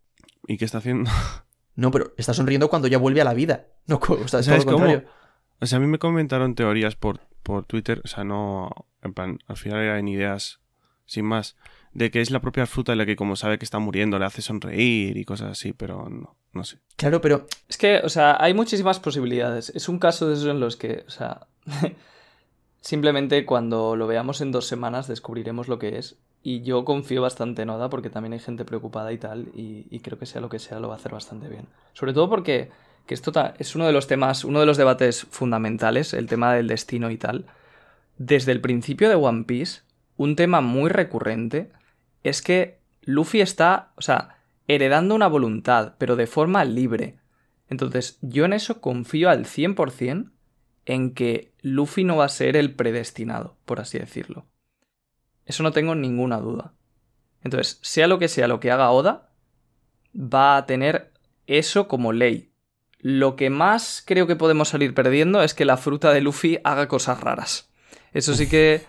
¿y 0.47 0.57
qué 0.57 0.65
está 0.65 0.79
haciendo? 0.79 1.09
No, 1.79 1.91
pero 1.91 2.13
está 2.17 2.33
sonriendo 2.33 2.69
cuando 2.69 2.89
ya 2.89 2.97
vuelve 2.97 3.21
a 3.21 3.23
la 3.23 3.33
vida. 3.33 3.67
No, 3.87 4.01
o 4.05 4.27
sea, 4.27 4.41
es 4.41 4.45
todo 4.47 4.59
¿Sabes 4.59 4.65
cómo? 4.65 4.85
O 5.61 5.65
sea, 5.65 5.77
a 5.77 5.79
mí 5.79 5.87
me 5.87 5.97
comentaron 5.97 6.53
teorías 6.53 6.95
por, 6.95 7.21
por 7.41 7.63
Twitter, 7.63 8.01
o 8.03 8.07
sea, 8.07 8.25
no, 8.25 8.69
en 9.01 9.13
plan, 9.13 9.39
al 9.47 9.55
final 9.55 9.79
eran 9.79 10.07
ideas 10.09 10.59
sin 11.05 11.25
más, 11.25 11.55
de 11.93 12.11
que 12.11 12.19
es 12.19 12.31
la 12.31 12.41
propia 12.41 12.65
fruta 12.65 12.95
la 12.95 13.05
que 13.05 13.15
como 13.15 13.37
sabe 13.37 13.57
que 13.57 13.65
está 13.65 13.79
muriendo 13.79 14.19
le 14.19 14.25
hace 14.25 14.41
sonreír 14.41 15.17
y 15.17 15.23
cosas 15.23 15.51
así, 15.51 15.71
pero 15.71 16.09
no, 16.09 16.35
no 16.51 16.63
sé. 16.65 16.79
Claro, 16.97 17.21
pero 17.21 17.47
es 17.69 17.77
que, 17.77 18.01
o 18.03 18.09
sea, 18.09 18.35
hay 18.39 18.53
muchísimas 18.53 18.99
posibilidades. 18.99 19.69
Es 19.69 19.87
un 19.87 19.99
caso 19.99 20.27
de 20.27 20.33
esos 20.33 20.47
en 20.47 20.59
los 20.59 20.75
que, 20.75 21.05
o 21.07 21.09
sea, 21.09 21.47
simplemente 22.81 23.45
cuando 23.45 23.95
lo 23.95 24.05
veamos 24.05 24.41
en 24.41 24.51
dos 24.51 24.67
semanas 24.67 25.07
descubriremos 25.07 25.69
lo 25.69 25.79
que 25.79 25.97
es. 25.97 26.17
Y 26.41 26.61
yo 26.61 26.85
confío 26.85 27.21
bastante 27.21 27.63
en 27.63 27.69
Oda 27.69 27.89
porque 27.89 28.09
también 28.09 28.33
hay 28.33 28.39
gente 28.39 28.65
preocupada 28.65 29.11
y 29.11 29.17
tal, 29.17 29.49
y, 29.53 29.99
creo 29.99 30.17
que 30.17 30.25
sea 30.25 30.41
lo 30.41 30.49
que 30.49 30.59
sea 30.59 30.79
lo 30.79 30.87
va 30.87 30.95
a 30.95 30.97
hacer 30.97 31.11
bastante 31.11 31.49
bien. 31.49 31.67
Sobre 31.93 32.13
todo 32.13 32.29
porque 32.29 32.71
que 33.05 33.13
esto 33.13 33.31
es 33.57 33.75
uno 33.75 33.87
de 33.87 33.91
los 33.91 34.07
temas, 34.07 34.43
uno 34.43 34.59
de 34.59 34.65
los 34.65 34.77
debates 34.77 35.25
fundamentales, 35.31 36.13
el 36.13 36.27
tema 36.27 36.53
del 36.53 36.67
destino 36.67 37.09
y 37.09 37.17
tal. 37.17 37.45
Desde 38.17 38.51
el 38.51 38.61
principio 38.61 39.09
de 39.09 39.15
One 39.15 39.45
Piece, 39.45 39.81
un 40.15 40.35
tema 40.35 40.61
muy 40.61 40.89
recurrente 40.89 41.71
es 42.23 42.41
que 42.41 42.79
Luffy 43.01 43.41
está, 43.41 43.93
o 43.95 44.01
sea, 44.01 44.37
heredando 44.67 45.15
una 45.15 45.27
voluntad, 45.27 45.95
pero 45.97 46.15
de 46.15 46.27
forma 46.27 46.63
libre. 46.65 47.15
Entonces, 47.67 48.19
yo 48.21 48.45
en 48.45 48.53
eso 48.53 48.79
confío 48.81 49.29
al 49.29 49.45
100% 49.45 50.29
en 50.85 51.13
que 51.13 51.51
Luffy 51.61 52.03
no 52.03 52.17
va 52.17 52.25
a 52.25 52.29
ser 52.29 52.55
el 52.55 52.75
predestinado, 52.75 53.55
por 53.65 53.79
así 53.79 53.97
decirlo. 53.97 54.45
Eso 55.49 55.63
no 55.63 55.71
tengo 55.73 55.95
ninguna 55.95 56.37
duda. 56.37 56.73
Entonces, 57.43 57.79
sea 57.81 58.07
lo 58.07 58.19
que 58.19 58.27
sea 58.27 58.47
lo 58.47 58.59
que 58.59 58.71
haga 58.71 58.91
Oda, 58.91 59.29
va 60.15 60.55
a 60.57 60.65
tener 60.65 61.11
eso 61.47 61.87
como 61.87 62.13
ley. 62.13 62.53
Lo 62.99 63.35
que 63.35 63.49
más 63.49 64.03
creo 64.05 64.27
que 64.27 64.35
podemos 64.35 64.69
salir 64.69 64.93
perdiendo 64.93 65.41
es 65.41 65.53
que 65.53 65.65
la 65.65 65.77
fruta 65.77 66.13
de 66.13 66.21
Luffy 66.21 66.59
haga 66.63 66.87
cosas 66.87 67.19
raras. 67.21 67.71
Eso 68.13 68.33
sí 68.35 68.47
que 68.47 68.81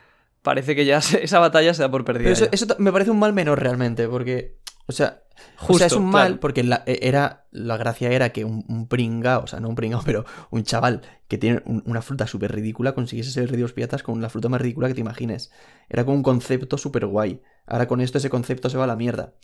parece 0.42 0.76
que 0.76 0.84
ya 0.84 1.00
se- 1.00 1.24
esa 1.24 1.38
batalla 1.38 1.72
se 1.74 1.82
da 1.82 1.90
por 1.90 2.04
perdida. 2.04 2.32
Pero 2.34 2.48
eso, 2.52 2.66
me 2.78 2.92
parece 2.92 3.10
un 3.10 3.18
mal 3.18 3.32
menor 3.32 3.60
realmente, 3.60 4.06
porque. 4.06 4.58
O 4.86 4.92
sea, 4.92 5.22
o 5.66 5.66
Justo, 5.66 5.78
sea 5.78 5.86
es 5.86 5.96
un 5.96 6.06
mal 6.10 6.26
claro. 6.28 6.40
porque 6.40 6.62
la, 6.64 6.82
e- 6.86 6.98
era, 7.02 7.46
la 7.50 7.76
gracia 7.76 8.10
era 8.10 8.30
que 8.30 8.44
un, 8.44 8.64
un 8.68 8.88
pringao, 8.88 9.44
o 9.44 9.46
sea, 9.46 9.60
no 9.60 9.68
un 9.68 9.74
pringao, 9.74 10.02
pero 10.04 10.24
un 10.50 10.62
chaval 10.64 11.02
que 11.28 11.38
tiene 11.38 11.62
un- 11.66 11.82
una 11.86 12.02
fruta 12.02 12.26
súper 12.26 12.52
ridícula 12.52 12.94
consiguiese 12.94 13.30
ser 13.30 13.56
los 13.58 13.72
piratas 13.72 14.02
con 14.02 14.20
la 14.20 14.28
fruta 14.28 14.48
más 14.48 14.60
ridícula 14.60 14.88
que 14.88 14.94
te 14.94 15.00
imagines. 15.00 15.50
Era 15.88 16.04
como 16.04 16.16
un 16.16 16.22
concepto 16.22 16.76
súper 16.78 17.06
guay. 17.06 17.40
Ahora 17.66 17.86
con 17.86 18.00
esto 18.00 18.18
ese 18.18 18.30
concepto 18.30 18.68
se 18.70 18.78
va 18.78 18.84
a 18.84 18.86
la 18.88 18.96
mierda. 18.96 19.34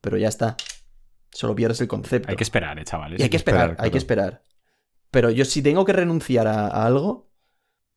Pero 0.00 0.16
ya 0.16 0.28
está. 0.28 0.56
Solo 1.32 1.54
pierdes 1.54 1.80
el 1.80 1.88
concepto. 1.88 2.30
hay 2.30 2.36
que 2.36 2.44
esperar, 2.44 2.78
eh, 2.78 2.84
chavales. 2.84 3.20
y 3.20 3.22
hay 3.22 3.28
que 3.30 3.36
esperar, 3.36 3.70
esperar, 3.70 3.84
hay 3.84 3.90
que 3.90 3.98
esperar. 3.98 4.42
Pero 5.10 5.30
yo 5.30 5.44
si 5.44 5.62
tengo 5.62 5.84
que 5.84 5.92
renunciar 5.92 6.46
a, 6.48 6.66
a 6.68 6.86
algo, 6.86 7.30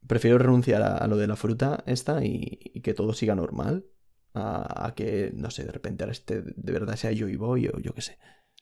prefiero 0.08 0.38
renunciar 0.38 0.82
a, 0.82 0.98
a 0.98 1.08
lo 1.08 1.18
de 1.18 1.28
la 1.28 1.36
fruta 1.36 1.84
esta 1.88 2.24
y, 2.26 2.60
y 2.74 2.82
que 2.82 2.94
todo 2.94 3.14
siga 3.14 3.36
normal. 3.36 3.86
A, 4.34 4.94
que, 4.96 5.32
no 5.34 5.52
sé, 5.52 5.66
de 5.66 5.72
repente 5.72 6.04
ahora 6.04 6.14
este 6.14 6.42
de 6.42 6.72
verdad 6.72 6.96
sea 6.96 7.12
yo 7.12 7.28
y 7.28 7.36
voy 7.36 7.68
o 7.68 7.80
yo 7.80 7.94
qué 7.94 8.02
sé. 8.02 8.18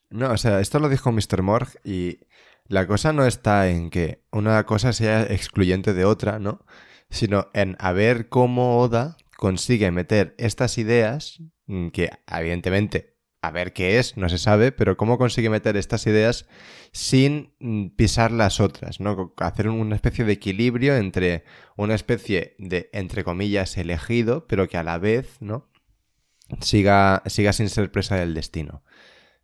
No, 0.10 0.32
o 0.32 0.38
sea, 0.38 0.60
esto 0.60 0.80
lo 0.80 0.90
dijo 0.90 1.12
Mr. 1.12 1.44
Morg 1.44 1.70
y 1.84 2.22
la 2.68 2.88
cosa 2.88 3.14
no 3.14 3.26
está 3.26 3.70
en 3.70 3.90
que 3.90 4.24
una 4.32 4.66
cosa 4.66 4.94
sea 4.94 5.24
excluyente 5.24 5.94
de 5.94 6.06
otra, 6.06 6.40
¿no? 6.40 6.66
Sino 7.10 7.50
en 7.54 7.76
a 7.80 7.92
ver 7.92 8.30
cómo 8.30 8.80
Oda 8.80 9.18
consigue 9.38 9.92
meter 9.92 10.36
estas 10.38 10.78
ideas, 10.78 11.40
mm, 11.68 11.90
que 11.90 12.10
evidentemente 12.28 13.19
a 13.42 13.52
ver 13.52 13.74
qué 13.74 14.00
es, 14.00 14.18
no 14.18 14.28
se 14.30 14.38
sabe, 14.38 14.72
pero 14.72 14.98
cómo 14.98 15.18
consigue 15.18 15.50
meter 15.50 15.78
estas 15.78 16.06
ideas 16.08 16.46
sin 16.92 17.54
mm, 17.60 17.88
pisar 17.96 18.32
las 18.32 18.60
otras, 18.60 19.00
¿no? 19.00 19.34
Hacer 19.38 19.70
una 19.70 19.96
especie 19.96 20.26
de 20.26 20.34
equilibrio 20.34 20.96
entre 20.96 21.46
una 21.78 21.96
especie 21.96 22.56
de, 22.60 22.90
entre 22.94 23.24
comillas, 23.24 23.78
elegido, 23.78 24.46
pero 24.48 24.68
que 24.68 24.78
a 24.78 24.84
la 24.84 24.98
vez, 24.98 25.38
¿no? 25.42 25.70
Siga, 26.62 27.24
siga 27.28 27.54
sin 27.54 27.70
ser 27.70 27.92
presa 27.92 28.16
del 28.18 28.34
destino. 28.34 28.84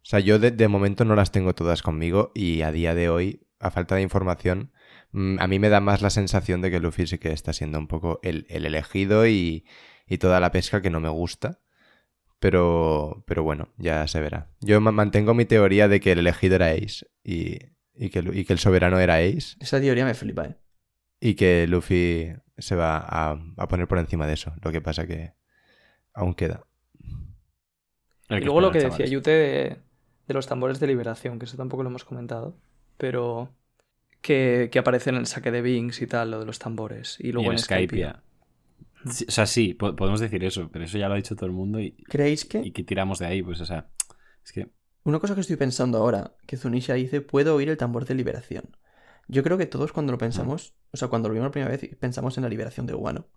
O 0.06 0.08
sea, 0.08 0.20
yo 0.20 0.40
de, 0.40 0.68
momento 0.68 1.06
no 1.06 1.16
las 1.16 1.32
tengo 1.32 1.56
todas 1.56 1.82
conmigo 1.82 2.32
y 2.36 2.62
a 2.62 2.72
día 2.72 2.94
de 2.96 3.10
hoy, 3.10 3.48
a 3.60 3.72
falta 3.72 3.96
de 3.96 4.02
información, 4.02 4.72
mm, 5.12 5.40
a 5.40 5.48
mí 5.48 5.60
me 5.60 5.70
da 5.70 5.80
más 5.80 6.02
la 6.02 6.10
sensación 6.10 6.62
de 6.62 6.70
que 6.72 6.80
Luffy 6.80 7.08
sí 7.08 7.18
que 7.18 7.32
está 7.32 7.54
siendo 7.54 7.80
un 7.80 7.88
poco 7.88 8.20
el, 8.24 8.46
el 8.50 8.66
elegido 8.66 9.26
y, 9.28 9.66
y 10.08 10.18
toda 10.18 10.40
la 10.40 10.52
pesca 10.52 10.82
que 10.82 10.90
no 10.90 11.00
me 11.00 11.10
gusta. 11.10 11.60
Pero, 12.46 13.24
pero 13.26 13.42
bueno, 13.44 13.70
ya 13.78 14.06
se 14.08 14.20
verá. 14.22 14.50
Yo 14.62 14.80
ma- 14.80 14.92
mantengo 14.92 15.34
mi 15.34 15.46
teoría 15.46 15.88
de 15.88 16.00
que 16.00 16.12
el 16.12 16.20
elegido 16.20 16.56
era 16.56 16.70
Ace 16.70 17.08
y, 17.24 17.58
y, 17.96 18.10
que, 18.12 18.20
y 18.34 18.46
que 18.46 18.54
el 18.54 18.60
soberano 18.60 19.00
era 19.00 19.16
Ace 19.16 19.58
Esa 19.60 19.80
teoría 19.82 20.06
me 20.06 20.14
flipa, 20.14 20.46
¿eh? 20.46 20.56
y 21.20 21.36
que 21.36 21.68
Luffy 21.68 22.34
se 22.58 22.76
va 22.76 22.98
a, 22.98 23.40
a 23.58 23.68
poner 23.68 23.88
por 23.88 23.98
encima 23.98 24.28
de 24.28 24.34
eso. 24.34 24.54
Lo 24.62 24.72
que 24.72 24.82
pasa 24.82 25.08
que 25.08 25.34
aún 26.14 26.36
queda. 26.36 26.66
Y 28.30 28.44
luego 28.44 28.62
lo 28.62 28.72
que 28.72 28.80
decía. 28.80 29.06
Yute 29.06 29.32
de, 29.32 29.78
de 30.28 30.34
los 30.34 30.48
tambores 30.48 30.80
de 30.80 30.88
liberación, 30.88 31.40
que 31.40 31.46
eso 31.46 31.58
tampoco 31.58 31.84
lo 31.84 31.90
hemos 31.90 32.06
comentado, 32.06 32.56
pero 32.98 33.50
que, 34.22 34.70
que 34.72 34.80
aparece 34.80 35.12
en 35.12 35.18
el 35.18 35.28
saque 35.28 35.52
de 35.52 35.62
Binks 35.64 36.02
y 36.02 36.08
tal, 36.08 36.32
lo 36.32 36.40
de 36.40 36.46
los 36.46 36.60
tambores. 36.60 37.18
Y 37.20 37.32
Y 37.34 37.34
luego 37.34 37.52
en 37.52 37.58
en 37.58 37.64
Skypiea. 37.64 38.22
Sí, 39.10 39.26
o 39.28 39.32
sea, 39.32 39.46
sí, 39.46 39.74
po- 39.74 39.96
podemos 39.96 40.20
decir 40.20 40.44
eso, 40.44 40.70
pero 40.72 40.86
eso 40.86 40.98
ya 40.98 41.08
lo 41.08 41.14
ha 41.14 41.18
dicho 41.18 41.36
todo 41.36 41.46
el 41.46 41.52
mundo 41.52 41.80
y, 41.80 41.92
¿Creéis 42.10 42.46
que? 42.46 42.60
y 42.60 42.72
que 42.72 42.84
tiramos 42.84 43.20
de 43.20 43.28
ahí, 43.28 43.44
pues, 43.44 43.62
o 43.62 43.66
sea, 43.66 43.90
es 44.44 44.52
que 44.52 44.70
Una 45.04 45.20
cosa 45.20 45.36
que 45.36 45.42
estoy 45.42 45.56
pensando 45.58 45.98
ahora, 46.00 46.36
que 46.48 46.58
Zunisha 46.58 46.96
dice, 46.96 47.22
puedo 47.22 47.56
oír 47.56 47.70
el 47.70 47.78
tambor 47.78 48.06
de 48.06 48.16
liberación. 48.16 48.76
Yo 49.28 49.44
creo 49.44 49.58
que 49.58 49.66
todos 49.66 49.92
cuando 49.92 50.12
lo 50.12 50.18
pensamos, 50.18 50.76
o 50.92 50.98
sea, 50.98 51.08
cuando 51.08 51.28
lo 51.30 51.34
vimos 51.34 51.48
la 51.48 51.52
primera 51.52 51.72
vez, 51.72 51.96
pensamos 52.00 52.38
en 52.38 52.44
la 52.44 52.50
liberación 52.50 52.86
de 52.86 52.94
Wano. 52.96 53.28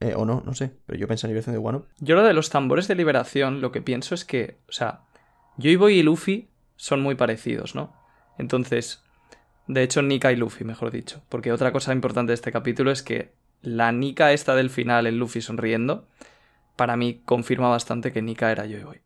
Eh, 0.00 0.14
o 0.14 0.24
no, 0.24 0.42
no 0.46 0.54
sé, 0.54 0.76
pero 0.86 0.96
yo 0.98 1.08
pensé 1.08 1.26
en 1.26 1.30
la 1.30 1.32
liberación 1.32 1.54
de 1.54 1.58
Wano. 1.58 1.86
Yo 1.98 2.14
lo 2.14 2.22
de 2.22 2.32
los 2.32 2.50
tambores 2.50 2.86
de 2.86 2.94
liberación, 2.94 3.60
lo 3.60 3.72
que 3.72 3.82
pienso 3.82 4.14
es 4.14 4.24
que, 4.24 4.60
o 4.68 4.72
sea, 4.72 5.02
Joy 5.56 5.74
Boy 5.76 5.94
y 5.98 6.02
Luffy 6.04 6.50
son 6.76 7.00
muy 7.00 7.16
parecidos, 7.16 7.74
¿no? 7.74 7.92
Entonces, 8.38 9.02
de 9.66 9.82
hecho, 9.82 10.02
Nika 10.02 10.30
y 10.30 10.36
Luffy, 10.36 10.64
mejor 10.64 10.92
dicho. 10.92 11.22
Porque 11.28 11.50
otra 11.52 11.72
cosa 11.72 11.92
importante 11.92 12.30
de 12.30 12.34
este 12.34 12.52
capítulo 12.52 12.92
es 12.92 13.02
que 13.02 13.34
la 13.62 13.92
Nika 13.92 14.32
esta 14.32 14.54
del 14.54 14.70
final, 14.70 15.06
el 15.06 15.18
Luffy 15.18 15.40
sonriendo, 15.40 16.06
para 16.76 16.96
mí 16.96 17.20
confirma 17.24 17.68
bastante 17.68 18.12
que 18.12 18.22
Nika 18.22 18.50
era 18.52 18.64
Joy 18.64 18.82
Boy. 18.84 19.00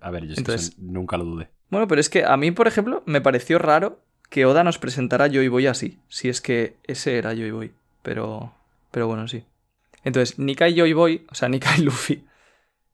A 0.00 0.10
ver, 0.10 0.26
yo 0.26 0.34
Entonces- 0.36 0.68
eso 0.70 0.76
nunca 0.80 1.16
lo 1.16 1.24
dudé. 1.24 1.50
Bueno, 1.70 1.86
pero 1.88 2.00
es 2.00 2.08
que 2.08 2.24
a 2.24 2.36
mí, 2.36 2.50
por 2.52 2.68
ejemplo, 2.68 3.02
me 3.06 3.20
pareció 3.20 3.58
raro 3.58 4.00
que 4.30 4.46
Oda 4.46 4.64
nos 4.64 4.78
presentara 4.78 5.26
a 5.26 5.28
Joy 5.28 5.48
Boy 5.48 5.66
así, 5.66 5.98
si 6.08 6.28
es 6.28 6.40
que 6.40 6.76
ese 6.84 7.18
era 7.18 7.32
Joy 7.34 7.50
Boy. 7.50 7.72
Pero, 8.02 8.52
pero 8.90 9.06
bueno, 9.08 9.26
sí. 9.28 9.44
Entonces, 10.04 10.38
Nika 10.38 10.68
y 10.68 10.76
Joy 10.76 10.92
Boy, 10.92 11.26
o 11.30 11.34
sea, 11.34 11.48
Nika 11.48 11.76
y 11.76 11.82
Luffy. 11.82 12.24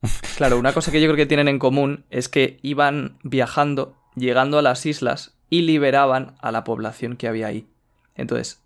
Claro, 0.36 0.58
una 0.58 0.72
cosa 0.72 0.90
que 0.90 1.00
yo 1.00 1.06
creo 1.06 1.16
que 1.16 1.26
tienen 1.26 1.46
en 1.46 1.58
común 1.60 2.04
es 2.10 2.28
que 2.28 2.58
iban 2.62 3.18
viajando, 3.22 3.94
llegando 4.16 4.58
a 4.58 4.62
las 4.62 4.84
islas 4.86 5.36
y 5.48 5.62
liberaban 5.62 6.34
a 6.40 6.50
la 6.50 6.64
población 6.64 7.16
que 7.16 7.28
había 7.28 7.46
ahí. 7.46 7.66
Entonces, 8.16 8.61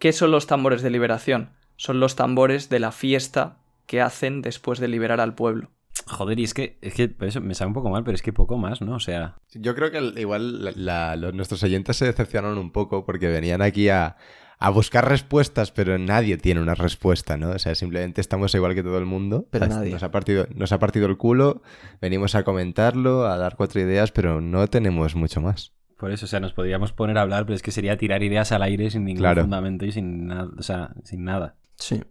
¿qué 0.00 0.12
son 0.12 0.32
los 0.32 0.48
tambores 0.48 0.82
de 0.82 0.90
liberación? 0.90 1.50
Son 1.76 2.00
los 2.00 2.16
tambores 2.16 2.68
de 2.68 2.80
la 2.80 2.90
fiesta 2.90 3.58
que 3.86 4.00
hacen 4.00 4.42
después 4.42 4.80
de 4.80 4.88
liberar 4.88 5.20
al 5.20 5.34
pueblo. 5.36 5.70
Joder, 6.06 6.40
y 6.40 6.44
es 6.44 6.54
que, 6.54 6.78
es 6.80 6.94
que 6.94 7.08
por 7.08 7.28
eso 7.28 7.40
me 7.40 7.54
sabe 7.54 7.68
un 7.68 7.74
poco 7.74 7.90
mal, 7.90 8.02
pero 8.02 8.14
es 8.16 8.22
que 8.22 8.32
poco 8.32 8.56
más, 8.58 8.80
¿no? 8.80 8.96
O 8.96 9.00
sea, 9.00 9.36
Yo 9.54 9.74
creo 9.76 9.90
que 9.92 9.98
el- 9.98 10.18
igual 10.18 10.64
la- 10.64 10.72
la- 10.74 11.16
los- 11.16 11.34
nuestros 11.34 11.62
oyentes 11.62 11.96
se 11.96 12.06
decepcionaron 12.06 12.58
un 12.58 12.72
poco 12.72 13.04
porque 13.04 13.28
venían 13.28 13.62
aquí 13.62 13.88
a, 13.90 14.16
a 14.58 14.70
buscar 14.70 15.08
respuestas, 15.08 15.70
pero 15.72 15.98
nadie 15.98 16.36
tiene 16.36 16.60
una 16.60 16.74
respuesta, 16.74 17.36
¿no? 17.36 17.50
O 17.50 17.58
sea, 17.58 17.74
simplemente 17.74 18.20
estamos 18.20 18.54
igual 18.54 18.74
que 18.74 18.82
todo 18.82 18.98
el 18.98 19.06
mundo. 19.06 19.46
Pero 19.50 19.66
nadie. 19.66 19.90
Nos 19.92 20.02
ha, 20.02 20.10
partido, 20.10 20.46
nos 20.54 20.72
ha 20.72 20.78
partido 20.78 21.06
el 21.06 21.16
culo, 21.16 21.62
venimos 22.00 22.34
a 22.34 22.44
comentarlo, 22.44 23.26
a 23.26 23.36
dar 23.38 23.56
cuatro 23.56 23.80
ideas, 23.80 24.10
pero 24.12 24.40
no 24.40 24.66
tenemos 24.68 25.14
mucho 25.14 25.40
más. 25.40 25.72
Por 26.00 26.10
eso, 26.10 26.24
o 26.24 26.28
sea, 26.28 26.40
nos 26.40 26.52
podríamos 26.54 26.92
poner 26.92 27.18
a 27.18 27.22
hablar, 27.22 27.44
pero 27.44 27.54
es 27.54 27.62
que 27.62 27.70
sería 27.70 27.96
tirar 27.98 28.22
ideas 28.22 28.50
al 28.52 28.62
aire 28.62 28.90
sin 28.90 29.04
ningún 29.04 29.20
Claro. 29.20 29.42
fundamento 29.42 29.84
y 29.84 29.92
sin 29.92 30.26
nada, 30.26 30.50
o 30.58 30.62
sea, 30.62 30.90
sin 31.04 31.22
nada. 31.24 31.56
Sí. 31.76 32.02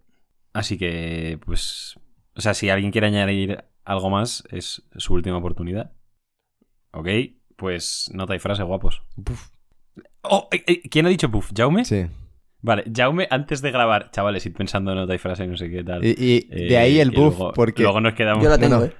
Así 0.52 0.78
que, 0.78 1.38
pues, 1.44 1.98
o 2.36 2.40
sea, 2.40 2.54
si 2.54 2.70
alguien 2.70 2.92
quiere 2.92 3.08
añadir 3.08 3.64
algo 3.84 4.08
más, 4.08 4.44
es 4.50 4.82
su 4.96 5.12
última 5.14 5.36
oportunidad. 5.38 5.92
Ok, 6.92 7.08
pues 7.56 8.10
nota 8.14 8.34
y 8.34 8.38
frase, 8.38 8.62
guapos. 8.62 9.02
Oh, 10.22 10.48
eh, 10.52 10.62
eh, 10.66 10.82
¿Quién 10.88 11.06
ha 11.06 11.08
dicho 11.08 11.30
puff? 11.30 11.50
¿Jaume? 11.56 11.84
Sí. 11.84 12.06
Vale, 12.62 12.84
Jaume, 12.94 13.26
antes 13.30 13.62
de 13.62 13.70
grabar, 13.70 14.10
chavales, 14.10 14.44
id 14.46 14.54
pensando 14.54 14.92
en 14.92 14.98
nota 14.98 15.14
y 15.14 15.18
frase, 15.18 15.46
no 15.46 15.56
sé 15.56 15.70
qué 15.70 15.82
tal. 15.82 16.04
Y, 16.04 16.10
y 16.18 16.48
Eh, 16.50 16.68
de 16.68 16.76
ahí 16.78 17.00
el 17.00 17.12
y 17.12 17.16
buff, 17.16 17.38
luego, 17.38 17.52
porque... 17.54 17.82
Luego 17.82 18.00
nos 18.00 18.14
quedamos... 18.14 18.42
Yo 18.44 18.50
la 18.50 18.56
No, 18.56 18.60
tengo, 18.62 18.76
no. 18.80 18.84
¿eh? 18.84 18.92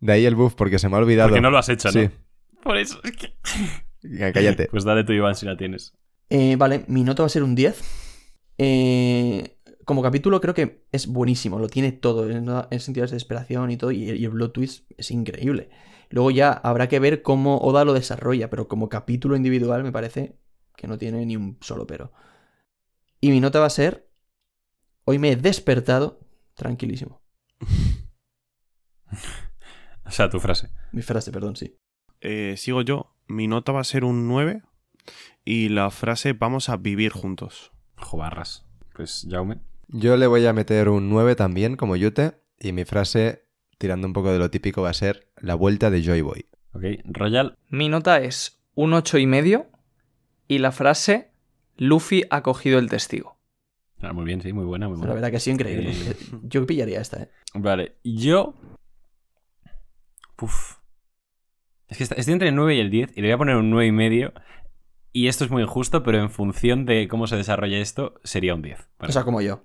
De 0.00 0.12
ahí 0.12 0.24
el 0.26 0.34
buff, 0.36 0.54
porque 0.54 0.78
se 0.78 0.88
me 0.88 0.96
ha 0.96 0.98
olvidado. 0.98 1.28
Porque 1.30 1.40
no 1.40 1.50
lo 1.50 1.58
has 1.58 1.68
hecho, 1.68 1.88
¿no? 1.88 1.92
Sí. 1.92 2.10
Por 2.64 2.76
eso, 2.78 3.00
es 3.04 3.12
que... 3.12 3.34
Cállate. 4.32 4.68
Pues 4.70 4.84
dale 4.84 5.04
tú, 5.04 5.12
Iván, 5.12 5.34
si 5.34 5.46
la 5.46 5.56
tienes. 5.56 5.94
Eh, 6.30 6.56
vale, 6.56 6.84
mi 6.88 7.04
nota 7.04 7.22
va 7.22 7.26
a 7.26 7.30
ser 7.30 7.42
un 7.42 7.54
10. 7.54 7.80
Eh, 8.58 9.58
como 9.84 10.02
capítulo 10.02 10.40
creo 10.40 10.54
que 10.54 10.86
es 10.92 11.06
buenísimo, 11.06 11.58
lo 11.58 11.68
tiene 11.68 11.92
todo, 11.92 12.28
en, 12.30 12.48
en 12.70 12.80
sentido 12.80 13.04
de 13.04 13.12
desesperación 13.12 13.70
y 13.70 13.76
todo, 13.76 13.90
y, 13.92 14.04
y 14.10 14.24
el 14.24 14.30
plot 14.30 14.52
twist 14.52 14.90
es 14.96 15.10
increíble. 15.10 15.70
Luego 16.10 16.30
ya 16.30 16.52
habrá 16.52 16.88
que 16.88 17.00
ver 17.00 17.22
cómo 17.22 17.58
Oda 17.58 17.84
lo 17.84 17.92
desarrolla, 17.92 18.50
pero 18.50 18.68
como 18.68 18.88
capítulo 18.88 19.36
individual 19.36 19.82
me 19.84 19.92
parece 19.92 20.38
que 20.76 20.86
no 20.86 20.98
tiene 20.98 21.24
ni 21.26 21.36
un 21.36 21.58
solo 21.60 21.86
pero. 21.86 22.12
Y 23.20 23.30
mi 23.30 23.40
nota 23.40 23.60
va 23.60 23.66
a 23.66 23.70
ser, 23.70 24.08
hoy 25.04 25.18
me 25.18 25.32
he 25.32 25.36
despertado 25.36 26.20
tranquilísimo. 26.54 27.22
O 30.06 30.10
sea, 30.10 30.28
tu 30.28 30.38
frase. 30.38 30.70
Mi 30.92 31.00
frase, 31.00 31.32
perdón, 31.32 31.56
sí. 31.56 31.78
Eh, 32.24 32.54
sigo 32.56 32.82
yo. 32.82 33.14
Mi 33.28 33.46
nota 33.46 33.72
va 33.72 33.80
a 33.80 33.84
ser 33.84 34.04
un 34.04 34.26
9 34.28 34.62
y 35.44 35.68
la 35.68 35.90
frase 35.90 36.32
vamos 36.32 36.68
a 36.68 36.76
vivir 36.76 37.12
juntos. 37.12 37.70
Jobarras. 37.96 38.64
Pues, 38.94 39.26
Jaume. 39.30 39.58
Yo 39.88 40.16
le 40.16 40.26
voy 40.26 40.44
a 40.46 40.52
meter 40.52 40.88
un 40.88 41.08
9 41.10 41.36
también, 41.36 41.76
como 41.76 41.96
Yute, 41.96 42.40
y 42.58 42.72
mi 42.72 42.84
frase, 42.84 43.44
tirando 43.78 44.06
un 44.06 44.12
poco 44.12 44.32
de 44.32 44.38
lo 44.38 44.50
típico, 44.50 44.82
va 44.82 44.90
a 44.90 44.94
ser 44.94 45.28
la 45.36 45.54
vuelta 45.54 45.90
de 45.90 46.02
Joy 46.02 46.22
Boy. 46.22 46.46
Ok, 46.72 46.82
Royal. 47.04 47.56
Mi 47.68 47.88
nota 47.88 48.20
es 48.20 48.60
un 48.74 48.94
ocho 48.94 49.18
y 49.18 49.26
medio 49.26 49.66
y 50.48 50.58
la 50.58 50.72
frase 50.72 51.30
Luffy 51.76 52.24
ha 52.30 52.42
cogido 52.42 52.78
el 52.78 52.88
testigo. 52.88 53.36
Ah, 54.00 54.12
muy 54.12 54.24
bien, 54.24 54.42
sí, 54.42 54.52
muy 54.52 54.64
buena, 54.64 54.88
muy 54.88 54.96
La 54.96 55.00
buena. 55.00 55.14
verdad 55.14 55.30
que 55.30 55.40
sido 55.40 55.54
increíble. 55.54 55.92
Eh. 55.92 56.16
Yo 56.42 56.66
pillaría 56.66 57.00
esta, 57.00 57.22
¿eh? 57.22 57.30
Vale, 57.54 57.96
yo. 58.02 58.54
Uf. 60.40 60.76
Es 61.88 61.96
que 61.98 62.02
está- 62.04 62.14
estoy 62.16 62.32
entre 62.32 62.48
el 62.48 62.54
9 62.54 62.74
y 62.76 62.80
el 62.80 62.90
10 62.90 63.10
y 63.16 63.20
le 63.20 63.28
voy 63.28 63.32
a 63.34 63.38
poner 63.38 63.56
un 63.56 63.70
9 63.70 63.86
y 63.86 63.92
medio. 63.92 64.32
Y 65.12 65.28
esto 65.28 65.44
es 65.44 65.50
muy 65.50 65.62
injusto, 65.62 66.02
pero 66.02 66.18
en 66.18 66.30
función 66.30 66.86
de 66.86 67.06
cómo 67.08 67.26
se 67.26 67.36
desarrolla 67.36 67.78
esto, 67.78 68.14
sería 68.24 68.54
un 68.54 68.62
10. 68.62 68.88
para 68.96 69.10
O 69.10 69.12
sea, 69.12 69.22
como 69.24 69.40
yo. 69.40 69.64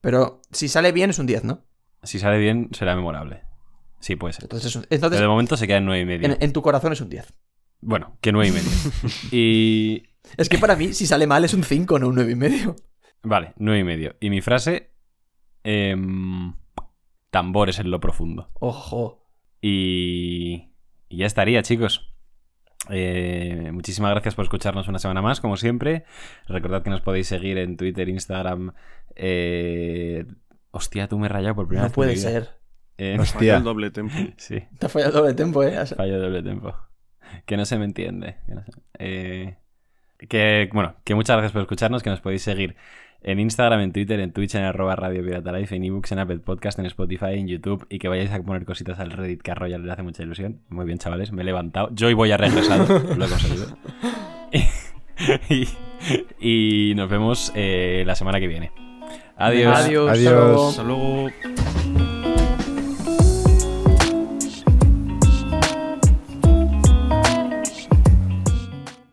Pero 0.00 0.42
si 0.52 0.68
sale 0.68 0.92
bien 0.92 1.10
es 1.10 1.18
un 1.18 1.26
10, 1.26 1.44
¿no? 1.44 1.64
Si 2.02 2.18
sale 2.18 2.38
bien, 2.38 2.68
será 2.72 2.94
memorable. 2.94 3.42
Sí, 4.00 4.16
puede 4.16 4.34
ser. 4.34 4.44
Entonces, 4.44 4.68
es 4.68 4.76
un- 4.76 4.82
Pero 4.82 4.94
entonces 4.96 5.20
de 5.20 5.26
momento 5.26 5.56
se 5.56 5.66
queda 5.66 5.78
en 5.78 5.86
9 5.86 6.00
y 6.02 6.04
medio. 6.04 6.26
en, 6.28 6.36
en 6.40 6.52
tu 6.52 6.60
corazón 6.62 6.92
es 6.92 7.00
un 7.00 7.08
10. 7.08 7.32
Bueno, 7.80 8.16
que 8.20 8.30
9 8.32 8.48
y 8.48 8.52
medio. 8.52 8.68
y. 9.32 10.02
Es 10.36 10.48
que 10.48 10.58
para 10.58 10.76
mí, 10.76 10.92
si 10.92 11.06
sale 11.06 11.26
mal, 11.26 11.44
es 11.44 11.54
un 11.54 11.64
5, 11.64 11.98
no 11.98 12.08
un 12.08 12.14
9 12.14 12.32
y 12.32 12.36
medio. 12.36 12.76
Vale, 13.22 13.54
9 13.56 13.80
y 13.80 13.84
medio. 13.84 14.16
Y 14.20 14.30
mi 14.30 14.40
frase. 14.40 14.92
em, 15.64 16.54
tambores 17.30 17.78
en 17.78 17.90
lo 17.90 17.98
profundo. 18.00 18.50
Ojo. 18.60 19.26
Y, 19.62 20.73
y 21.14 21.18
ya 21.18 21.26
estaría, 21.26 21.62
chicos. 21.62 22.10
Eh, 22.90 23.70
muchísimas 23.72 24.10
gracias 24.10 24.34
por 24.34 24.44
escucharnos 24.44 24.88
una 24.88 24.98
semana 24.98 25.22
más, 25.22 25.40
como 25.40 25.56
siempre. 25.56 26.04
Recordad 26.48 26.82
que 26.82 26.90
nos 26.90 27.00
podéis 27.00 27.28
seguir 27.28 27.56
en 27.58 27.76
Twitter, 27.76 28.08
Instagram. 28.08 28.72
eh, 29.16 30.24
Hostia, 30.70 31.06
tú 31.08 31.18
me 31.18 31.26
he 31.26 31.28
rayado 31.30 31.54
por 31.54 31.68
primera 31.68 31.84
No 31.84 31.88
vez. 31.88 31.92
en 31.92 31.94
puede 31.94 32.16
ser. 32.16 32.48
Eh, 32.98 33.16
Hostia. 33.18 33.38
Falló 33.38 33.56
el 33.56 33.62
doble 33.64 33.90
tempo. 33.90 34.14
sí, 34.36 34.62
Te 34.78 34.86
ha 34.86 34.88
fallado 34.88 35.12
doble 35.20 35.34
tiempo, 35.34 35.62
¿eh? 35.62 35.76
Has- 35.76 35.94
fallo 35.94 36.14
de 36.14 36.20
doble 36.20 36.42
tiempo. 36.42 36.74
Que 37.46 37.56
no 37.56 37.64
se 37.64 37.78
me 37.78 37.84
entiende. 37.84 38.36
que 38.46 38.54
no 38.54 38.64
se- 38.64 38.72
eh, 38.98 39.58
que, 40.28 40.68
bueno, 40.72 40.96
que 41.04 41.14
muchas 41.14 41.36
gracias 41.36 41.52
por 41.52 41.62
escucharnos, 41.62 42.02
que 42.02 42.10
nos 42.10 42.20
podéis 42.20 42.42
seguir 42.42 42.76
en 43.24 43.40
Instagram, 43.40 43.80
en 43.80 43.92
Twitter, 43.92 44.20
en 44.20 44.32
Twitch, 44.32 44.54
en 44.54 44.62
arroba 44.62 44.94
Radio 44.96 45.24
Pirata 45.24 45.50
Life, 45.52 45.74
en 45.74 45.84
ebooks, 45.84 46.12
en 46.12 46.18
Apple 46.20 46.38
Podcast, 46.38 46.78
en 46.78 46.86
Spotify, 46.86 47.32
en 47.32 47.48
YouTube 47.48 47.86
y 47.88 47.98
que 47.98 48.08
vayáis 48.08 48.30
a 48.30 48.42
poner 48.42 48.64
cositas 48.64 49.00
al 49.00 49.10
Reddit 49.10 49.42
que 49.42 49.50
a 49.50 49.54
Royal 49.54 49.84
le 49.84 49.92
hace 49.92 50.02
mucha 50.02 50.22
ilusión. 50.22 50.60
Muy 50.68 50.84
bien, 50.84 50.98
chavales, 50.98 51.32
me 51.32 51.42
he 51.42 51.44
levantado. 51.44 51.88
Yo 51.92 52.06
hoy 52.06 52.14
voy 52.14 52.30
a 52.30 52.36
regresar, 52.36 52.88
lo 53.16 53.24
he 53.24 53.28
conseguido. 53.28 53.76
y, 55.48 55.68
y 56.90 56.94
nos 56.94 57.08
vemos 57.08 57.50
eh, 57.54 58.04
la 58.06 58.14
semana 58.14 58.38
que 58.38 58.46
viene. 58.46 58.70
Adiós. 59.36 59.78
Adiós. 59.78 60.10
Adiós. 60.10 60.70
Hasta 60.70 60.82
luego. 60.82 61.30